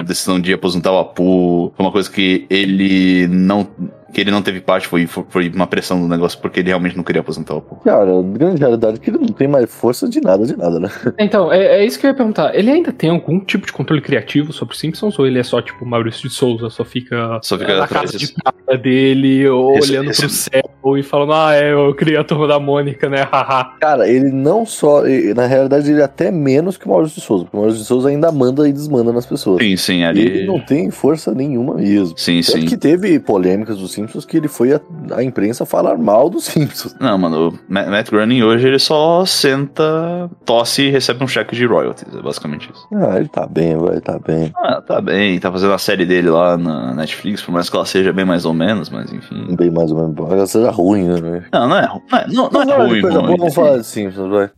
a 0.00 0.04
decisão 0.04 0.40
de 0.40 0.52
aposentar 0.52 0.92
o 0.92 0.98
Apu 0.98 1.72
foi 1.76 1.84
uma 1.86 1.92
coisa 1.92 2.10
que 2.10 2.46
ele 2.50 3.26
não. 3.28 3.68
Que 4.12 4.20
ele 4.20 4.30
não 4.30 4.42
teve 4.42 4.60
parte, 4.60 4.86
foi, 4.88 5.06
foi 5.06 5.48
uma 5.50 5.66
pressão 5.66 6.00
do 6.00 6.08
negócio, 6.08 6.38
porque 6.40 6.60
ele 6.60 6.68
realmente 6.68 6.96
não 6.96 7.04
queria 7.04 7.20
aposentar 7.20 7.54
o 7.54 7.58
Apu. 7.58 7.76
Cara, 7.84 8.18
a 8.18 8.22
grande 8.22 8.58
realidade 8.60 8.96
é 8.96 8.98
que 9.00 9.10
ele 9.10 9.18
não 9.18 9.28
tem 9.28 9.46
mais 9.48 9.72
força 9.72 10.08
de 10.08 10.20
nada, 10.20 10.46
de 10.46 10.56
nada, 10.56 10.80
né? 10.80 10.88
Então, 11.18 11.52
é, 11.52 11.80
é 11.80 11.84
isso 11.84 11.98
que 11.98 12.06
eu 12.06 12.10
ia 12.10 12.16
perguntar. 12.16 12.54
Ele 12.54 12.70
ainda 12.70 12.92
tem 12.92 13.10
algum 13.10 13.38
tipo 13.40 13.66
de 13.66 13.72
controle 13.72 14.00
criativo 14.00 14.52
sobre 14.52 14.76
Simpsons 14.76 15.18
ou 15.18 15.26
ele 15.26 15.38
é 15.38 15.42
só 15.42 15.60
tipo 15.60 15.84
Maurício 15.84 16.28
de 16.28 16.34
Souza, 16.34 16.70
só 16.70 16.84
fica, 16.84 17.38
Só 17.42 17.58
fica 17.58 17.78
na 17.78 17.86
casa 17.88 18.16
de 18.16 18.32
prata 18.32 18.78
dele, 18.78 19.46
ou 19.48 19.76
Esse- 19.78 19.90
olhando 19.92 20.10
esse- 20.10 20.20
pro 20.22 20.30
céu 20.30 20.96
e 20.96 21.02
falando, 21.02 21.32
ah, 21.34 21.54
é, 21.54 21.72
eu 21.72 21.94
criei 21.94 22.16
a 22.16 22.24
turma 22.24 22.46
da 22.46 22.58
Mônica, 22.58 23.08
né? 23.10 23.22
Haha. 23.30 23.76
Cara, 23.80 24.08
ele 24.08 24.30
não 24.30 24.64
só. 24.64 25.06
e- 25.06 25.34
Na 25.34 25.46
realidade, 25.46 25.90
ele 25.90 26.00
é 26.00 26.04
até 26.04 26.30
menos 26.30 26.76
que 26.78 26.86
o 26.86 26.88
Maurício 26.88 27.20
de 27.20 27.26
Souza, 27.26 27.44
porque 27.44 27.56
o 27.56 27.60
Maurício 27.60 27.82
de 27.82 27.86
Souza 27.88 28.08
ainda 28.08 28.32
manda 28.32 28.66
e 28.68 28.72
desmanda 28.72 29.12
nas 29.12 29.26
pessoas. 29.26 29.62
Sim, 29.62 29.76
sim, 29.76 30.02
Ele 30.04 30.20
ali. 30.22 30.46
não 30.46 30.58
tem 30.60 30.90
força 30.90 31.34
nenhuma 31.34 31.74
mesmo. 31.74 32.16
Sim, 32.16 32.40
Tanto 32.40 32.60
sim. 32.60 32.66
que 32.66 32.76
teve 32.76 33.18
polêmicas 33.18 33.76
dos 33.76 33.92
Simpsons 33.98 34.24
que 34.24 34.36
ele 34.36 34.48
foi 34.48 34.72
a, 34.72 34.80
a 35.14 35.22
imprensa 35.22 35.64
falar 35.66 35.96
mal 35.98 36.30
dos 36.30 36.44
Simpsons. 36.44 36.94
Não, 37.00 37.16
mano, 37.18 37.48
o 37.50 37.58
Ma- 37.68 37.86
Matt 37.86 38.10
Groening 38.10 38.42
hoje 38.42 38.66
ele 38.68 38.78
só 38.78 39.24
senta, 39.26 40.30
tosse 40.44 40.82
e 40.82 40.90
recebe 40.90 41.22
um 41.22 41.28
cheque 41.28 41.54
de 41.56 41.66
royalties, 41.66 42.14
é 42.14 42.22
basicamente 42.22 42.70
isso. 42.72 42.86
Ah, 42.94 43.16
ele 43.18 43.28
tá 43.28 43.46
bem, 43.46 43.76
vai, 43.76 44.00
tá 44.00 44.18
bem. 44.18 44.52
Ah, 44.56 44.80
tá 44.80 45.00
bem, 45.00 45.38
tá 45.38 45.50
fazendo 45.50 45.72
a 45.72 45.78
série 45.78 46.06
dele 46.06 46.30
lá 46.30 46.56
na 46.56 46.94
Netflix, 46.94 47.42
por 47.42 47.52
mais 47.52 47.68
que 47.68 47.76
ela 47.76 47.86
seja 47.86 48.12
bem 48.12 48.24
mais 48.24 48.44
ou 48.44 48.54
menos, 48.54 48.88
mas 48.90 49.12
enfim. 49.12 49.54
Bem 49.56 49.70
mais 49.70 49.90
ou 49.90 49.98
menos. 49.98 50.14
Pode 50.14 50.34
que 50.40 50.46
seja 50.46 50.70
ruim, 50.70 51.04
né? 51.04 51.44
Não, 51.52 51.68
não 51.68 51.76
é, 51.76 51.86
não 51.86 52.18
é, 52.18 52.26
não, 52.28 52.50
não 52.50 52.62
é 52.62 52.64
Vamos 52.64 52.70
falar 52.72 52.84
de 52.84 52.90
ruim, 52.90 53.00
coisa 53.02 53.18
boa, 53.18 53.28
ruim. 53.28 53.36
vamos 53.38 53.54
falar 53.54 53.76
de 53.78 53.84
Simpsons, 53.86 54.30
vai. 54.30 54.50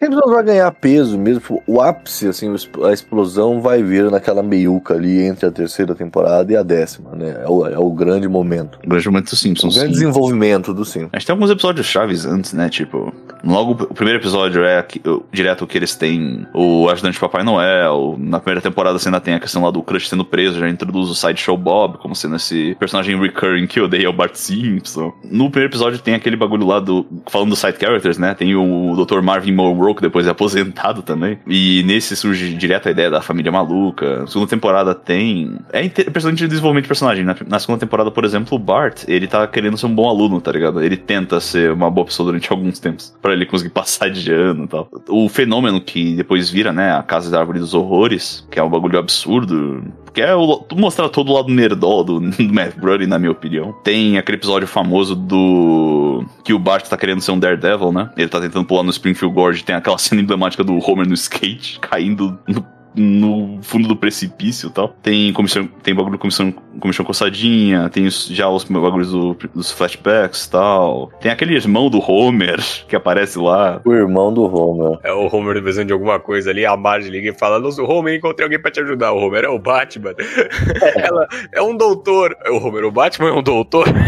Simpsons 0.00 0.30
vai 0.32 0.44
ganhar 0.44 0.70
peso 0.70 1.18
mesmo. 1.18 1.40
tipo, 1.40 1.62
O 1.66 1.80
ápice, 1.80 2.28
assim, 2.28 2.48
o 2.48 2.84
a 2.86 2.92
explosão 2.92 3.60
vai 3.60 3.82
vir 3.82 4.08
naquela 4.10 4.42
meiuca 4.44 4.94
ali 4.94 5.22
entre 5.22 5.46
a 5.46 5.50
terceira 5.50 5.92
temporada 5.94 6.52
e 6.52 6.56
a 6.56 6.62
décima, 6.62 7.10
né? 7.16 7.36
É 7.44 7.48
o, 7.48 7.66
é 7.66 7.78
o 7.78 7.90
grande 7.90 8.28
momento. 8.28 8.78
O 8.84 8.88
grande 8.88 9.08
momento 9.08 9.24
dos 9.24 9.32
O 9.32 9.36
Simpsons. 9.36 9.74
grande 9.74 9.94
sim. 9.94 10.00
desenvolvimento 10.00 10.72
do 10.72 10.84
Simpsons. 10.84 11.10
A 11.12 11.18
gente 11.18 11.26
tem 11.26 11.32
alguns 11.34 11.50
episódios 11.50 11.84
chaves 11.86 12.24
antes, 12.24 12.52
né? 12.52 12.68
Tipo, 12.68 13.12
logo 13.44 13.72
o 13.72 13.94
primeiro 13.94 14.20
episódio 14.20 14.62
é 14.62 14.78
aqui- 14.78 15.00
o- 15.04 15.24
direto 15.32 15.66
que 15.66 15.76
eles 15.76 15.96
têm 15.96 16.46
o 16.54 16.88
ajudante 16.88 17.14
de 17.14 17.20
Papai 17.20 17.42
Noel. 17.42 18.14
Na 18.20 18.38
primeira 18.38 18.60
temporada 18.60 18.96
você 19.00 19.08
ainda 19.08 19.20
tem 19.20 19.34
a 19.34 19.40
questão 19.40 19.64
lá 19.64 19.70
do 19.72 19.82
Crush 19.82 20.08
sendo 20.08 20.24
preso, 20.24 20.60
já 20.60 20.68
introduz 20.68 21.08
o 21.10 21.14
Sideshow 21.14 21.56
Bob 21.56 21.98
como 21.98 22.14
sendo 22.14 22.36
esse 22.36 22.76
personagem 22.78 23.18
recurring 23.20 23.66
que 23.66 23.80
odeia 23.80 24.08
o 24.08 24.12
Bart 24.12 24.36
Simpson. 24.36 25.12
No 25.24 25.50
primeiro 25.50 25.72
episódio 25.72 25.98
tem 25.98 26.14
aquele 26.14 26.36
bagulho 26.36 26.66
lá 26.66 26.78
do. 26.78 27.04
Falando 27.28 27.50
dos 27.50 27.58
side 27.58 27.76
characters, 27.80 28.16
né? 28.16 28.32
Tem 28.34 28.54
o 28.54 28.94
Dr. 29.04 29.20
Marvin 29.22 29.52
Monroe, 29.52 29.87
que 29.94 30.02
depois 30.02 30.26
é 30.26 30.30
aposentado 30.30 31.02
também. 31.02 31.38
E 31.46 31.82
nesse 31.84 32.16
surge 32.16 32.54
direto 32.54 32.88
a 32.88 32.90
ideia 32.90 33.10
da 33.10 33.20
família 33.20 33.50
maluca. 33.52 34.20
Na 34.20 34.26
segunda 34.26 34.50
temporada 34.50 34.94
tem. 34.94 35.56
É 35.72 35.84
impressionante 35.84 36.44
o 36.44 36.48
desenvolvimento 36.48 36.84
de 36.84 36.88
personagem. 36.88 37.24
Na, 37.24 37.36
na 37.46 37.58
segunda 37.58 37.80
temporada, 37.80 38.10
por 38.10 38.24
exemplo, 38.24 38.56
o 38.56 38.58
Bart, 38.58 39.04
ele 39.08 39.26
tá 39.26 39.46
querendo 39.46 39.76
ser 39.76 39.86
um 39.86 39.94
bom 39.94 40.08
aluno, 40.08 40.40
tá 40.40 40.52
ligado? 40.52 40.82
Ele 40.82 40.96
tenta 40.96 41.40
ser 41.40 41.72
uma 41.72 41.90
boa 41.90 42.06
pessoa 42.06 42.26
durante 42.26 42.50
alguns 42.52 42.78
tempos. 42.78 43.14
Pra 43.20 43.32
ele 43.32 43.46
conseguir 43.46 43.70
passar 43.70 44.10
de 44.10 44.32
ano 44.32 44.64
e 44.64 44.68
tal. 44.68 44.88
O 45.08 45.28
fenômeno 45.28 45.80
que 45.80 46.14
depois 46.14 46.50
vira, 46.50 46.72
né? 46.72 46.92
A 46.92 47.02
Casa 47.02 47.30
da 47.30 47.38
Árvore 47.38 47.58
dos 47.58 47.74
Horrores, 47.74 48.46
que 48.50 48.58
é 48.58 48.62
um 48.62 48.70
bagulho 48.70 48.98
absurdo. 48.98 49.82
Que 50.18 50.22
é 50.22 50.34
o, 50.34 50.66
mostrar 50.74 51.08
todo 51.10 51.30
o 51.30 51.34
lado 51.36 51.48
nerdol 51.48 52.02
do, 52.02 52.18
do 52.18 52.52
Matt 52.52 52.74
Brody, 52.74 53.06
na 53.06 53.20
minha 53.20 53.30
opinião. 53.30 53.72
Tem 53.84 54.18
aquele 54.18 54.36
episódio 54.36 54.66
famoso 54.66 55.14
do. 55.14 56.24
Que 56.42 56.52
o 56.52 56.58
Bart 56.58 56.88
tá 56.88 56.96
querendo 56.96 57.20
ser 57.20 57.30
um 57.30 57.38
Daredevil, 57.38 57.92
né? 57.92 58.10
Ele 58.16 58.28
tá 58.28 58.40
tentando 58.40 58.66
pular 58.66 58.82
no 58.82 58.90
Springfield 58.90 59.32
Gorge. 59.32 59.62
Tem 59.62 59.76
aquela 59.76 59.96
cena 59.96 60.20
emblemática 60.20 60.64
do 60.64 60.76
Homer 60.84 61.06
no 61.06 61.14
skate, 61.14 61.78
caindo 61.78 62.36
no 62.48 62.66
no 62.98 63.58
fundo 63.62 63.86
do 63.88 63.96
precipício 63.96 64.68
e 64.68 64.72
tal. 64.72 64.88
Tem 65.02 65.32
comissão, 65.32 65.66
tem 65.82 65.94
bagulho 65.94 66.14
de 66.16 66.20
comissão, 66.20 66.52
comissão 66.80 67.04
coçadinha, 67.04 67.88
tem 67.88 68.06
os- 68.06 68.26
já 68.28 68.48
os 68.48 68.64
bagulhos 68.64 69.12
do- 69.12 69.36
dos 69.54 69.70
flashbacks 69.70 70.44
e 70.46 70.50
tal. 70.50 71.10
Tem 71.20 71.30
aquele 71.30 71.54
irmão 71.54 71.88
do 71.88 71.98
Homer 72.00 72.58
que 72.88 72.96
aparece 72.96 73.38
lá. 73.38 73.80
O 73.84 73.92
irmão 73.92 74.32
do 74.32 74.42
Homer. 74.44 74.98
É 75.04 75.12
o 75.12 75.26
Homer 75.34 75.60
precisando 75.62 75.86
de 75.88 75.92
alguma 75.92 76.18
coisa 76.18 76.50
ali, 76.50 76.66
a 76.66 76.76
Marge 76.76 77.08
liga 77.10 77.30
e 77.30 77.34
fala: 77.38 77.58
Nossa, 77.58 77.82
Homer, 77.82 78.14
encontrei 78.16 78.44
alguém 78.44 78.60
pra 78.60 78.70
te 78.70 78.80
ajudar. 78.80 79.12
O 79.12 79.18
Homer 79.18 79.44
é 79.44 79.48
o 79.48 79.58
Batman. 79.58 80.14
Ela 80.96 81.26
é 81.52 81.62
um 81.62 81.76
doutor. 81.76 82.36
É 82.44 82.50
O 82.50 82.56
Homer, 82.58 82.84
o 82.84 82.90
Batman 82.90 83.28
é 83.28 83.32
um 83.32 83.42
doutor. 83.42 83.86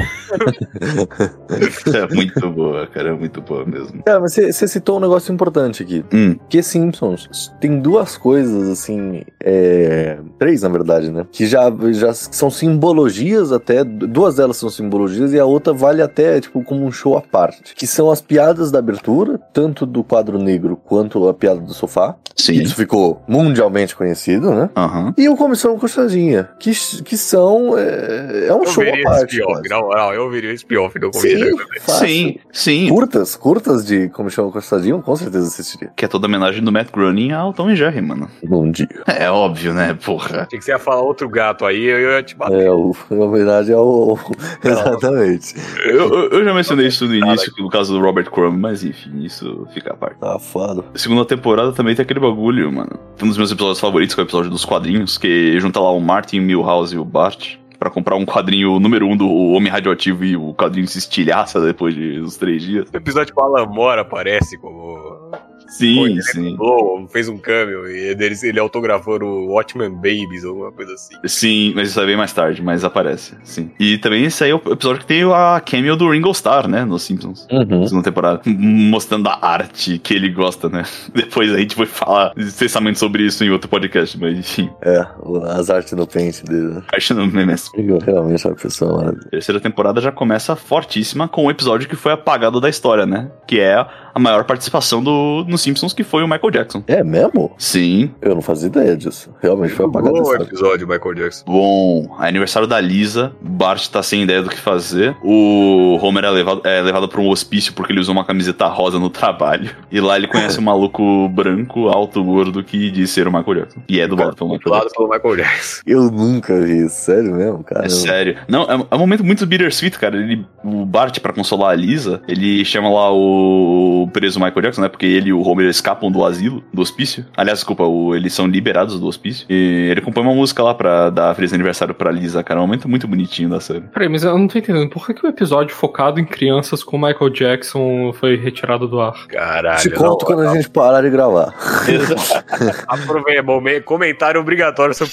É 1.92 2.14
muito 2.14 2.50
boa, 2.50 2.86
cara, 2.86 3.08
é 3.10 3.12
muito 3.12 3.40
boa 3.40 3.64
mesmo. 3.64 4.02
Cara, 4.04 4.20
mas 4.20 4.32
você 4.32 4.52
você 4.52 4.68
citou 4.68 4.98
um 4.98 5.00
negócio 5.00 5.32
importante 5.32 5.82
aqui. 5.82 6.04
Hum, 6.12 6.36
Que 6.48 6.62
Simpsons 6.62 7.52
tem 7.60 7.80
duas 7.80 8.16
coisas, 8.16 8.68
assim, 8.80 9.22
é, 9.42 10.18
três 10.38 10.62
na 10.62 10.68
verdade, 10.68 11.10
né? 11.10 11.26
Que 11.30 11.46
já, 11.46 11.70
já 11.92 12.12
são 12.14 12.50
simbologias 12.50 13.52
até, 13.52 13.84
duas 13.84 14.36
delas 14.36 14.56
são 14.56 14.70
simbologias 14.70 15.32
e 15.32 15.38
a 15.38 15.44
outra 15.44 15.72
vale 15.72 16.02
até, 16.02 16.40
tipo, 16.40 16.62
como 16.64 16.84
um 16.84 16.90
show 16.92 17.16
à 17.16 17.20
parte. 17.22 17.74
Que 17.74 17.86
são 17.86 18.10
as 18.10 18.20
piadas 18.20 18.70
da 18.70 18.78
abertura, 18.78 19.38
tanto 19.52 19.84
do 19.86 20.02
quadro 20.02 20.38
negro 20.38 20.76
quanto 20.76 21.28
a 21.28 21.34
piada 21.34 21.60
do 21.60 21.72
sofá. 21.74 22.16
sim. 22.36 22.60
Isso 22.60 22.74
ficou 22.74 23.22
mundialmente 23.28 23.94
conhecido, 23.96 24.50
né? 24.52 24.70
Aham. 24.76 25.14
E 25.16 25.28
o 25.28 25.36
Comissão 25.36 25.78
Coxadinha, 25.78 26.48
que, 26.58 26.72
que 27.04 27.16
são, 27.16 27.76
é, 27.78 28.48
é 28.48 28.54
um 28.54 28.60
Eu 28.62 28.66
show 28.66 28.82
à 28.84 29.02
parte. 29.02 29.38
na 29.68 29.78
moral, 29.80 30.14
eu 30.14 30.30
veria 30.30 30.50
esse 30.50 30.64
spin-off 30.64 30.98
do 30.98 31.10
Sim. 31.12 31.58
Sim, 31.86 32.36
sim. 32.52 32.88
Curtas, 32.88 33.36
curtas 33.36 33.84
de 33.84 34.08
Comissão 34.10 34.50
Coxadinha, 34.50 34.94
eu 34.94 35.02
com 35.02 35.16
certeza 35.16 35.46
assistiria. 35.46 35.90
Que 35.96 36.04
é 36.04 36.08
toda 36.08 36.26
homenagem 36.26 36.62
do 36.62 36.70
Matt 36.72 36.90
Groening 36.92 37.32
ao 37.32 37.52
Tom 37.52 37.70
e 37.70 37.76
Jerry, 37.76 38.00
mano. 38.00 38.28
Bom 38.44 38.69
dia. 38.70 38.88
É 39.06 39.30
óbvio, 39.30 39.72
né, 39.74 39.94
porra. 40.04 40.46
Tinha 40.48 40.58
que 40.58 40.64
você 40.64 40.70
ia 40.72 40.78
falar 40.78 41.02
outro 41.02 41.28
gato 41.28 41.64
aí, 41.64 41.84
eu 41.84 42.10
ia 42.12 42.22
te 42.22 42.34
bater. 42.36 42.66
É, 42.66 42.70
o, 42.70 42.94
em 43.10 43.18
homenagem 43.18 43.74
ao. 43.74 44.18
Exatamente. 44.64 45.54
Eu, 45.84 46.30
eu- 46.30 46.44
já 46.44 46.54
mencionei 46.54 46.86
isso 46.86 47.06
no 47.06 47.14
início, 47.14 47.52
no 47.58 47.68
caso 47.68 47.92
do 47.92 48.00
Robert 48.04 48.30
Crumb, 48.30 48.56
mas 48.58 48.82
enfim, 48.84 49.22
isso 49.24 49.66
fica 49.74 49.92
à 49.92 49.96
parte. 49.96 50.18
Safado. 50.20 50.84
Segunda 50.94 51.24
temporada 51.24 51.72
também 51.72 51.94
tem 51.94 52.02
aquele 52.02 52.20
bagulho, 52.20 52.70
mano. 52.72 52.98
Um 53.22 53.28
dos 53.28 53.36
meus 53.36 53.50
episódios 53.52 53.80
favoritos, 53.80 54.14
que 54.14 54.20
é 54.20 54.24
o 54.24 54.26
episódio 54.26 54.50
dos 54.50 54.64
quadrinhos, 54.64 55.18
que 55.18 55.58
junta 55.60 55.80
lá 55.80 55.90
o 55.92 56.00
Martin, 56.00 56.38
o 56.40 56.42
Milhouse 56.42 56.94
e 56.94 56.98
o 56.98 57.04
Bart 57.04 57.56
pra 57.78 57.88
comprar 57.88 58.14
um 58.16 58.26
quadrinho 58.26 58.78
número 58.78 59.06
um 59.06 59.16
do 59.16 59.26
Homem 59.26 59.72
Radioativo 59.72 60.22
e 60.24 60.36
o 60.36 60.52
quadrinho 60.52 60.86
se 60.86 60.98
estilhaça 60.98 61.58
depois 61.60 61.94
de 61.94 62.20
uns 62.20 62.36
três 62.36 62.62
dias. 62.62 62.86
O 62.92 62.96
episódio 62.96 63.34
com 63.34 63.40
o 63.40 63.44
Alan 63.44 63.66
Moore 63.66 64.00
aparece 64.00 64.58
como. 64.58 65.30
Sim, 65.70 66.04
ele 66.04 66.22
sim. 66.22 66.50
dublou, 66.50 67.06
fez 67.08 67.28
um 67.28 67.38
cameo 67.38 67.88
e 67.88 67.96
ele, 68.10 68.34
ele 68.42 68.58
autografou 68.60 69.22
o 69.22 69.52
Watchman 69.52 69.90
Babies, 69.90 70.44
alguma 70.44 70.72
coisa 70.72 70.92
assim. 70.94 71.14
Sim, 71.26 71.72
mas 71.74 71.88
isso 71.90 72.00
é 72.00 72.06
bem 72.06 72.16
mais 72.16 72.32
tarde, 72.32 72.62
mas 72.62 72.84
aparece, 72.84 73.34
sim. 73.44 73.70
E 73.78 73.98
também 73.98 74.24
esse 74.24 74.42
aí 74.44 74.50
é 74.50 74.54
o 74.54 74.60
episódio 74.72 75.00
que 75.00 75.06
tem 75.06 75.22
a 75.24 75.60
cameo 75.64 75.96
do 75.96 76.10
Ringo 76.10 76.30
Starr, 76.32 76.68
né, 76.68 76.84
nos 76.84 77.02
Simpsons. 77.02 77.46
Uhum. 77.50 77.86
Segunda 77.86 78.04
temporada, 78.04 78.40
mostrando 78.46 79.28
a 79.28 79.38
arte 79.46 79.98
que 79.98 80.14
ele 80.14 80.28
gosta, 80.28 80.68
né? 80.68 80.82
Depois 81.14 81.52
a 81.52 81.58
gente 81.58 81.76
vai 81.76 81.86
falar 81.86 82.32
extensamente 82.36 82.98
sobre 82.98 83.24
isso 83.24 83.44
em 83.44 83.50
outro 83.50 83.68
podcast, 83.68 84.18
mas 84.18 84.36
enfim, 84.38 84.70
É, 84.82 85.06
o- 85.20 85.38
as 85.44 85.70
artes 85.70 85.92
no 85.92 86.06
pente 86.06 86.44
dele. 86.44 86.74
né? 86.74 86.82
arte 86.92 87.14
não 87.14 87.24
é 87.24 87.46
mesmo. 87.46 87.70
Ringo 87.76 87.98
Realmente 87.98 88.46
é 88.46 88.50
uma 88.50 88.56
pessoa 88.56 88.96
maravilhosa. 88.96 89.28
Terceira 89.30 89.60
temporada 89.60 90.00
já 90.00 90.10
começa 90.12 90.56
fortíssima 90.56 91.28
com 91.28 91.46
um 91.46 91.50
episódio 91.50 91.88
que 91.88 91.96
foi 91.96 92.12
apagado 92.12 92.60
da 92.60 92.68
história, 92.68 93.06
né? 93.06 93.30
Que 93.46 93.60
é 93.60 93.86
a 94.14 94.18
maior 94.18 94.44
participação 94.44 95.02
do 95.02 95.44
nos 95.48 95.60
Simpsons, 95.62 95.92
que 95.92 96.02
foi 96.04 96.22
o 96.22 96.28
Michael 96.28 96.50
Jackson. 96.50 96.82
É 96.86 97.02
mesmo? 97.02 97.52
Sim. 97.58 98.10
Eu 98.20 98.34
não 98.34 98.42
fazia 98.42 98.68
ideia 98.68 98.96
disso. 98.96 99.30
Realmente 99.40 99.72
foi 99.74 99.86
apagado. 99.86 100.20
Bom 100.20 100.34
episódio, 100.34 100.86
Michael 100.86 101.14
Jackson. 101.14 101.44
Bom, 101.46 102.16
aniversário 102.18 102.66
da 102.66 102.80
Lisa, 102.80 103.32
Bart 103.40 103.88
tá 103.88 104.02
sem 104.02 104.22
ideia 104.22 104.42
do 104.42 104.50
que 104.50 104.58
fazer. 104.58 105.16
O 105.22 105.98
Homer 106.02 106.24
é 106.24 106.30
levado, 106.30 106.62
é 106.64 106.80
levado 106.80 107.08
pra 107.08 107.20
um 107.20 107.28
hospício 107.28 107.72
porque 107.72 107.92
ele 107.92 108.00
usou 108.00 108.12
uma 108.14 108.24
camiseta 108.24 108.66
rosa 108.66 108.98
no 108.98 109.10
trabalho. 109.10 109.70
E 109.90 110.00
lá 110.00 110.16
ele 110.16 110.26
conhece 110.26 110.58
um 110.58 110.62
maluco 110.64 111.28
branco, 111.28 111.88
alto, 111.88 112.22
gordo, 112.22 112.62
que 112.62 112.90
diz 112.90 113.10
ser 113.10 113.26
o 113.28 113.32
Michael 113.32 113.60
Jackson. 113.60 113.80
E 113.88 114.00
é 114.00 114.06
dublado 114.08 114.34
pelo 114.34 114.50
Michael 114.50 114.64
Dublado 114.64 114.84
Jackson. 114.84 114.96
pelo 115.06 115.14
Michael 115.14 115.36
Jackson. 115.36 115.82
Eu 115.86 116.10
nunca 116.10 116.60
vi 116.60 116.86
isso. 116.86 117.00
Sério 117.00 117.34
mesmo, 117.34 117.64
cara? 117.64 117.86
É 117.86 117.88
sério. 117.88 118.36
Não, 118.48 118.62
é, 118.64 118.86
é 118.90 118.94
um 118.94 118.98
momento 118.98 119.24
muito 119.24 119.46
bittersweet, 119.46 119.98
cara. 119.98 120.16
Ele, 120.16 120.44
o 120.62 120.84
Bart, 120.84 121.18
pra 121.20 121.32
consolar 121.32 121.70
a 121.70 121.74
Lisa, 121.74 122.20
ele 122.28 122.64
chama 122.64 122.88
lá 122.88 123.10
o 123.12 123.99
preso 124.08 124.38
Michael 124.38 124.62
Jackson, 124.62 124.82
né? 124.82 124.88
Porque 124.88 125.06
ele 125.06 125.30
e 125.30 125.32
o 125.32 125.40
Homer 125.42 125.68
escapam 125.68 126.10
do 126.10 126.24
asilo, 126.24 126.62
do 126.72 126.80
hospício. 126.82 127.24
Aliás, 127.36 127.58
desculpa, 127.60 127.84
o- 127.84 128.14
eles 128.14 128.32
são 128.32 128.46
liberados 128.46 128.98
do 129.00 129.06
hospício. 129.06 129.46
E 129.48 129.88
ele 129.90 130.00
compõe 130.00 130.22
uma 130.22 130.34
música 130.34 130.62
lá 130.62 130.74
pra 130.74 131.10
dar 131.10 131.34
feliz 131.34 131.52
aniversário 131.52 131.94
pra 131.94 132.10
Lisa, 132.10 132.42
cara. 132.42 132.60
É 132.60 132.62
um 132.62 132.66
momento 132.66 132.88
muito 132.88 133.06
bonitinho 133.08 133.48
da 133.48 133.60
série. 133.60 133.80
Peraí, 133.92 134.08
mas 134.08 134.24
eu 134.24 134.36
não 134.38 134.46
tô 134.48 134.58
entendendo. 134.58 134.88
Por 134.90 135.06
que, 135.06 135.14
que 135.14 135.26
o 135.26 135.28
episódio 135.28 135.74
focado 135.74 136.18
em 136.20 136.24
crianças 136.24 136.82
com 136.82 136.96
Michael 136.98 137.30
Jackson 137.30 138.12
foi 138.12 138.36
retirado 138.36 138.86
do 138.88 139.00
ar? 139.00 139.26
Caralho. 139.28 139.80
Te 139.80 139.90
conto 139.90 140.24
quando 140.24 140.42
a 140.42 140.54
gente 140.54 140.68
parar 140.70 141.02
de 141.02 141.10
gravar. 141.10 141.54
Aproveita, 142.88 143.42
bom, 143.42 143.60
me- 143.60 143.80
comentário 143.80 144.40
obrigatório 144.40 144.94
sobre 144.94 145.12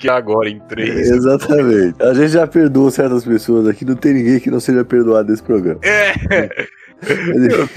que 0.00 0.08
agora 0.08 0.48
em 0.50 0.58
3. 0.60 1.10
Exatamente. 1.10 2.02
A 2.02 2.12
gente 2.14 2.28
já 2.28 2.46
perdoou 2.46 2.90
certas 2.90 3.24
pessoas 3.24 3.66
aqui, 3.66 3.84
não 3.84 3.94
tem 3.96 4.12
ninguém 4.14 4.40
que 4.40 4.50
não 4.50 4.60
seja 4.60 4.84
perdoado 4.84 5.28
desse 5.28 5.42
programa. 5.42 5.78
É, 5.82 6.66
meu 7.08 7.48
Deus 7.48 7.70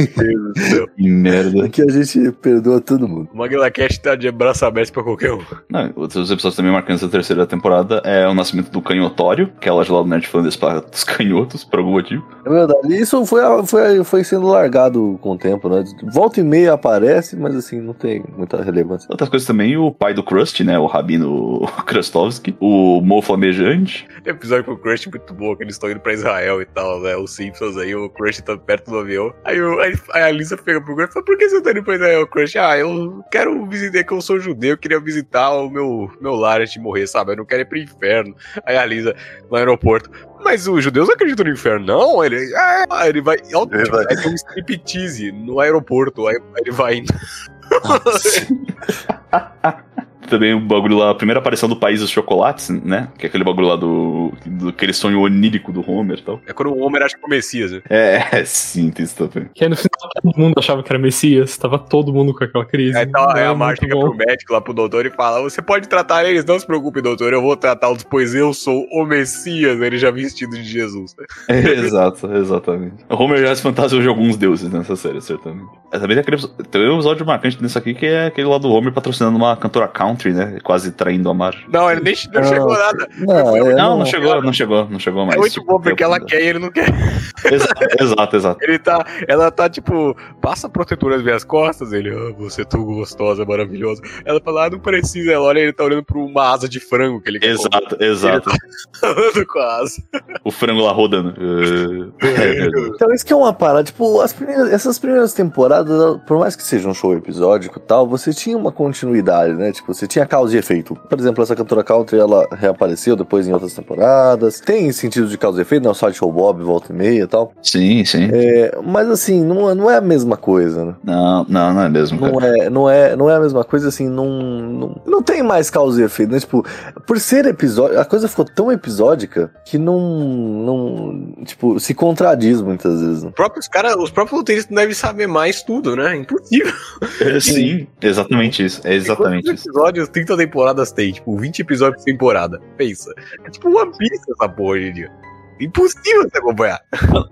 do 0.53 0.59
céu. 0.61 0.87
Que 0.97 1.09
merda. 1.09 1.65
Aqui 1.65 1.81
a 1.81 1.91
gente 1.91 2.31
perdoa 2.33 2.81
todo 2.81 3.07
mundo. 3.07 3.29
O 3.33 3.37
MaguilaCast 3.37 4.01
tá 4.01 4.15
de 4.15 4.31
braço 4.31 4.65
aberto 4.65 4.91
pra 4.91 5.03
qualquer 5.03 5.33
um. 5.33 5.41
Não, 5.69 5.91
outros 5.95 6.31
episódios 6.31 6.55
também 6.55 6.71
marcantes 6.71 7.03
da 7.03 7.09
terceira 7.09 7.45
temporada 7.45 8.01
é 8.03 8.27
o 8.27 8.33
nascimento 8.33 8.71
do 8.71 8.81
canhotório, 8.81 9.51
que 9.59 9.67
é 9.67 9.71
a 9.71 9.75
loja 9.75 9.93
lá 9.93 10.01
do 10.01 10.07
Nerd 10.07 10.27
Flanders 10.27 10.55
para 10.55 10.83
os 10.91 11.03
canhotos, 11.03 11.63
por 11.63 11.79
algum 11.79 11.91
motivo. 11.91 12.25
É 12.45 12.49
verdade. 12.49 12.95
Isso 12.99 13.25
foi, 13.25 13.41
foi, 13.65 14.03
foi 14.03 14.23
sendo 14.23 14.47
largado 14.47 15.19
com 15.21 15.31
o 15.31 15.37
tempo, 15.37 15.69
né? 15.69 15.83
Volta 16.11 16.39
e 16.39 16.43
meia 16.43 16.73
aparece, 16.73 17.35
mas 17.35 17.55
assim, 17.55 17.79
não 17.79 17.93
tem 17.93 18.23
muita 18.35 18.61
relevância. 18.63 19.07
Outras 19.09 19.29
coisas 19.29 19.47
também, 19.47 19.77
o 19.77 19.91
pai 19.91 20.13
do 20.13 20.23
Krusty, 20.23 20.63
né? 20.63 20.77
O 20.79 20.85
Rabino 20.85 21.61
Krustovski, 21.85 22.55
o 22.59 23.01
Mo 23.01 23.21
Flamejante. 23.21 24.07
Tem 24.23 24.33
episódio 24.33 24.65
com 24.65 24.71
o 24.71 24.77
Crush 24.77 25.07
muito 25.07 25.33
bom, 25.33 25.55
que 25.55 25.63
eles 25.63 25.75
estão 25.75 25.89
indo 25.89 25.99
pra 25.99 26.13
Israel 26.13 26.61
e 26.61 26.65
tal, 26.65 27.01
né? 27.01 27.15
Os 27.15 27.35
Simpsons 27.35 27.77
aí, 27.77 27.95
o 27.95 28.09
Crush 28.09 28.41
tá 28.41 28.57
perto 28.57 28.91
do 28.91 28.99
avião. 28.99 29.16
Aí, 29.45 29.61
o- 29.61 29.79
aí- 29.79 29.93
a 30.13 30.31
Lisa 30.31 30.57
pega 30.57 30.81
pro 30.81 30.95
Crush 30.95 31.09
e 31.09 31.13
fala: 31.13 31.25
Por 31.25 31.37
que 31.37 31.49
você 31.49 31.61
tá 31.61 31.71
indo 31.71 31.83
pra 31.83 31.95
Israel, 31.95 32.27
Crush? 32.27 32.55
Ah, 32.57 32.77
eu 32.77 33.23
quero 33.31 33.65
visitar, 33.65 34.03
que 34.03 34.13
eu 34.13 34.21
sou 34.21 34.39
judeu, 34.39 34.71
eu 34.71 34.77
queria 34.77 34.99
visitar 34.99 35.51
o 35.51 35.69
meu, 35.69 36.11
meu 36.21 36.35
lar 36.35 36.61
antes 36.61 36.73
de 36.73 36.79
morrer, 36.79 37.07
sabe? 37.07 37.31
Eu 37.33 37.37
não 37.37 37.45
quero 37.45 37.61
ir 37.61 37.65
pro 37.65 37.77
inferno. 37.77 38.35
Aí 38.65 38.77
a 38.77 38.85
Lisa, 38.85 39.15
no 39.49 39.57
aeroporto. 39.57 40.09
Mas 40.43 40.67
os 40.67 40.83
judeus 40.83 41.07
não 41.07 41.15
acreditam 41.15 41.45
no 41.45 41.51
inferno, 41.51 41.85
não? 41.85 42.23
Ele, 42.23 42.37
ah, 42.55 43.07
ele 43.07 43.21
vai. 43.21 43.37
ó, 43.53 43.65
Ele 43.71 43.89
vai- 43.89 44.05
Aí 44.09 44.15
tem 44.15 44.31
um 44.31 44.35
striptease 44.35 45.31
no 45.31 45.59
aeroporto. 45.59 46.27
Aí, 46.27 46.35
aí 46.35 46.41
ele 46.61 46.71
vai 46.71 46.95
indo. 46.95 47.13
Também 50.29 50.53
o 50.53 50.59
bagulho 50.59 50.97
lá, 50.97 51.11
a 51.11 51.15
primeira 51.15 51.39
aparição 51.39 51.67
do 51.69 51.75
País 51.75 51.99
dos 51.99 52.09
Chocolates, 52.09 52.69
né? 52.69 53.09
Que 53.17 53.25
é 53.25 53.29
aquele 53.29 53.43
bagulho 53.43 53.67
lá 53.67 53.75
do, 53.75 54.31
do 54.45 54.69
aquele 54.69 54.93
sonho 54.93 55.21
onírico 55.21 55.71
do 55.71 55.89
Homer 55.89 56.19
e 56.19 56.21
tal. 56.21 56.41
É 56.45 56.53
quando 56.53 56.73
o 56.73 56.79
Homer 56.81 57.01
acha 57.03 57.15
que 57.15 57.23
é 57.23 57.25
o 57.25 57.29
Messias, 57.29 57.71
né? 57.71 57.81
É, 57.89 58.43
sim, 58.45 58.89
tem 58.91 59.05
isso 59.05 59.27
também. 59.27 59.49
Que 59.53 59.63
aí 59.63 59.69
no 59.69 59.75
final 59.75 59.89
todo 60.21 60.37
mundo 60.37 60.55
achava 60.57 60.83
que 60.83 60.91
era 60.91 60.99
Messias, 60.99 61.57
tava 61.57 61.79
todo 61.79 62.13
mundo 62.13 62.33
com 62.33 62.43
aquela 62.43 62.65
crise. 62.65 62.97
Aí, 62.97 63.05
tá, 63.07 63.33
aí 63.35 63.41
Era 63.43 63.51
a 63.51 63.75
chega 63.75 63.95
bom. 63.95 64.09
pro 64.09 64.15
médico 64.15 64.53
lá 64.53 64.61
pro 64.61 64.73
doutor 64.73 65.05
e 65.05 65.09
fala: 65.11 65.41
Você 65.41 65.61
pode 65.61 65.87
tratar 65.87 66.25
eles, 66.25 66.43
não 66.45 66.59
se 66.59 66.65
preocupe, 66.65 67.01
doutor, 67.01 67.31
eu 67.33 67.41
vou 67.41 67.55
tratá-los, 67.55 68.03
pois 68.03 68.33
eu 68.35 68.53
sou 68.53 68.85
o 68.91 69.05
Messias, 69.05 69.79
ele 69.81 69.97
já 69.97 70.11
vestido 70.11 70.55
de 70.55 70.63
Jesus. 70.63 71.15
né? 71.17 71.25
Exato, 71.87 72.27
exatamente. 72.35 72.95
O 73.09 73.15
Homer 73.15 73.39
já 73.39 73.55
se 73.55 73.61
fantasiou 73.61 74.01
de 74.01 74.07
alguns 74.07 74.35
deuses 74.37 74.69
nessa 74.71 74.95
série, 74.95 75.21
certamente. 75.21 75.69
É, 75.91 75.99
Também 75.99 76.21
tem, 76.21 76.35
aquele, 76.35 76.37
tem 76.69 76.89
um 76.89 76.95
episódio 76.95 77.25
marcante 77.25 77.61
nisso 77.61 77.77
aqui 77.77 77.93
que 77.93 78.05
é 78.05 78.27
aquele 78.27 78.47
lá 78.47 78.57
do 78.57 78.69
Homer 78.69 78.91
patrocinar 78.91 79.33
uma 79.33 79.55
cantora 79.55 79.87
country, 79.87 80.16
né? 80.25 80.57
Quase 80.63 80.91
traindo 80.91 81.29
a 81.29 81.33
Marge. 81.33 81.65
Não, 81.71 81.89
ele 81.91 82.01
nem 82.01 82.15
não 82.33 82.43
chegou 82.43 82.73
Ah, 82.73 82.77
nada. 82.77 83.07
Não, 83.19 83.55
é, 83.57 83.75
Não, 83.75 83.97
não 83.99 84.05
chegou, 84.05 84.41
não 84.41 84.53
chegou, 84.53 84.89
não 84.89 84.99
chegou 84.99 85.25
mais. 85.25 85.35
É 85.37 85.39
muito 85.39 85.53
Tipo, 85.53 85.65
bom, 85.65 85.81
porque 85.81 86.03
ela 86.03 86.19
quer 86.19 86.41
e 86.41 86.47
ele 86.47 86.59
não 86.59 86.69
quer. 86.71 86.87
Exato, 87.51 87.85
exato, 88.01 88.35
exato. 88.35 88.63
Ele 88.63 88.79
tá, 88.79 89.05
ela 89.27 89.51
tá 89.51 89.69
tipo, 89.69 90.15
passa 90.41 90.67
protetor 90.69 91.11
nas 91.11 91.23
minhas 91.23 91.43
costas. 91.43 91.93
Ele, 91.93 92.09
ah, 92.09 92.33
você 92.37 92.61
é 92.61 92.65
tão 92.65 92.83
gostosa, 92.83 93.45
maravilhosa. 93.45 94.01
Ela 94.25 94.41
fala, 94.41 94.65
ah, 94.65 94.69
não 94.69 94.79
precisa. 94.79 95.31
Ela 95.31 95.45
olha, 95.45 95.59
ele 95.59 95.73
tá 95.73 95.83
olhando 95.83 96.03
pra 96.03 96.17
uma 96.17 96.51
asa 96.51 96.67
de 96.67 96.79
frango 96.79 97.21
que 97.21 97.29
ele 97.29 97.39
quer 97.39 97.47
Exato, 97.49 97.97
exato. 98.03 98.49
falando 98.99 99.45
com 99.45 99.59
a 99.59 99.75
asa. 99.77 100.01
O 100.43 100.51
frango 100.51 100.81
lá 100.81 100.91
rodando. 100.91 101.33
É, 102.21 102.65
é. 102.65 102.67
Então, 102.67 103.13
isso 103.13 103.25
que 103.25 103.33
é 103.33 103.35
uma 103.35 103.53
parada. 103.53 103.83
Tipo, 103.83 104.21
as 104.21 104.33
primeiras- 104.33 104.71
essas 104.71 104.97
primeiras 104.99 105.33
temporadas, 105.33 106.19
por 106.27 106.39
mais 106.39 106.55
que 106.55 106.63
seja 106.63 106.87
um 106.87 106.93
show 106.93 107.15
episódico 107.15 107.79
e 107.79 107.81
tal, 107.81 108.07
você 108.07 108.33
tinha 108.33 108.57
uma 108.57 108.71
continuidade, 108.71 109.53
né? 109.53 109.71
Tipo, 109.71 109.93
você 109.93 110.06
tinha 110.07 110.25
causa 110.25 110.55
e 110.55 110.59
efeito. 110.59 110.95
Por 111.09 111.19
exemplo, 111.19 111.43
essa 111.43 111.55
cantora 111.55 111.83
country, 111.83 112.17
ela 112.19 112.47
reapareceu 112.51 113.15
depois 113.15 113.47
em 113.47 113.53
outras 113.53 113.73
temporadas. 113.73 114.59
Tem 114.59 114.91
sentido 114.91 115.27
de 115.27 115.37
causa 115.37 115.59
e 115.59 115.61
efeito, 115.61 115.83
né? 115.83 115.89
O 115.89 115.93
Sideshow 115.93 116.31
Bob, 116.31 116.63
volta 116.63 116.91
e 116.91 116.95
meia 116.95 117.23
e 117.23 117.27
tal. 117.27 117.53
Sim, 117.61 118.03
sim. 118.05 118.29
É, 118.31 118.77
mas 118.83 119.09
assim, 119.09 119.43
não, 119.43 119.69
é- 119.69 119.75
não 119.75 119.91
é 119.91 119.97
a 119.97 120.01
mesma 120.01 120.37
coisa, 120.37 120.85
né? 120.85 120.95
Não, 121.03 121.45
não, 121.47 121.73
não 121.73 121.81
é 121.81 121.89
mesmo, 121.89 122.19
cara. 122.19 122.31
Não 122.31 122.41
é, 122.41 122.69
não, 122.69 122.89
é, 122.89 123.15
não 123.15 123.29
é 123.29 123.35
a 123.35 123.39
mesma 123.39 123.63
coisa, 123.63 123.87
assim, 123.89 124.07
não, 124.07 124.27
não, 124.29 125.01
não 125.05 125.21
tem 125.23 125.43
mais 125.43 125.69
causa 125.69 126.01
e 126.01 126.05
efeito, 126.05 126.31
né? 126.31 126.39
Tipo, 126.39 126.65
por 127.05 127.19
ser 127.19 127.45
episódio, 127.45 127.99
a 127.99 128.05
coisa 128.05 128.27
ficou 128.27 128.45
tão 128.45 128.71
episódica 128.71 129.51
que 129.65 129.77
não, 129.77 129.99
não 129.99 131.33
tipo, 131.45 131.79
se 131.79 131.93
contradiz 131.93 132.61
muitas 132.61 133.01
vezes, 133.01 133.23
né? 133.23 133.29
Os 133.29 133.35
próprios, 133.35 133.67
cara, 133.67 133.97
os 134.01 134.09
próprios 134.11 134.37
roteiristas 134.39 134.75
devem 134.75 134.93
saber 134.93 135.27
mais 135.27 135.61
tudo, 135.61 135.95
né? 135.95 136.15
Impossível. 136.15 136.73
É, 137.21 137.39
sim, 137.39 137.87
exatamente 138.01 138.63
isso. 138.65 138.81
É 138.83 138.93
exatamente 138.93 139.53
isso. 139.53 139.69
Episódios, 139.97 140.09
30 140.09 140.37
temporadas 140.37 140.91
tem? 140.91 141.11
Tipo, 141.11 141.37
20 141.37 141.59
episódios 141.59 142.03
por 142.03 142.05
temporada. 142.05 142.61
Pensa. 142.77 143.13
É 143.45 143.49
tipo 143.49 143.69
One 143.69 143.91
Piece 143.97 144.21
essa 144.31 144.49
porra 144.49 144.69
hoje 144.71 144.87
em 144.87 144.93
dia. 144.93 145.11
Impossível 145.59 146.29
você 146.29 146.37
acompanhar. 146.37 146.79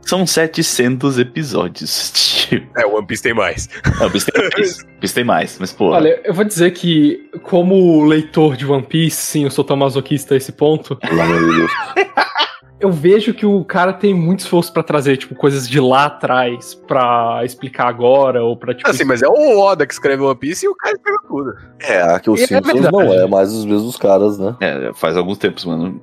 São 0.01 0.25
700 0.25 1.19
episódios. 1.19 2.11
Tipo, 2.45 2.79
É, 2.79 2.85
One 2.85 3.07
Piece 3.07 3.23
tem 3.23 3.33
mais. 3.33 3.67
não, 3.99 4.09
Piece 4.11 4.31
tem 4.31 4.49
mais. 4.55 4.83
Piece 5.01 5.15
tem 5.15 5.23
mais, 5.23 5.57
mas 5.59 5.71
pô. 5.73 5.89
Olha, 5.89 6.21
eu 6.23 6.31
vou 6.31 6.43
dizer 6.45 6.69
que, 6.71 7.27
como 7.41 8.05
leitor 8.05 8.55
de 8.55 8.67
One 8.67 8.83
Piece, 8.83 9.17
sim, 9.17 9.43
eu 9.45 9.49
sou 9.49 9.63
tão 9.65 9.75
masoquista 9.75 10.35
a 10.35 10.37
esse 10.37 10.51
ponto, 10.51 10.95
Eu 12.79 12.91
vejo 12.91 13.33
que 13.33 13.45
o 13.45 13.63
cara 13.63 13.93
tem 13.93 14.13
muito 14.13 14.39
esforço 14.41 14.71
pra 14.73 14.83
trazer, 14.83 15.15
tipo, 15.17 15.33
coisas 15.33 15.67
de 15.67 15.79
lá 15.79 16.05
atrás 16.05 16.73
pra 16.75 17.41
explicar 17.45 17.87
agora, 17.87 18.43
ou 18.43 18.57
pra, 18.57 18.73
tipo... 18.73 18.89
Assim, 18.89 19.05
mas 19.05 19.21
é 19.21 19.27
o 19.27 19.59
Oda 19.59 19.87
que 19.87 19.93
escreve 19.93 20.21
One 20.21 20.35
Piece 20.35 20.65
e 20.65 20.69
o 20.69 20.75
cara 20.75 20.95
escreveu 20.95 21.21
tudo. 21.27 21.53
É, 21.79 22.01
aqui 22.01 22.29
os 22.29 22.41
É 22.41 22.47
Simpsons 22.47 22.73
verdade. 22.73 22.91
não 22.93 23.13
é 23.13 23.25
mais 23.27 23.53
os 23.53 23.65
mesmos 23.65 23.95
caras, 23.95 24.37
né? 24.37 24.55
É, 24.59 24.91
faz 24.93 25.15
alguns 25.15 25.37
tempos, 25.37 25.63
mano. 25.63 26.01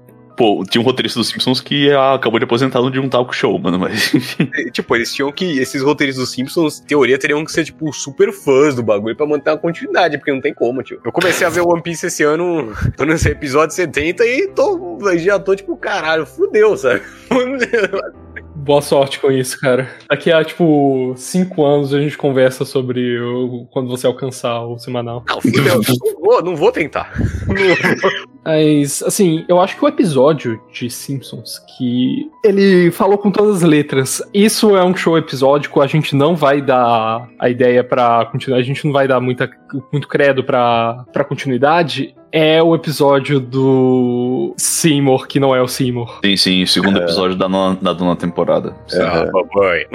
Tinha 0.68 0.80
um 0.80 0.84
roteirista 0.84 1.18
dos 1.18 1.28
Simpsons 1.28 1.60
que 1.60 1.90
ah, 1.92 2.14
acabou 2.14 2.38
de 2.38 2.44
aposentar 2.44 2.80
de 2.90 2.98
um 2.98 3.08
talk 3.08 3.34
show, 3.34 3.58
mano, 3.58 3.78
mas 3.78 4.12
enfim. 4.14 4.50
E, 4.54 4.70
Tipo, 4.70 4.96
eles 4.96 5.14
tinham 5.14 5.30
que. 5.30 5.58
Esses 5.58 5.82
roteiristas 5.82 6.24
dos 6.24 6.34
Simpsons, 6.34 6.80
teoria, 6.80 7.18
teriam 7.18 7.44
que 7.44 7.52
ser, 7.52 7.64
tipo, 7.64 7.92
super 7.92 8.32
fãs 8.32 8.74
do 8.74 8.82
bagulho 8.82 9.16
pra 9.16 9.26
manter 9.26 9.50
uma 9.50 9.58
continuidade, 9.58 10.18
porque 10.18 10.32
não 10.32 10.40
tem 10.40 10.52
como, 10.52 10.82
tio. 10.82 11.00
Eu 11.04 11.12
comecei 11.12 11.46
a 11.46 11.50
ver 11.50 11.60
One 11.60 11.82
Piece 11.82 12.06
esse 12.06 12.22
ano, 12.22 12.72
tô 12.96 13.04
nesse 13.04 13.28
episódio 13.28 13.74
70 13.74 14.24
e 14.26 14.48
tô, 14.48 14.98
já 15.16 15.38
tô, 15.38 15.54
tipo, 15.54 15.76
caralho, 15.76 16.26
fudeu, 16.26 16.76
sabe? 16.76 17.02
Boa 18.62 18.80
sorte 18.80 19.18
com 19.18 19.30
isso, 19.30 19.58
cara. 19.60 19.88
Daqui 20.08 20.30
a, 20.30 20.44
tipo, 20.44 21.14
cinco 21.16 21.64
anos 21.64 21.92
a 21.92 22.00
gente 22.00 22.16
conversa 22.16 22.64
sobre 22.64 23.18
o- 23.20 23.66
quando 23.72 23.88
você 23.88 24.06
alcançar 24.06 24.60
o 24.64 24.78
semanal. 24.78 25.24
Não, 25.28 25.40
fudeu, 25.40 25.64
não 25.64 26.20
vou, 26.22 26.42
não 26.42 26.56
vou 26.56 26.70
tentar. 26.70 27.12
Mas, 28.44 29.02
assim, 29.02 29.44
eu 29.48 29.60
acho 29.60 29.76
que 29.76 29.84
o 29.84 29.88
episódio 29.88 30.60
de 30.72 30.90
Simpsons 30.90 31.60
que 31.76 32.28
ele 32.44 32.90
falou 32.90 33.16
com 33.18 33.30
todas 33.30 33.56
as 33.58 33.62
letras. 33.62 34.20
Isso 34.34 34.76
é 34.76 34.84
um 34.84 34.94
show 34.96 35.16
episódico, 35.16 35.80
a 35.80 35.86
gente 35.86 36.14
não 36.16 36.34
vai 36.34 36.60
dar 36.60 37.28
a 37.38 37.48
ideia 37.48 37.84
pra 37.84 38.26
continuar, 38.26 38.58
a 38.58 38.62
gente 38.62 38.84
não 38.84 38.92
vai 38.92 39.06
dar 39.06 39.20
muita, 39.20 39.48
muito 39.92 40.08
credo 40.08 40.42
pra, 40.42 41.04
pra 41.12 41.24
continuidade. 41.24 42.14
É 42.34 42.62
o 42.62 42.74
episódio 42.74 43.38
do 43.38 44.54
Seymour, 44.56 45.26
que 45.26 45.38
não 45.38 45.54
é 45.54 45.60
o 45.60 45.68
Seymour. 45.68 46.18
Sim, 46.24 46.36
sim, 46.36 46.62
o 46.62 46.66
segundo 46.66 46.98
episódio 46.98 47.36
da 47.36 47.46
nona, 47.46 47.78
da 47.80 47.92
nona 47.92 48.16
temporada. 48.16 48.74
Sim. 48.88 49.02
Ah, 49.02 49.28
papai. 49.30 49.86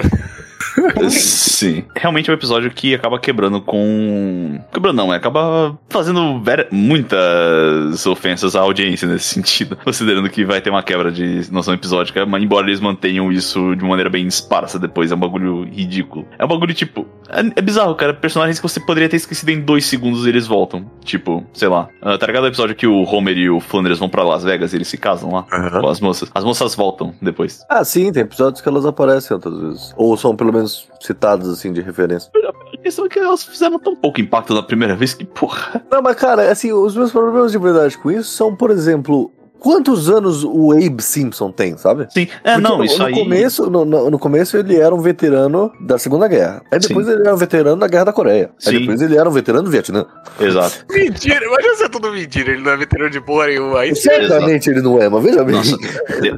Sim. 1.09 1.85
Realmente 1.95 2.29
é 2.29 2.33
um 2.33 2.35
episódio 2.35 2.69
que 2.71 2.93
acaba 2.95 3.19
quebrando 3.19 3.61
com. 3.61 4.59
Quebrando 4.73 4.95
não, 4.97 5.13
é, 5.13 5.17
acaba 5.17 5.77
fazendo 5.89 6.39
ver- 6.41 6.67
muitas 6.71 8.05
ofensas 8.05 8.55
à 8.55 8.61
audiência 8.61 9.07
nesse 9.07 9.25
sentido. 9.33 9.77
Considerando 9.83 10.29
que 10.29 10.45
vai 10.45 10.61
ter 10.61 10.69
uma 10.69 10.83
quebra 10.83 11.11
de 11.11 11.51
noção 11.51 11.73
episódica, 11.73 12.25
mas 12.25 12.41
embora 12.43 12.67
eles 12.67 12.79
mantenham 12.79 13.31
isso 13.31 13.75
de 13.75 13.83
maneira 13.83 14.09
bem 14.09 14.27
esparsa 14.27 14.77
depois, 14.79 15.11
é 15.11 15.15
um 15.15 15.19
bagulho 15.19 15.63
ridículo. 15.63 16.25
É 16.37 16.45
um 16.45 16.47
bagulho 16.47 16.73
tipo. 16.73 17.07
É, 17.29 17.39
é 17.59 17.61
bizarro, 17.61 17.95
cara. 17.95 18.13
Personagens 18.13 18.59
que 18.59 18.67
você 18.67 18.79
poderia 18.79 19.09
ter 19.09 19.17
esquecido 19.17 19.49
em 19.49 19.59
dois 19.61 19.85
segundos 19.85 20.25
e 20.25 20.29
eles 20.29 20.47
voltam. 20.47 20.89
Tipo, 21.03 21.45
sei 21.53 21.67
lá. 21.67 21.87
ah, 22.01 22.17
tá 22.17 22.27
ligado 22.27 22.43
o 22.43 22.47
episódio 22.47 22.75
que 22.75 22.87
o 22.87 23.03
Homer 23.03 23.37
e 23.37 23.49
o 23.49 23.59
Flanders 23.59 23.99
vão 23.99 24.09
pra 24.09 24.23
Las 24.23 24.43
Vegas 24.43 24.73
e 24.73 24.77
eles 24.77 24.87
se 24.87 24.97
casam 24.97 25.31
lá? 25.31 25.43
Com 25.81 25.87
as 25.87 25.99
moças. 25.99 26.29
As 26.33 26.43
moças 26.43 26.75
voltam 26.75 27.13
depois. 27.21 27.61
Ah, 27.69 27.83
sim, 27.83 28.11
tem 28.11 28.23
episódios 28.23 28.61
que 28.61 28.67
elas 28.69 28.85
aparecem 28.85 29.33
outras 29.35 29.59
vezes. 29.59 29.93
Ou 29.97 30.15
são 30.17 30.35
pelo 30.35 30.46
menos 30.53 30.87
citadas 30.99 31.47
assim 31.49 31.71
de 31.71 31.81
referência. 31.81 32.31
Questão 32.83 33.05
é 33.05 33.09
que 33.09 33.19
elas 33.19 33.43
fizeram 33.43 33.79
tão 33.79 33.95
pouco 33.95 34.21
impacto 34.21 34.53
na 34.53 34.63
primeira 34.63 34.95
vez 34.95 35.13
que, 35.13 35.25
porra. 35.25 35.83
Não, 35.91 36.01
mas 36.01 36.15
cara, 36.15 36.51
assim, 36.51 36.71
os 36.71 36.95
meus 36.95 37.11
problemas 37.11 37.51
de 37.51 37.57
verdade 37.57 37.97
com 37.97 38.11
isso 38.11 38.31
são, 38.31 38.55
por 38.55 38.71
exemplo, 38.71 39.31
quantos 39.59 40.09
anos 40.09 40.43
o 40.43 40.71
Abe 40.71 41.01
Simpson 41.03 41.51
tem, 41.51 41.77
sabe? 41.77 42.07
Sim, 42.09 42.27
é, 42.43 42.53
Porque 42.53 42.61
não, 42.69 42.77
no, 42.79 42.83
isso 42.85 42.99
no 42.99 43.05
aí. 43.05 43.13
Começo, 43.13 43.69
no, 43.69 43.85
no- 43.85 44.09
no 44.11 44.19
começo 44.19 44.57
ele 44.57 44.75
era 44.77 44.93
um 44.93 44.99
veterano 45.01 45.71
da 45.79 45.97
Segunda 45.97 46.27
Guerra. 46.27 46.61
Aí 46.71 46.79
depois 46.79 47.05
Sim. 47.05 47.13
ele 47.13 47.21
era 47.21 47.33
um 47.33 47.37
veterano 47.37 47.75
da 47.77 47.87
Guerra 47.87 48.05
da 48.05 48.13
Coreia. 48.13 48.49
Aí 48.65 48.73
Sim. 48.73 48.79
depois 48.81 49.01
ele 49.01 49.17
era 49.17 49.27
um 49.29 49.31
veterano 49.31 49.63
do 49.63 49.69
Vietnã. 49.71 50.05
Exato. 50.39 50.85
Mentira, 50.91 51.45
imagina 51.45 51.75
se 51.75 51.83
é 51.83 51.89
tudo 51.89 52.11
mentira, 52.11 52.51
ele 52.51 52.61
não 52.63 52.71
é 52.71 52.77
veterano 52.77 53.09
de 53.09 53.21
porra 53.21 53.47
nenhuma. 53.47 53.79
Aí. 53.79 53.95
Certamente 53.95 54.69
ele 54.69 54.81
não 54.81 55.01
é, 55.01 55.09
mas 55.09 55.23
veja 55.23 55.43
bem. 55.43 55.55
Nossa. 55.55 55.77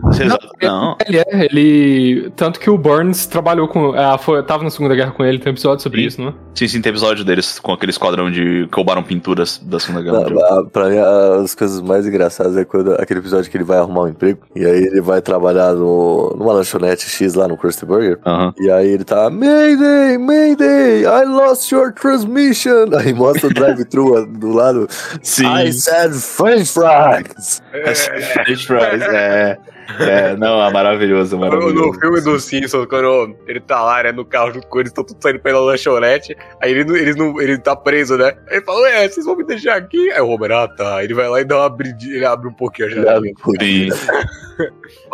Não, 0.61 0.95
Ele 1.07 1.17
é, 1.19 1.25
ele. 1.45 2.31
Tanto 2.35 2.59
que 2.59 2.69
o 2.69 2.77
Burns 2.77 3.25
trabalhou 3.25 3.67
com. 3.67 3.93
Ah, 3.93 4.17
foi, 4.17 4.41
tava 4.43 4.63
na 4.63 4.69
Segunda 4.69 4.93
Guerra 4.95 5.11
com 5.11 5.23
ele, 5.23 5.39
tem 5.39 5.51
um 5.51 5.53
episódio 5.55 5.81
sobre 5.81 6.01
Sim. 6.01 6.07
isso, 6.07 6.21
não 6.21 6.29
é? 6.29 6.33
sim, 6.53 6.67
sim, 6.67 6.81
tem 6.81 6.89
episódio 6.89 7.23
deles 7.23 7.57
com 7.59 7.71
aquele 7.71 7.91
esquadrão 7.91 8.29
de 8.29 8.67
que 8.67 8.75
roubaram 8.75 9.01
pinturas 9.03 9.57
da 9.63 9.79
Segunda 9.79 10.03
Guerra 10.03 10.19
Não, 10.19 10.29
Mundial. 10.29 10.59
a- 10.59 10.65
pra 10.65 10.89
mim, 10.89 10.97
as 11.43 11.55
coisas 11.55 11.79
mais 11.81 12.05
engraçadas 12.05 12.57
é 12.57 12.65
quando 12.65 12.93
aquele 13.09 13.21
episódio 13.21 13.49
que 13.49 13.57
ele 13.57 13.63
vai 13.63 13.79
arrumar 13.79 14.03
um 14.03 14.07
emprego 14.09 14.39
e 14.55 14.63
aí 14.63 14.83
ele 14.83 15.01
vai 15.01 15.19
trabalhar 15.19 15.73
no, 15.73 16.35
numa 16.37 16.53
lanchonete 16.53 17.09
X 17.09 17.33
lá 17.33 17.47
no 17.47 17.57
Krusty 17.57 17.83
Burger. 17.83 18.19
E 18.59 18.69
aí 18.69 18.87
ele 18.87 19.03
tá, 19.03 19.31
Mayday, 19.31 20.17
Mayday, 20.19 21.05
I 21.05 21.25
lost 21.25 21.71
your 21.71 21.91
transmission. 21.91 22.89
Aí 22.99 23.13
mostra 23.13 23.47
o 23.47 23.53
drive-thru 23.53 24.25
do 24.37 24.49
lado. 24.51 24.87
Sim. 25.23 25.45
I 25.45 25.71
said 25.71 26.13
French 26.13 26.71
fries. 26.71 27.61
French 27.71 28.67
fries, 28.67 29.01
é. 29.01 29.57
É, 29.99 30.35
não, 30.35 30.63
é 30.63 30.71
maravilhoso, 30.71 31.35
é 31.35 31.39
No, 31.39 31.45
maravilhoso. 31.45 31.87
no 31.87 31.93
filme 31.99 32.21
do 32.21 32.39
Simpsons, 32.39 32.85
quando 32.85 33.35
ele 33.47 33.59
tá 33.59 33.81
lá, 33.81 34.03
né, 34.03 34.11
no 34.11 34.25
carro 34.25 34.53
junto 34.53 34.67
com 34.67 34.79
eles, 34.79 34.91
estão 34.91 35.03
todos 35.03 35.21
saindo 35.21 35.39
pela 35.39 35.59
lanchonete, 35.59 36.35
aí 36.61 36.71
ele, 36.71 36.81
eles 36.97 37.15
não, 37.15 37.39
ele 37.41 37.57
tá 37.57 37.75
preso, 37.75 38.17
né? 38.17 38.35
Aí 38.49 38.57
ele 38.57 38.65
fala, 38.65 38.81
ué, 38.81 39.07
vocês 39.07 39.25
vão 39.25 39.35
me 39.35 39.43
deixar 39.43 39.75
aqui? 39.75 40.11
Aí 40.11 40.21
o 40.21 40.27
Homer, 40.27 40.51
ah, 40.51 40.67
tá. 40.67 41.03
Ele 41.03 41.13
vai 41.13 41.27
lá 41.27 41.41
e 41.41 41.45
dá 41.45 41.57
uma 41.57 41.65
abridinha, 41.65 42.15
ele 42.15 42.25
abre 42.25 42.47
um 42.47 42.53
pouquinho 42.53 42.87
a 42.87 42.91
janela. 42.91 43.21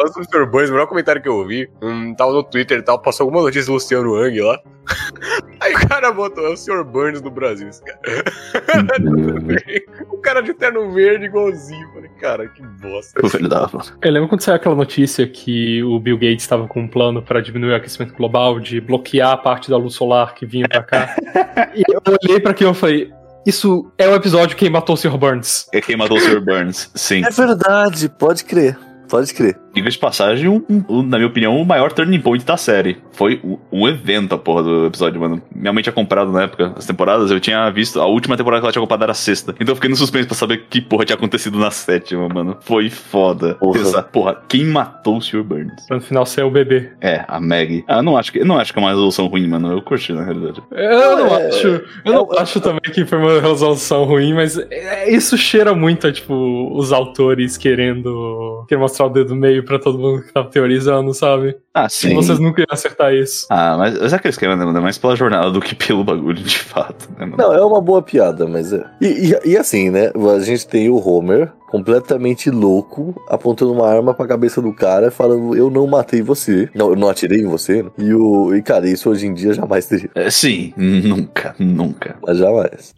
Sobre 0.07 0.21
o 0.21 0.23
Sr. 0.23 0.45
Burns, 0.47 0.69
o 0.69 0.73
melhor 0.73 0.87
comentário 0.87 1.21
que 1.21 1.29
eu 1.29 1.35
ouvi, 1.35 1.69
um, 1.81 2.13
tava 2.15 2.33
no 2.33 2.43
Twitter 2.43 2.79
e 2.79 2.81
tal, 2.81 2.99
passou 2.99 3.25
alguma 3.25 3.43
notícia 3.43 3.67
do 3.67 3.73
Luciano 3.73 4.15
Hang 4.15 4.41
lá. 4.41 4.59
Aí 5.61 5.73
o 5.73 5.87
cara 5.87 6.11
botou, 6.11 6.45
é 6.45 6.49
o 6.49 6.57
Sr. 6.57 6.83
Burns 6.83 7.21
do 7.21 7.31
Brasil, 7.31 7.67
esse 7.67 7.83
cara. 7.83 7.99
o 10.11 10.17
cara 10.17 10.41
de 10.41 10.53
terno 10.53 10.91
verde 10.93 11.25
igualzinho. 11.25 11.87
Falei, 11.93 12.09
cara, 12.19 12.47
que 12.47 12.61
bosta. 12.61 13.25
O 13.25 13.29
filho 13.29 13.47
da. 13.47 13.69
Eu 14.01 14.11
lembro 14.11 14.29
quando 14.29 14.41
saiu 14.41 14.55
aquela 14.65 14.75
notícia 14.75 15.27
que 15.27 15.83
o 15.83 15.99
Bill 15.99 16.17
Gates 16.17 16.41
estava 16.41 16.67
com 16.67 16.81
um 16.81 16.87
plano 16.87 17.21
para 17.21 17.39
diminuir 17.39 17.73
o 17.73 17.75
aquecimento 17.75 18.15
global, 18.15 18.59
de 18.59 18.81
bloquear 18.81 19.31
a 19.31 19.37
parte 19.37 19.69
da 19.69 19.77
luz 19.77 19.93
solar 19.93 20.33
que 20.33 20.43
vinha 20.43 20.67
pra 20.67 20.81
cá. 20.81 21.15
e 21.75 21.83
eu 21.87 22.01
olhei 22.07 22.39
pra 22.39 22.49
aquilo 22.51 22.71
e 22.71 22.73
falei: 22.73 23.11
Isso 23.45 23.91
é 23.95 24.09
o 24.09 24.15
episódio 24.15 24.57
Quem 24.57 24.71
Matou 24.71 24.95
o 24.95 24.97
Sr. 24.97 25.15
Burns. 25.17 25.67
É 25.71 25.79
quem 25.79 25.95
matou 25.95 26.17
o 26.17 26.19
Sr. 26.19 26.41
Burns. 26.41 26.89
Sim. 26.95 27.23
É 27.23 27.29
verdade, 27.29 28.09
pode 28.09 28.43
crer. 28.43 28.75
Pode 29.07 29.31
crer. 29.35 29.55
Diga 29.75 29.89
de 29.89 29.97
passagem, 29.97 30.47
um- 30.47 30.63
um- 30.89 31.03
na 31.03 31.17
minha 31.17 31.27
opinião, 31.27 31.59
o 31.61 31.65
maior 31.65 31.91
turning 31.91 32.19
point 32.21 32.45
da 32.45 32.55
série. 32.57 32.97
Foi 33.11 33.41
um, 33.71 33.87
evento 33.87 34.33
a 34.33 34.37
porra 34.37 34.63
do 34.63 34.85
episódio, 34.85 35.19
mano. 35.19 35.41
Minha 35.53 35.73
mãe 35.73 35.83
tinha 35.83 35.91
comprado 35.93 36.31
na 36.31 36.43
época 36.43 36.73
as 36.77 36.85
temporadas, 36.85 37.29
eu 37.29 37.39
tinha 37.39 37.69
visto. 37.69 37.99
A 37.99 38.05
última 38.05 38.37
temporada 38.37 38.61
que 38.61 38.65
ela 38.65 38.71
tinha 38.71 38.81
comprado 38.81 39.03
era 39.03 39.11
a 39.11 39.15
sexta. 39.15 39.53
Então 39.59 39.71
eu 39.73 39.75
fiquei 39.75 39.89
no 39.89 39.95
suspense 39.95 40.27
pra 40.27 40.35
saber 40.35 40.63
que 40.69 40.79
porra 40.81 41.03
tinha 41.05 41.15
acontecido 41.17 41.59
na 41.59 41.71
sétima, 41.71 42.27
mano. 42.29 42.57
Foi 42.61 42.89
foda. 42.89 43.55
Porra. 43.55 43.79
Essa, 43.81 44.01
porra, 44.01 44.41
quem 44.47 44.65
matou 44.65 45.17
o 45.17 45.21
Sr. 45.21 45.43
Burns? 45.43 45.85
Pra 45.87 45.97
no 45.97 46.01
final 46.01 46.25
ser 46.25 46.43
o 46.43 46.49
bebê. 46.51 46.91
É, 47.01 47.25
a 47.27 47.39
Maggie. 47.39 47.83
Ah, 47.87 48.01
não 48.01 48.15
acho 48.17 48.31
que, 48.31 48.43
não 48.45 48.57
acho 48.57 48.71
que 48.71 48.79
é 48.79 48.81
uma 48.81 48.89
resolução 48.91 49.27
ruim, 49.27 49.47
mano. 49.47 49.71
Eu 49.73 49.81
curti, 49.81 50.13
na 50.13 50.23
realidade. 50.23 50.61
Eu 50.71 51.17
não 51.17 51.27
É, 51.35 51.47
acho. 51.49 51.67
Eu 52.05 52.13
não 52.13 52.31
acho 52.37 52.61
também 52.61 52.79
que 52.93 53.03
foi 53.05 53.17
uma 53.17 53.41
resolução 53.41 54.05
ruim, 54.05 54.33
mas 54.33 54.57
é- 54.57 55.11
isso 55.11 55.37
cheira 55.37 55.73
muito 55.75 56.07
a, 56.07 56.11
tipo, 56.13 56.33
os 56.77 56.93
autores 56.93 57.57
querendo, 57.57 58.63
querendo 58.69 58.81
mostrar 58.81 59.07
o 59.07 59.09
dedo 59.09 59.35
meio 59.35 59.64
pra 59.65 59.79
todo 59.79 59.97
mundo 59.99 60.23
que 60.23 60.31
tava 60.33 60.49
teorizando, 60.49 61.13
sabe? 61.13 61.55
Ah, 61.73 61.89
sim. 61.89 62.13
Vocês 62.15 62.39
nunca 62.39 62.61
iam 62.61 62.67
acertar 62.71 63.13
isso. 63.13 63.45
Ah, 63.49 63.75
mas, 63.77 63.99
mas 63.99 64.13
é 64.13 64.15
aquele 64.15 64.31
esquema, 64.31 64.55
né, 64.55 64.63
mano? 64.65 64.77
É 64.77 64.81
mais 64.81 64.97
pela 64.97 65.15
jornada 65.15 65.51
do 65.51 65.59
que 65.59 65.75
pelo 65.75 66.03
bagulho, 66.03 66.41
de 66.41 66.59
fato, 66.59 67.09
né, 67.17 67.25
mano? 67.25 67.35
Não, 67.37 67.53
é 67.53 67.63
uma 67.65 67.81
boa 67.81 68.01
piada, 68.01 68.47
mas 68.47 68.71
é. 68.71 68.85
E, 69.01 69.31
e- 69.33 69.49
e 69.51 69.57
assim, 69.57 69.89
né? 69.89 70.11
A 70.35 70.39
gente 70.39 70.65
tem 70.67 70.89
o 70.89 70.95
Homer 71.05 71.51
completamente 71.69 72.49
louco, 72.49 73.21
apontando 73.27 73.73
uma 73.73 73.87
arma 73.89 74.13
pra 74.13 74.25
cabeça 74.27 74.61
do 74.61 74.71
cara, 74.71 75.11
falando: 75.11 75.55
Eu 75.55 75.69
não 75.69 75.85
matei 75.87 76.21
você. 76.21 76.69
Não, 76.73 76.89
eu 76.91 76.95
não 76.95 77.09
atirei 77.09 77.39
em 77.41 77.45
você. 77.47 77.83
né? 77.83 77.89
E, 77.97 78.13
o, 78.13 78.55
e 78.55 78.61
cara, 78.61 78.87
isso 78.87 79.09
hoje 79.09 79.27
em 79.27 79.33
dia 79.33 79.53
jamais 79.53 79.85
teria. 79.85 80.09
É, 80.15 80.29
sim, 80.29 80.73
nunca, 80.77 81.53
nunca. 81.59 82.15
Mas 82.25 82.37
jamais. 82.37 82.93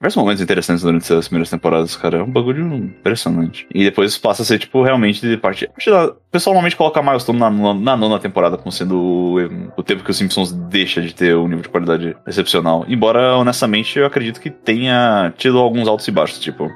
Vários 0.00 0.16
momentos 0.16 0.42
interessantes 0.42 0.82
durante 0.82 1.02
essas 1.04 1.28
primeiras 1.28 1.50
temporadas, 1.50 1.96
cara. 1.96 2.18
É 2.18 2.22
um 2.22 2.30
bagulho 2.30 2.62
impressionante. 2.74 3.66
E 3.74 3.84
depois 3.84 4.16
passa 4.18 4.42
a 4.42 4.44
ser, 4.44 4.58
tipo, 4.58 4.82
realmente 4.82 5.20
de 5.20 5.36
parte. 5.36 5.68
acho 5.76 5.90
que 5.90 5.96
O 5.96 6.14
pessoal 6.30 6.54
normalmente 6.54 6.76
coloca 6.76 7.02
Milestone 7.02 7.38
na, 7.38 7.50
nona- 7.50 7.80
na 7.80 7.96
nona 7.96 8.18
temporada 8.18 8.56
como 8.56 8.72
sendo 8.72 8.98
o, 8.98 9.36
o 9.76 9.82
tempo 9.82 10.02
que 10.04 10.10
os 10.10 10.16
Simpsons 10.16 10.52
deixa 10.52 11.00
de 11.00 11.14
ter 11.14 11.36
um 11.36 11.44
nível 11.46 11.62
de 11.62 11.68
qualidade 11.68 12.16
excepcional. 12.26 12.84
Embora, 12.88 13.36
honestamente, 13.36 13.98
eu 13.98 14.06
acredito 14.06 14.40
que 14.40 14.50
tenha 14.50 15.32
tido 15.36 15.58
alguns 15.58 15.86
altos 15.88 16.06
e 16.08 16.10
baixos. 16.10 16.38
Tipo, 16.40 16.70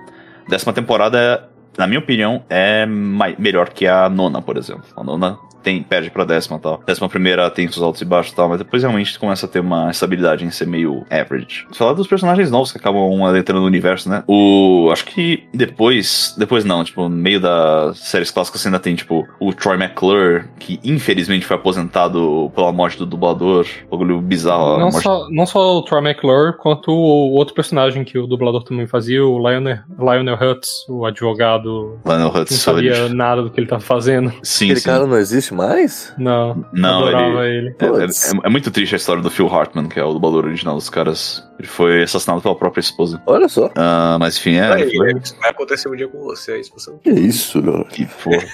décima 0.49 0.73
temporada, 0.73 1.49
na 1.77 1.87
minha 1.87 1.99
opinião, 1.99 2.43
é 2.49 2.87
melhor 2.87 3.71
que 3.71 3.87
a 3.87 4.09
nona, 4.09 4.41
por 4.43 4.57
exemplo. 4.57 4.85
A 4.97 5.03
nona 5.05 5.39
tem, 5.63 5.83
perde 5.83 6.11
pra 6.11 6.25
décima 6.25 6.57
e 6.57 6.61
tal. 6.61 6.81
Décima 6.87 7.09
primeira 7.09 7.51
tem 7.51 7.71
seus 7.71 7.83
altos 7.83 8.01
e 8.03 8.05
baixos 8.05 8.33
e 8.33 8.37
tal, 8.37 8.49
mas 8.49 8.59
depois 8.59 8.83
realmente 8.83 9.19
começa 9.19 9.47
a 9.47 9.49
ter 9.49 9.61
uma 9.61 9.91
estabilidade 9.91 10.45
em 10.45 10.51
ser 10.51 10.67
meio 10.67 11.05
average. 11.11 11.67
Falar 11.73 11.93
dos 11.93 12.07
personagens 12.07 12.51
novos 12.51 12.73
que 12.73 12.79
acabam 12.79 13.25
adentrando 13.25 13.61
no 13.61 13.67
universo, 13.67 14.09
né? 14.09 14.23
O. 14.27 14.89
Acho 14.93 15.05
que 15.07 15.45
depois. 15.53 16.35
Depois 16.39 16.65
não, 16.65 16.83
tipo, 16.85 17.03
no 17.09 17.11
meio 17.11 17.41
das 17.41 17.99
séries 17.99 18.31
clássicas 18.31 18.61
você 18.61 18.69
ainda 18.69 18.79
tem, 18.79 18.95
tipo, 18.95 19.27
o 19.41 19.53
Troy 19.53 19.77
McClure, 19.77 20.45
que 20.59 20.79
infelizmente 20.85 21.45
foi 21.47 21.57
aposentado 21.57 22.51
pela 22.55 22.73
morte 22.73 22.99
do 22.99 23.07
dublador. 23.07 23.67
Bagulho 23.91 24.21
bizarro. 24.21 24.75
a 24.75 24.79
Não 24.79 24.91
morte- 24.91 25.03
só, 25.03 25.29
não 25.31 25.47
só 25.47 25.79
o 25.79 25.83
Troy 25.83 26.01
McClure, 26.01 26.57
quanto 26.59 26.91
o 26.91 27.33
outro 27.33 27.55
personagem 27.55 28.05
que 28.05 28.19
o 28.19 28.27
dublador 28.27 28.63
também 28.65 28.87
fazia, 28.87 29.25
o 29.25 29.39
Lionel, 29.39 29.79
Lionel 29.99 30.37
Hutz, 30.41 30.85
o 30.89 31.05
advogado 31.05 31.99
Lionel 32.05 32.29
Hutz. 32.29 32.51
não 32.53 32.59
sabia 32.59 33.09
nada 33.09 33.43
do 33.43 33.51
que 33.51 33.61
ele 33.61 33.67
tava 33.67 33.83
fazendo. 33.83 34.33
Sim, 34.43 34.67
Aquele 34.67 34.81
sim. 34.81 34.87
cara 34.87 35.07
não 35.07 35.17
existe 35.17 35.48
mais? 35.55 36.13
Não, 36.19 36.65
Não, 36.73 37.01
adorava 37.07 37.47
ele. 37.47 37.69
É, 37.79 37.87
Putz. 37.89 38.33
é- 38.33 38.37
é 38.45 38.49
muito 38.49 38.71
triste 38.71 38.95
a 38.95 38.97
história 38.97 39.23
do 39.23 39.31
Phil 39.31 39.47
Hartman, 39.49 39.89
que 39.89 39.99
é 39.99 40.05
o 40.05 40.13
dublador 40.13 40.45
original 40.45 40.75
dos 40.75 40.89
caras. 40.91 41.47
Ele 41.59 41.67
foi 41.69 42.03
assassinado 42.05 42.41
pela 42.41 42.55
própria 42.55 42.81
esposa. 42.81 43.21
Olha 43.27 43.49
só. 43.49 43.71
Ah, 43.77 44.17
mas 44.21 44.37
enfim, 44.39 44.55
é. 44.57 44.73
Aí, 44.73 44.97
foi- 44.97 45.13
isso 45.23 45.37
vai 45.41 45.51
acontecer 45.51 45.89
um 45.89 45.97
dia 45.97 46.07
com 46.09 46.23
você, 46.23 46.53
é 46.53 46.61
isso 46.61 46.73
você 46.77 46.91
não 46.91 46.99
Que 46.99 47.11
isso, 47.11 47.61
cara? 47.63 47.85
Que 47.85 48.07
porra. 48.07 48.45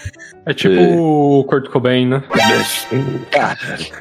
É 0.47 0.55
tipo 0.55 0.75
É. 0.75 0.97
o 0.97 1.45
Kurt 1.49 1.69
Cobain, 1.71 2.07
né? 2.07 2.23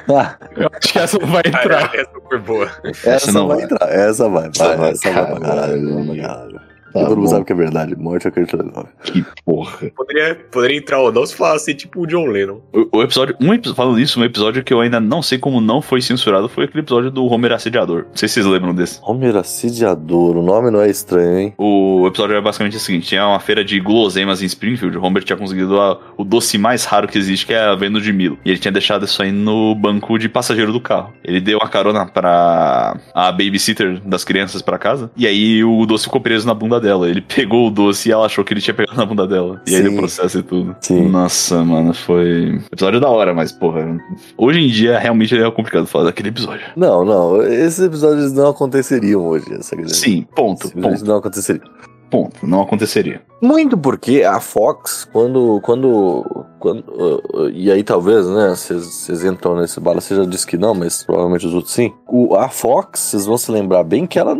Ah, 0.08 0.36
Eu 0.56 0.68
acho 0.72 0.92
que 0.92 0.98
essa 0.98 1.18
não 1.18 1.26
vai 1.28 1.42
entrar. 1.46 1.94
Essa 1.94 2.10
foi 2.28 2.38
boa. 2.38 2.70
essa, 3.04 3.32
não 3.32 3.46
vai 3.48 3.56
vai. 3.58 3.64
entrar. 3.66 3.88
Essa 3.90 4.28
vai. 4.28 4.48
Essa 4.48 4.76
vai, 4.76 4.90
essa 4.92 5.12
vai 5.12 5.26
pra 5.26 5.40
caralho. 5.40 5.40
caralho. 5.40 5.94
vai 6.06 6.16
pra 6.16 6.26
caralho. 6.28 6.60
Tá 6.94 7.06
Todo 7.06 7.16
mundo 7.16 7.28
sabe 7.28 7.44
que 7.44 7.52
é 7.52 7.56
verdade. 7.56 7.96
Morte 7.96 8.28
é 8.28 8.32
nove. 8.62 8.88
Que 9.02 9.24
porra. 9.44 9.90
Poderia, 9.96 10.36
poderia 10.52 10.76
entrar 10.78 11.00
ou 11.00 11.10
não 11.10 11.26
se 11.26 11.34
falasse 11.34 11.74
tipo 11.74 12.02
o 12.02 12.06
John 12.06 12.26
Lennon. 12.26 12.60
O, 12.72 12.98
o 12.98 13.02
episódio. 13.02 13.34
Um 13.40 13.52
episódio. 13.52 13.74
Falando 13.76 13.98
isso, 13.98 14.20
um 14.20 14.24
episódio 14.24 14.62
que 14.62 14.72
eu 14.72 14.80
ainda 14.80 15.00
não 15.00 15.20
sei 15.20 15.36
como 15.36 15.60
não 15.60 15.82
foi 15.82 16.00
censurado 16.00 16.48
foi 16.48 16.64
aquele 16.64 16.80
episódio 16.84 17.10
do 17.10 17.24
Homer 17.26 17.50
Assediador. 17.52 18.04
Não 18.08 18.16
sei 18.16 18.28
se 18.28 18.34
vocês 18.34 18.46
lembram 18.46 18.72
desse. 18.72 19.00
Homer 19.02 19.36
assediador. 19.36 20.36
O 20.36 20.42
nome 20.42 20.70
não 20.70 20.80
é 20.80 20.88
estranho, 20.88 21.38
hein? 21.38 21.54
O 21.58 22.06
episódio 22.06 22.34
era 22.34 22.42
basicamente 22.42 22.76
o 22.76 22.80
seguinte: 22.80 23.08
tinha 23.08 23.26
uma 23.26 23.40
feira 23.40 23.64
de 23.64 23.80
guloseimas 23.80 24.40
em 24.40 24.46
Springfield. 24.46 24.96
O 24.96 25.02
Homer 25.02 25.24
tinha 25.24 25.36
conseguido 25.36 25.80
a- 25.80 25.98
o 26.16 26.22
doce 26.24 26.56
mais 26.58 26.84
raro 26.84 27.08
que 27.08 27.18
existe, 27.18 27.44
que 27.46 27.52
é 27.54 27.58
a 27.60 27.74
venda 27.74 28.00
de 28.00 28.12
Milo. 28.12 28.38
E 28.44 28.50
ele 28.50 28.58
tinha 28.58 28.70
deixado 28.70 29.04
isso 29.04 29.20
aí 29.20 29.32
no 29.32 29.74
banco 29.74 30.16
de 30.16 30.28
passageiro 30.28 30.72
do 30.72 30.80
carro. 30.80 31.12
Ele 31.24 31.40
deu 31.40 31.58
uma 31.58 31.68
carona 31.68 32.06
pra 32.06 32.96
a 33.12 33.32
babysitter 33.32 34.00
das 34.04 34.22
crianças 34.24 34.62
pra 34.62 34.78
casa. 34.78 35.10
E 35.16 35.26
aí 35.26 35.64
o 35.64 35.84
doce 35.86 36.04
ficou 36.04 36.20
preso 36.20 36.46
na 36.46 36.54
bunda 36.54 36.80
dela. 36.84 37.08
Ele 37.08 37.20
pegou 37.20 37.66
o 37.66 37.70
doce 37.70 38.08
e 38.08 38.12
ela 38.12 38.26
achou 38.26 38.44
que 38.44 38.52
ele 38.52 38.60
tinha 38.60 38.74
pegado 38.74 38.96
na 38.96 39.06
bunda 39.06 39.26
dela. 39.26 39.60
E 39.66 39.74
aí 39.74 39.82
Sim. 39.82 39.88
deu 39.88 39.96
processo 39.96 40.38
e 40.38 40.42
tudo. 40.42 40.76
Sim. 40.80 41.08
Nossa, 41.08 41.64
mano, 41.64 41.94
foi. 41.94 42.60
Episódio 42.70 43.00
da 43.00 43.08
hora, 43.08 43.32
mas, 43.34 43.50
porra. 43.50 43.98
Hoje 44.36 44.60
em 44.60 44.68
dia 44.68 44.98
realmente 44.98 45.36
é 45.36 45.50
complicado 45.50 45.86
falar 45.86 46.04
daquele 46.04 46.28
episódio. 46.28 46.66
Não, 46.76 47.04
não. 47.04 47.42
Esses 47.42 47.80
episódios 47.80 48.32
não 48.32 48.50
aconteceriam 48.50 49.22
hoje. 49.26 49.46
Essa 49.54 49.74
Sim, 49.88 50.26
ponto, 50.34 50.68
Simplesmente 50.68 50.98
ponto, 50.98 51.08
não 51.08 51.16
aconteceria. 51.16 51.62
ponto. 52.10 52.46
Não 52.46 52.62
aconteceria. 52.62 53.22
Muito 53.42 53.76
porque 53.76 54.22
a 54.22 54.40
Fox, 54.40 55.08
quando. 55.12 55.60
quando, 55.62 56.24
quando 56.58 56.78
uh, 56.80 57.50
e 57.52 57.70
aí 57.70 57.82
talvez, 57.82 58.26
né? 58.26 58.50
Vocês 58.50 59.24
entram 59.24 59.56
nesse 59.56 59.80
bala, 59.80 60.00
você 60.00 60.14
já 60.14 60.24
disse 60.24 60.46
que 60.46 60.56
não, 60.56 60.74
mas 60.74 61.02
provavelmente 61.04 61.46
os 61.46 61.54
outros 61.54 61.74
sim. 61.74 61.92
O, 62.08 62.34
a 62.36 62.48
Fox, 62.48 63.00
vocês 63.00 63.26
vão 63.26 63.36
se 63.36 63.50
lembrar 63.50 63.84
bem 63.84 64.06
que 64.06 64.18
ela 64.18 64.36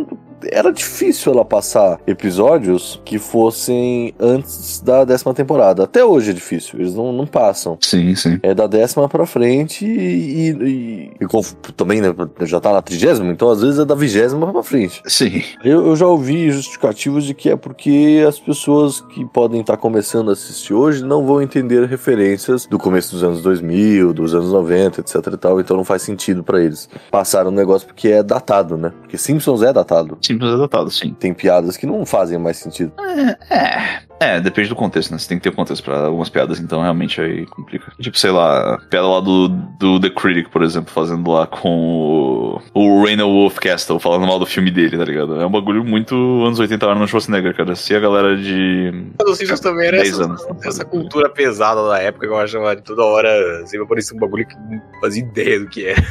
era 0.51 0.71
difícil 0.71 1.33
ela 1.33 1.45
passar 1.45 1.99
episódios 2.07 3.01
que 3.05 3.17
fossem 3.17 4.13
antes 4.19 4.81
da 4.81 5.03
décima 5.05 5.33
temporada. 5.33 5.83
Até 5.83 6.03
hoje 6.03 6.31
é 6.31 6.33
difícil, 6.33 6.79
eles 6.79 6.93
não, 6.93 7.11
não 7.13 7.25
passam. 7.25 7.77
Sim, 7.81 8.15
sim. 8.15 8.39
É 8.43 8.53
da 8.53 8.67
décima 8.67 9.07
pra 9.09 9.25
frente 9.25 9.85
e, 9.85 10.49
e- 10.51 11.11
e 11.21 11.25
conf- 11.27 11.53
também 11.75 12.01
né, 12.01 12.13
já 12.41 12.59
tá 12.59 12.71
na 12.73 12.81
trigésima, 12.81 13.31
então 13.31 13.49
às 13.49 13.61
vezes 13.61 13.79
é 13.79 13.85
da 13.85 13.95
vigésima 13.95 14.51
pra 14.51 14.63
frente. 14.63 15.01
Sim. 15.05 15.41
Eu, 15.63 15.85
eu 15.87 15.95
já 15.95 16.07
ouvi 16.07 16.51
justificativos 16.51 17.23
de 17.25 17.33
que 17.33 17.49
é 17.49 17.55
porque 17.55 18.23
as 18.27 18.39
pessoas 18.39 19.01
que 19.01 19.25
podem 19.25 19.61
estar 19.61 19.77
começando 19.77 20.29
a 20.29 20.33
assistir 20.33 20.73
hoje 20.73 21.03
não 21.03 21.25
vão 21.25 21.41
entender 21.41 21.85
referências 21.87 22.65
do 22.65 22.77
começo 22.77 23.11
dos 23.13 23.23
anos 23.23 23.41
2000, 23.41 24.13
dos 24.13 24.33
anos 24.33 24.51
90, 24.51 25.01
etc 25.01 25.15
e 25.33 25.37
tal, 25.37 25.59
então 25.59 25.77
não 25.77 25.83
faz 25.83 26.01
sentido 26.01 26.43
pra 26.43 26.61
eles. 26.61 26.89
Passaram 27.11 27.49
o 27.49 27.53
negócio 27.53 27.87
porque 27.87 28.09
é 28.09 28.21
datado, 28.23 28.77
né? 28.77 28.91
Porque 29.01 29.17
Simpsons 29.17 29.61
é 29.61 29.71
datado. 29.73 30.17
Simples 30.25 30.53
adotado, 30.53 30.89
sim. 30.89 31.13
Tem 31.13 31.33
piadas 31.33 31.77
que 31.77 31.85
não 31.85 32.05
fazem 32.05 32.37
mais 32.37 32.57
sentido. 32.57 32.91
É. 32.99 33.55
É, 33.55 34.01
depende 34.41 34.69
do 34.69 34.75
contexto, 34.75 35.11
né? 35.11 35.17
Você 35.17 35.27
tem 35.27 35.37
que 35.37 35.43
ter 35.43 35.55
contexto 35.55 35.83
pra 35.83 36.05
algumas 36.05 36.29
piadas, 36.29 36.59
então 36.59 36.81
realmente 36.81 37.19
aí 37.19 37.45
complica. 37.45 37.91
Tipo, 37.99 38.17
sei 38.17 38.31
lá, 38.31 38.77
piada 38.89 39.07
lá 39.07 39.19
do, 39.19 39.49
do 39.49 39.99
The 39.99 40.09
Critic, 40.09 40.49
por 40.49 40.63
exemplo, 40.63 40.91
fazendo 40.93 41.29
lá 41.29 41.45
com 41.45 41.69
o, 41.69 42.61
o 42.73 43.03
Rainer 43.03 43.25
Wolfcastle, 43.25 43.99
falando 43.99 44.25
mal 44.25 44.39
do 44.39 44.45
filme 44.45 44.71
dele, 44.71 44.97
tá 44.97 45.05
ligado? 45.05 45.39
É 45.39 45.45
um 45.45 45.51
bagulho 45.51 45.83
muito 45.83 46.15
anos 46.45 46.59
80 46.59 46.87
Arnold 46.87 47.09
Schwarzenegger, 47.09 47.55
cara. 47.55 47.75
Se 47.75 47.95
a 47.95 47.99
galera 47.99 48.37
de. 48.37 48.91
Os 49.25 49.37
Simpsons 49.37 49.59
também 49.59 49.87
era 49.87 49.97
10 49.97 50.09
essa, 50.09 50.23
anos. 50.23 50.45
essa 50.63 50.85
cultura 50.85 51.29
pesada 51.29 51.87
da 51.87 51.99
época 51.99 52.27
que 52.27 52.33
eu 52.33 52.37
achava 52.37 52.75
de 52.75 52.83
toda 52.83 53.03
hora 53.03 53.65
sempre 53.65 53.85
aparecia 53.85 54.15
um 54.15 54.19
bagulho 54.19 54.47
que 54.47 54.55
não 54.55 54.81
fazia 55.01 55.23
ideia 55.23 55.59
do 55.59 55.67
que 55.67 55.87
é. 55.87 55.95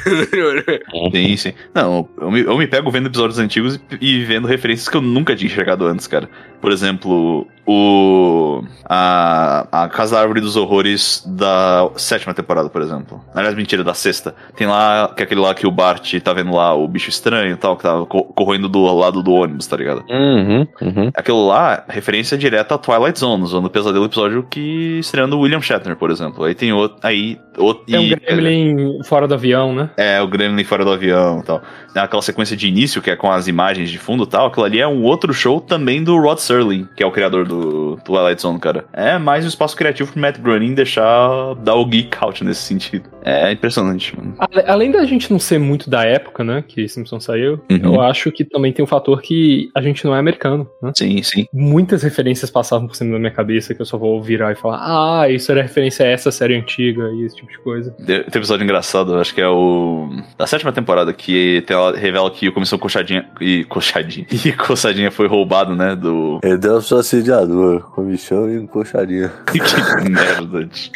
Sim, 1.13 1.37
sim. 1.37 1.53
Não, 1.75 2.09
eu 2.21 2.31
me, 2.31 2.41
eu 2.41 2.59
me 2.59 2.67
pego 2.67 2.91
vendo 2.91 3.07
episódios 3.07 3.39
antigos 3.39 3.81
e, 4.01 4.19
e 4.19 4.25
vendo 4.25 4.47
referências 4.47 4.89
que 4.89 4.97
eu 4.97 5.01
nunca 5.01 5.35
tinha 5.35 5.51
enxergado 5.51 5.87
antes, 5.87 6.07
cara. 6.07 6.29
Por 6.65 6.73
exemplo, 6.73 7.47
o. 7.67 8.63
A, 8.87 9.67
a 9.85 9.89
Casa 9.89 10.15
da 10.17 10.21
Árvore 10.23 10.41
dos 10.41 10.57
Horrores 10.57 11.23
da 11.27 11.89
sétima 11.97 12.33
temporada, 12.35 12.69
por 12.69 12.81
exemplo. 12.83 13.23
Aliás, 13.35 13.55
mentira, 13.55 13.83
da 13.85 13.95
sexta. 13.95 14.35
Tem 14.57 14.67
lá, 14.67 15.13
que 15.15 15.23
é 15.23 15.25
aquele 15.25 15.41
lá 15.41 15.55
que 15.55 15.67
o 15.67 15.71
Bart 15.71 16.15
tá 16.23 16.33
vendo 16.33 16.53
lá 16.55 16.75
o 16.75 16.87
bicho 16.87 17.09
estranho 17.11 17.53
e 17.53 17.57
tal, 17.57 17.77
que 17.77 17.83
tava 17.83 18.07
co- 18.07 18.25
correndo 18.25 18.69
do 18.69 18.83
lado 18.95 19.23
do 19.23 19.33
ônibus, 19.33 19.67
tá 19.67 19.77
ligado? 19.77 20.05
Uhum, 20.09 20.67
uhum. 20.83 21.11
Aquilo 21.15 21.47
lá, 21.47 21.85
referência 21.89 22.37
direta 22.37 22.75
a 22.75 22.79
Twilight 22.79 23.19
Zone, 23.19 23.47
Zona 23.47 23.63
do 23.69 23.71
Pesadelo, 23.71 24.05
episódio 24.07 24.43
que 24.51 24.99
estreando 25.01 25.37
o 25.37 25.41
William 25.41 25.61
Shatner, 25.61 25.97
por 25.97 26.11
exemplo. 26.11 26.45
Aí 26.45 26.55
tem 26.55 26.73
outro. 26.73 26.99
Aí. 27.03 27.39
Outro, 27.57 27.85
Tem 27.87 27.99
um 28.01 28.03
e- 28.03 28.17
Gremlin 28.17 29.03
fora 29.05 29.29
do 29.29 29.35
avião, 29.35 29.73
né? 29.75 29.91
é, 29.97 30.21
o 30.21 30.27
Gremlin 30.27 30.65
fora 30.65 30.85
do 30.85 30.91
avião 30.93 31.39
e 31.41 31.43
tal. 31.45 31.63
Tem 31.95 32.03
Aquela 32.03 32.21
sequência 32.23 32.57
de 32.57 32.67
início, 32.69 33.01
que 33.01 33.11
é 33.11 33.17
com 33.17 33.31
as 33.31 33.47
imagens 33.49 33.89
de 33.91 33.99
fundo 33.99 34.25
e 34.25 34.27
tal. 34.27 34.47
Aquilo 34.49 34.67
ali 34.67 34.81
é 34.81 34.87
um 34.87 35.03
outro 35.03 35.33
show 35.33 35.61
também 35.61 36.03
do 36.05 36.17
Rod 36.21 36.39
Serling, 36.39 36.87
que 36.97 37.03
é 37.03 37.07
o 37.07 37.11
criador 37.11 37.47
do 37.47 37.97
Twilight 38.05 38.43
Zone, 38.43 38.59
cara. 38.59 38.85
É 38.93 39.17
mais 39.19 39.45
um 39.45 39.49
espaço 39.49 39.75
criativo 39.77 40.13
pro 40.13 40.21
Matt 40.21 40.39
Groening 40.39 40.75
deixar 40.75 41.55
dar 41.63 41.75
o 41.77 41.87
geek 41.87 42.17
out 42.21 42.45
nesse 42.45 42.63
sentido. 42.63 43.09
É 43.25 43.51
impressionante, 43.53 44.15
mano. 44.17 44.35
Além 44.67 44.91
da 44.91 45.05
gente 45.07 45.31
não 45.31 45.39
ser 45.39 45.59
muito 45.59 45.89
da 45.89 46.05
época, 46.05 46.45
né, 46.45 46.63
que 46.67 46.87
Simpson 46.89 47.19
saiu, 47.21 47.61
Uhum. 47.71 47.95
eu 47.95 48.01
acho 48.03 48.31
que 48.31 48.45
também 48.45 48.73
tem 48.73 48.85
um 48.85 48.89
fator 48.89 49.23
que 49.23 49.71
a 49.75 49.81
gente 49.81 50.05
não 50.05 50.15
é 50.15 50.19
americano, 50.19 50.69
né? 50.83 50.93
Sim, 50.95 51.23
sim. 51.23 51.47
Muitas 51.53 52.03
referências 52.03 52.51
passavam 52.51 52.87
por 52.87 52.95
cima 52.97 53.13
da 53.13 53.19
minha 53.19 53.31
cabeça 53.31 53.75
que 53.75 53.81
eu 53.81 53.87
só 53.87 53.97
vou 53.97 54.23
virar 54.23 54.53
e 54.53 54.55
falar, 54.55 54.81
ah, 55.23 55.31
isso 55.31 55.51
era 55.51 55.63
referência 55.63 56.05
a 56.05 56.09
essa 56.11 56.31
série 56.31 56.55
antiga 56.57 57.09
e 57.15 57.25
esse 57.25 57.37
tipo 57.37 57.51
de 57.51 57.59
coisa. 57.59 57.91
Tem 57.93 58.15
tem 58.15 58.19
um 58.19 58.39
episódio 58.39 58.65
engraçado, 58.65 59.17
acho 59.19 59.35
que 59.35 59.41
é 59.41 59.49
o. 59.49 60.09
Da 60.37 60.47
sétima 60.47 60.73
temporada, 60.73 61.13
que 61.13 61.63
tem, 61.67 61.77
ela 61.77 61.84
revela 61.93 62.31
que 62.31 62.49
o 62.49 62.53
Comissão 62.53 62.79
Coxadinha. 62.79 63.27
E 63.41 63.65
Coxadinha. 63.65 64.27
E 64.45 64.53
Coçadinha 64.53 65.11
foi 65.11 65.27
roubado, 65.27 65.75
né? 65.75 65.95
Do. 65.97 66.41
Ele 66.43 66.57
deu 66.59 66.81
só 66.81 66.99
assediador, 66.99 67.81
comichão 67.93 68.49
e 68.51 68.57
encoxadinha. 68.57 69.33
que 69.51 70.09
merda. 70.11 70.67
tio. 70.67 70.93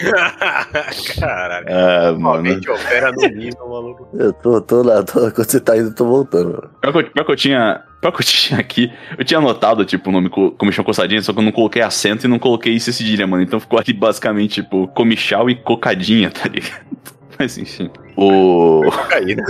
Caralho. 1.20 1.66
É, 1.68 2.12
mano. 2.12 2.51
Opera 2.53 3.12
no 3.12 3.26
nível, 3.28 3.68
maluco. 3.68 4.09
Eu 4.14 4.32
tô, 4.32 4.61
tô 4.61 4.82
lá, 4.82 5.03
tô, 5.03 5.30
quando 5.30 5.45
você 5.51 5.61
tá 5.61 5.76
indo, 5.76 5.89
eu 5.89 5.95
tô 5.95 6.05
voltando. 6.07 6.68
Pior 6.80 6.93
que, 6.93 6.99
eu, 6.99 7.11
pior 7.11 7.24
que 7.24 7.32
eu 7.32 7.36
tinha. 7.36 7.82
Pior 8.01 8.12
que 8.12 8.20
eu 8.22 8.26
tinha 8.26 8.61
aqui, 8.61 8.93
eu 9.18 9.24
tinha 9.24 9.39
anotado, 9.39 9.84
tipo, 9.84 10.09
o 10.09 10.12
nome 10.12 10.28
co- 10.28 10.53
comichão 10.53 10.84
coçadinha, 10.84 11.20
só 11.20 11.32
que 11.32 11.39
eu 11.41 11.43
não 11.43 11.51
coloquei 11.51 11.82
acento 11.82 12.26
e 12.26 12.28
não 12.30 12.39
coloquei 12.39 12.72
isso 12.72 12.93
cedilha, 12.93 13.26
mano. 13.26 13.43
Então 13.43 13.59
ficou 13.59 13.76
ali 13.78 13.93
basicamente, 13.93 14.62
tipo, 14.62 14.86
comichal 14.89 15.51
e 15.51 15.57
cocadinha, 15.57 16.30
tá 16.30 16.49
ligado? 16.49 16.80
Mas 17.36 17.59
enfim. 17.59 17.91
O. 18.20 18.82
Caída. 19.08 19.42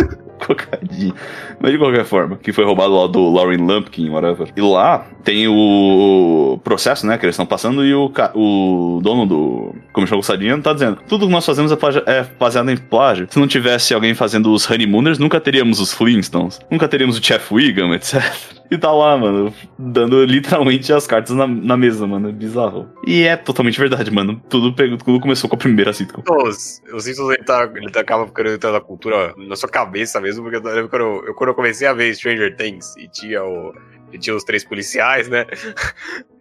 Cocadinho. 0.46 1.14
Mas 1.60 1.72
de 1.72 1.78
qualquer 1.78 2.04
forma, 2.04 2.36
que 2.36 2.52
foi 2.52 2.64
roubado 2.64 2.94
lá 2.94 3.06
do 3.08 3.28
Lauren 3.32 3.56
Lumpkin, 3.56 4.10
whatever. 4.10 4.48
E 4.56 4.60
lá 4.60 5.06
tem 5.24 5.48
o 5.48 6.60
processo, 6.62 7.06
né, 7.06 7.18
que 7.18 7.24
eles 7.26 7.34
estão 7.34 7.46
passando 7.46 7.84
e 7.84 7.92
o, 7.94 8.08
ca- 8.08 8.30
o 8.34 9.00
dono 9.02 9.26
do 9.26 9.74
Comichão 9.92 10.18
Coçadinha 10.18 10.56
tá 10.58 10.72
dizendo 10.72 10.98
tudo 11.08 11.26
que 11.26 11.32
nós 11.32 11.44
fazemos 11.44 11.72
é, 11.72 11.76
é 12.06 12.26
baseado 12.38 12.70
em 12.70 12.76
plágio. 12.76 13.26
Se 13.28 13.38
não 13.40 13.48
tivesse 13.48 13.92
alguém 13.94 14.14
fazendo 14.14 14.52
os 14.52 14.70
Honeymooners, 14.70 15.18
nunca 15.18 15.40
teríamos 15.40 15.80
os 15.80 15.92
Flintstones, 15.92 16.60
nunca 16.70 16.86
teríamos 16.86 17.18
o 17.18 17.20
Jeff 17.20 17.52
Wiggum, 17.52 17.92
etc. 17.94 18.22
E 18.70 18.76
tá 18.76 18.92
lá, 18.92 19.16
mano, 19.16 19.52
dando 19.78 20.22
literalmente 20.26 20.92
as 20.92 21.06
cartas 21.06 21.34
na, 21.34 21.46
na 21.46 21.74
mesa, 21.76 22.06
mano. 22.06 22.28
É 22.28 22.32
bizarro. 22.32 22.86
E 23.06 23.22
é 23.22 23.34
totalmente 23.34 23.80
verdade, 23.80 24.10
mano. 24.10 24.40
Tudo, 24.48 24.74
pegou, 24.74 24.98
tudo 24.98 25.20
começou 25.20 25.48
com 25.48 25.56
a 25.56 25.58
primeira 25.58 25.90
sitcom. 25.92 26.22
Os, 26.46 26.82
os 26.92 27.04
Simpsons 27.04 27.30
ele, 27.30 27.44
tá, 27.44 27.68
ele 27.74 27.90
tá, 27.90 28.00
acaba 28.00 28.26
ficando 28.26 28.57
dentro 28.58 28.72
da 28.72 28.80
cultura 28.80 29.34
na 29.36 29.56
sua 29.56 29.68
cabeça 29.68 30.20
mesmo, 30.20 30.42
porque 30.42 30.56
eu 30.56 30.62
lembro 30.74 30.88
quando 30.88 31.02
eu, 31.02 31.26
eu- 31.26 31.34
quando 31.34 31.50
eu 31.50 31.54
comecei 31.54 31.86
a 31.86 31.92
ver 31.92 32.14
Stranger 32.14 32.56
Things 32.56 32.96
e 32.96 33.08
tinha 33.08 33.42
o. 33.44 33.72
E 34.10 34.18
tinha 34.18 34.34
os 34.34 34.42
três 34.42 34.64
policiais, 34.64 35.28
né? 35.28 35.44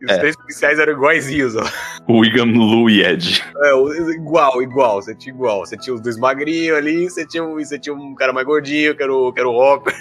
E 0.02 0.06
os 0.06 0.12
É. 0.12 0.18
três 0.20 0.36
policiais 0.36 0.80
eram 0.80 0.94
iguaizinhos, 0.94 1.56
ó. 1.56 1.64
O 2.08 2.20
Wiggum, 2.20 2.52
Lou 2.58 2.90
e 2.90 3.02
Ed. 3.04 3.44
É, 3.64 4.12
igual, 4.14 4.62
igual, 4.62 5.02
você 5.02 5.14
tinha 5.16 5.34
igual. 5.34 5.66
Você 5.66 5.76
tinha 5.78 5.94
os 5.94 6.02
dois 6.02 6.18
magrinhos 6.18 6.78
ali, 6.78 7.10
você 7.10 7.26
tinha, 7.26 7.44
um- 7.44 7.56
você 7.58 7.78
tinha 7.80 7.94
um 7.94 8.14
cara 8.16 8.32
mais 8.32 8.46
gordinho, 8.46 8.96
que 8.96 9.04
era 9.04 9.14
o, 9.14 9.34
que 9.34 9.40
era 9.40 9.50
o 9.50 9.54
Hopper. 9.56 9.94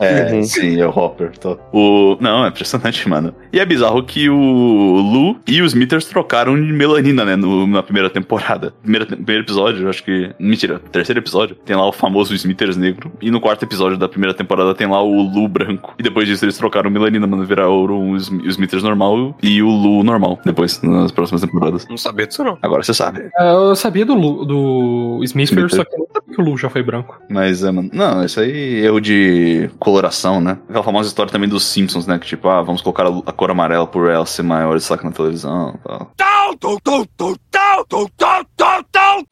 É, 0.00 0.32
Uhum. 0.34 0.42
sim, 0.42 0.80
é 0.80 0.86
o 0.86 0.90
Hopper. 0.90 1.36
Tá. 1.38 1.56
O... 1.72 2.16
Não, 2.20 2.44
é 2.44 2.48
impressionante, 2.48 3.08
mano. 3.08 3.34
E 3.52 3.60
é 3.60 3.64
bizarro 3.64 4.02
que 4.02 4.28
o 4.28 4.34
Lu 4.34 5.36
e 5.46 5.60
os 5.62 5.72
Smithers 5.72 6.06
trocaram 6.06 6.56
de 6.56 6.72
melanina, 6.72 7.24
né, 7.24 7.36
no- 7.36 7.66
na 7.66 7.82
primeira 7.82 8.08
temporada. 8.10 8.74
Primeiro, 8.82 9.06
primeiro 9.06 9.42
episódio, 9.44 9.82
eu 9.84 9.90
acho 9.90 10.02
que... 10.04 10.30
Mentira, 10.38 10.78
terceiro 10.90 11.20
episódio, 11.20 11.54
tem 11.54 11.76
lá 11.76 11.86
o 11.86 11.92
famoso 11.92 12.34
Smithers 12.34 12.76
negro. 12.76 13.12
E 13.20 13.30
no 13.30 13.40
quarto 13.40 13.62
episódio 13.64 13.96
da 13.98 14.08
primeira 14.08 14.34
temporada 14.34 14.74
tem 14.74 14.86
lá 14.88 15.02
o 15.02 15.22
Lu 15.22 15.46
branco. 15.48 15.94
E 15.98 16.02
depois 16.02 16.26
disso 16.26 16.44
eles 16.44 16.56
trocaram 16.58 16.90
melanina, 16.90 17.26
mano, 17.26 17.44
viraram 17.44 17.74
o 17.74 18.14
o 18.14 18.16
Smithers 18.48 18.82
normal 18.82 19.33
e 19.42 19.62
o 19.62 19.68
Lu 19.68 20.02
normal, 20.04 20.38
depois, 20.44 20.80
nas 20.82 21.10
próximas 21.12 21.40
temporadas. 21.42 21.86
Não 21.88 21.96
sabia 21.96 22.26
disso, 22.26 22.42
não. 22.44 22.58
Agora 22.62 22.82
você 22.82 22.94
sabe. 22.94 23.28
Ah, 23.38 23.44
Eu 23.52 23.76
sabia 23.76 24.04
do, 24.06 24.14
Lu- 24.14 24.44
do 24.44 25.20
Smithers, 25.24 25.72
Smithers. 25.72 25.76
só 25.76 25.84
que 25.84 25.94
eu 25.94 25.98
não 26.00 26.06
sabia 26.12 26.34
que 26.34 26.40
o 26.42 26.44
Lu 26.44 26.56
já 26.56 26.70
foi 26.70 26.82
branco. 26.82 27.18
Mas, 27.30 27.62
é, 27.62 27.70
mano, 27.70 27.90
não, 27.92 28.24
isso 28.24 28.40
aí 28.40 28.80
é 28.82 28.86
erro 28.86 29.00
de 29.00 29.70
coloração, 29.78 30.40
né? 30.40 30.58
Aquela 30.68 30.84
famosa 30.84 31.08
história 31.08 31.30
também 31.32 31.48
dos 31.48 31.64
Simpsons, 31.64 32.06
né? 32.06 32.18
Que 32.18 32.26
tipo, 32.26 32.48
ah, 32.48 32.62
vamos 32.62 32.80
colocar 32.82 33.06
a, 33.06 33.08
a 33.26 33.32
cor 33.32 33.50
amarela 33.50 33.86
por 33.86 34.08
ela 34.08 34.26
ser 34.26 34.42
maior 34.42 34.76
destaque 34.76 35.04
na 35.04 35.12
televisão 35.12 35.74
e 35.78 35.88
tal. 35.88 36.10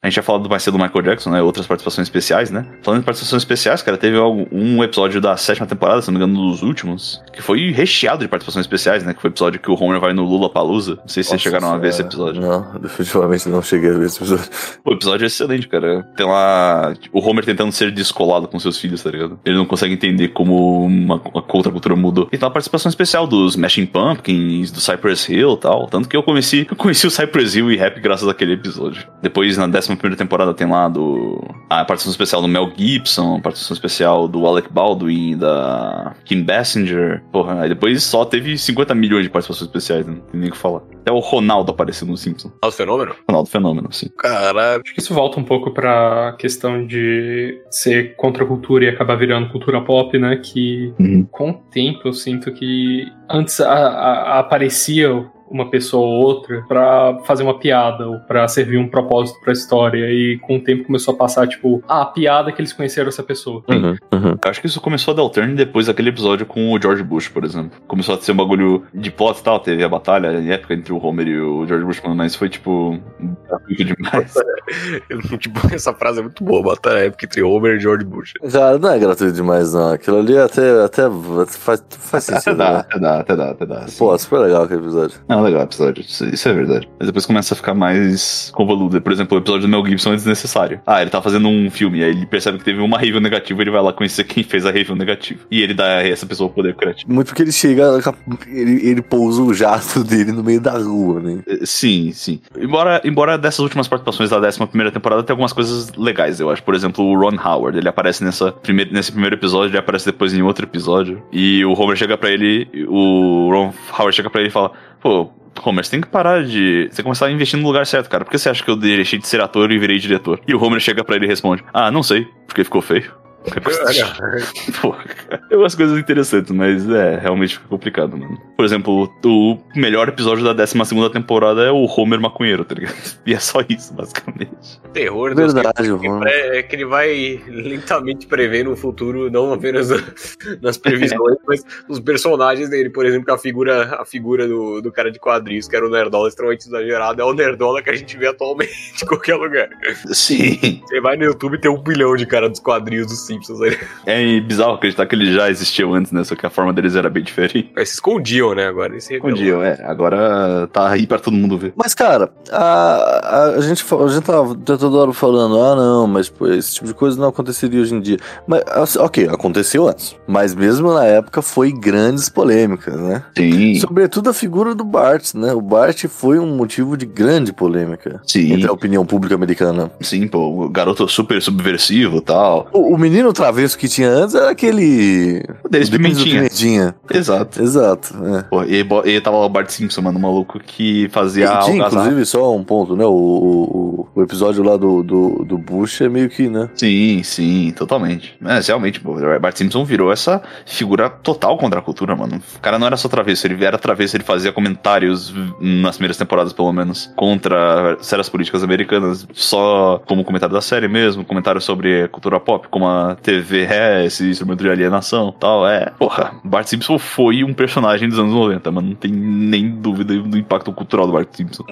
A 0.01 0.07
gente 0.07 0.15
já 0.15 0.23
falado 0.23 0.49
mais 0.49 0.63
cedo 0.63 0.77
do 0.77 0.83
Michael 0.83 1.03
Jackson, 1.03 1.29
né? 1.29 1.41
Outras 1.41 1.65
participações 1.67 2.07
especiais, 2.07 2.49
né? 2.51 2.65
Falando 2.81 3.01
em 3.01 3.03
participações 3.03 3.41
especiais, 3.41 3.81
cara, 3.81 3.97
teve 3.97 4.17
algum- 4.17 4.45
um 4.51 4.83
episódio 4.83 5.19
da 5.21 5.35
sétima 5.37 5.65
temporada, 5.67 6.01
se 6.01 6.11
não 6.11 6.19
me 6.19 6.25
engano, 6.25 6.49
dos 6.51 6.61
últimos, 6.61 7.21
que 7.33 7.41
foi 7.41 7.71
recheado 7.71 8.21
de 8.23 8.27
participações 8.27 8.63
especiais, 8.65 9.03
né? 9.03 9.13
Que 9.13 9.21
foi 9.21 9.29
o 9.29 9.33
episódio 9.33 9.59
que 9.59 9.69
o 9.71 9.75
Homer 9.81 9.99
vai 9.99 10.13
no 10.13 10.23
Lula 10.23 10.49
Palusa. 10.49 10.95
Não 10.95 11.07
sei 11.07 11.23
se 11.23 11.29
vocês 11.29 11.43
Nossa 11.43 11.43
chegaram 11.43 11.73
a 11.73 11.77
ver 11.77 11.89
esse 11.89 12.01
episódio. 12.01 12.41
Não, 12.41 12.79
definitivamente 12.79 13.49
não 13.49 13.61
cheguei 13.61 13.89
a 13.89 13.93
ver 13.93 14.05
esse 14.05 14.17
episódio. 14.17 14.49
O 14.85 14.91
episódio 14.93 15.23
é 15.25 15.27
excelente, 15.27 15.67
cara. 15.67 16.03
Tem 16.15 16.25
lá 16.25 16.93
tipo, 16.99 17.17
o 17.19 17.25
Homer 17.27 17.45
tentando 17.45 17.71
ser 17.71 17.91
descolado 17.91 18.47
com 18.47 18.59
seus 18.59 18.77
filhos, 18.77 19.01
tá 19.03 19.09
ligado? 19.11 19.39
Ele 19.45 19.55
não 19.57 19.65
consegue 19.65 19.93
entender 19.93 20.29
como 20.29 20.85
uma, 20.85 21.15
a 21.15 21.41
contracultura 21.41 21.95
mudou. 21.95 22.27
E 22.31 22.37
tem 22.37 22.45
uma 22.45 22.51
participação 22.53 22.89
especial 22.89 23.25
dos 23.27 23.53
Smashing 23.53 23.85
Pumpkins, 23.85 24.71
do 24.71 24.79
Cypress 24.81 25.29
Hill 25.29 25.53
e 25.53 25.57
tal. 25.57 25.87
Tanto 25.87 26.07
que 26.09 26.15
eu 26.17 26.23
conheci, 26.23 26.67
eu 26.69 26.75
conheci 27.03 27.07
o 27.07 27.11
Cypress 27.11 27.55
Hill 27.55 27.71
e 27.71 27.77
rap 27.77 27.99
graças 27.99 28.27
àquele 28.27 28.53
episódio. 28.53 29.05
Depois, 29.21 29.57
na 29.57 29.65
11 29.65 29.95
primeira 29.95 30.15
temporada, 30.17 30.53
tem 30.53 30.67
lá 30.69 30.87
do. 30.87 31.41
A 31.69 31.83
participação 31.85 32.11
especial 32.11 32.41
do 32.41 32.47
Mel 32.47 32.71
Gibson, 32.75 33.37
a 33.37 33.41
participação 33.41 33.73
especial 33.75 34.27
do 34.27 34.45
Alec 34.45 34.71
Baldwin, 34.71 35.37
da 35.37 36.13
Kim 36.25 36.43
Basinger. 36.43 37.23
Porra, 37.31 37.61
aí 37.61 37.69
depois 37.69 38.03
só 38.03 38.23
teve 38.25 38.57
50 38.57 38.93
milhões 38.95 39.23
de 39.23 39.29
participações 39.29 39.67
especiais, 39.67 40.05
né? 40.05 40.13
não 40.13 40.21
tem 40.21 40.39
nem 40.39 40.49
o 40.49 40.51
que 40.53 40.57
falar. 40.57 40.81
Até 41.01 41.11
o 41.11 41.19
Ronaldo 41.19 41.71
apareceu 41.71 42.07
no 42.07 42.15
Simpson. 42.15 42.51
Olha 42.61 42.69
o 42.69 42.71
fenômeno. 42.71 43.15
Ronaldo 43.27 43.49
Fenômeno, 43.49 43.91
sim. 43.91 44.07
Caralho. 44.17 44.81
Acho 44.85 44.93
que 44.93 45.01
isso 45.01 45.13
volta 45.13 45.39
um 45.39 45.43
pouco 45.43 45.71
pra 45.71 46.35
questão 46.39 46.85
de 46.85 47.59
ser 47.69 48.15
contra 48.15 48.43
a 48.43 48.47
cultura 48.47 48.85
e 48.85 48.89
acabar 48.89 49.15
virando 49.15 49.49
cultura 49.49 49.81
pop, 49.81 50.17
né? 50.17 50.37
Que 50.37 50.93
Uhum. 50.99 51.25
com 51.29 51.49
o 51.49 51.53
tempo 51.71 52.01
eu 52.07 52.13
sinto 52.13 52.51
que 52.51 53.05
antes 53.29 53.59
a- 53.59 53.67
a- 53.73 54.39
aparecia 54.39 55.09
uma 55.49 55.69
pessoa 55.69 56.05
ou 56.05 56.23
outra 56.23 56.63
pra 56.67 57.19
fazer 57.25 57.43
uma 57.43 57.57
piada 57.57 58.07
ou 58.07 58.19
pra 58.19 58.47
servir 58.47 58.77
um 58.77 58.87
propósito 58.87 59.39
pra 59.41 59.53
história. 59.53 60.05
E 60.11 60.37
com 60.39 60.57
o 60.57 60.59
tempo 60.59 60.85
começou 60.85 61.13
a 61.13 61.17
passar, 61.17 61.47
tipo, 61.47 61.83
ah, 61.87 62.01
a 62.01 62.05
piada 62.05 62.51
que 62.51 62.61
eles 62.61 62.73
conheceram 62.73 63.09
essa 63.09 63.23
pessoa. 63.23 63.63
Uhum, 63.69 63.95
uhum. 64.11 64.37
Eu 64.43 64.49
acho 64.51 64.61
que 64.61 64.67
isso 64.67 64.81
começou 64.81 65.13
a 65.13 65.17
dar 65.17 65.23
o 65.23 65.29
turn 65.29 65.53
depois 65.55 65.87
daquele 65.87 66.09
episódio 66.09 66.45
com 66.45 66.71
o 66.71 66.81
George 66.81 67.03
Bush, 67.03 67.27
por 67.27 67.43
exemplo. 67.43 67.71
Começou 67.87 68.15
a 68.15 68.21
ser 68.21 68.31
um 68.31 68.35
bagulho 68.35 68.83
de 68.93 69.11
plot 69.11 69.39
e 69.39 69.43
tal, 69.43 69.59
teve 69.59 69.83
a 69.83 69.89
batalha 69.89 70.39
em 70.39 70.51
época 70.51 70.73
entre 70.73 70.93
o 70.93 71.03
Homer 71.03 71.27
e 71.27 71.39
o 71.39 71.65
George 71.67 71.85
Bush, 71.85 72.01
mas 72.15 72.35
foi 72.35 72.49
tipo. 72.49 72.99
gratuito 73.47 73.83
demais. 73.85 74.33
tipo, 75.39 75.59
essa 75.73 75.93
frase 75.93 76.19
é 76.19 76.23
muito 76.23 76.43
boa, 76.43 76.61
batalha 76.63 76.99
época 77.05 77.25
entre 77.25 77.41
Homer 77.41 77.77
e 77.77 77.79
George 77.79 78.05
Bush. 78.05 78.33
Cara, 78.51 78.77
não 78.77 78.89
é 78.89 78.99
gratuito 78.99 79.33
demais, 79.33 79.73
não. 79.73 79.91
Aquilo 79.91 80.19
ali 80.19 80.37
até, 80.37 80.83
até 80.83 81.03
faz, 81.47 81.83
faz 81.89 82.29
Até 82.29 82.39
sentido. 82.39 82.57
dá, 82.57 82.71
né? 82.73 82.79
até 82.79 82.99
dá, 82.99 83.19
até 83.19 83.35
dá, 83.35 83.51
até 83.51 83.65
dá. 83.65 83.87
sim. 83.87 83.97
Pô, 83.99 84.17
super 84.17 84.39
legal 84.39 84.63
aquele 84.63 84.81
episódio. 84.81 85.19
Não, 85.27 85.42
legal 85.43 85.61
o 85.61 85.63
episódio, 85.65 86.01
isso, 86.01 86.25
isso 86.25 86.49
é 86.49 86.53
verdade. 86.53 86.87
Mas 86.99 87.07
depois 87.07 87.25
começa 87.25 87.53
a 87.53 87.57
ficar 87.57 87.73
mais 87.73 88.51
convoluto. 88.55 88.99
Por 89.01 89.11
exemplo, 89.11 89.37
o 89.37 89.41
episódio 89.41 89.67
do 89.67 89.69
Mel 89.69 89.85
Gibson 89.85 90.13
é 90.13 90.15
desnecessário. 90.15 90.81
Ah, 90.85 91.01
ele 91.01 91.09
tá 91.09 91.21
fazendo 91.21 91.47
um 91.47 91.69
filme, 91.69 92.03
aí 92.03 92.11
ele 92.11 92.25
percebe 92.25 92.57
que 92.57 92.63
teve 92.63 92.79
uma 92.81 92.97
review 92.97 93.19
negativa, 93.21 93.61
ele 93.61 93.71
vai 93.71 93.81
lá 93.81 93.93
conhecer 93.93 94.23
quem 94.23 94.43
fez 94.43 94.65
a 94.65 94.71
review 94.71 94.95
negativa. 94.95 95.39
E 95.49 95.61
ele 95.61 95.73
dá 95.73 95.97
a 95.97 96.07
essa 96.07 96.25
pessoa 96.25 96.49
o 96.49 96.53
poder 96.53 96.75
criativo. 96.75 97.11
Muito 97.11 97.27
porque 97.27 97.41
ele 97.41 97.51
chega, 97.51 97.99
ele, 98.47 98.87
ele 98.87 99.01
pousa 99.01 99.41
o 99.41 99.53
jato 99.53 100.03
dele 100.03 100.31
no 100.31 100.43
meio 100.43 100.61
da 100.61 100.77
rua, 100.77 101.19
né? 101.19 101.39
Eh, 101.47 101.65
Sim, 101.65 102.11
sim. 102.13 102.39
Embora, 102.57 103.01
embora 103.03 103.37
dessas 103.37 103.59
últimas 103.59 103.87
participações 103.87 104.29
da 104.29 104.37
11 104.39 104.67
primeira 104.67 104.91
temporada 104.91 105.23
tenha 105.23 105.33
algumas 105.33 105.53
coisas 105.53 105.91
legais, 105.97 106.39
eu 106.39 106.49
acho. 106.49 106.63
Por 106.63 106.75
exemplo, 106.75 107.03
o 107.03 107.19
Ron 107.19 107.37
Howard, 107.43 107.77
ele 107.77 107.87
aparece 107.87 108.23
nessa 108.23 108.51
primeira, 108.51 108.91
nesse 108.91 109.11
primeiro 109.11 109.35
episódio, 109.35 109.71
ele 109.71 109.77
aparece 109.77 110.05
depois 110.05 110.33
em 110.33 110.41
outro 110.41 110.65
episódio. 110.65 111.21
E 111.31 111.63
o 111.65 111.73
Homer 111.73 111.97
chega 111.97 112.17
pra 112.17 112.29
ele, 112.31 112.67
o 112.87 113.49
Ron 113.51 113.73
Howard 113.97 114.15
chega 114.15 114.29
pra 114.29 114.41
ele 114.41 114.49
e 114.49 114.51
fala: 114.51 114.71
Pô, 115.03 115.29
Homer, 115.65 115.83
você 115.83 115.91
tem 115.91 116.01
que 116.01 116.07
parar 116.07 116.45
de. 116.45 116.87
Você 116.89 117.03
começar 117.03 117.25
a 117.25 117.31
investir 117.31 117.59
no 117.59 117.67
lugar 117.67 117.85
certo, 117.85 118.09
cara. 118.09 118.23
Por 118.23 118.31
que 118.31 118.37
você 118.37 118.49
acha 118.49 118.63
que 118.63 118.71
eu 118.71 118.77
deixei 118.77 119.19
de 119.19 119.27
ser 119.27 119.41
ator 119.41 119.69
e 119.69 119.77
virei 119.77 119.99
diretor? 119.99 120.39
E 120.47 120.55
o 120.55 120.63
Homer 120.63 120.79
chega 120.79 121.03
pra 121.03 121.17
ele 121.17 121.25
e 121.25 121.27
responde: 121.27 121.61
Ah, 121.73 121.91
não 121.91 122.01
sei, 122.01 122.25
porque 122.47 122.63
ficou 122.63 122.81
feio. 122.81 123.22
Pô, 124.81 124.91
cara. 124.93 125.43
Eu 125.49 125.59
gosto 125.59 125.77
de 125.77 125.83
coisas 125.83 125.99
interessantes, 125.99 126.51
mas 126.51 126.89
é, 126.89 127.17
realmente 127.17 127.55
fica 127.55 127.67
complicado, 127.67 128.17
mano. 128.17 128.39
Por 128.55 128.65
exemplo, 128.65 129.11
o 129.25 129.57
melhor 129.75 130.07
episódio 130.07 130.43
da 130.43 130.53
12 130.53 130.73
temporada 131.11 131.63
é 131.63 131.71
o 131.71 131.85
Homer 131.85 132.19
maconheiro, 132.19 132.63
tá 132.63 132.75
ligado? 132.75 132.93
E 133.25 133.33
é 133.33 133.39
só 133.39 133.59
isso, 133.69 133.93
basicamente. 133.93 134.51
terror 134.91 135.33
Verdade, 135.33 135.73
que, 135.83 136.07
Ron. 136.07 136.19
pré- 136.19 136.57
é 136.59 136.63
que 136.63 136.75
ele 136.75 136.85
vai 136.85 137.41
lentamente 137.47 138.27
prevendo 138.27 138.71
o 138.71 138.75
futuro, 138.75 139.31
não 139.31 139.53
apenas 139.53 139.89
nas 140.61 140.77
previsões, 140.77 141.37
mas 141.47 141.63
nos 141.87 141.99
personagens 141.99 142.69
dele. 142.69 142.89
Por 142.89 143.05
exemplo, 143.05 143.33
a 143.33 143.37
figura, 143.37 143.95
a 143.99 144.05
figura 144.05 144.47
do, 144.47 144.81
do 144.81 144.91
cara 144.91 145.09
de 145.11 145.19
quadrinhos, 145.19 145.67
que 145.67 145.75
era 145.75 145.85
o 145.85 145.89
Nerdola 145.89 146.27
extremamente 146.27 146.67
exagerado, 146.67 147.21
é 147.21 147.25
o 147.25 147.33
Nerdola 147.33 147.81
que 147.81 147.89
a 147.89 147.95
gente 147.95 148.17
vê 148.17 148.27
atualmente 148.27 148.73
em 149.01 149.05
qualquer 149.05 149.35
lugar. 149.35 149.69
Sim. 150.11 150.81
Você 150.85 150.99
vai 150.99 151.15
no 151.15 151.23
YouTube 151.23 151.55
e 151.55 151.61
tem 151.61 151.71
um 151.71 151.81
bilhão 151.81 152.15
de 152.15 152.25
cara 152.25 152.49
dos 152.49 152.59
quadrinhos 152.59 153.07
dos 153.07 153.25
Simpsons 153.33 153.61
aí. 153.61 153.77
É 154.05 154.39
bizarro 154.39 154.73
acreditar 154.73 155.05
que 155.05 155.15
eles 155.15 155.33
já 155.33 155.49
existiam 155.49 155.93
antes, 155.93 156.11
né? 156.11 156.23
Só 156.23 156.35
que 156.35 156.45
a 156.45 156.49
forma 156.49 156.73
deles 156.73 156.95
era 156.95 157.09
bem 157.09 157.23
diferente. 157.23 157.71
Mas 157.75 157.89
se 157.89 157.95
escondiam, 157.95 158.53
né? 158.53 158.67
Agora. 158.67 158.93
Eles 158.93 159.03
se 159.03 159.13
revelam. 159.13 159.35
Escondiam, 159.35 159.63
é. 159.63 159.79
Agora 159.85 160.67
tá 160.71 160.89
aí 160.89 161.07
pra 161.07 161.19
todo 161.19 161.35
mundo 161.35 161.57
ver. 161.57 161.73
Mas, 161.75 161.93
cara, 161.93 162.31
a, 162.51 162.63
a, 162.63 163.45
a 163.57 163.61
gente, 163.61 163.83
a 163.93 164.07
gente 164.07 164.23
tava 164.23 164.55
tá 164.55 164.77
toda 164.77 164.97
hora 164.97 165.13
falando, 165.13 165.59
ah, 165.59 165.75
não, 165.75 166.07
mas 166.07 166.29
pô, 166.29 166.47
esse 166.47 166.75
tipo 166.75 166.87
de 166.87 166.93
coisa 166.93 167.19
não 167.19 167.29
aconteceria 167.29 167.81
hoje 167.81 167.95
em 167.95 168.01
dia. 168.01 168.17
Mas, 168.47 168.63
assim, 168.67 168.99
ok, 168.99 169.27
aconteceu 169.27 169.87
antes. 169.87 170.15
Mas 170.27 170.53
mesmo 170.53 170.93
na 170.93 171.05
época 171.05 171.41
foi 171.41 171.71
grandes 171.71 172.29
polêmicas, 172.29 172.95
né? 172.95 173.23
Sim. 173.35 173.75
Sobretudo 173.75 174.29
a 174.29 174.33
figura 174.33 174.75
do 174.75 174.83
Bart, 174.83 175.33
né? 175.33 175.53
O 175.53 175.61
Bart 175.61 176.05
foi 176.07 176.39
um 176.39 176.55
motivo 176.55 176.95
de 176.97 177.05
grande 177.05 177.53
polêmica 177.53 178.21
Sim. 178.25 178.53
entre 178.53 178.67
a 178.67 178.71
opinião 178.71 179.05
pública 179.05 179.35
americana. 179.35 179.91
Sim, 180.01 180.27
pô, 180.27 180.65
o 180.65 180.69
garoto 180.69 181.07
super 181.07 181.41
subversivo 181.41 182.17
e 182.17 182.21
tal. 182.21 182.67
O, 182.71 182.93
o 182.93 182.97
menino 182.97 183.22
travesso 183.31 183.77
que 183.77 183.87
tinha 183.87 184.09
antes 184.09 184.35
era 184.35 184.49
aquele. 184.49 185.43
O 185.63 185.69
deles 185.69 185.87
o 185.87 185.91
Pimentinha. 185.91 186.35
Pimentinha. 186.35 186.95
Exato. 187.09 187.61
Exato. 187.61 188.13
É. 188.25 188.65
E, 188.67 188.85
e 189.11 189.21
tava 189.21 189.37
lá 189.37 189.45
o 189.45 189.49
Bart 189.49 189.69
Simpson, 189.69 190.01
mano, 190.01 190.19
o 190.19 190.21
maluco 190.21 190.59
que 190.59 191.07
fazia 191.09 191.45
E 191.45 191.59
tinha, 191.59 191.85
inclusive, 191.85 192.25
só 192.25 192.55
um 192.55 192.63
ponto, 192.63 192.95
né? 192.95 193.05
O, 193.05 193.11
o, 193.11 194.09
o 194.15 194.21
episódio 194.21 194.63
lá 194.63 194.75
do, 194.75 195.03
do, 195.03 195.45
do 195.45 195.57
Bush 195.57 196.01
é 196.01 196.09
meio 196.09 196.29
que, 196.29 196.49
né? 196.49 196.69
Sim, 196.75 197.21
sim, 197.23 197.71
totalmente. 197.75 198.35
Mas 198.39 198.67
realmente, 198.67 198.99
pô, 198.99 199.13
o 199.13 199.39
Bart 199.39 199.55
Simpson 199.55 199.85
virou 199.85 200.11
essa 200.11 200.41
figura 200.65 201.09
total 201.09 201.57
contra 201.57 201.79
a 201.79 201.83
cultura, 201.83 202.15
mano. 202.15 202.41
O 202.55 202.59
cara 202.59 202.79
não 202.79 202.87
era 202.87 202.97
só 202.97 203.07
travesso, 203.07 203.47
ele 203.47 203.63
era 203.63 203.77
travesso, 203.77 204.17
ele 204.17 204.23
fazia 204.23 204.51
comentários 204.51 205.33
nas 205.59 205.95
primeiras 205.97 206.17
temporadas, 206.17 206.53
pelo 206.53 206.71
menos, 206.73 207.11
contra 207.15 207.97
séries 208.01 208.29
políticas 208.29 208.63
americanas, 208.63 209.27
só 209.33 210.01
como 210.07 210.23
comentário 210.23 210.53
da 210.53 210.61
série 210.61 210.87
mesmo, 210.87 211.23
comentário 211.23 211.61
sobre 211.61 212.07
cultura 212.09 212.39
pop, 212.39 212.67
como 212.69 212.87
a 212.87 213.12
TV 213.15 213.65
é 213.65 214.05
esse 214.05 214.29
instrumento 214.29 214.63
de 214.63 214.69
alienação 214.69 215.31
tal. 215.31 215.67
É, 215.67 215.91
porra, 215.97 216.33
Bart 216.43 216.67
Simpson 216.67 216.97
foi 216.97 217.43
um 217.43 217.53
personagem 217.53 218.09
dos 218.09 218.19
anos 218.19 218.33
90, 218.33 218.71
mano. 218.71 218.89
Não 218.89 218.95
tem 218.95 219.11
nem 219.11 219.69
dúvida 219.69 220.15
do 220.15 220.37
impacto 220.37 220.71
cultural 220.71 221.07
do 221.07 221.13
Bart 221.13 221.27
Simpson. 221.31 221.63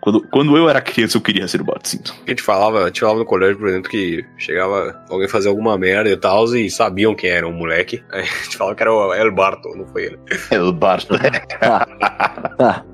Quando, 0.00 0.20
quando 0.28 0.56
eu 0.56 0.68
era 0.68 0.80
criança, 0.80 1.16
eu 1.16 1.20
queria 1.20 1.46
ser 1.48 1.60
o 1.60 1.64
Bart 1.64 1.84
Simpson. 1.86 2.14
A 2.26 2.30
gente 2.30 2.42
falava, 2.42 2.84
a 2.84 2.86
gente 2.86 3.00
falava 3.00 3.18
no 3.18 3.24
colégio, 3.24 3.58
por 3.58 3.68
exemplo, 3.68 3.90
que 3.90 4.24
chegava 4.38 4.94
alguém 5.08 5.28
fazer 5.28 5.48
alguma 5.48 5.76
merda 5.78 6.10
e 6.10 6.16
tal, 6.16 6.44
e 6.54 6.70
sabiam 6.70 7.14
quem 7.14 7.30
era 7.30 7.46
um 7.46 7.52
moleque. 7.52 8.02
Aí 8.12 8.22
a 8.22 8.24
gente 8.24 8.56
falava 8.56 8.76
que 8.76 8.82
era 8.82 8.92
o 8.92 9.14
El 9.14 9.32
Barto, 9.32 9.68
não 9.76 9.86
foi 9.86 10.04
ele. 10.06 10.18
É 10.50 10.60
o 10.60 10.72
Bart. 10.72 11.06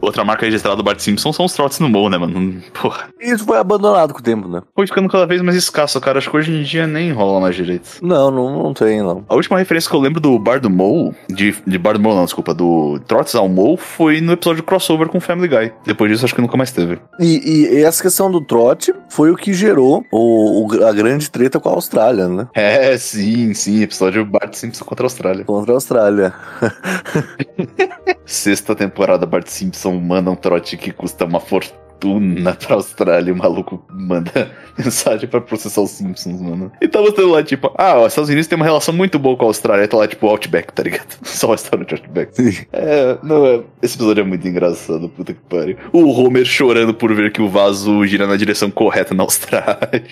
Outra 0.01 0.25
marca 0.25 0.45
registrada 0.45 0.77
do 0.77 0.83
Bart 0.83 0.99
Simpson 0.99 1.33
são 1.33 1.45
os 1.45 1.53
trotes 1.53 1.79
no 1.81 1.89
Mo, 1.89 2.09
né, 2.09 2.19
mano? 2.19 2.63
Porra. 2.73 3.09
E 3.21 3.31
isso 3.31 3.45
foi 3.45 3.59
abandonado 3.59 4.13
com 4.13 4.21
o 4.21 4.23
tempo, 4.23 4.49
né? 4.49 4.63
Foi 4.75 4.87
ficando 4.87 5.09
cada 5.09 5.27
vez 5.27 5.43
mais 5.43 5.57
escasso, 5.57 6.01
cara. 6.01 6.19
Acho 6.19 6.31
que 6.31 6.37
hoje 6.37 6.53
em 6.53 6.63
dia 6.63 6.87
nem 6.87 7.13
rola 7.13 7.41
mais 7.41 7.55
direito. 7.55 7.90
Não, 8.03 8.31
não, 8.31 8.63
não 8.63 8.75
tem, 8.75 9.01
não. 9.03 9.25
A 9.29 9.35
última 9.35 9.59
referência 9.59 9.89
que 9.91 9.97
eu 9.97 10.01
lembro 10.01 10.21
do 10.21 10.39
Bar 10.39 10.61
do 10.61 10.71
Mo, 10.71 11.15
de, 11.29 11.55
de 11.67 11.79
Bar 11.79 11.95
do 11.95 12.01
não, 12.01 12.25
desculpa, 12.25 12.53
do 12.55 12.99
Trots 13.07 13.35
ao 13.35 13.49
Mo, 13.49 13.77
foi 13.77 14.21
no 14.21 14.33
episódio 14.33 14.63
crossover 14.63 15.09
com 15.09 15.21
Family 15.21 15.49
Guy. 15.49 15.73
Depois 15.85 16.11
disso, 16.11 16.25
acho 16.25 16.35
que 16.35 16.41
nunca 16.41 16.57
mais 16.57 16.73
teve. 16.73 16.99
E, 17.19 17.67
e 17.77 17.83
essa 17.85 18.03
questão 18.03 18.31
do 18.31 18.41
trote 18.41 18.93
foi 19.09 19.31
o 19.31 19.37
que 19.37 19.53
gerou 19.53 20.05
o, 20.13 20.67
o- 20.67 20.85
a 20.87 20.93
grande 20.93 21.31
treta 21.31 21.59
com 21.61 21.69
a 21.69 21.73
Austrália, 21.73 22.29
né? 22.29 22.49
É, 22.55 22.97
sim, 22.99 23.53
sim. 23.55 23.83
Episódio 23.83 24.25
Bart 24.25 24.55
Simpson 24.55 24.85
contra 24.85 25.05
a 25.05 25.09
Austrália. 25.09 25.45
Contra 25.45 25.73
a 25.73 25.77
Austrália. 25.77 26.35
Sexta 28.25 28.75
temporada, 28.75 29.27
Bart 29.27 29.47
Simpson 29.49 29.93
manda 29.95 30.31
um 30.31 30.37
trote 30.37 30.77
que 30.77 30.93
custa 30.93 31.25
uma 31.25 31.41
fortuna 31.41 31.79
pra 32.67 32.77
Austrália. 32.77 33.33
O 33.33 33.37
maluco 33.37 33.83
manda 33.91 34.51
mensagem 34.79 35.29
pra 35.29 35.41
processar 35.41 35.81
os 35.83 35.91
Simpsons, 35.91 36.41
mano. 36.41 36.73
E 36.81 36.89
tá 36.89 37.01
mostrando 37.01 37.31
lá, 37.31 37.43
tipo, 37.43 37.73
ah, 37.77 38.01
os 38.01 38.09
Estados 38.09 38.31
Unidos 38.31 38.47
tem 38.47 38.57
uma 38.57 38.65
relação 38.65 38.95
muito 38.95 39.19
boa 39.19 39.37
com 39.37 39.45
a 39.45 39.49
Austrália. 39.49 39.87
Tá 39.87 39.97
lá, 39.97 40.09
tipo, 40.09 40.27
Outback, 40.27 40.73
tá 40.73 40.83
ligado? 40.83 41.19
Só 41.23 41.49
o 41.49 41.51
restaurante 41.53 41.95
Outback. 41.95 42.67
É, 42.73 43.19
não, 43.23 43.47
é. 43.47 43.63
Esse 43.83 43.97
episódio 43.97 44.23
é 44.23 44.25
muito 44.25 44.47
engraçado, 44.47 45.09
puta 45.09 45.33
que 45.33 45.41
pariu. 45.49 45.77
O 45.93 46.09
Homer 46.11 46.45
chorando 46.45 46.95
por 46.95 47.15
ver 47.15 47.33
que 47.33 47.43
o 47.43 47.49
vaso 47.49 48.05
gira 48.07 48.27
na 48.27 48.37
direção 48.37 48.71
correta 48.71 49.15
na 49.15 49.23
Austrália. 49.23 50.03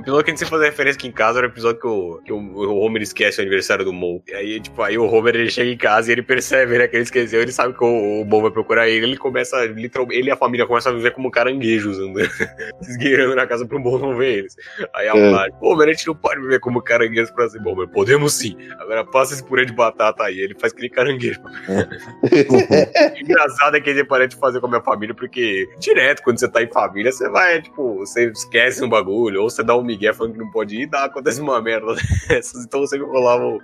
O 0.00 0.02
episódio 0.02 0.24
que 0.24 0.30
a 0.30 0.32
gente 0.32 0.38
sempre 0.38 0.50
fazia 0.52 0.70
referência 0.70 0.98
aqui 0.98 1.08
em 1.08 1.12
casa 1.12 1.40
era 1.40 1.46
o 1.46 1.50
episódio 1.50 1.78
que 1.78 1.86
o, 1.86 2.22
que 2.24 2.32
o, 2.32 2.74
Homer 2.74 3.02
esquece 3.02 3.38
o 3.38 3.42
aniversário 3.42 3.84
do 3.84 3.92
Mo. 3.92 4.22
E 4.26 4.34
aí, 4.34 4.60
tipo, 4.60 4.80
aí 4.80 4.96
o 4.96 5.04
Homer 5.04 5.36
ele 5.36 5.50
chega 5.50 5.70
em 5.70 5.76
casa 5.76 6.08
e 6.08 6.12
ele 6.12 6.22
percebe, 6.22 6.78
né, 6.78 6.88
que 6.88 6.96
ele 6.96 7.02
esqueceu, 7.02 7.42
ele 7.42 7.52
sabe 7.52 7.74
que 7.74 7.84
o, 7.84 8.22
o 8.22 8.24
Mo 8.24 8.40
vai 8.40 8.50
procurar 8.50 8.88
ele, 8.88 9.04
ele 9.04 9.16
começa, 9.18 9.62
literalmente, 9.66 10.18
ele 10.18 10.30
e 10.30 10.32
a 10.32 10.36
família 10.36 10.66
começam 10.66 10.92
a 10.92 10.96
viver 10.96 11.10
como 11.10 11.30
caranguejos, 11.30 11.98
andando, 12.00 12.30
esgueirando 12.80 13.36
na 13.36 13.46
casa 13.46 13.66
pro 13.66 13.78
Mo 13.78 13.98
não 13.98 14.16
ver 14.16 14.38
eles. 14.38 14.56
Aí 14.94 15.06
a 15.06 15.14
É. 15.14 15.30
Marge, 15.30 15.54
Homer, 15.60 15.88
a 15.88 15.92
gente 15.92 16.06
não 16.06 16.14
pode 16.14 16.40
viver 16.40 16.60
como 16.60 16.80
caranguejos 16.80 17.30
pra 17.30 17.50
sempre. 17.50 17.70
Homer, 17.70 17.88
podemos 17.88 18.32
sim. 18.32 18.56
Agora 18.78 19.04
passa 19.04 19.34
esse 19.34 19.44
purê 19.44 19.66
de 19.66 19.74
batata 19.74 20.24
aí, 20.24 20.38
ele 20.38 20.54
faz 20.58 20.72
aquele 20.72 20.88
caranguejo. 20.88 21.40
O 22.40 23.18
engraçado 23.20 23.76
é 23.76 23.80
que 23.80 23.90
ele 23.90 24.04
parece 24.04 24.36
fazer 24.36 24.60
com 24.60 24.66
a 24.66 24.70
minha 24.70 24.82
família, 24.82 25.14
porque 25.14 25.68
direto, 25.78 26.22
quando 26.22 26.38
você 26.38 26.48
tá 26.48 26.62
em 26.62 26.70
família, 26.70 27.12
você 27.12 27.28
vai, 27.28 27.60
tipo, 27.60 27.98
você 27.98 28.30
esquece 28.30 28.82
um 28.82 28.88
bagulho, 28.88 29.42
ou 29.42 29.50
você 29.50 29.62
dá 29.62 29.76
um 29.76 29.89
migué 29.90 30.12
falando 30.12 30.32
que 30.34 30.38
não 30.38 30.50
pode 30.50 30.76
ir, 30.76 30.86
dá, 30.86 31.04
acontece 31.04 31.40
uma 31.40 31.60
merda 31.60 31.94
dessas. 32.28 32.64
Então 32.64 32.86
sempre 32.86 33.06
rolava, 33.06 33.44
um- 33.44 33.58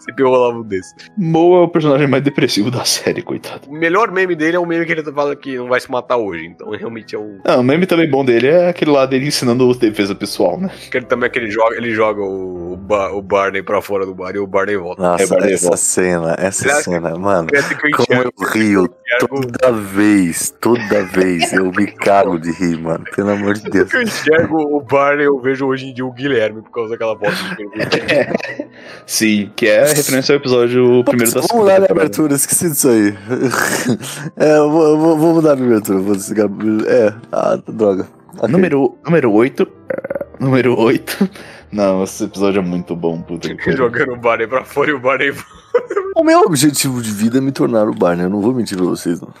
sempre 0.00 0.24
rolava 0.24 0.58
um 0.58 0.62
desse. 0.62 0.94
Mo 1.16 1.56
é 1.56 1.60
o 1.64 1.68
personagem 1.68 2.06
mais 2.06 2.22
depressivo 2.22 2.70
da 2.70 2.84
série, 2.84 3.22
coitado. 3.22 3.68
O 3.68 3.72
melhor 3.72 4.10
meme 4.10 4.34
dele 4.34 4.56
é 4.56 4.60
o 4.60 4.66
meme 4.66 4.84
que 4.86 4.92
ele 4.92 5.02
fala 5.12 5.34
que 5.36 5.56
não 5.56 5.68
vai 5.68 5.80
se 5.80 5.90
matar 5.90 6.16
hoje. 6.16 6.46
Então 6.46 6.70
realmente 6.70 7.14
é 7.14 7.18
um. 7.18 7.40
Não, 7.44 7.60
o 7.60 7.64
meme 7.64 7.86
também 7.86 8.08
bom 8.10 8.24
dele 8.24 8.48
é 8.48 8.68
aquele 8.68 8.90
lá 8.90 9.06
dele 9.06 9.26
ensinando 9.28 9.72
defesa 9.74 10.14
pessoal, 10.14 10.58
né? 10.58 10.70
Que 10.90 10.98
ele 10.98 11.06
também 11.06 11.26
é 11.26 11.30
que 11.30 11.38
ele 11.38 11.50
joga, 11.50 11.76
ele 11.76 11.92
joga 11.92 12.22
o, 12.22 12.76
Ba- 12.76 13.12
o 13.12 13.22
Barney 13.22 13.62
pra 13.62 13.80
fora 13.80 14.04
do 14.04 14.14
bar 14.14 14.34
e 14.34 14.38
o 14.38 14.46
Barney 14.46 14.76
volta. 14.76 15.00
Nossa, 15.02 15.24
É, 15.24 15.26
Barney 15.26 15.52
essa 15.54 15.62
volta. 15.66 15.76
cena, 15.78 16.34
essa 16.38 16.64
Aliás, 16.64 16.84
cena, 16.84 17.16
mano. 17.18 17.48
Parece 17.50 17.74
que 17.76 17.86
eu 17.86 17.90
Como 17.92 18.02
enxergo- 18.12 18.32
eu 18.40 18.48
rio 18.48 18.88
toda 19.28 19.72
vez, 19.72 20.54
toda 20.60 21.04
vez. 21.04 21.52
Eu 21.52 21.70
me 21.72 21.86
cago 21.86 22.38
de 22.38 22.50
rir, 22.52 22.78
mano. 22.80 23.04
Pelo 23.14 23.30
amor 23.30 23.54
de 23.54 23.70
Deus. 23.70 23.90
que 23.90 23.96
eu 23.96 24.02
enxergo 24.02 24.56
o 24.76 24.80
Barney, 24.80 25.26
eu 25.26 25.38
vejo 25.40 25.49
hoje 25.60 25.86
em 25.86 25.94
dia 25.94 26.04
o 26.04 26.12
Guilherme 26.12 26.62
por 26.62 26.70
causa 26.70 26.90
daquela 26.90 27.12
eu 27.12 27.70
vi. 27.70 28.70
Sim, 29.06 29.50
que 29.56 29.66
é 29.66 29.92
referência 29.92 30.34
ao 30.34 30.40
episódio 30.40 31.04
primeiro 31.04 31.32
da 31.32 31.40
Vamos 31.40 31.50
segunda 31.50 31.72
mudar 31.72 31.88
a 31.88 31.92
abertura, 31.92 32.34
esqueci 32.34 32.70
disso 32.70 32.88
aí. 32.88 33.14
é, 34.36 34.56
eu 34.56 34.70
vou, 34.70 34.88
eu 34.88 34.98
vou, 34.98 35.18
vou 35.18 35.34
mudar 35.34 35.50
a 35.50 35.52
abertura. 35.52 35.98
Vou 35.98 36.14
desligar. 36.14 36.48
É, 36.86 37.14
ah, 37.32 37.58
droga. 37.66 38.06
Ok. 38.38 38.48
Número, 38.48 38.96
número 39.04 39.32
8. 39.32 39.68
número 40.38 40.78
8. 40.78 41.28
Não, 41.72 42.02
esse 42.02 42.24
episódio 42.24 42.58
é 42.58 42.62
muito 42.62 42.96
bom, 42.96 43.22
puta 43.22 43.54
que. 43.54 43.72
Jogando 43.72 44.14
o 44.14 44.16
Barney 44.16 44.48
pra 44.48 44.64
fora 44.64 44.90
e 44.90 44.92
o 44.92 44.98
Barney. 44.98 45.32
O 46.16 46.24
meu 46.24 46.40
objetivo 46.40 47.00
de 47.00 47.12
vida 47.12 47.38
é 47.38 47.40
me 47.40 47.52
tornar 47.52 47.88
o 47.88 47.94
Barney. 47.94 48.26
Eu 48.26 48.30
não 48.30 48.40
vou 48.40 48.52
mentir 48.52 48.76
pra 48.76 48.86
vocês, 48.86 49.20
não. 49.20 49.32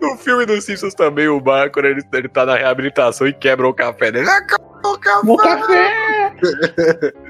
No 0.00 0.16
filme 0.16 0.46
dos 0.46 0.64
Simpsons 0.64 0.94
também, 0.94 1.28
o 1.28 1.38
Barney, 1.38 1.70
quando 1.70 1.84
ele, 1.84 2.02
ele 2.14 2.28
tá 2.28 2.46
na 2.46 2.56
reabilitação 2.56 3.26
e 3.26 3.32
quebra 3.34 3.68
o 3.68 3.74
café 3.74 4.10
dele. 4.10 4.26
Ah, 4.84 4.98
quebra 5.02 5.32
o 5.32 5.36
café! 5.36 6.32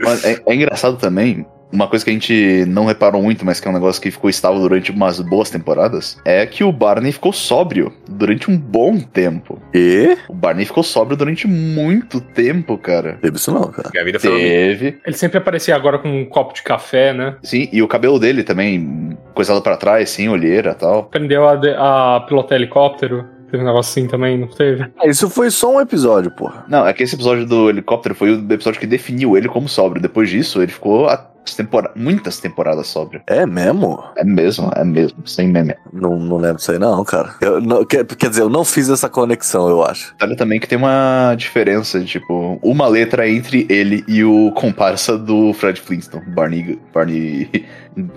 Mas 0.01 0.25
é, 0.25 0.41
é 0.47 0.55
engraçado 0.55 0.97
também. 0.97 1.47
Uma 1.73 1.89
coisa 1.89 2.05
que 2.05 2.11
a 2.11 2.13
gente 2.13 2.67
não 2.69 2.85
reparou 2.85 3.23
muito, 3.23 3.47
mas 3.47 3.59
que 3.59 3.67
é 3.67 3.71
um 3.71 3.73
negócio 3.75 4.01
que 4.03 4.11
ficou 4.11 4.29
estável 4.29 4.61
durante 4.61 4.91
umas 4.91 5.19
boas 5.21 5.49
temporadas, 5.49 6.19
é 6.23 6.45
que 6.45 6.63
o 6.63 6.71
Barney 6.71 7.11
ficou 7.13 7.33
sóbrio 7.33 7.91
durante 8.07 8.51
um 8.51 8.59
bom 8.59 8.99
tempo. 9.01 9.59
E? 9.73 10.15
O 10.29 10.35
Barney 10.35 10.67
ficou 10.67 10.83
sóbrio 10.83 11.17
durante 11.17 11.47
muito 11.49 12.21
tempo, 12.21 12.77
cara. 12.77 13.17
Teve 13.23 13.37
isso 13.39 13.51
não, 13.51 13.71
cara. 13.71 13.89
Minha 13.91 14.05
vida 14.05 14.21
foi 14.21 14.31
Teve. 14.39 14.99
Ele 15.07 15.17
sempre 15.17 15.39
aparecia 15.39 15.75
agora 15.75 15.99
com 15.99 16.11
um 16.11 16.27
copo 16.27 16.53
de 16.53 16.63
café, 16.63 17.15
né? 17.15 17.37
Sim, 17.43 17.67
e 17.73 17.83
o 17.83 17.89
cabelo 17.89 18.19
dele 18.19 18.43
também, 18.45 19.17
coisado 19.35 19.63
pra 19.63 19.75
trás, 19.79 20.11
sem 20.11 20.29
olheira 20.29 20.73
e 20.73 20.75
tal. 20.75 20.99
Aprendeu 20.99 21.49
a, 21.49 21.57
de- 21.57 21.75
a 21.75 22.23
pilotar 22.29 22.57
helicóptero. 22.59 23.27
Teve 23.53 23.65
um 23.65 23.67
negócio 23.67 23.91
assim 24.01 24.09
também, 24.09 24.39
não 24.39 24.49
teve? 24.49 24.91
Ah, 24.99 25.07
isso 25.07 25.29
foi 25.29 25.51
só 25.51 25.77
um 25.77 25.79
episódio, 25.79 26.31
porra. 26.31 26.65
Não, 26.67 26.87
é 26.87 26.93
que 26.95 27.03
esse 27.03 27.15
episódio 27.15 27.45
do 27.45 27.69
helicóptero 27.69 28.15
foi 28.15 28.35
o 28.35 28.51
episódio 28.51 28.81
que 28.81 28.87
definiu 28.87 29.37
ele 29.37 29.47
como 29.47 29.69
sóbrio. 29.69 30.01
Depois 30.01 30.31
disso, 30.31 30.63
ele 30.63 30.73
ficou 30.73 31.07
tempora 31.55 31.91
muitas 31.95 32.39
temporadas 32.39 32.87
sóbrio. 32.87 33.21
É 33.27 33.45
mesmo? 33.45 34.03
É 34.17 34.25
mesmo, 34.25 34.71
é 34.75 34.83
mesmo, 34.83 35.27
sem 35.27 35.49
meme. 35.49 35.75
Não, 35.93 36.17
não 36.19 36.39
lembro 36.39 36.57
disso 36.57 36.73
aí, 36.73 36.79
não, 36.79 37.05
cara. 37.05 37.35
Eu 37.43 37.61
não- 37.61 37.85
quer, 37.85 38.07
quer 38.07 38.31
dizer, 38.31 38.41
eu 38.41 38.49
não 38.49 38.65
fiz 38.65 38.89
essa 38.89 39.09
conexão, 39.09 39.69
eu 39.69 39.85
acho. 39.85 40.15
Olha 40.23 40.35
também 40.35 40.59
que 40.59 40.67
tem 40.67 40.79
uma 40.79 41.35
diferença, 41.37 42.01
tipo, 42.03 42.59
uma 42.63 42.89
letra 42.89 43.29
entre 43.29 43.67
ele 43.69 44.03
e 44.09 44.25
o 44.25 44.51
comparsa 44.53 45.19
do 45.19 45.53
Fred 45.53 45.79
Flintstone, 45.79 46.25
Barney, 46.31 46.79
Barney 46.95 47.67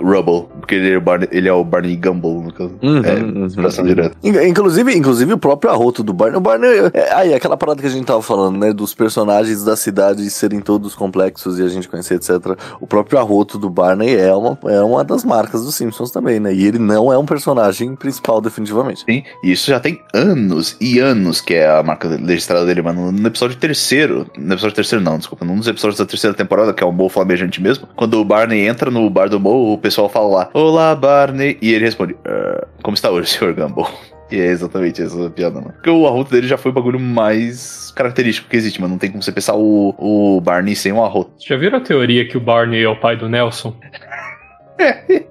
Rubble, 0.01 0.47
porque 0.59 0.76
ele 0.76 0.91
é 0.93 0.97
o 0.97 1.01
Barney, 1.01 1.28
ele 1.32 1.49
é 1.49 1.53
o 1.53 1.63
Barney 1.63 1.95
Gumble, 1.95 2.43
no 2.43 2.53
caso. 2.53 2.73
Uhum, 2.82 3.03
é, 3.03 3.13
uhum. 3.15 3.45
expressão 3.45 3.86
direta. 3.86 4.15
In- 4.23 4.47
Inclusive, 4.47 4.95
inclusive 4.95 5.34
o 5.34 5.38
próprio 5.38 5.71
arroto 5.71 6.01
do 6.03 6.13
Barney. 6.13 6.38
O 6.38 6.41
Barney. 6.41 6.69
É, 6.93 7.13
aí, 7.13 7.34
aquela 7.34 7.57
parada 7.57 7.82
que 7.82 7.88
a 7.88 7.91
gente 7.91 8.05
tava 8.05 8.21
falando, 8.21 8.57
né? 8.57 8.71
Dos 8.71 8.93
personagens 8.93 9.63
da 9.63 9.76
cidade 9.76 10.30
serem 10.30 10.59
todos 10.61 10.95
complexos 10.95 11.59
e 11.59 11.63
a 11.63 11.67
gente 11.67 11.89
conhecer, 11.89 12.15
etc. 12.15 12.57
O 12.80 12.88
próprio 12.88 13.19
arroto 13.19 13.57
do 13.57 13.69
Barney 13.69 14.15
é 14.15 14.34
uma, 14.34 14.57
é 14.65 14.82
uma 14.82 15.03
das 15.03 15.23
marcas 15.23 15.63
dos 15.63 15.76
Simpsons 15.76 16.11
também, 16.11 16.39
né? 16.39 16.53
E 16.53 16.65
ele 16.65 16.80
não 16.80 17.11
é 17.11 17.17
um 17.17 17.26
personagem 17.26 17.95
principal, 17.95 18.39
definitivamente. 18.39 19.03
Sim, 19.05 19.23
e 19.43 19.51
isso 19.51 19.69
já 19.69 19.80
tem 19.80 19.99
anos 20.13 20.78
e 20.80 20.99
anos 20.99 21.41
que 21.41 21.53
é 21.53 21.69
a 21.69 21.84
marca 21.84 22.07
registrada 22.07 22.65
dele, 22.65 22.82
mano. 22.82 23.11
No 23.11 23.28
episódio 23.28 23.57
terceiro, 23.57 24.26
no 24.38 24.53
episódio 24.53 24.76
terceiro 24.76 25.03
não, 25.03 25.17
desculpa, 25.17 25.43
num 25.43 25.57
dos 25.57 25.67
episódios 25.67 25.99
da 25.99 26.05
terceira 26.05 26.36
temporada, 26.36 26.73
que 26.73 26.84
é 26.84 26.88
o 26.88 26.91
Mo 26.91 27.09
Flamejante 27.09 27.61
mesmo, 27.61 27.88
quando 27.95 28.15
o 28.19 28.26
Barney 28.26 28.67
entra 28.67 28.89
no 28.89 29.09
bar 29.09 29.30
do 29.30 29.39
Mo, 29.39 29.64
o 29.74 29.78
pessoal 29.78 30.07
fala 30.09 30.28
lá, 30.28 30.49
Olá, 30.53 30.95
Barney, 30.95 31.57
e 31.61 31.74
ele 31.74 31.86
responde, 31.86 32.16
"Ah, 32.26 32.68
como 32.84 32.95
está 32.95 33.09
hoje, 33.11 33.30
Sr. 33.38 33.53
Gumball? 33.53 33.89
E 34.32 34.39
é 34.39 34.45
exatamente 34.47 35.01
essa 35.03 35.28
a 35.28 35.30
piada, 35.30 35.61
mano. 35.61 35.74
Porque 35.74 35.89
o 35.89 36.07
arroto 36.07 36.32
dele 36.32 36.47
já 36.47 36.57
foi 36.57 36.72
o 36.72 36.74
bagulho 36.74 36.99
mais 36.99 37.91
característico 37.95 38.49
que 38.49 38.57
existe, 38.57 38.82
mano. 38.82 38.93
Não 38.93 38.97
tem 38.99 39.11
como 39.11 39.22
você 39.22 39.32
pensar 39.32 39.55
o, 39.55 39.93
o 39.99 40.41
Barney 40.41 40.76
sem 40.76 40.91
um 40.91 41.03
arroto. 41.03 41.32
Já 41.47 41.55
viram 41.55 41.78
a 41.78 41.82
teoria 41.82 42.28
que 42.28 42.36
o 42.36 42.41
Barney 42.41 42.84
é 42.84 42.89
o 42.89 42.99
pai 42.99 43.16
do 43.16 43.30
Nelson? 43.30 43.76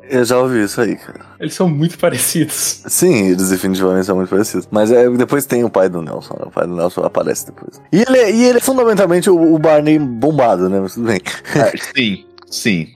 Eu 0.09 0.25
já 0.25 0.39
ouvi 0.39 0.63
isso 0.63 0.81
aí, 0.81 0.97
cara. 0.97 1.21
Eles 1.39 1.55
são 1.55 1.69
muito 1.69 1.99
parecidos. 1.99 2.83
Sim, 2.87 3.31
eles 3.31 3.51
definitivamente 3.51 4.07
são 4.07 4.17
muito 4.17 4.29
parecidos. 4.31 4.67
Mas 4.71 4.91
é, 4.91 5.09
depois 5.11 5.45
tem 5.45 5.65
o 5.65 5.69
pai 5.71 5.89
do 5.89 6.01
Nelson, 6.01 6.35
né? 6.35 6.45
O 6.47 6.51
pai 6.51 6.67
do 6.67 6.75
Nelson 6.75 7.03
aparece 7.03 7.47
depois. 7.47 7.81
E 7.93 8.01
ele, 8.03 8.19
é- 8.19 8.31
e 8.31 8.45
ele 8.45 8.59
é 8.59 8.61
fundamentalmente 8.61 9.29
o, 9.29 9.55
o 9.55 9.59
Barney 9.59 9.99
bombado, 9.99 10.69
né? 10.71 10.81
Mas 10.81 10.95
tudo 10.95 11.07
bem. 11.09 11.21
Ah, 11.57 11.73
sim, 11.95 12.25
sim. 12.49 12.95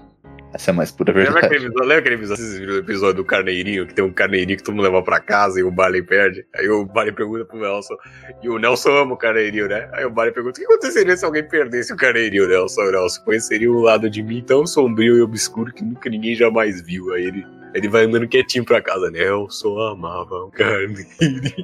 Essa 0.58 0.72
é 0.72 0.74
mais 0.74 0.90
pura 0.90 1.12
Lembra 1.12 1.30
verdade. 1.30 1.46
aquele 1.46 1.66
episódio, 1.66 1.88
lembra 1.88 1.98
aquele 2.00 2.14
episódio, 2.16 2.44
vocês 2.44 2.58
viram 2.58 2.74
o 2.74 2.78
episódio 2.78 3.14
do 3.14 3.24
carneirinho, 3.24 3.86
que 3.86 3.94
tem 3.94 4.04
um 4.04 4.12
carneirinho 4.12 4.58
que 4.58 4.64
todo 4.64 4.74
mundo 4.74 4.86
leva 4.86 5.00
pra 5.04 5.20
casa 5.20 5.60
e 5.60 5.62
o 5.62 5.70
Barney 5.70 6.02
perde? 6.02 6.44
Aí 6.56 6.68
o 6.68 6.84
Barney 6.84 7.12
pergunta 7.14 7.44
pro 7.44 7.60
Nelson, 7.60 7.94
e 8.42 8.48
o 8.48 8.58
Nelson 8.58 8.90
ama 8.90 9.14
o 9.14 9.16
carneirinho, 9.16 9.68
né? 9.68 9.88
Aí 9.92 10.04
o 10.04 10.10
Barney 10.10 10.34
pergunta, 10.34 10.58
o 10.58 10.60
que 10.60 10.64
aconteceria 10.64 11.16
se 11.16 11.24
alguém 11.24 11.44
perdesse 11.46 11.92
o 11.92 11.96
carneirinho, 11.96 12.48
Nelson? 12.48 12.80
O 12.82 12.90
Nelson 12.90 13.22
conheceria 13.24 13.70
um 13.70 13.78
lado 13.82 14.10
de 14.10 14.20
mim 14.20 14.42
tão 14.44 14.66
sombrio 14.66 15.16
e 15.16 15.22
obscuro 15.22 15.72
que 15.72 15.84
nunca 15.84 16.10
ninguém 16.10 16.34
jamais 16.34 16.80
viu. 16.82 17.14
Aí 17.14 17.26
ele, 17.26 17.46
ele 17.72 17.88
vai 17.88 18.06
andando 18.06 18.26
quietinho 18.26 18.64
pra 18.64 18.82
casa, 18.82 19.12
Nelson 19.12 19.78
amava 19.78 20.34
o 20.34 20.50
carneirinho. 20.50 21.06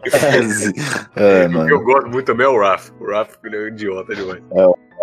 É, 1.16 1.46
o 1.46 1.48
que 1.48 1.54
mano. 1.54 1.68
eu 1.68 1.80
gosto 1.80 2.08
muito 2.08 2.26
também 2.26 2.46
é 2.46 2.48
o 2.48 2.60
Raph. 2.60 2.90
O 3.00 3.10
Raph, 3.10 3.34
é 3.44 3.56
um 3.56 3.66
idiota 3.66 4.14
demais. 4.14 4.40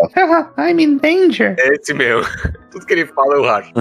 I'm 0.57 0.79
in 0.79 0.97
danger. 0.97 1.55
É 1.59 1.75
esse 1.75 1.93
mesmo. 1.93 2.23
Tudo 2.71 2.85
que 2.85 2.93
ele 2.93 3.05
fala 3.07 3.35
eu 3.35 3.43
racho. 3.43 3.71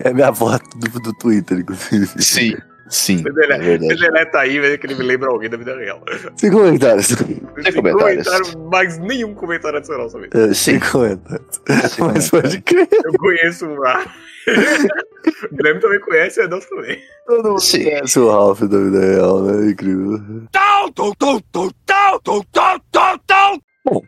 é 0.00 0.12
minha 0.14 0.32
foto 0.34 0.64
do, 0.78 1.00
do 1.00 1.12
Twitter, 1.18 1.58
inclusive. 1.58 2.06
Sim, 2.22 2.56
sim. 2.88 3.18
Ele 3.18 3.28
é- 3.28 3.30
É 3.30 3.58
verdade. 3.58 3.84
Ele 3.86 3.94
deleta 3.96 4.38
aí, 4.40 4.58
mas 4.58 4.70
é 4.70 4.78
que 4.78 4.86
ele 4.86 4.94
me 4.94 5.02
lembra 5.02 5.28
alguém 5.30 5.50
da 5.50 5.56
vida 5.58 5.76
real. 5.76 6.02
Sem 6.36 6.50
comentários. 6.50 7.06
Sem 7.08 7.72
comentários. 7.74 8.26
comentário, 8.26 8.68
mas 8.70 8.98
nenhum 8.98 9.34
comentário 9.34 9.78
adicional 9.78 10.08
sobre 10.08 10.28
isso. 10.28 10.36
É, 10.38 10.46
Sim. 10.48 10.54
Sem 10.54 10.80
comentários. 10.80 11.60
Sim, 11.90 12.02
Mas 12.04 12.30
pode 12.30 12.60
crer. 12.62 12.88
Eu 13.04 13.12
conheço 13.18 13.66
o 13.66 13.82
Ralph. 13.82 14.06
o 15.50 15.54
Guilherme 15.56 15.80
também 15.80 16.00
conhece, 16.00 16.40
o 16.40 16.44
Adolfo 16.44 16.68
também. 16.70 16.98
Todo 17.26 17.48
mundo 17.50 17.60
Sim. 17.60 17.84
conhece 17.84 18.18
o 18.18 18.30
Ralph 18.30 18.60
da 18.62 18.78
vida 18.78 19.00
real, 19.00 19.42
né? 19.42 19.70
Incrível. 19.70 20.20
Bom, 23.84 24.02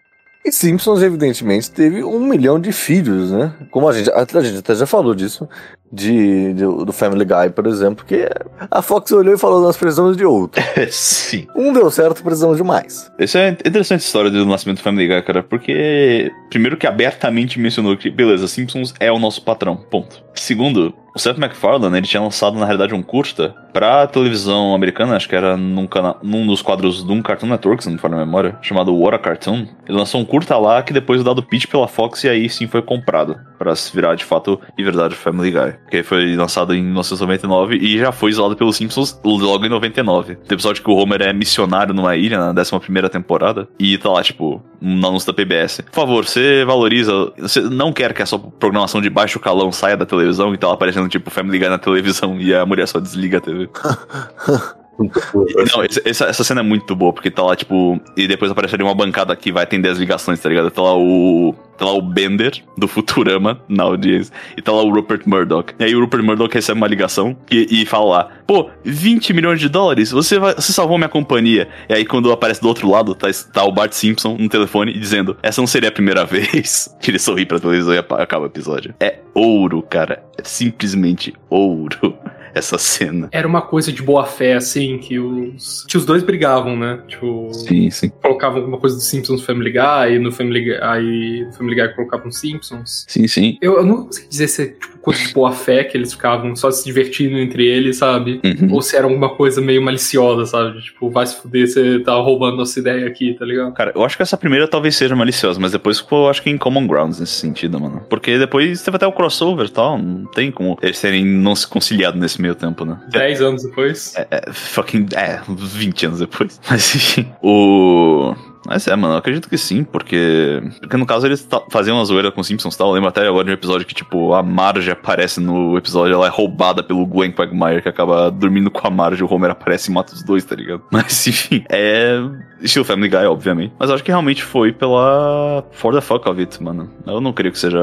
e 0.48 0.52
Simpsons, 0.52 1.02
evidentemente, 1.02 1.70
teve 1.70 2.02
um 2.02 2.20
milhão 2.20 2.58
de 2.60 2.72
filhos, 2.72 3.30
né? 3.30 3.52
Como 3.70 3.88
a 3.88 3.92
gente, 3.92 4.10
a, 4.10 4.20
a 4.38 4.42
gente 4.42 4.58
até 4.58 4.74
já 4.74 4.86
falou 4.86 5.14
disso, 5.14 5.48
de, 5.92 6.52
de- 6.54 6.84
do 6.84 6.92
Family 6.92 7.24
Guy, 7.24 7.50
por 7.54 7.66
exemplo, 7.66 8.04
que 8.04 8.28
a 8.70 8.82
Fox 8.82 9.10
olhou 9.12 9.34
e 9.34 9.38
falou: 9.38 9.60
nós 9.60 9.76
precisamos 9.76 10.16
de 10.16 10.24
outro. 10.24 10.62
Sim. 10.90 11.46
Um 11.54 11.72
deu 11.72 11.90
certo, 11.90 12.22
precisamos 12.22 12.56
de 12.56 12.62
mais. 12.62 13.10
Essa 13.18 13.38
é 13.40 13.48
interessante 13.50 14.00
a 14.00 14.04
história 14.04 14.30
do 14.30 14.44
nascimento 14.46 14.78
do 14.78 14.82
Family 14.82 15.06
Guy, 15.08 15.22
cara, 15.22 15.42
porque 15.42 16.30
primeiro 16.50 16.76
que 16.76 16.86
abertamente 16.86 17.58
mencionou 17.58 17.96
que, 17.96 18.10
beleza, 18.10 18.46
Simpsons 18.48 18.94
é 19.00 19.10
o 19.10 19.18
nosso 19.18 19.42
patrão, 19.42 19.76
ponto. 19.76 20.22
Segundo, 20.34 20.94
o 21.14 21.18
Seth 21.18 21.36
MacFarlane, 21.38 21.96
ele 21.96 22.06
tinha 22.06 22.22
lançado, 22.22 22.58
na 22.58 22.64
realidade, 22.64 22.94
um 22.94 23.02
curta 23.02 23.54
pra 23.78 24.08
televisão 24.08 24.74
americana, 24.74 25.14
acho 25.14 25.28
que 25.28 25.36
era 25.36 25.56
num, 25.56 25.86
cana 25.86 26.16
num 26.20 26.44
dos 26.44 26.60
quadros 26.60 27.06
de 27.06 27.12
um 27.12 27.22
Cartoon 27.22 27.46
Network, 27.46 27.84
se 27.84 27.88
não 27.88 27.94
me 27.94 28.00
falha 28.00 28.16
a 28.16 28.18
memória, 28.18 28.58
chamado 28.60 28.92
What 28.92 29.14
a 29.14 29.20
Cartoon. 29.20 29.68
Ele 29.86 29.96
lançou 29.96 30.20
um 30.20 30.24
curta 30.24 30.58
lá 30.58 30.82
que 30.82 30.92
depois 30.92 31.22
dado 31.22 31.44
pitch 31.44 31.66
pela 31.66 31.86
Fox 31.86 32.24
e 32.24 32.28
aí 32.28 32.48
sim 32.48 32.66
foi 32.66 32.82
comprado 32.82 33.38
pra 33.56 33.76
se 33.76 33.94
virar, 33.94 34.16
de 34.16 34.24
fato, 34.24 34.60
e 34.76 34.82
verdade, 34.82 35.14
Family 35.14 35.52
Guy. 35.52 35.74
Que 35.90 36.02
foi 36.02 36.34
lançado 36.34 36.74
em 36.74 36.82
1999 36.82 37.76
e 37.76 37.98
já 37.98 38.10
foi 38.10 38.30
isolado 38.30 38.56
pelos 38.56 38.76
Simpsons 38.76 39.20
logo 39.24 39.64
em 39.64 39.68
99. 39.68 40.34
Tem 40.34 40.54
episódio 40.54 40.82
que 40.82 40.90
o 40.90 40.94
Homer 40.94 41.22
é 41.22 41.32
missionário 41.32 41.94
numa 41.94 42.16
ilha 42.16 42.38
na 42.38 42.60
11 42.60 42.78
primeira 42.80 43.08
temporada 43.08 43.68
e 43.78 43.98
tá 43.98 44.10
lá, 44.10 44.22
tipo, 44.22 44.62
um 44.80 45.06
anúncio 45.06 45.26
da 45.26 45.34
PBS. 45.34 45.82
Por 45.82 45.94
favor, 45.94 46.24
você 46.24 46.64
valoriza. 46.64 47.32
Você 47.38 47.60
não 47.60 47.92
quer 47.92 48.12
que 48.12 48.22
a 48.22 48.26
sua 48.26 48.38
programação 48.38 49.00
de 49.00 49.10
baixo 49.10 49.40
calão 49.40 49.72
saia 49.72 49.96
da 49.96 50.06
televisão 50.06 50.54
e 50.54 50.58
tá 50.58 50.68
lá 50.68 50.74
aparecendo, 50.74 51.08
tipo, 51.08 51.30
Family 51.30 51.58
Guy 51.58 51.68
na 51.68 51.78
televisão 51.78 52.40
e 52.40 52.54
a 52.54 52.64
mulher 52.64 52.86
só 52.86 53.00
desliga 53.00 53.38
a 53.38 53.40
TV. 53.40 53.67
Não, 54.98 55.84
essa, 56.04 56.24
essa 56.24 56.44
cena 56.44 56.60
é 56.60 56.64
muito 56.64 56.94
boa, 56.96 57.12
porque 57.12 57.30
tá 57.30 57.42
lá, 57.42 57.54
tipo, 57.54 58.00
e 58.16 58.26
depois 58.26 58.50
aparece 58.50 58.74
ali 58.74 58.82
uma 58.82 58.94
bancada 58.94 59.34
que 59.36 59.52
vai 59.52 59.62
atender 59.62 59.88
as 59.88 59.98
ligações, 59.98 60.40
tá 60.40 60.48
ligado? 60.48 60.70
Tá 60.70 60.82
lá 60.82 60.96
o. 60.96 61.54
Tá 61.78 61.84
lá 61.84 61.92
o 61.92 62.02
Bender, 62.02 62.60
do 62.76 62.88
Futurama, 62.88 63.60
na 63.68 63.84
audiência, 63.84 64.34
e 64.56 64.60
tá 64.60 64.72
lá 64.72 64.82
o 64.82 64.92
Rupert 64.92 65.22
Murdoch. 65.26 65.72
E 65.78 65.84
aí 65.84 65.94
o 65.94 66.00
Rupert 66.00 66.24
Murdoch 66.24 66.52
recebe 66.52 66.76
uma 66.76 66.88
ligação 66.88 67.36
e, 67.48 67.82
e 67.82 67.86
fala 67.86 68.04
lá, 68.04 68.28
pô, 68.48 68.68
20 68.82 69.32
milhões 69.32 69.60
de 69.60 69.68
dólares, 69.68 70.10
você, 70.10 70.40
vai, 70.40 70.56
você 70.56 70.72
salvou 70.72 70.98
minha 70.98 71.08
companhia. 71.08 71.68
E 71.88 71.94
aí 71.94 72.04
quando 72.04 72.32
aparece 72.32 72.60
do 72.60 72.66
outro 72.66 72.90
lado, 72.90 73.14
tá, 73.14 73.28
tá 73.52 73.62
o 73.62 73.70
Bart 73.70 73.92
Simpson 73.92 74.36
no 74.36 74.48
telefone 74.48 74.92
dizendo, 74.92 75.36
essa 75.40 75.60
não 75.60 75.68
seria 75.68 75.90
a 75.90 75.92
primeira 75.92 76.24
vez 76.26 76.92
que 77.00 77.12
ele 77.12 77.18
sorri 77.20 77.46
pra 77.46 77.60
televisão 77.60 77.94
e 77.94 77.98
acaba 77.98 78.42
o 78.42 78.46
episódio. 78.46 78.92
É 78.98 79.20
ouro, 79.32 79.80
cara. 79.80 80.24
É 80.36 80.42
simplesmente 80.42 81.32
ouro. 81.48 82.17
Essa 82.58 82.78
cena. 82.78 83.28
Era 83.32 83.46
uma 83.46 83.62
coisa 83.62 83.92
de 83.92 84.02
boa 84.02 84.24
fé, 84.24 84.54
assim, 84.54 84.98
que 84.98 85.18
os. 85.18 85.84
que 85.86 85.96
os 85.96 86.04
dois 86.04 86.22
brigavam, 86.22 86.76
né? 86.76 87.00
Tipo. 87.08 87.52
Sim, 87.52 87.90
sim. 87.90 88.08
Colocavam 88.22 88.58
alguma 88.58 88.78
coisa 88.78 88.96
do 88.96 89.02
Simpsons 89.02 89.40
no 89.40 89.46
Family 89.46 89.72
Guy, 89.72 90.16
e 90.16 90.18
no 90.18 90.32
Family 90.32 90.64
Guy, 90.64 90.78
aí 90.82 91.44
no 91.46 91.52
Family 91.52 91.74
Guy 91.74 91.94
colocavam 91.94 92.30
Simpsons. 92.30 93.04
Sim, 93.08 93.26
sim. 93.26 93.58
Eu, 93.60 93.76
eu 93.78 93.86
não 93.86 94.04
consigo 94.04 94.28
dizer 94.28 94.48
se 94.48 94.62
é 94.62 94.66
tipo 94.66 94.98
coisa 94.98 95.24
de 95.24 95.32
boa 95.32 95.52
fé 95.52 95.84
que 95.84 95.96
eles 95.96 96.12
ficavam 96.12 96.54
só 96.54 96.70
se 96.70 96.84
divertindo 96.84 97.38
entre 97.38 97.66
eles, 97.66 97.96
sabe? 97.96 98.40
Uhum. 98.44 98.74
Ou 98.74 98.82
se 98.82 98.94
era 98.96 99.06
alguma 99.06 99.30
coisa 99.30 99.60
meio 99.60 99.80
maliciosa, 99.80 100.44
sabe? 100.44 100.82
Tipo, 100.82 101.10
vai 101.10 101.26
se 101.26 101.36
fuder, 101.36 101.66
você 101.66 102.00
tá 102.00 102.14
roubando 102.14 102.58
nossa 102.58 102.78
ideia 102.78 103.06
aqui, 103.06 103.34
tá 103.34 103.44
ligado? 103.44 103.72
Cara, 103.72 103.92
eu 103.94 104.04
acho 104.04 104.16
que 104.16 104.22
essa 104.22 104.36
primeira 104.36 104.68
talvez 104.68 104.96
seja 104.96 105.16
maliciosa, 105.16 105.58
mas 105.58 105.72
depois 105.72 105.98
ficou, 105.98 106.24
eu 106.24 106.30
acho 106.30 106.42
que 106.42 106.50
em 106.50 106.58
common 106.58 106.86
grounds 106.86 107.20
nesse 107.20 107.32
sentido, 107.32 107.80
mano. 107.80 108.02
Porque 108.08 108.38
depois 108.38 108.82
teve 108.82 108.96
até 108.96 109.06
o 109.06 109.12
crossover 109.12 109.66
e 109.66 109.70
tal, 109.70 109.98
não 109.98 110.26
tem 110.26 110.50
como 110.50 110.78
eles 110.82 111.00
terem 111.00 111.24
não 111.24 111.54
se 111.54 111.66
conciliado 111.66 112.18
nesse 112.18 112.40
meio 112.40 112.47
tempo, 112.54 112.84
né? 112.84 112.98
Dez 113.10 113.40
anos 113.40 113.62
depois. 113.62 114.14
É, 114.16 114.26
é, 114.30 114.52
fucking. 114.52 115.06
É, 115.14 115.40
uns 115.48 115.72
20 115.72 116.06
anos 116.06 116.18
depois. 116.20 116.60
Mas 116.68 116.94
enfim. 116.94 117.32
O. 117.42 118.34
Mas 118.66 118.86
é, 118.86 118.94
mano, 118.94 119.14
eu 119.14 119.18
acredito 119.18 119.48
que 119.48 119.56
sim, 119.56 119.82
porque. 119.82 120.62
Porque 120.80 120.96
no 120.96 121.06
caso 121.06 121.26
eles 121.26 121.48
faziam 121.70 121.96
uma 121.96 122.04
zoeira 122.04 122.30
com 122.30 122.40
os 122.40 122.46
Simpsons 122.46 122.74
e 122.74 122.78
tal. 122.78 122.88
Eu 122.88 122.94
lembro 122.94 123.08
até 123.08 123.26
agora 123.26 123.44
de 123.44 123.50
um 123.50 123.54
episódio 123.54 123.86
que, 123.86 123.94
tipo, 123.94 124.34
a 124.34 124.42
Marge 124.42 124.90
aparece 124.90 125.40
no 125.40 125.78
episódio, 125.78 126.14
ela 126.14 126.26
é 126.26 126.30
roubada 126.30 126.82
pelo 126.82 127.06
Gwen 127.06 127.32
Quagmire, 127.32 127.80
que 127.80 127.88
acaba 127.88 128.30
dormindo 128.30 128.70
com 128.70 128.86
a 128.86 128.90
Marge, 128.90 129.24
o 129.24 129.32
Homer 129.32 129.52
aparece 129.52 129.90
e 129.90 129.94
mata 129.94 130.12
os 130.12 130.22
dois, 130.22 130.44
tá 130.44 130.54
ligado? 130.54 130.82
Mas 130.92 131.26
enfim, 131.26 131.64
é. 131.70 132.18
Estilo 132.60 132.84
Family 132.84 133.08
Guy, 133.08 133.24
obviamente. 133.24 133.72
Mas 133.78 133.88
eu 133.88 133.94
acho 133.94 134.04
que 134.04 134.10
realmente 134.10 134.42
foi 134.42 134.72
pela. 134.72 135.64
For 135.72 135.94
the 135.94 136.00
fuck 136.00 136.28
of 136.28 136.38
it, 136.38 136.62
mano. 136.62 136.90
Eu 137.06 137.20
não 137.20 137.32
creio 137.32 137.52
que 137.52 137.58
seja 137.58 137.80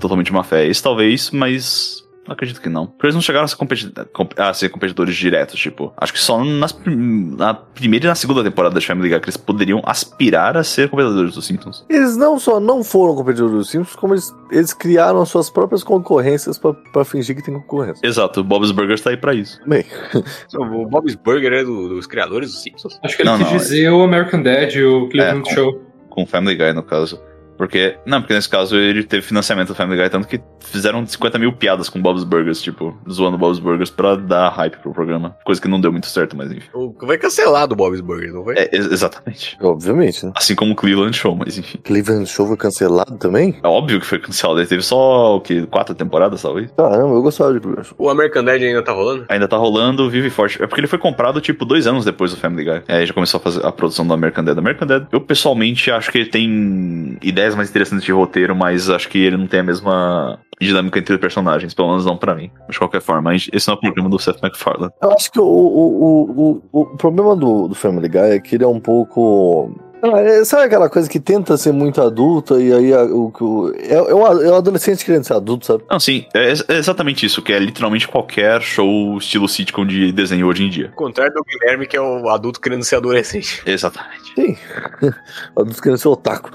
totalmente 0.00 0.30
uma 0.30 0.44
fé. 0.44 0.66
Isso 0.66 0.82
talvez, 0.82 1.30
mas. 1.30 2.05
Não 2.26 2.32
acredito 2.34 2.60
que 2.60 2.68
não. 2.68 2.86
Porque 2.86 3.06
eles 3.06 3.14
não 3.14 3.22
chegaram 3.22 3.44
a 3.44 3.48
ser, 3.48 3.56
competi- 3.56 3.92
com- 4.12 4.28
a 4.36 4.52
ser 4.52 4.68
competidores 4.68 5.14
diretos, 5.14 5.58
tipo. 5.60 5.92
Acho 5.96 6.12
que 6.12 6.18
só 6.18 6.42
nas, 6.44 6.72
prim- 6.72 7.34
na 7.36 7.54
primeira 7.54 8.06
e 8.06 8.08
na 8.08 8.14
segunda 8.14 8.42
temporada 8.42 8.78
de 8.80 8.86
Family 8.86 9.08
Guy 9.08 9.20
que 9.20 9.26
eles 9.26 9.36
poderiam 9.36 9.80
aspirar 9.84 10.56
a 10.56 10.64
ser 10.64 10.88
competidores 10.88 11.34
dos 11.34 11.46
Simpsons. 11.46 11.84
Eles 11.88 12.16
não 12.16 12.38
só 12.38 12.58
não 12.58 12.82
foram 12.82 13.14
competidores 13.14 13.54
dos 13.54 13.70
Simpsons, 13.70 13.94
como 13.96 14.14
eles, 14.14 14.34
eles 14.50 14.72
criaram 14.72 15.20
as 15.22 15.28
suas 15.28 15.48
próprias 15.50 15.84
concorrências 15.84 16.58
pra, 16.58 16.72
pra 16.74 17.04
fingir 17.04 17.36
que 17.36 17.42
tem 17.42 17.54
concorrência. 17.54 18.06
Exato, 18.06 18.40
o 18.40 18.44
Bob's 18.44 18.70
Burgers 18.72 19.00
tá 19.00 19.10
aí 19.10 19.16
pra 19.16 19.32
isso. 19.34 19.60
Bem, 19.66 19.84
O 20.56 20.86
Bob's 20.86 21.14
Burger 21.14 21.52
é 21.52 21.64
do- 21.64 21.88
dos 21.90 22.06
criadores 22.06 22.50
dos 22.52 22.62
Simpsons? 22.62 22.98
Acho 23.02 23.16
que 23.16 23.22
ele 23.22 23.30
Não, 23.30 23.38
quis 23.38 23.50
não, 23.50 23.56
dizer 23.56 23.90
o 23.90 24.02
American 24.02 24.42
Dad 24.42 24.74
e 24.74 24.82
o 24.84 25.08
Cleveland 25.08 25.48
É, 25.48 25.54
Show. 25.54 25.82
Com 26.10 26.26
Family 26.26 26.56
Guy, 26.56 26.72
no 26.72 26.82
caso. 26.82 27.20
Porque. 27.56 27.96
Não, 28.06 28.20
porque 28.20 28.34
nesse 28.34 28.48
caso 28.48 28.76
ele 28.76 29.02
teve 29.02 29.22
financiamento 29.22 29.68
do 29.68 29.74
Family 29.74 30.00
Guy, 30.00 30.10
tanto 30.10 30.28
que 30.28 30.40
fizeram 30.60 31.04
50 31.06 31.38
mil 31.38 31.52
piadas 31.52 31.88
com 31.88 32.00
Bob's 32.00 32.24
Burgers, 32.24 32.60
tipo, 32.60 32.96
zoando 33.10 33.38
Bob's 33.38 33.58
Burgers 33.58 33.90
pra 33.90 34.16
dar 34.16 34.48
hype 34.50 34.76
pro 34.78 34.92
programa. 34.92 35.36
Coisa 35.44 35.60
que 35.60 35.68
não 35.68 35.80
deu 35.80 35.92
muito 35.92 36.06
certo, 36.06 36.36
mas 36.36 36.50
enfim. 36.52 36.68
O- 36.74 36.94
Foi 36.98 37.18
cancelado 37.18 37.74
o 37.74 37.76
Bob's 37.76 38.00
Burger, 38.00 38.32
não 38.32 38.44
foi? 38.44 38.56
É, 38.56 38.68
ex- 38.72 38.90
exatamente. 38.90 39.56
obviamente, 39.60 40.26
né? 40.26 40.32
Assim 40.34 40.54
como 40.54 40.72
o 40.72 40.76
Cleveland 40.76 41.16
Show, 41.16 41.36
mas 41.36 41.56
enfim. 41.58 41.78
Cleveland 41.84 42.26
Show 42.28 42.46
foi 42.46 42.56
cancelado 42.56 43.16
também? 43.18 43.58
É 43.62 43.66
óbvio 43.68 44.00
que 44.00 44.06
foi 44.06 44.18
cancelado. 44.18 44.60
Ele 44.60 44.66
teve 44.66 44.82
só, 44.82 45.36
o 45.36 45.40
quê? 45.40 45.66
Quatro 45.70 45.94
temporadas, 45.94 46.42
talvez? 46.42 46.70
Caramba, 46.76 47.14
eu 47.14 47.22
gostava 47.22 47.52
de 47.54 47.60
Cleveland 47.60 47.88
Show. 47.88 47.96
O 47.98 48.08
American 48.10 48.44
Dad 48.44 48.60
ainda 48.62 48.82
tá 48.82 48.92
rolando? 48.92 49.24
Ainda 49.28 49.48
tá 49.48 49.56
rolando, 49.56 50.08
vive 50.10 50.30
forte. 50.30 50.62
É 50.62 50.66
porque 50.66 50.80
ele 50.80 50.86
foi 50.88 50.98
comprado, 50.98 51.40
tipo, 51.40 51.64
dois 51.64 51.86
anos 51.86 52.04
depois 52.04 52.30
do 52.32 52.36
Family 52.36 52.64
Guy. 52.64 52.82
É, 52.88 52.96
aí 52.98 53.06
já 53.06 53.14
começou 53.14 53.38
a 53.38 53.40
fazer 53.42 53.64
a 53.64 53.72
produção 53.72 54.06
do 54.06 54.12
American 54.14 54.44
Dad. 54.44 54.58
American 54.58 54.86
Dad, 54.86 55.06
eu 55.12 55.20
pessoalmente 55.20 55.90
acho 55.90 56.10
que 56.10 56.18
ele 56.18 56.30
tem 56.30 57.16
ideias 57.46 57.54
mais 57.54 57.70
interessantes 57.70 58.04
de 58.04 58.12
roteiro, 58.12 58.54
mas 58.54 58.90
acho 58.90 59.08
que 59.08 59.18
ele 59.18 59.36
não 59.36 59.46
tem 59.46 59.60
a 59.60 59.62
mesma 59.62 60.38
dinâmica 60.60 60.98
entre 60.98 61.18
personagens, 61.18 61.74
pelo 61.74 61.88
menos 61.88 62.04
não 62.04 62.16
pra 62.16 62.34
mim. 62.34 62.50
Mas 62.60 62.72
de 62.72 62.78
qualquer 62.78 63.00
forma, 63.00 63.34
esse 63.34 63.68
não 63.68 63.74
é 63.74 63.76
o 63.76 63.80
programa 63.80 64.08
do 64.08 64.18
Seth 64.18 64.40
MacFarlane. 64.42 64.92
Eu 65.02 65.12
acho 65.12 65.30
que 65.30 65.38
o, 65.38 65.44
o, 65.44 66.32
o, 66.32 66.62
o, 66.72 66.80
o 66.80 66.96
problema 66.96 67.36
do, 67.36 67.68
do 67.68 67.74
Family 67.74 68.08
Guy 68.08 68.18
é 68.18 68.40
que 68.40 68.56
ele 68.56 68.64
é 68.64 68.68
um 68.68 68.80
pouco. 68.80 69.74
Ah, 70.14 70.20
é- 70.20 70.44
sabe 70.44 70.64
aquela 70.64 70.88
coisa 70.88 71.08
que 71.08 71.18
tenta 71.20 71.56
ser 71.56 71.72
muito 71.72 72.00
adulta 72.00 72.60
e 72.60 72.72
aí 72.72 72.92
a- 72.92 73.04
o, 73.04 73.32
o- 73.40 73.72
é, 73.76 73.94
é, 73.94 74.14
um, 74.14 74.26
é 74.42 74.50
um 74.52 74.56
adolescente 74.56 75.04
querendo 75.04 75.24
ser 75.24 75.34
adulto, 75.34 75.66
sabe? 75.66 75.84
Não, 75.90 75.98
sim, 76.00 76.26
é, 76.34 76.52
é 76.68 76.76
exatamente 76.78 77.24
isso, 77.26 77.42
que 77.42 77.52
é 77.52 77.58
literalmente 77.58 78.06
qualquer 78.08 78.60
show 78.62 79.16
estilo 79.18 79.48
sitcom 79.48 79.84
de 79.86 80.12
desenho 80.12 80.46
hoje 80.46 80.64
em 80.64 80.70
dia. 80.70 80.86
Ao 80.86 80.92
contrário 80.96 81.32
do 81.34 81.42
Guilherme, 81.44 81.86
que 81.86 81.96
é 81.96 82.00
o 82.00 82.28
adulto 82.28 82.60
querendo 82.60 82.84
ser 82.84 82.96
adolescente. 82.96 83.62
Exatamente. 83.66 84.32
Sim. 84.34 84.56
adulto 85.56 85.82
querendo 85.82 85.98
ser 85.98 86.08
otaku. 86.08 86.50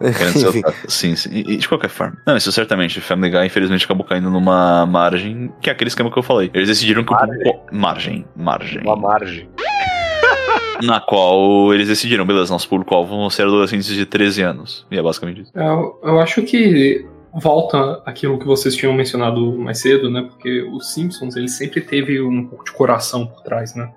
Querendo 0.00 0.38
ser 0.38 0.48
otaku. 0.58 0.76
Sim, 0.90 1.16
sim. 1.16 1.30
E, 1.32 1.54
e 1.54 1.56
de 1.56 1.68
qualquer 1.68 1.90
forma. 1.90 2.16
Não, 2.26 2.36
isso 2.36 2.50
certamente. 2.52 3.00
Family 3.00 3.30
Guy, 3.30 3.46
infelizmente, 3.46 3.84
acabou 3.84 4.04
caindo 4.06 4.30
numa 4.30 4.86
margem, 4.86 5.52
que 5.60 5.68
é 5.68 5.72
aquele 5.72 5.88
esquema 5.88 6.10
que 6.10 6.18
eu 6.18 6.22
falei. 6.22 6.50
Eles 6.54 6.68
decidiram 6.68 7.04
que 7.04 7.12
o 7.12 7.16
público. 7.16 7.60
Margem. 7.72 8.24
Margem. 8.34 8.82
Uma 8.82 8.96
margem. 8.96 9.48
Na 10.82 11.00
qual 11.00 11.72
eles 11.72 11.88
decidiram, 11.88 12.24
beleza, 12.24 12.52
nosso 12.52 12.68
público-alvo 12.68 13.16
vão 13.16 13.30
ser 13.30 13.42
adolescentes 13.42 13.86
de 13.86 14.06
13 14.06 14.42
anos. 14.42 14.86
E 14.90 14.98
é 14.98 15.02
basicamente 15.02 15.42
isso. 15.42 15.52
Eu, 15.54 15.98
eu 16.02 16.20
acho 16.20 16.42
que 16.42 17.06
volta 17.32 18.02
aquilo 18.06 18.38
que 18.38 18.46
vocês 18.46 18.74
tinham 18.74 18.92
mencionado 18.94 19.52
mais 19.58 19.80
cedo, 19.80 20.10
né? 20.10 20.22
Porque 20.22 20.62
os 20.62 20.92
Simpsons, 20.92 21.36
ele 21.36 21.48
sempre 21.48 21.80
teve 21.80 22.20
um 22.20 22.46
pouco 22.46 22.64
de 22.64 22.72
coração 22.72 23.26
por 23.26 23.42
trás, 23.42 23.74
né? 23.74 23.90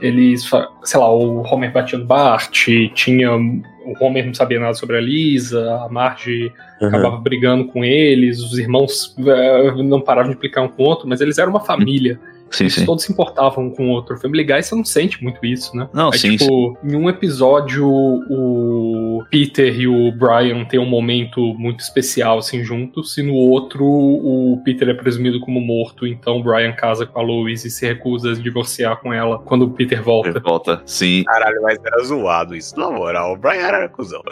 Eles, 0.00 0.48
sei 0.82 1.00
lá, 1.00 1.10
o 1.10 1.42
Homer 1.42 1.72
batia 1.72 1.98
no 1.98 2.04
Bart, 2.04 2.66
tinha. 2.94 3.32
O 3.32 3.94
Homer 4.00 4.26
não 4.26 4.34
sabia 4.34 4.58
nada 4.58 4.74
sobre 4.74 4.96
a 4.96 5.00
Lisa, 5.00 5.82
a 5.82 5.88
Marge 5.88 6.52
acabava 6.80 7.16
brigando 7.18 7.66
com 7.66 7.84
eles, 7.84 8.40
os 8.40 8.58
irmãos 8.58 9.14
eh, 9.18 9.72
não 9.82 10.00
paravam 10.00 10.30
de 10.30 10.36
implicar 10.36 10.64
um 10.64 10.68
com 10.68 10.82
o 10.82 10.86
outro, 10.86 11.08
mas 11.08 11.20
eles 11.20 11.38
eram 11.38 11.50
uma 11.50 11.60
família. 11.60 12.18
Sim, 12.50 12.64
Eles 12.64 12.74
sim. 12.74 12.84
todos 12.84 13.04
se 13.04 13.12
importavam 13.12 13.66
um 13.66 13.70
com 13.70 13.88
o 13.88 13.90
outro. 13.90 14.16
Family 14.18 14.44
Guy, 14.44 14.62
você 14.62 14.74
não 14.74 14.84
sente 14.84 15.22
muito 15.22 15.44
isso, 15.44 15.76
né? 15.76 15.88
Não, 15.92 16.10
Aí, 16.12 16.18
sim, 16.18 16.36
tipo, 16.36 16.78
em 16.84 16.94
um 16.94 17.08
episódio, 17.08 17.86
o 17.86 19.24
Peter 19.30 19.78
e 19.78 19.88
o 19.88 20.12
Brian 20.12 20.64
têm 20.64 20.78
um 20.78 20.86
momento 20.86 21.40
muito 21.58 21.80
especial, 21.80 22.38
assim, 22.38 22.62
juntos, 22.62 23.16
e 23.18 23.22
no 23.22 23.34
outro, 23.34 23.84
o 23.84 24.60
Peter 24.64 24.88
é 24.88 24.94
presumido 24.94 25.40
como 25.40 25.60
morto, 25.60 26.06
então 26.06 26.38
o 26.38 26.42
Brian 26.42 26.72
casa 26.72 27.06
com 27.06 27.18
a 27.18 27.22
Lois 27.22 27.64
e 27.64 27.70
se 27.70 27.86
recusa 27.86 28.32
a 28.32 28.34
divorciar 28.34 28.96
com 29.00 29.12
ela 29.12 29.38
quando 29.38 29.62
o 29.62 29.70
Peter 29.70 30.02
volta. 30.02 30.40
Volta. 30.40 30.82
Sim. 30.86 31.24
Caralho, 31.24 31.60
mas 31.62 31.78
era 31.84 32.04
zoado 32.04 32.54
isso. 32.54 32.78
Na 32.78 32.90
moral, 32.90 33.32
o 33.32 33.36
Brian 33.36 33.66
era 33.66 33.88
cuzão. 33.88 34.22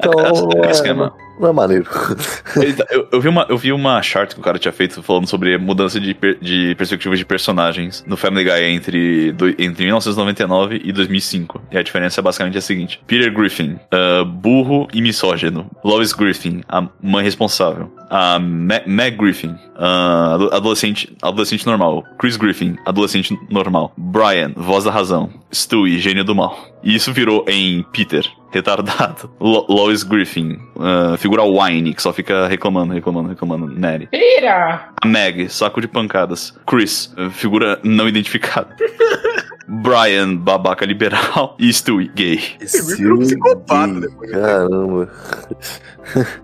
Então, 0.00 0.12
É, 0.20 0.32
não, 0.32 0.64
é 0.64 0.68
é, 0.68 0.70
esquema. 0.70 1.14
Não 1.40 1.48
é 1.48 1.52
maneiro. 1.52 1.84
Tá- 1.84 2.86
Eu, 2.90 3.08
eu 3.12 3.20
vi 3.20 3.28
uma, 3.28 3.46
eu 3.48 3.56
vi 3.58 3.72
uma 3.72 4.00
chart 4.02 4.34
que 4.34 4.40
o 4.40 4.42
cara 4.42 4.58
tinha 4.58 4.72
feito 4.72 5.02
falando 5.02 5.26
sobre 5.26 5.56
mudança 5.58 5.98
de, 6.00 6.14
per- 6.14 6.38
de 6.40 6.74
perspectiva 6.76 7.16
de 7.16 7.24
personagens 7.24 8.04
no 8.06 8.16
Family 8.16 8.44
Guy 8.44 8.64
entre, 8.64 9.32
do- 9.32 9.48
entre 9.50 9.84
1999 9.84 10.80
e 10.84 10.92
2005. 10.92 11.62
E 11.72 11.78
a 11.78 11.82
diferença 11.82 12.20
é 12.20 12.22
basicamente 12.22 12.58
a 12.58 12.60
seguinte: 12.60 13.00
Peter 13.06 13.32
Griffin, 13.32 13.78
ah, 13.90 14.24
burro 14.24 14.88
e 14.92 15.00
misógino. 15.02 15.70
Lois 15.84 16.12
Griffin, 16.12 16.62
a 16.68 16.86
mãe 17.02 17.24
responsável. 17.24 17.92
A 18.10 18.38
Meg 18.38 19.16
Griffin, 19.16 19.56
ado- 19.76 20.50
adolescente, 20.54 21.16
adolescente 21.22 21.66
normal. 21.66 22.04
Chris 22.18 22.36
Griffin, 22.36 22.76
adolescente 22.86 23.36
normal. 23.50 23.92
Brian, 23.96 24.52
voz 24.56 24.84
da 24.84 24.90
razão. 24.90 25.30
Stewie, 25.52 25.98
gênio 25.98 26.24
do 26.24 26.34
mal. 26.34 26.56
E 26.82 26.94
isso 26.94 27.12
virou 27.12 27.44
em 27.48 27.82
Peter, 27.92 28.24
retardado. 28.54 29.30
Lo- 29.40 29.66
Lois 29.68 30.02
Griffin, 30.02 30.58
ah, 30.78 31.16
figura 31.18 31.42
whiny, 31.42 31.94
que 31.94 32.02
só 32.02 32.12
fica 32.12 32.46
reclamando, 32.46 32.94
reclamando, 32.94 33.28
reclamando. 33.28 33.66
Nery. 33.68 34.08
Tira! 34.10 34.88
A 35.02 35.06
Meg, 35.06 35.48
saco 35.48 35.80
de 35.80 35.88
pancadas. 35.88 36.52
Chris, 36.66 37.12
ah, 37.16 37.30
figura 37.30 37.78
não 37.82 38.08
identificada. 38.08 38.74
Brian, 39.68 40.36
babaca 40.36 40.84
liberal. 40.84 41.56
E 41.64 41.72
Stewie, 41.72 42.10
gay. 42.14 42.40
Esse 42.60 42.96
virou 42.96 43.16
um 43.16 43.20
psicopata 43.20 43.86
gay, 43.92 44.00
depois. 44.00 44.30
Caramba. 44.30 45.10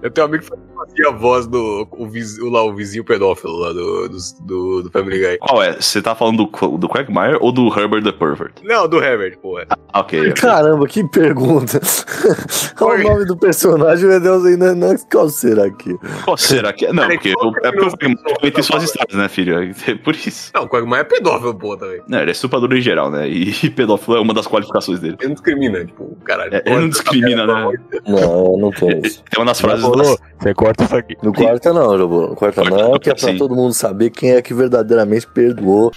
Eu 0.02 0.10
tenho 0.10 0.26
um 0.26 0.30
amigo 0.30 0.44
que 0.44 0.50
fazia 0.50 1.08
a 1.08 1.12
voz 1.12 1.46
do 1.46 1.86
o 1.92 2.08
vizinho, 2.08 2.50
lá, 2.50 2.62
o 2.62 2.74
vizinho 2.74 3.04
pedófilo 3.04 3.58
lá 3.58 3.72
do, 3.72 4.08
do, 4.08 4.16
do, 4.40 4.82
do 4.84 4.90
Family 4.90 5.18
Guy. 5.18 5.38
Qual 5.38 5.62
é? 5.62 5.74
Você 5.80 6.00
tá 6.00 6.14
falando 6.14 6.46
do, 6.46 6.78
do 6.78 6.88
Quagmire 6.88 7.36
ou 7.40 7.52
do 7.52 7.66
Herbert 7.68 8.02
the 8.02 8.12
Pervert? 8.12 8.52
Não, 8.64 8.88
do 8.88 9.02
Herbert, 9.02 9.38
porra. 9.38 9.66
Ah, 9.68 10.00
Ok. 10.00 10.18
ok. 10.20 10.32
Caramba, 10.34 10.86
que 10.86 11.06
pergunta. 11.08 11.80
Qual 12.78 12.94
o 12.94 13.02
nome 13.02 13.24
do 13.26 13.36
personagem, 13.36 14.08
meu 14.08 14.20
Deus, 14.20 14.44
ainda 14.46 14.74
não 14.74 14.96
qual 15.10 15.28
será 15.28 15.70
que? 15.70 15.96
Qual 16.24 16.36
será 16.36 16.72
que 16.72 16.86
é? 16.86 16.92
Não, 16.92 17.06
porque 17.08 17.28
é 17.28 17.32
é 17.32 17.72
porque 17.72 18.06
o 18.06 18.16
Quagmire 18.16 18.50
tem 18.52 18.62
suas 18.62 18.84
histórias, 18.84 19.16
né, 19.16 19.28
filho? 19.28 19.58
É 19.60 19.94
por 19.96 20.14
isso. 20.14 20.50
Não, 20.54 20.62
o 20.64 20.68
Quagmire 20.68 21.00
é 21.00 21.04
pedófilo, 21.04 21.54
pô, 21.54 21.76
também. 21.76 22.00
Não, 22.08 22.20
ele 22.20 22.30
é 22.30 22.32
estuprador 22.32 22.72
em 22.72 22.80
geral, 22.80 23.09
né? 23.10 23.28
E 23.28 23.70
pedófilo 23.70 24.16
é 24.16 24.20
uma 24.20 24.34
das 24.34 24.46
qualificações 24.46 25.00
dele. 25.00 25.16
Ele 25.18 25.28
não 25.28 25.34
discrimina, 25.34 25.84
tipo, 25.84 26.16
caralho. 26.24 26.54
É, 26.54 26.62
ele 26.66 26.80
não 26.80 26.88
discrimina, 26.88 27.46
né? 27.46 27.72
Não, 28.06 28.58
não 28.58 28.70
tem 28.70 29.00
isso. 29.04 29.22
Tem 29.30 29.40
uma 29.40 29.46
das 29.46 29.60
frases 29.60 29.88
das... 29.90 30.18
Você 30.38 30.54
corta 30.54 30.84
isso 30.84 30.96
aqui. 30.96 31.16
No 31.22 31.32
quarto 31.32 31.72
não. 31.72 31.96
No 31.96 32.36
quarto 32.36 32.50
Quarto 32.50 32.70
não, 32.70 32.90
não, 32.92 32.98
que 32.98 33.10
é 33.10 33.14
pra 33.14 33.28
sim. 33.28 33.36
todo 33.36 33.54
mundo 33.54 33.72
saber 33.72 34.10
quem 34.10 34.32
é 34.32 34.42
que 34.42 34.52
verdadeiramente 34.52 35.26
perdoou 35.26 35.92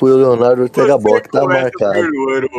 o 0.00 0.06
Leonardo 0.06 0.62
Ortega 0.62 0.98
Bock, 0.98 1.28
tá 1.30 1.44
marcado. 1.44 2.08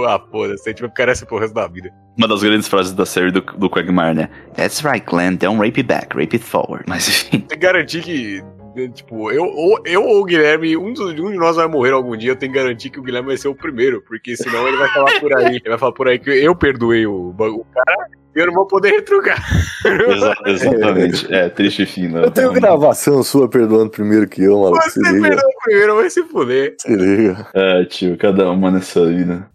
Ah, 0.07 0.21
foda-se, 0.31 0.69
a 0.69 0.71
gente 0.71 0.81
vai 0.81 0.89
ficar 0.89 1.09
essa 1.09 1.25
pro 1.25 1.37
resto 1.37 1.53
da 1.53 1.67
vida. 1.67 1.91
Uma 2.17 2.27
das 2.27 2.41
grandes 2.41 2.67
frases 2.67 2.93
da 2.93 3.05
série 3.05 3.31
do, 3.31 3.41
do 3.41 3.69
Quagmire, 3.69 4.13
né? 4.13 4.29
That's 4.55 4.81
right, 4.83 5.05
Glenn. 5.05 5.35
Don't 5.35 5.59
rape 5.59 5.79
it 5.79 5.87
back, 5.87 6.15
rape 6.15 6.35
it 6.35 6.45
forward. 6.45 6.85
Mas 6.87 7.07
enfim. 7.09 7.45
Garantir 7.57 8.01
que 8.01 8.41
tipo, 8.93 9.31
eu 9.31 9.43
ou, 9.43 9.81
eu 9.85 10.03
ou 10.03 10.21
o 10.21 10.25
Guilherme, 10.25 10.75
um, 10.77 10.93
dos, 10.93 11.11
um 11.19 11.31
de 11.31 11.37
nós 11.37 11.55
vai 11.55 11.67
morrer 11.67 11.91
algum 11.91 12.15
dia, 12.15 12.31
eu 12.31 12.35
tenho 12.35 12.51
que 12.51 12.57
garantir 12.57 12.89
que 12.89 12.99
o 12.99 13.03
Guilherme 13.03 13.27
vai 13.27 13.37
ser 13.37 13.47
o 13.47 13.55
primeiro, 13.55 14.01
porque 14.01 14.35
senão 14.35 14.67
ele 14.67 14.77
vai 14.77 14.89
falar 14.89 15.19
por 15.19 15.37
aí. 15.37 15.43
Ele 15.63 15.69
vai 15.69 15.77
falar 15.77 15.91
por 15.91 16.07
aí 16.07 16.19
que 16.19 16.29
eu 16.29 16.55
perdoei 16.55 17.05
o, 17.05 17.29
o 17.29 17.65
cara 17.65 18.09
eu 18.35 18.47
não 18.47 18.53
vou 18.53 18.65
poder 18.67 18.91
retrucar. 18.91 19.43
Exa- 19.85 20.35
exatamente. 20.45 21.33
É, 21.33 21.49
triste 21.49 21.85
fim, 21.85 22.07
né? 22.07 22.25
Eu 22.25 22.31
tenho 22.31 22.51
gravação 22.51 23.21
sua 23.23 23.47
perdoando 23.47 23.89
primeiro 23.89 24.27
que 24.27 24.41
eu, 24.43 24.59
maluco. 24.59 24.81
Você 24.83 25.01
perdoou 25.01 25.51
primeiro, 25.63 25.95
vai 25.95 26.09
se 26.09 26.23
fuder. 26.23 26.75
Se 26.79 26.95
liga. 26.95 27.47
É, 27.53 27.85
tio, 27.85 28.17
cada 28.17 28.49
uma 28.49 28.71
nessa 28.71 29.05
vida. 29.05 29.47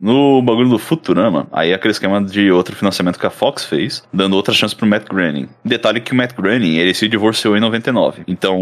No 0.00 0.42
bagulho 0.42 0.68
do 0.68 0.78
Futurama, 0.78 1.46
aí 1.52 1.70
é 1.70 1.74
aquele 1.74 1.92
esquema 1.92 2.22
de 2.22 2.50
outro 2.50 2.74
financiamento 2.74 3.18
que 3.18 3.26
a 3.26 3.30
Fox 3.30 3.64
fez, 3.64 4.02
dando 4.12 4.34
outra 4.34 4.52
chance 4.54 4.74
pro 4.74 4.86
Matt 4.86 5.06
Groening. 5.08 5.48
Detalhe 5.64 6.00
que 6.00 6.12
o 6.12 6.14
Matt 6.14 6.34
Groening, 6.34 6.76
ele 6.76 6.94
se 6.94 7.08
divorciou 7.08 7.56
em 7.56 7.60
99. 7.60 8.22
Então, 8.26 8.58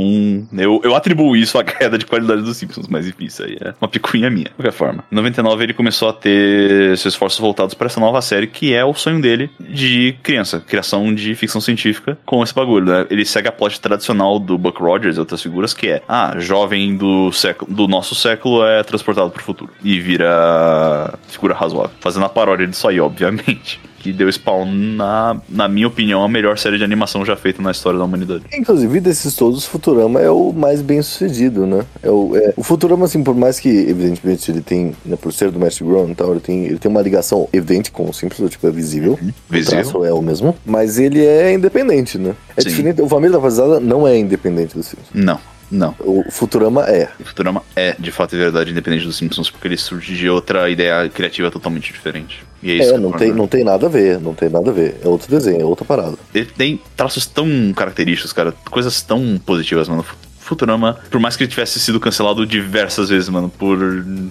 eu, 0.58 0.80
eu 0.84 0.94
atribuo 0.94 1.36
isso 1.36 1.58
à 1.58 1.64
queda 1.64 1.96
de 1.96 2.06
qualidade 2.06 2.42
dos 2.42 2.56
Simpsons, 2.56 2.88
mas 2.88 3.06
enfim, 3.06 3.26
isso 3.26 3.42
aí 3.42 3.56
é 3.60 3.74
uma 3.80 3.88
picuinha 3.88 4.30
minha, 4.30 4.46
de 4.46 4.50
qualquer 4.54 4.72
forma. 4.72 5.04
Em 5.10 5.14
99 5.14 5.62
ele 5.64 5.74
começou 5.74 6.08
a 6.08 6.12
ter 6.12 6.89
seus 6.96 7.14
esforços 7.14 7.38
voltados 7.38 7.74
para 7.74 7.86
essa 7.86 8.00
nova 8.00 8.20
série, 8.22 8.46
que 8.46 8.74
é 8.74 8.84
o 8.84 8.94
sonho 8.94 9.20
dele 9.20 9.50
de 9.58 10.14
criança, 10.22 10.60
criação 10.60 11.14
de 11.14 11.34
ficção 11.34 11.60
científica 11.60 12.18
com 12.24 12.42
esse 12.42 12.54
bagulho, 12.54 12.86
né? 12.86 13.06
Ele 13.10 13.24
segue 13.24 13.48
a 13.48 13.52
plot 13.52 13.80
tradicional 13.80 14.38
do 14.38 14.56
Buck 14.56 14.80
Rogers 14.80 15.16
e 15.16 15.20
outras 15.20 15.42
figuras, 15.42 15.74
que 15.74 15.88
é, 15.88 16.02
ah, 16.08 16.34
jovem 16.38 16.96
do 16.96 17.32
século, 17.32 17.72
do 17.72 17.88
nosso 17.88 18.14
século 18.14 18.64
é 18.64 18.82
transportado 18.82 19.30
pro 19.30 19.42
futuro 19.42 19.72
e 19.82 19.98
vira 20.00 21.14
figura 21.28 21.54
razoável, 21.54 21.92
fazendo 22.00 22.26
a 22.26 22.28
paródia 22.28 22.66
disso 22.66 22.88
aí, 22.88 23.00
obviamente. 23.00 23.80
Que 24.00 24.12
deu 24.14 24.28
spawn 24.32 24.64
na, 24.96 25.36
na 25.48 25.68
minha 25.68 25.86
opinião, 25.86 26.24
a 26.24 26.28
melhor 26.28 26.56
série 26.58 26.78
de 26.78 26.84
animação 26.84 27.24
já 27.24 27.36
feita 27.36 27.60
na 27.62 27.70
história 27.70 27.98
da 27.98 28.04
humanidade. 28.04 28.44
Inclusive, 28.52 28.98
desses 28.98 29.34
todos, 29.36 29.66
o 29.66 29.68
Futurama 29.70 30.20
é 30.20 30.30
o 30.30 30.52
mais 30.52 30.80
bem 30.80 31.02
sucedido, 31.02 31.66
né? 31.66 31.84
É 32.02 32.10
o, 32.10 32.34
é- 32.34 32.54
o 32.56 32.62
Futurama, 32.62 33.04
assim, 33.04 33.22
por 33.22 33.34
mais 33.34 33.60
que, 33.60 33.68
evidentemente, 33.68 34.50
ele 34.50 34.62
tem, 34.62 34.94
né, 35.04 35.16
por 35.20 35.32
ser 35.32 35.50
do 35.50 35.58
Mestre 35.60 35.84
Grown 35.84 36.08
e 36.10 36.14
tal, 36.14 36.30
ele 36.30 36.40
tem, 36.40 36.64
ele 36.64 36.78
tem 36.78 36.90
uma 36.90 37.02
ligação 37.02 37.46
evidente 37.52 37.90
com 37.92 38.08
o 38.08 38.14
Simpsons, 38.14 38.50
tipo, 38.50 38.66
é 38.66 38.70
visível. 38.70 39.18
O 39.22 39.52
Visível. 39.52 39.82
traço 39.82 40.04
é 40.04 40.12
o 40.12 40.22
mesmo. 40.22 40.56
Mas 40.64 40.98
ele 40.98 41.24
é 41.24 41.52
independente, 41.52 42.16
né? 42.16 42.34
É 42.56 42.62
Sim. 42.62 42.68
diferente. 42.70 43.02
O 43.02 43.08
Família 43.08 43.36
da 43.36 43.40
Fazenda 43.42 43.78
não 43.80 44.08
é 44.08 44.16
independente 44.16 44.74
do 44.74 44.82
Simpsons. 44.82 45.08
Não, 45.12 45.38
não. 45.70 45.94
O 46.00 46.24
Futurama 46.30 46.84
é. 46.84 47.08
O 47.20 47.24
Futurama 47.24 47.62
é, 47.76 47.94
de 47.98 48.10
fato 48.10 48.34
e 48.34 48.38
verdade, 48.38 48.70
independente 48.70 49.06
dos 49.06 49.16
Simpsons, 49.16 49.50
porque 49.50 49.68
ele 49.68 49.76
surge 49.76 50.16
de 50.16 50.28
outra 50.28 50.68
ideia 50.68 51.08
criativa 51.08 51.50
totalmente 51.50 51.92
diferente. 51.92 52.44
E 52.62 52.72
é 52.72 52.74
isso 52.74 52.94
É, 52.94 52.98
não 52.98 53.12
tem, 53.12 53.32
não 53.32 53.46
tem 53.46 53.64
nada 53.64 53.86
a 53.86 53.88
ver, 53.88 54.20
não 54.20 54.34
tem 54.34 54.48
nada 54.48 54.70
a 54.70 54.72
ver. 54.72 54.96
É 55.02 55.08
outro 55.08 55.30
desenho, 55.30 55.60
é 55.60 55.64
outra 55.64 55.84
parada. 55.84 56.16
Ele 56.34 56.46
tem 56.46 56.80
traços 56.96 57.26
tão 57.26 57.72
característicos, 57.74 58.32
cara, 58.32 58.52
coisas 58.70 59.00
tão 59.02 59.38
positivas, 59.44 59.88
mano. 59.88 60.04
Futurama, 60.50 60.98
por 61.10 61.20
mais 61.20 61.36
que 61.36 61.44
ele 61.44 61.50
tivesse 61.50 61.78
sido 61.78 62.00
cancelado 62.00 62.44
diversas 62.44 63.08
vezes, 63.08 63.28
mano, 63.28 63.48
por 63.48 63.78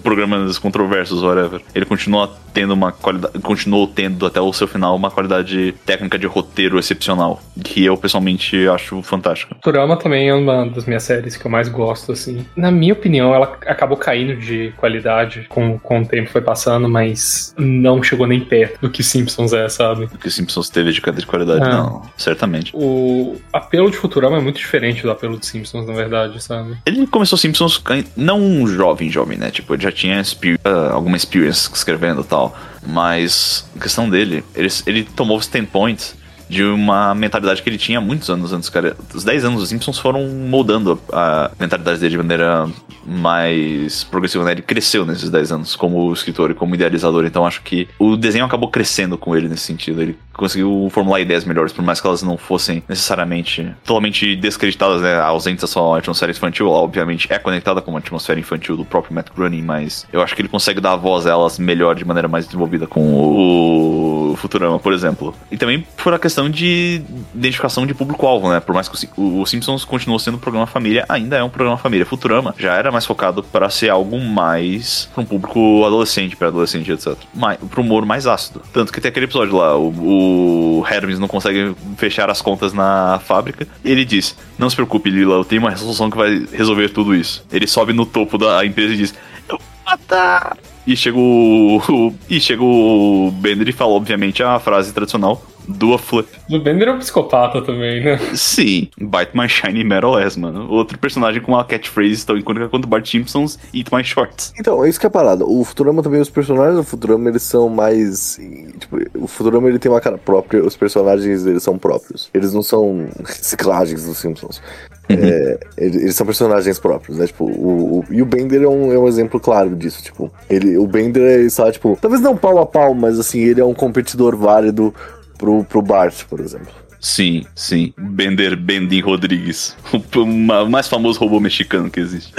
programas 0.02 0.58
controversos, 0.58 1.22
whatever, 1.22 1.62
ele 1.74 1.86
continua 1.86 2.30
tendo 2.52 2.74
uma 2.74 2.92
qualidade, 2.92 3.38
continuou 3.40 3.86
tendo 3.86 4.26
até 4.26 4.40
o 4.40 4.52
seu 4.52 4.66
final 4.68 4.94
uma 4.94 5.10
qualidade 5.10 5.72
técnica 5.86 6.18
de 6.18 6.26
roteiro 6.26 6.78
excepcional, 6.78 7.40
que 7.64 7.84
eu 7.84 7.96
pessoalmente 7.96 8.68
acho 8.68 9.02
fantástica. 9.02 9.54
Futurama 9.54 9.96
também 9.96 10.28
é 10.28 10.34
uma 10.34 10.66
das 10.66 10.84
minhas 10.84 11.02
séries 11.04 11.36
que 11.36 11.46
eu 11.46 11.50
mais 11.50 11.68
gosto, 11.68 12.12
assim. 12.12 12.44
Na 12.54 12.70
minha 12.70 12.92
opinião, 12.92 13.34
ela 13.34 13.56
acabou 13.66 13.96
caindo 13.96 14.36
de 14.36 14.72
qualidade 14.76 15.46
com, 15.48 15.78
com 15.78 16.02
o 16.02 16.06
tempo 16.06 16.28
foi 16.30 16.40
passando, 16.42 16.88
mas 16.88 17.54
não 17.56 18.02
chegou 18.02 18.26
nem 18.26 18.40
perto 18.40 18.80
do 18.80 18.90
que 18.90 19.02
Simpsons 19.02 19.52
é, 19.52 19.68
sabe? 19.68 20.04
O 20.04 20.18
que 20.18 20.30
Simpsons 20.30 20.68
teve 20.68 20.92
de 20.92 21.26
qualidade, 21.26 21.64
Ah. 21.64 21.68
não, 21.68 22.02
certamente. 22.16 22.72
O 22.74 23.36
apelo 23.52 23.90
de 23.90 23.96
Futurama 23.96 24.38
é 24.38 24.40
muito 24.40 24.56
diferente 24.56 25.02
do 25.02 25.10
apelo 25.10 25.38
de 25.38 25.46
Simpsons, 25.46 25.86
na 25.86 25.94
verdade, 25.94 26.09
sabe? 26.40 26.76
Ele 26.84 27.06
começou 27.06 27.38
Simpsons 27.38 27.82
não 28.16 28.40
um 28.40 28.66
jovem, 28.66 29.10
jovem, 29.10 29.38
né? 29.38 29.50
Tipo, 29.50 29.74
ele 29.74 29.82
já 29.82 29.92
tinha 29.92 30.22
ah, 30.64 30.90
alguma 30.92 31.16
experience 31.16 31.70
escrevendo 31.72 32.20
e 32.22 32.24
tal. 32.24 32.56
Mas, 32.86 33.68
a 33.76 33.80
questão 33.80 34.08
dele, 34.08 34.44
ele, 34.54 34.68
ele 34.86 35.04
tomou 35.04 35.36
os 35.36 35.46
10 35.46 35.68
points 35.68 36.19
de 36.50 36.64
uma 36.64 37.14
mentalidade 37.14 37.62
que 37.62 37.68
ele 37.68 37.78
tinha 37.78 38.00
muitos 38.00 38.28
anos 38.28 38.52
antes, 38.52 38.68
cara. 38.68 38.96
Os 39.14 39.22
10 39.22 39.44
anos 39.44 39.60
dos 39.60 39.68
Simpsons 39.68 40.00
foram 40.00 40.26
moldando 40.26 41.00
a 41.12 41.52
mentalidade 41.60 42.00
dele 42.00 42.10
de 42.10 42.16
maneira 42.16 42.68
mais 43.06 44.02
progressiva, 44.02 44.44
né? 44.44 44.52
Ele 44.52 44.62
cresceu 44.62 45.06
nesses 45.06 45.30
10 45.30 45.52
anos 45.52 45.76
como 45.76 46.12
escritor 46.12 46.50
e 46.50 46.54
como 46.54 46.74
idealizador. 46.74 47.24
Então, 47.24 47.46
acho 47.46 47.62
que 47.62 47.88
o 48.00 48.16
desenho 48.16 48.44
acabou 48.44 48.68
crescendo 48.68 49.16
com 49.16 49.36
ele 49.36 49.48
nesse 49.48 49.62
sentido. 49.62 50.02
Ele 50.02 50.18
conseguiu 50.34 50.88
formular 50.90 51.20
ideias 51.20 51.44
melhores, 51.44 51.72
por 51.72 51.84
mais 51.84 52.00
que 52.00 52.06
elas 52.06 52.22
não 52.22 52.36
fossem 52.36 52.82
necessariamente 52.88 53.72
totalmente 53.84 54.34
descreditadas, 54.34 55.00
né? 55.00 55.20
Ausentes 55.20 55.62
da 55.62 55.68
sua 55.68 55.98
atmosfera 55.98 56.32
infantil. 56.32 56.66
Ela, 56.66 56.78
obviamente, 56.78 57.28
é 57.30 57.38
conectada 57.38 57.80
com 57.80 57.92
uma 57.92 58.00
atmosfera 58.00 58.40
infantil 58.40 58.76
do 58.76 58.84
próprio 58.84 59.14
Matt 59.14 59.28
Groening, 59.36 59.62
mas 59.62 60.04
eu 60.12 60.20
acho 60.20 60.34
que 60.34 60.42
ele 60.42 60.48
consegue 60.48 60.80
dar 60.80 60.96
voz 60.96 61.26
a 61.26 61.30
elas 61.30 61.60
melhor, 61.60 61.94
de 61.94 62.04
maneira 62.04 62.26
mais 62.26 62.46
desenvolvida 62.46 62.88
com 62.88 64.32
o 64.32 64.36
Futurama, 64.36 64.78
por 64.78 64.92
exemplo. 64.92 65.34
E 65.50 65.56
também 65.56 65.86
por 66.02 66.12
a 66.12 66.18
questão 66.18 66.39
de 66.48 67.02
identificação 67.34 67.84
de 67.86 67.92
público-alvo, 67.92 68.48
né? 68.48 68.60
Por 68.60 68.74
mais 68.74 68.88
que 68.88 68.94
o 68.94 68.98
Sim- 68.98 69.08
o, 69.16 69.40
o 69.42 69.46
Simpsons 69.46 69.84
continuou 69.84 70.18
sendo 70.18 70.36
um 70.36 70.40
programa 70.40 70.66
família, 70.66 71.04
ainda 71.08 71.36
é 71.36 71.42
um 71.42 71.50
programa 71.50 71.76
família. 71.76 72.06
Futurama 72.06 72.54
já 72.56 72.74
era 72.74 72.90
mais 72.92 73.04
focado 73.04 73.42
para 73.42 73.68
ser 73.68 73.90
algo 73.90 74.18
mais 74.20 75.08
para 75.12 75.22
um 75.22 75.26
público 75.26 75.84
adolescente, 75.84 76.36
para 76.36 76.48
adolescente, 76.48 76.90
etc. 76.92 77.14
Mais, 77.34 77.58
para 77.58 77.80
humor 77.80 78.06
mais 78.06 78.26
ácido. 78.26 78.62
Tanto 78.72 78.92
que 78.92 79.00
tem 79.00 79.08
aquele 79.08 79.26
episódio 79.26 79.56
lá, 79.56 79.76
o, 79.76 80.80
o 80.80 80.86
Hermes 80.88 81.18
não 81.18 81.28
consegue 81.28 81.74
fechar 81.96 82.30
as 82.30 82.40
contas 82.40 82.72
na 82.72 83.20
fábrica. 83.26 83.66
Ele 83.84 84.04
diz: 84.04 84.36
Não 84.58 84.70
se 84.70 84.76
preocupe, 84.76 85.10
Lila, 85.10 85.34
eu 85.34 85.44
tenho 85.44 85.60
uma 85.62 85.70
resolução 85.70 86.10
que 86.10 86.16
vai 86.16 86.46
resolver 86.52 86.88
tudo 86.90 87.14
isso. 87.14 87.44
Ele 87.52 87.66
sobe 87.66 87.92
no 87.92 88.06
topo 88.06 88.38
da 88.38 88.64
empresa 88.64 88.94
e 88.94 88.96
diz: 88.96 89.14
Eu 89.48 89.58
vou 89.58 89.66
matar. 89.84 90.56
E 90.86 90.96
chega 90.96 91.18
o. 91.18 92.14
E 92.28 92.40
chega 92.40 92.62
o 92.62 93.30
Bender 93.34 93.68
e 93.68 93.72
fala, 93.72 93.92
obviamente, 93.92 94.42
a 94.42 94.58
frase 94.58 94.92
tradicional 94.92 95.44
do 95.70 95.94
a 95.94 95.98
flip. 95.98 96.28
O 96.50 96.58
Bender 96.58 96.88
é 96.88 96.92
um 96.92 96.98
psicopata 96.98 97.62
também, 97.62 98.02
né? 98.04 98.18
Sim, 98.34 98.88
Bite 98.98 99.30
My 99.36 99.48
Shiny 99.48 99.84
Metal 99.84 100.16
Ass, 100.16 100.36
mano. 100.36 100.68
Outro 100.70 100.98
personagem 100.98 101.40
com 101.40 101.52
uma 101.52 101.64
catchphrase 101.64 102.24
tão 102.26 102.36
icônica 102.36 102.68
quanto 102.68 102.88
Bart 102.88 103.06
Simpsons 103.08 103.58
Eat 103.74 103.92
My 103.94 104.02
Shorts. 104.04 104.52
Então, 104.58 104.84
é 104.84 104.88
isso 104.88 104.98
que 105.00 105.06
é 105.06 105.08
a 105.08 105.10
parada. 105.10 105.44
O 105.44 105.64
Futurama 105.64 106.02
também, 106.02 106.20
os 106.20 106.30
personagens 106.30 106.76
do 106.76 106.82
Futurama, 106.84 107.28
eles 107.28 107.42
são 107.42 107.68
mais. 107.68 108.38
Tipo, 108.78 108.98
o 109.14 109.26
Futurama 109.26 109.68
ele 109.68 109.78
tem 109.78 109.90
uma 109.90 110.00
cara 110.00 110.18
própria, 110.18 110.62
os 110.64 110.76
personagens 110.76 111.46
eles 111.46 111.62
são 111.62 111.78
próprios. 111.78 112.28
Eles 112.34 112.52
não 112.52 112.62
são 112.62 113.06
reciclagens 113.24 114.04
dos 114.04 114.18
Simpsons. 114.18 114.60
É, 115.08 115.58
eles, 115.76 116.14
são 116.14 116.24
personagens 116.24 116.78
próprios, 116.78 117.18
né? 117.18 117.26
Tipo, 117.26 117.44
o, 117.44 117.98
o- 117.98 118.04
e 118.10 118.22
o 118.22 118.26
Bender 118.26 118.62
é 118.62 118.68
um, 118.68 118.92
é 118.92 118.98
um 118.98 119.08
exemplo 119.08 119.40
claro 119.40 119.74
disso. 119.74 120.02
Tipo, 120.02 120.30
ele, 120.48 120.78
o 120.78 120.86
Bender 120.86 121.22
ele 121.22 121.46
está, 121.46 121.70
tipo, 121.72 121.98
talvez 122.00 122.22
não 122.22 122.36
pau 122.36 122.58
a 122.58 122.66
pau, 122.66 122.94
mas 122.94 123.18
assim, 123.18 123.40
ele 123.40 123.60
é 123.60 123.64
um 123.64 123.74
competidor 123.74 124.36
válido 124.36 124.94
pro, 125.40 125.64
pro 125.64 125.82
Bart, 125.82 126.26
por 126.28 126.40
exemplo. 126.40 126.89
Sim, 127.00 127.44
sim. 127.54 127.92
Bender 127.98 128.56
Bendin 128.56 129.00
Rodrigues. 129.00 129.76
O 130.14 130.26
ma- 130.26 130.64
mais 130.66 130.86
famoso 130.86 131.18
robô 131.18 131.40
mexicano 131.40 131.90
que 131.90 131.98
existe. 132.00 132.32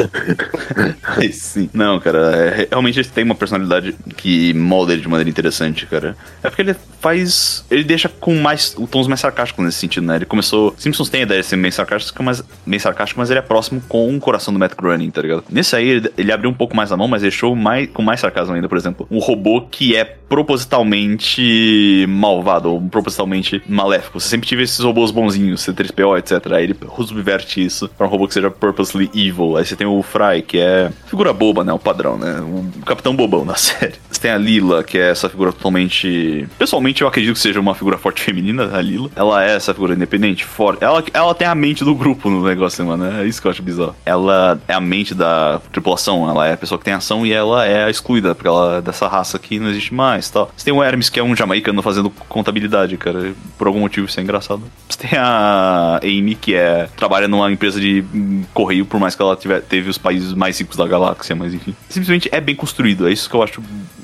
Sim. 1.31 1.69
Não, 1.73 1.99
cara, 1.99 2.35
é- 2.35 2.67
realmente 2.69 2.99
ele 2.99 3.07
tem 3.07 3.23
uma 3.23 3.35
personalidade 3.35 3.95
que 4.17 4.53
molda 4.53 4.93
ele 4.93 5.01
de 5.01 5.07
maneira 5.07 5.29
interessante, 5.29 5.85
cara. 5.85 6.15
É 6.43 6.49
porque 6.49 6.61
ele 6.61 6.75
faz. 6.99 7.65
Ele 7.71 7.83
deixa 7.83 8.09
com 8.09 8.35
mais. 8.35 8.75
tons 8.89 9.07
mais 9.07 9.19
sarcásticos 9.19 9.63
nesse 9.65 9.79
sentido, 9.79 10.05
né? 10.05 10.17
Ele 10.17 10.25
começou. 10.25 10.75
Simpsons 10.77 11.09
tem 11.09 11.21
a 11.21 11.23
ideia 11.23 11.41
de 11.41 11.47
ser 11.47 11.55
meio 11.55 11.73
sarcástico, 11.73 12.21
mas, 12.23 12.43
meio 12.65 12.81
sarcástico, 12.81 13.19
mas 13.19 13.29
ele 13.29 13.39
é 13.39 13.41
próximo 13.41 13.81
com 13.87 14.15
o 14.15 14.19
coração 14.19 14.53
do 14.53 14.59
Matt 14.59 14.75
Groening, 14.75 15.09
tá 15.09 15.21
ligado? 15.21 15.43
Nesse 15.49 15.75
aí, 15.75 15.87
ele, 15.87 16.11
ele 16.17 16.31
abriu 16.31 16.49
um 16.49 16.53
pouco 16.53 16.75
mais 16.75 16.91
a 16.91 16.97
mão, 16.97 17.07
mas 17.07 17.21
deixou 17.21 17.55
mais, 17.55 17.89
com 17.89 18.01
mais 18.01 18.19
sarcasmo 18.19 18.53
ainda, 18.53 18.69
por 18.69 18.77
exemplo. 18.77 19.07
Um 19.09 19.19
robô 19.19 19.61
que 19.61 19.95
é 19.95 20.03
propositalmente 20.05 22.05
malvado, 22.07 22.71
ou 22.71 22.81
propositalmente 22.81 23.61
maléfico. 23.67 24.19
Você 24.19 24.29
sempre 24.29 24.47
tive 24.51 24.63
esses 24.63 24.79
robôs 24.79 25.11
bonzinhos, 25.11 25.65
C3PO, 25.65 26.19
etc. 26.19 26.51
Aí 26.51 26.65
ele 26.65 26.75
subverte 27.05 27.63
isso 27.63 27.87
pra 27.97 28.05
um 28.05 28.09
robô 28.09 28.27
que 28.27 28.33
seja 28.33 28.51
purposely 28.51 29.09
evil. 29.13 29.55
Aí 29.55 29.65
você 29.65 29.77
tem 29.77 29.87
o 29.87 30.03
Fry, 30.03 30.41
que 30.41 30.59
é 30.59 30.91
figura 31.07 31.31
boba, 31.31 31.63
né? 31.63 31.71
O 31.71 31.79
padrão, 31.79 32.17
né? 32.17 32.41
O 32.41 32.85
capitão 32.85 33.15
bobão 33.15 33.45
da 33.45 33.55
série. 33.57 33.93
Você 34.09 34.19
tem 34.19 34.31
a 34.31 34.37
Lila, 34.37 34.83
que 34.83 34.97
é 34.97 35.09
essa 35.09 35.29
figura 35.29 35.53
totalmente. 35.53 36.47
Pessoalmente, 36.59 37.01
eu 37.01 37.07
acredito 37.07 37.35
que 37.35 37.39
seja 37.39 37.61
uma 37.61 37.73
figura 37.73 37.97
forte 37.97 38.19
feminina, 38.21 38.75
a 38.75 38.81
Lila. 38.81 39.09
Ela 39.15 39.45
é 39.45 39.55
essa 39.55 39.73
figura 39.73 39.93
independente, 39.93 40.43
forte. 40.43 40.83
Ela, 40.83 41.01
ela 41.13 41.33
tem 41.33 41.47
a 41.47 41.55
mente 41.55 41.85
do 41.85 41.95
grupo 41.95 42.29
no 42.29 42.43
negócio, 42.43 42.85
mano. 42.85 43.05
É 43.21 43.25
isso 43.25 43.41
que 43.41 43.47
eu 43.47 43.51
acho 43.51 43.63
bizarro. 43.63 43.95
Ela 44.05 44.59
é 44.67 44.73
a 44.73 44.81
mente 44.81 45.15
da 45.15 45.61
tripulação, 45.71 46.29
ela 46.29 46.45
é 46.45 46.53
a 46.53 46.57
pessoa 46.57 46.77
que 46.77 46.83
tem 46.83 46.93
ação 46.93 47.25
e 47.25 47.31
ela 47.31 47.65
é 47.65 47.89
excluída, 47.89 48.35
porque 48.35 48.49
ela 48.49 48.77
é 48.77 48.81
dessa 48.81 49.07
raça 49.07 49.39
que 49.39 49.59
não 49.59 49.69
existe 49.69 49.93
mais 49.93 50.29
tal. 50.29 50.51
Você 50.57 50.65
tem 50.65 50.73
o 50.73 50.83
Hermes, 50.83 51.09
que 51.09 51.21
é 51.21 51.23
um 51.23 51.33
jamaicano 51.33 51.81
fazendo 51.81 52.09
contabilidade, 52.09 52.97
cara. 52.97 53.33
Por 53.57 53.67
algum 53.67 53.79
motivo 53.79 54.07
isso 54.07 54.19
é 54.19 54.23
engraçado. 54.23 54.40
Você 54.89 55.07
tem 55.07 55.19
a 55.19 55.99
Amy, 56.03 56.35
que 56.35 56.53
é 56.53 56.87
trabalha 56.95 57.27
numa 57.27 57.51
empresa 57.51 57.79
de 57.79 58.03
hum, 58.13 58.43
correio, 58.53 58.85
por 58.85 58.99
mais 58.99 59.15
que 59.15 59.21
ela 59.21 59.35
tiver, 59.35 59.61
teve 59.61 59.89
os 59.89 59.97
países 59.97 60.33
mais 60.33 60.59
ricos 60.59 60.77
da 60.77 60.87
galáxia, 60.87 61.35
mas 61.35 61.53
enfim. 61.53 61.75
Simplesmente 61.89 62.29
é 62.31 62.41
bem 62.41 62.55
construído, 62.55 63.07
é 63.07 63.11
isso 63.11 63.29
que 63.29 63.35
eu 63.35 63.43
acho 63.43 63.61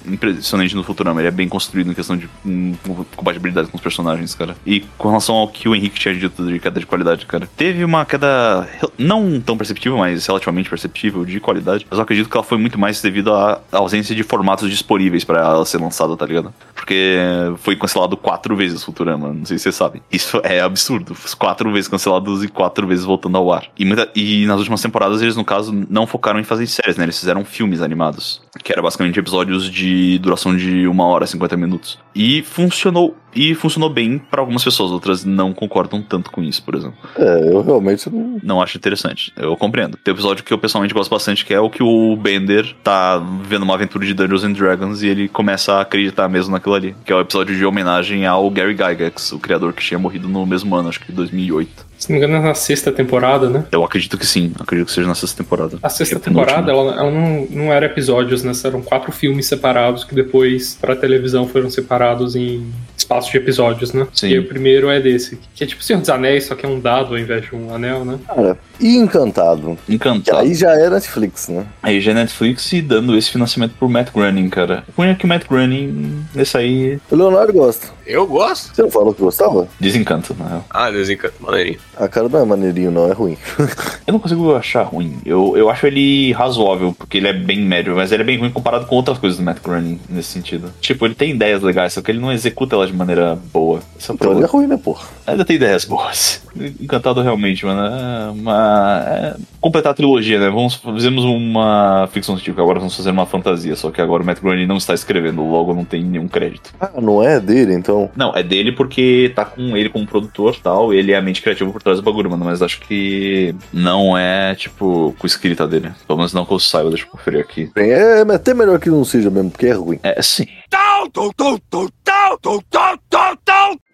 impressionante 0.07 0.75
no 0.75 0.83
Futurama. 0.83 1.21
Ele 1.21 1.27
é 1.27 1.31
bem 1.31 1.47
construído 1.47 1.91
em 1.91 1.93
questão 1.93 2.15
de 2.15 2.29
hum, 2.45 2.73
compatibilidade 3.15 3.67
com 3.67 3.77
os 3.77 3.83
personagens, 3.83 4.33
cara. 4.33 4.55
E 4.65 4.81
com 4.97 5.09
relação 5.09 5.35
ao 5.35 5.47
que 5.47 5.67
o 5.67 5.75
Henrique 5.75 5.99
tinha 5.99 6.15
dito 6.15 6.45
de 6.45 6.59
queda 6.59 6.79
de 6.79 6.85
qualidade, 6.85 7.25
cara. 7.25 7.47
Teve 7.57 7.83
uma 7.83 8.05
queda 8.05 8.67
não 8.97 9.39
tão 9.41 9.57
perceptível, 9.57 9.97
mas 9.97 10.25
relativamente 10.25 10.69
perceptível 10.69 11.25
de 11.25 11.39
qualidade. 11.39 11.85
Mas 11.89 11.99
eu 11.99 12.03
acredito 12.03 12.29
que 12.29 12.37
ela 12.37 12.43
foi 12.43 12.57
muito 12.57 12.79
mais 12.79 13.01
devido 13.01 13.33
à 13.33 13.61
ausência 13.71 14.15
de 14.15 14.23
formatos 14.23 14.69
disponíveis 14.69 15.23
pra 15.23 15.39
ela 15.39 15.65
ser 15.65 15.79
lançada, 15.79 16.15
tá 16.15 16.25
ligado? 16.25 16.53
Porque 16.73 17.17
foi 17.57 17.75
cancelado 17.75 18.15
quatro 18.15 18.55
vezes 18.55 18.81
o 18.81 18.85
Futurama, 18.85 19.33
não 19.33 19.45
sei 19.45 19.57
se 19.57 19.63
vocês 19.63 19.75
sabem. 19.75 20.01
Isso 20.11 20.26
é 20.43 20.61
absurdo. 20.61 21.15
Quatro 21.37 21.71
vezes 21.71 21.87
cancelados 21.87 22.43
e 22.43 22.47
quatro 22.47 22.87
vezes 22.87 23.05
voltando 23.05 23.37
ao 23.37 23.51
ar. 23.51 23.65
E, 23.77 23.85
muita- 23.85 24.09
e 24.15 24.45
nas 24.45 24.57
últimas 24.59 24.81
temporadas 24.81 25.21
eles, 25.21 25.35
no 25.35 25.45
caso, 25.45 25.73
não 25.89 26.05
focaram 26.07 26.39
em 26.39 26.43
fazer 26.43 26.67
séries, 26.67 26.97
né? 26.97 27.05
Eles 27.05 27.19
fizeram 27.19 27.43
filmes 27.45 27.81
animados. 27.81 28.41
Que 28.63 28.71
era 28.71 28.81
basicamente 28.81 29.19
episódios 29.19 29.69
de 29.69 30.17
duração 30.19 30.55
de 30.55 30.87
uma 30.87 31.05
hora, 31.05 31.25
50 31.27 31.55
minutos. 31.57 31.99
E 32.15 32.41
funcionou. 32.43 33.15
E 33.35 33.53
funcionou 33.53 33.87
bem 33.89 34.17
pra 34.17 34.41
algumas 34.41 34.63
pessoas, 34.63 34.89
outras 34.89 35.23
não 35.23 35.53
concordam 35.53 36.01
tanto 36.01 36.31
com 36.31 36.41
isso, 36.41 36.63
por 36.63 36.73
exemplo. 36.73 36.97
É, 37.15 37.49
eu 37.51 37.61
realmente 37.61 38.09
não. 38.09 38.39
Não 38.41 38.61
acho 38.61 38.77
interessante. 38.77 39.31
Eu 39.35 39.55
compreendo. 39.55 39.95
Tem 39.97 40.11
um 40.11 40.15
episódio 40.15 40.43
que 40.43 40.51
eu 40.51 40.57
pessoalmente 40.57 40.91
gosto 40.93 41.11
bastante, 41.11 41.45
que 41.45 41.53
é 41.53 41.59
o 41.59 41.69
que 41.69 41.83
o 41.83 42.15
Bender 42.15 42.73
tá 42.83 43.17
vendo 43.43 43.61
uma 43.61 43.75
aventura 43.75 44.03
de 44.07 44.13
Dungeons 44.15 44.43
and 44.43 44.53
Dragons 44.53 45.03
e 45.03 45.07
ele 45.07 45.27
começa 45.27 45.73
a 45.73 45.81
acreditar 45.81 46.27
mesmo 46.27 46.51
naquilo 46.53 46.73
ali. 46.73 46.95
Que 47.05 47.11
é 47.13 47.15
o 47.15 47.19
episódio 47.21 47.55
de 47.55 47.63
homenagem 47.63 48.25
ao 48.25 48.49
Gary 48.49 48.73
Gygax, 48.73 49.33
o 49.33 49.39
criador 49.39 49.71
que 49.73 49.83
tinha 49.83 49.99
morrido 49.99 50.16
no 50.19 50.45
mesmo 50.45 50.75
ano, 50.75 50.89
acho 50.89 50.99
que 50.99 51.11
2008. 51.11 51.85
Se 51.97 52.09
não 52.11 52.19
me 52.19 52.23
engano, 52.25 52.43
é 52.43 52.47
na 52.47 52.53
sexta 52.53 52.91
temporada, 52.91 53.49
né? 53.49 53.65
Eu 53.71 53.83
acredito 53.83 54.17
que 54.17 54.25
sim, 54.25 54.51
acredito 54.59 54.87
que 54.87 54.93
seja 54.93 55.07
na 55.07 55.15
sexta 55.15 55.43
temporada. 55.43 55.77
A 55.81 55.89
sexta 55.89 56.15
É 56.17 56.19
temporada, 56.19 56.71
ela, 56.71 56.93
ela 56.93 57.11
não, 57.11 57.47
não 57.49 57.73
era 57.73 57.85
episódios, 57.87 58.43
né? 58.43 58.51
Eram 58.63 58.81
quatro 58.81 59.11
filmes 59.11 59.45
separados 59.47 60.03
que 60.03 60.13
depois, 60.13 60.77
pra 60.79 60.95
televisão, 60.95 61.47
foram 61.47 61.69
separados 61.69 62.35
em 62.35 62.71
espaços 62.95 63.31
de 63.31 63.37
episódios, 63.37 63.93
né? 63.93 64.07
Sim. 64.13 64.27
E 64.29 64.39
o 64.39 64.47
primeiro 64.47 64.89
é 64.89 64.99
desse, 64.99 65.39
que 65.55 65.63
é 65.63 65.67
tipo 65.67 65.83
Senhor 65.83 65.99
dos 65.99 66.09
Anéis, 66.09 66.45
só 66.45 66.55
que 66.55 66.65
é 66.65 66.69
um 66.69 66.79
dado 66.79 67.13
ao 67.13 67.17
invés 67.19 67.43
de 67.45 67.55
um 67.55 67.73
anel, 67.73 68.03
né? 68.05 68.19
Cara, 68.27 68.57
e 68.79 68.95
Encantado? 68.97 69.77
Que 69.85 69.95
Encantado. 69.95 70.37
aí 70.39 70.53
já 70.53 70.71
é 70.73 70.89
Netflix, 70.89 71.47
né? 71.47 71.65
Aí 71.81 71.99
já 72.01 72.11
é 72.11 72.13
Netflix 72.13 72.71
e 72.73 72.81
dando 72.81 73.17
esse 73.17 73.31
financiamento 73.31 73.73
pro 73.77 73.89
Matt 73.89 74.11
Groening, 74.13 74.49
cara. 74.49 74.83
Ruim 74.95 75.09
é 75.09 75.15
que 75.15 75.25
o 75.25 75.27
Matt 75.27 75.47
Groening, 75.47 76.25
esse 76.35 76.57
aí, 76.57 76.99
O 77.09 77.15
Leonardo 77.15 77.53
gosta. 77.53 77.87
Eu 78.05 78.25
gosto. 78.27 78.73
Você 78.75 78.81
não 78.81 78.91
falou 78.91 79.13
que 79.13 79.21
gostava? 79.21 79.67
desencanta, 79.79 80.33
na 80.37 80.47
real. 80.47 80.65
Ah, 80.69 80.89
desencanto, 80.91 81.35
maneirinho. 81.41 81.79
A 81.99 82.07
cara 82.07 82.29
não 82.29 82.39
é 82.39 82.45
maneirinho, 82.45 82.91
não, 82.91 83.09
é 83.09 83.13
ruim. 83.13 83.37
Eu 84.05 84.13
não 84.13 84.19
consigo 84.19 84.55
achar 84.55 84.83
ruim. 84.83 85.17
Eu, 85.25 85.57
eu 85.57 85.69
acho 85.69 85.85
ele 85.85 86.31
razoável, 86.31 86.95
porque 86.97 87.17
ele 87.17 87.27
é 87.27 87.33
bem 87.33 87.59
médio, 87.59 87.93
mas 87.93 88.11
ele 88.11 88.23
é 88.23 88.25
bem 88.25 88.37
ruim 88.37 88.49
comparado 88.49 88.85
com 88.85 88.95
outras 88.95 89.17
coisas 89.17 89.37
do 89.37 89.43
Matt 89.43 89.61
Groening 89.61 89.99
nesse 90.09 90.29
sentido. 90.29 90.71
Tipo, 90.79 91.05
ele 91.05 91.13
tem 91.13 91.31
ideias 91.31 91.61
legais, 91.61 91.91
só 91.91 92.01
que 92.01 92.09
ele 92.09 92.19
não 92.19 92.31
executa 92.31 92.75
elas 92.75 92.89
de 92.89 92.95
maneira 92.95 93.37
boa. 93.51 93.81
Esse 93.99 94.09
é 94.09 94.13
Então 94.13 94.31
ele 94.31 94.43
é 94.43 94.47
ruim, 94.47 94.65
né, 94.65 94.77
porra? 94.77 95.05
Ainda 95.25 95.43
tem 95.43 95.57
ideias 95.57 95.83
boas. 95.83 96.41
Encantado 96.79 97.21
realmente, 97.21 97.65
mano. 97.65 97.81
É 97.81 98.31
uma. 98.31 99.03
É... 99.05 99.35
Completar 99.59 99.91
a 99.91 99.95
trilogia, 99.95 100.39
né? 100.39 100.49
Vamos, 100.49 100.75
fizemos 100.75 101.25
uma 101.25 102.07
ficção 102.13 102.35
científica, 102.35 102.61
agora 102.61 102.79
vamos 102.79 102.95
fazer 102.95 103.11
uma 103.11 103.25
fantasia. 103.25 103.75
Só 103.75 103.91
que 103.91 104.01
agora 104.01 104.23
o 104.23 104.25
Matt 104.25 104.39
Groening 104.39 104.65
não 104.65 104.77
está 104.77 104.93
escrevendo, 104.93 105.43
logo 105.43 105.73
não 105.73 105.83
tem 105.83 106.01
nenhum 106.01 106.29
crédito. 106.29 106.73
Ah, 106.79 106.91
não 107.01 107.21
é 107.21 107.41
dele, 107.41 107.73
então. 107.73 108.09
Não, 108.15 108.33
é 108.33 108.41
dele 108.41 108.71
porque 108.71 109.33
tá 109.35 109.43
com 109.43 109.75
ele 109.75 109.89
como 109.89 110.07
produtor 110.07 110.55
e 110.57 110.61
tal. 110.61 110.93
Ele 110.93 111.11
é 111.11 111.17
a 111.17 111.21
mente 111.21 111.41
criativa 111.41 111.69
por 111.71 111.83
trás 111.87 111.99
do 111.99 112.03
bagulho, 112.03 112.29
mano. 112.29 112.45
Mas 112.45 112.61
acho 112.61 112.81
que 112.81 113.55
não 113.71 114.17
é, 114.17 114.53
tipo, 114.55 115.15
com 115.17 115.25
escrita 115.25 115.67
dele. 115.67 115.91
Pelo 116.05 116.17
menos 116.17 116.33
não 116.33 116.45
que 116.45 116.53
eu 116.53 116.59
saiba, 116.59 116.89
deixa 116.89 117.05
eu 117.05 117.09
conferir 117.09 117.39
aqui. 117.39 117.71
É 117.75 118.07
é 118.19 118.21
até 118.33 118.53
melhor 118.53 118.79
que 118.79 118.89
não 118.89 119.05
seja 119.05 119.29
mesmo, 119.29 119.51
porque 119.51 119.67
é 119.67 119.73
ruim. 119.73 119.99
É, 120.03 120.21
sim. 120.21 120.45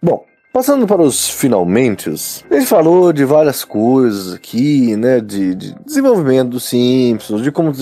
Bom, 0.01 0.25
passando 0.51 0.87
para 0.87 1.01
os 1.01 1.29
finalmente, 1.29 2.09
a 2.09 2.55
gente 2.55 2.65
falou 2.65 3.13
de 3.13 3.23
várias 3.25 3.63
coisas 3.63 4.33
aqui, 4.33 4.95
né? 4.95 5.19
De, 5.19 5.53
de 5.55 5.75
desenvolvimento 5.85 6.49
dos 6.49 6.63
Simpsons, 6.63 7.41
de 7.41 7.51
como 7.51 7.69
os 7.69 7.77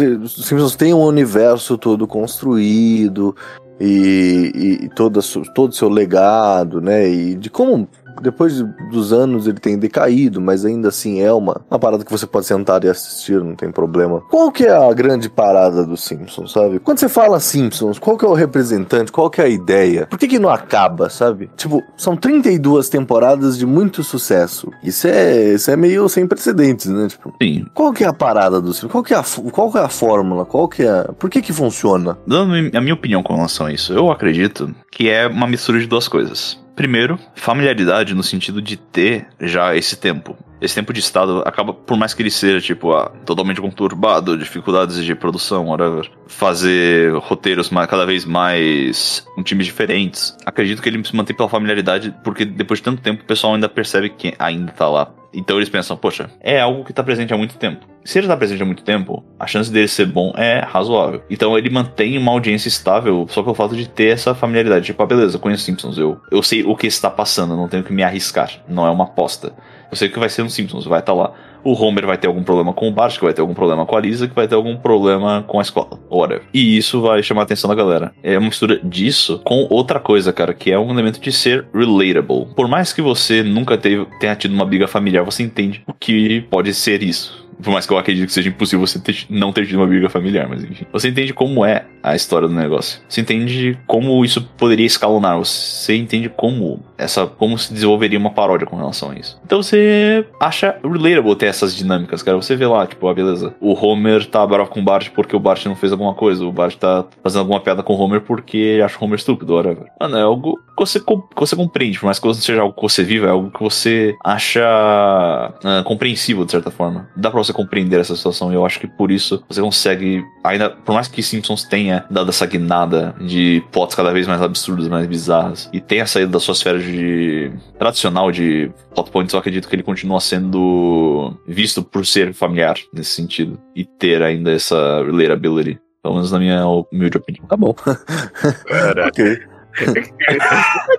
Simpsons 0.45 0.75
têm 0.75 0.93
um 0.93 1.03
universo 1.03 1.77
todo 1.77 2.07
construído 2.07 3.35
e, 3.79 4.51
e, 4.53 4.85
e 4.85 4.89
todo 4.89 5.17
o 5.17 5.53
todo 5.53 5.71
o 5.71 5.75
seu 5.75 5.89
legado, 5.89 6.79
né? 6.79 7.09
E 7.09 7.35
de 7.35 7.49
como. 7.49 7.87
Depois 8.21 8.55
de- 8.55 8.63
dos 8.89 9.11
anos 9.13 9.47
ele 9.47 9.59
tem 9.59 9.77
decaído, 9.77 10.41
mas 10.41 10.65
ainda 10.65 10.89
assim 10.89 11.21
é 11.21 11.31
uma, 11.31 11.61
uma 11.69 11.79
parada 11.79 12.03
que 12.03 12.11
você 12.11 12.25
pode 12.27 12.45
sentar 12.45 12.83
e 12.83 12.89
assistir, 12.89 13.41
não 13.41 13.55
tem 13.55 13.71
problema. 13.71 14.21
Qual 14.29 14.51
que 14.51 14.65
é 14.65 14.71
a 14.75 14.91
grande 14.93 15.29
parada 15.29 15.85
dos 15.85 16.03
Simpsons, 16.03 16.51
sabe? 16.51 16.79
Quando 16.79 16.97
você 16.99 17.09
fala 17.09 17.39
Simpsons, 17.39 17.99
qual 17.99 18.17
que 18.17 18.25
é 18.25 18.27
o 18.27 18.33
representante, 18.33 19.11
qual 19.11 19.29
que 19.29 19.41
é 19.41 19.45
a 19.45 19.49
ideia? 19.49 20.05
Por 20.07 20.17
que 20.19 20.27
que 20.27 20.39
não 20.39 20.49
acaba, 20.49 21.09
sabe? 21.09 21.49
Tipo, 21.55 21.81
são 21.97 22.15
32 22.15 22.89
temporadas 22.89 23.57
de 23.57 23.65
muito 23.65 24.03
sucesso. 24.03 24.69
Isso 24.83 25.07
é, 25.07 25.53
isso 25.53 25.69
é 25.71 25.75
meio 25.75 26.07
sem 26.09 26.27
precedentes, 26.27 26.87
né? 26.87 27.07
Tipo, 27.07 27.33
Sim. 27.41 27.65
qual 27.73 27.91
que 27.93 28.03
é 28.03 28.07
a 28.07 28.13
parada 28.13 28.61
dos 28.61 28.77
Simpsons? 28.77 28.91
Qual 28.91 29.03
que 29.03 29.13
é 29.13 29.17
a, 29.17 29.23
qual 29.51 29.71
que 29.71 29.77
é 29.77 29.81
a 29.81 29.89
fórmula? 29.89 30.45
Qual 30.45 30.67
que 30.67 30.83
é... 30.83 31.03
Por 31.17 31.29
que 31.29 31.41
que 31.41 31.53
funciona? 31.53 32.17
Dando 32.27 32.53
a 32.77 32.81
minha 32.81 32.93
opinião 32.93 33.23
com 33.23 33.35
relação 33.35 33.65
a 33.67 33.73
isso, 33.73 33.93
eu 33.93 34.11
acredito 34.11 34.73
que 34.91 35.09
é 35.09 35.27
uma 35.27 35.47
mistura 35.47 35.79
de 35.79 35.87
duas 35.87 36.07
coisas. 36.07 36.59
Primeiro, 36.75 37.19
familiaridade 37.35 38.15
no 38.15 38.23
sentido 38.23 38.61
de 38.61 38.77
ter 38.77 39.27
já 39.39 39.75
esse 39.75 39.97
tempo. 39.97 40.37
Esse 40.61 40.75
tempo 40.75 40.93
de 40.93 40.99
estado 40.99 41.41
acaba, 41.45 41.73
por 41.73 41.97
mais 41.97 42.13
que 42.13 42.21
ele 42.21 42.29
seja, 42.29 42.61
tipo, 42.61 42.93
ah, 42.93 43.11
totalmente 43.25 43.59
conturbado, 43.59 44.37
dificuldades 44.37 45.03
de 45.03 45.15
produção, 45.15 45.67
whatever, 45.67 46.09
fazer 46.27 47.13
roteiros 47.17 47.69
cada 47.89 48.05
vez 48.05 48.25
mais 48.25 49.25
com 49.33 49.41
times 49.41 49.65
diferentes. 49.65 50.37
Acredito 50.45 50.81
que 50.81 50.87
ele 50.87 51.03
se 51.03 51.15
mantém 51.15 51.35
pela 51.35 51.49
familiaridade, 51.49 52.13
porque 52.23 52.45
depois 52.45 52.79
de 52.79 52.83
tanto 52.83 53.01
tempo 53.01 53.23
o 53.23 53.25
pessoal 53.25 53.55
ainda 53.55 53.67
percebe 53.67 54.09
que 54.09 54.33
ainda 54.37 54.71
tá 54.71 54.87
lá. 54.87 55.11
Então 55.33 55.57
eles 55.57 55.69
pensam, 55.69 55.95
poxa, 55.95 56.29
é 56.41 56.59
algo 56.59 56.83
que 56.83 56.93
tá 56.93 57.03
presente 57.03 57.33
há 57.33 57.37
muito 57.37 57.55
tempo. 57.57 57.85
Se 58.03 58.19
ele 58.19 58.27
tá 58.27 58.35
presente 58.35 58.61
há 58.61 58.65
muito 58.65 58.83
tempo, 58.83 59.23
a 59.39 59.47
chance 59.47 59.71
dele 59.71 59.87
ser 59.87 60.05
bom 60.05 60.33
é 60.35 60.59
razoável. 60.59 61.23
Então 61.29 61.57
ele 61.57 61.69
mantém 61.69 62.17
uma 62.17 62.31
audiência 62.31 62.67
estável 62.67 63.25
só 63.29 63.41
pelo 63.41 63.55
fato 63.55 63.75
de 63.75 63.87
ter 63.87 64.09
essa 64.09 64.35
familiaridade. 64.35 64.87
Tipo, 64.87 65.01
ah, 65.01 65.05
beleza, 65.05 65.39
conheço 65.39 65.63
Simpsons, 65.63 65.97
eu, 65.97 66.19
eu 66.29 66.43
sei 66.43 66.63
o 66.63 66.75
que 66.75 66.87
está 66.87 67.09
passando, 67.09 67.55
não 67.55 67.67
tenho 67.67 67.83
que 67.83 67.93
me 67.93 68.03
arriscar. 68.03 68.51
Não 68.67 68.85
é 68.85 68.89
uma 68.89 69.05
aposta. 69.05 69.53
Eu 69.91 69.97
sei 69.97 70.07
que 70.07 70.17
vai 70.17 70.29
ser 70.29 70.41
no 70.41 70.49
Simpsons, 70.49 70.85
vai 70.85 70.99
estar 70.99 71.13
lá. 71.13 71.33
O 71.63 71.73
Homer 71.73 72.05
vai 72.07 72.17
ter 72.17 72.27
algum 72.27 72.43
problema 72.43 72.73
com 72.73 72.87
o 72.87 72.91
Bart, 72.91 73.17
que 73.17 73.23
vai 73.23 73.33
ter 73.33 73.41
algum 73.41 73.53
problema 73.53 73.85
com 73.85 73.95
a 73.95 73.99
Lisa, 73.99 74.27
que 74.27 74.33
vai 74.33 74.47
ter 74.47 74.55
algum 74.55 74.77
problema 74.77 75.43
com 75.45 75.59
a 75.59 75.61
escola, 75.61 75.99
whatever. 76.09 76.43
E 76.53 76.77
isso 76.77 77.01
vai 77.01 77.21
chamar 77.21 77.41
a 77.41 77.43
atenção 77.43 77.67
da 77.67 77.75
galera. 77.75 78.13
É 78.23 78.37
uma 78.37 78.47
mistura 78.47 78.79
disso 78.81 79.39
com 79.43 79.67
outra 79.69 79.99
coisa, 79.99 80.31
cara, 80.33 80.53
que 80.53 80.71
é 80.71 80.79
um 80.79 80.89
elemento 80.89 81.19
de 81.19 81.31
ser 81.31 81.67
relatable. 81.73 82.47
Por 82.55 82.67
mais 82.67 82.93
que 82.93 83.01
você 83.01 83.43
nunca 83.43 83.77
teve, 83.77 84.07
tenha 84.19 84.35
tido 84.35 84.53
uma 84.53 84.65
briga 84.65 84.87
familiar, 84.87 85.23
você 85.23 85.43
entende 85.43 85.83
o 85.85 85.93
que 85.93 86.41
pode 86.49 86.73
ser 86.73 87.03
isso. 87.03 87.50
Por 87.61 87.71
mais 87.71 87.85
que 87.85 87.93
eu 87.93 87.97
acredite 87.97 88.27
que 88.27 88.33
seja 88.33 88.49
impossível 88.49 88.85
você 88.85 88.99
ter- 88.99 89.25
não 89.29 89.51
ter 89.51 89.65
tido 89.65 89.77
uma 89.77 89.87
briga 89.87 90.09
familiar, 90.09 90.47
mas 90.49 90.63
enfim. 90.63 90.85
Você 90.91 91.09
entende 91.09 91.33
como 91.33 91.65
é 91.65 91.85
a 92.03 92.15
história 92.15 92.47
do 92.47 92.53
negócio. 92.53 92.99
Você 93.07 93.21
entende 93.21 93.77
como 93.85 94.23
isso 94.25 94.41
poderia 94.57 94.85
escalonar. 94.85 95.37
Você 95.37 95.95
entende 95.95 96.29
como 96.29 96.79
essa 96.97 97.25
como 97.27 97.57
se 97.57 97.73
desenvolveria 97.73 98.17
uma 98.17 98.31
paródia 98.31 98.65
com 98.67 98.75
relação 98.75 99.11
a 99.11 99.15
isso. 99.15 99.39
Então 99.45 99.61
você 99.61 100.25
acha 100.39 100.75
relatable 100.83 101.35
ter 101.35 101.47
essas 101.47 101.75
dinâmicas, 101.75 102.23
cara. 102.23 102.37
Você 102.37 102.55
vê 102.55 102.65
lá, 102.65 102.85
tipo, 102.87 103.07
ah, 103.07 103.13
beleza. 103.13 103.53
O 103.59 103.73
Homer 103.73 104.25
tá 104.25 104.45
bravo 104.45 104.69
com 104.69 104.79
o 104.79 104.83
Bart 104.83 105.09
porque 105.09 105.35
o 105.35 105.39
Bart 105.39 105.65
não 105.65 105.75
fez 105.75 105.91
alguma 105.91 106.13
coisa. 106.13 106.43
O 106.45 106.51
Bart 106.51 106.75
tá 106.75 107.05
fazendo 107.23 107.41
alguma 107.41 107.59
piada 107.59 107.83
com 107.83 107.93
o 107.93 107.99
Homer 107.99 108.21
porque 108.21 108.81
acha 108.83 108.97
o 108.99 109.03
Homer 109.03 109.17
estúpido, 109.19 109.53
whatever. 109.55 109.85
Mano, 109.99 110.17
é 110.17 110.21
algo 110.21 110.57
que 110.57 110.79
você, 110.85 110.99
que 110.99 111.05
você 111.35 111.55
compreende. 111.55 111.99
Por 111.99 112.05
mais 112.05 112.17
que 112.19 112.25
não 112.25 112.33
seja 112.33 112.61
algo 112.61 112.73
que 112.75 112.81
você 112.81 113.03
vive, 113.03 113.25
é 113.25 113.29
algo 113.29 113.51
que 113.51 113.61
você 113.61 114.15
acha 114.23 114.61
ah, 114.65 115.83
compreensível, 115.85 116.45
de 116.45 116.51
certa 116.51 116.71
forma. 116.71 117.07
Dá 117.15 117.29
pra 117.29 117.39
você 117.43 117.50
compreender 117.53 117.99
essa 117.99 118.15
situação 118.15 118.51
e 118.51 118.55
eu 118.55 118.65
acho 118.65 118.79
que 118.79 118.87
por 118.87 119.11
isso 119.11 119.43
você 119.47 119.61
consegue, 119.61 120.23
ainda, 120.43 120.69
por 120.69 120.93
mais 120.93 121.07
que 121.07 121.21
Simpsons 121.21 121.63
tenha 121.63 122.05
dado 122.09 122.29
essa 122.29 122.45
guinada 122.45 123.15
de 123.21 123.63
plots 123.71 123.95
cada 123.95 124.11
vez 124.11 124.27
mais 124.27 124.41
absurdos, 124.41 124.87
mais 124.87 125.07
bizarras, 125.07 125.69
e 125.73 125.79
tenha 125.79 126.05
saído 126.05 126.31
da 126.31 126.39
sua 126.39 126.53
esfera 126.53 126.79
de 126.79 127.51
tradicional 127.77 128.31
de 128.31 128.71
plot 128.93 129.11
points, 129.11 129.33
eu 129.33 129.39
acredito 129.39 129.67
que 129.67 129.75
ele 129.75 129.83
continua 129.83 130.19
sendo 130.19 131.37
visto 131.47 131.83
por 131.83 132.05
ser 132.05 132.33
familiar 132.33 132.75
nesse 132.93 133.11
sentido 133.11 133.59
e 133.75 133.85
ter 133.85 134.21
ainda 134.21 134.51
essa 134.51 135.03
relatability. 135.03 135.79
Pelo 136.01 136.15
menos 136.15 136.31
na 136.31 136.39
minha 136.39 136.65
humilde 136.65 137.17
opinião. 137.17 137.45
Tá 137.45 137.55
bom. 137.55 137.75
Cara, 139.71 139.91
ok. 139.91 140.07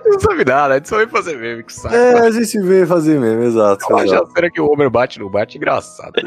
não 0.05 0.19
sabe 0.19 0.45
nada, 0.45 0.73
a 0.73 0.77
gente 0.77 0.89
só 0.89 0.97
vem 0.97 1.07
fazer 1.07 1.37
meme, 1.37 1.63
que 1.63 1.73
saco. 1.73 1.93
É, 1.95 2.19
a 2.19 2.31
gente 2.31 2.59
vê 2.61 2.85
fazer 2.85 3.19
mesmo, 3.19 3.43
exato. 3.43 3.85
Eu 3.89 3.97
acho 3.97 4.15
a 4.15 4.25
cena 4.27 4.49
que 4.51 4.59
o 4.61 4.71
Homer 4.71 4.89
bate 4.89 5.19
no 5.19 5.29
bate 5.29 5.57
engraçado. 5.57 6.13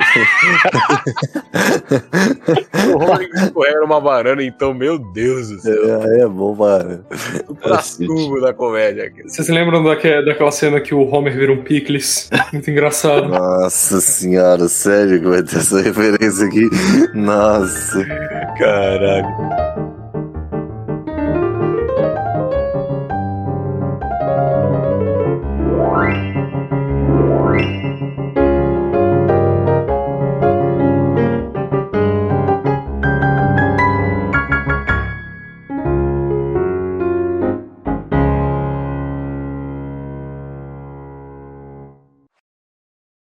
o 2.95 2.99
Homer 3.03 3.29
escorrega 3.35 3.81
numa 3.81 4.01
banana, 4.01 4.43
então, 4.43 4.73
meu 4.75 4.99
Deus 4.99 5.49
do 5.49 5.61
céu. 5.61 6.03
É, 6.03 6.21
é 6.23 6.27
bom, 6.27 6.55
mano. 6.55 7.05
O 7.49 7.55
praçugo 7.55 8.41
da 8.41 8.53
comédia. 8.55 9.05
aqui. 9.07 9.23
Vocês 9.25 9.49
lembram 9.49 9.83
daque- 9.83 10.23
daquela 10.25 10.51
cena 10.53 10.81
que 10.81 10.95
o 10.95 11.01
Homer 11.03 11.35
vira 11.35 11.53
um 11.53 11.63
picles? 11.63 12.29
Muito 12.53 12.71
engraçado. 12.71 13.29
Nossa 13.29 14.01
senhora, 14.01 14.69
sério 14.69 15.21
que 15.21 15.27
vai 15.27 15.43
ter 15.43 15.57
essa 15.57 15.81
referência 15.81 16.47
aqui? 16.47 16.69
Nossa. 17.15 18.05
Caralho. 18.59 19.96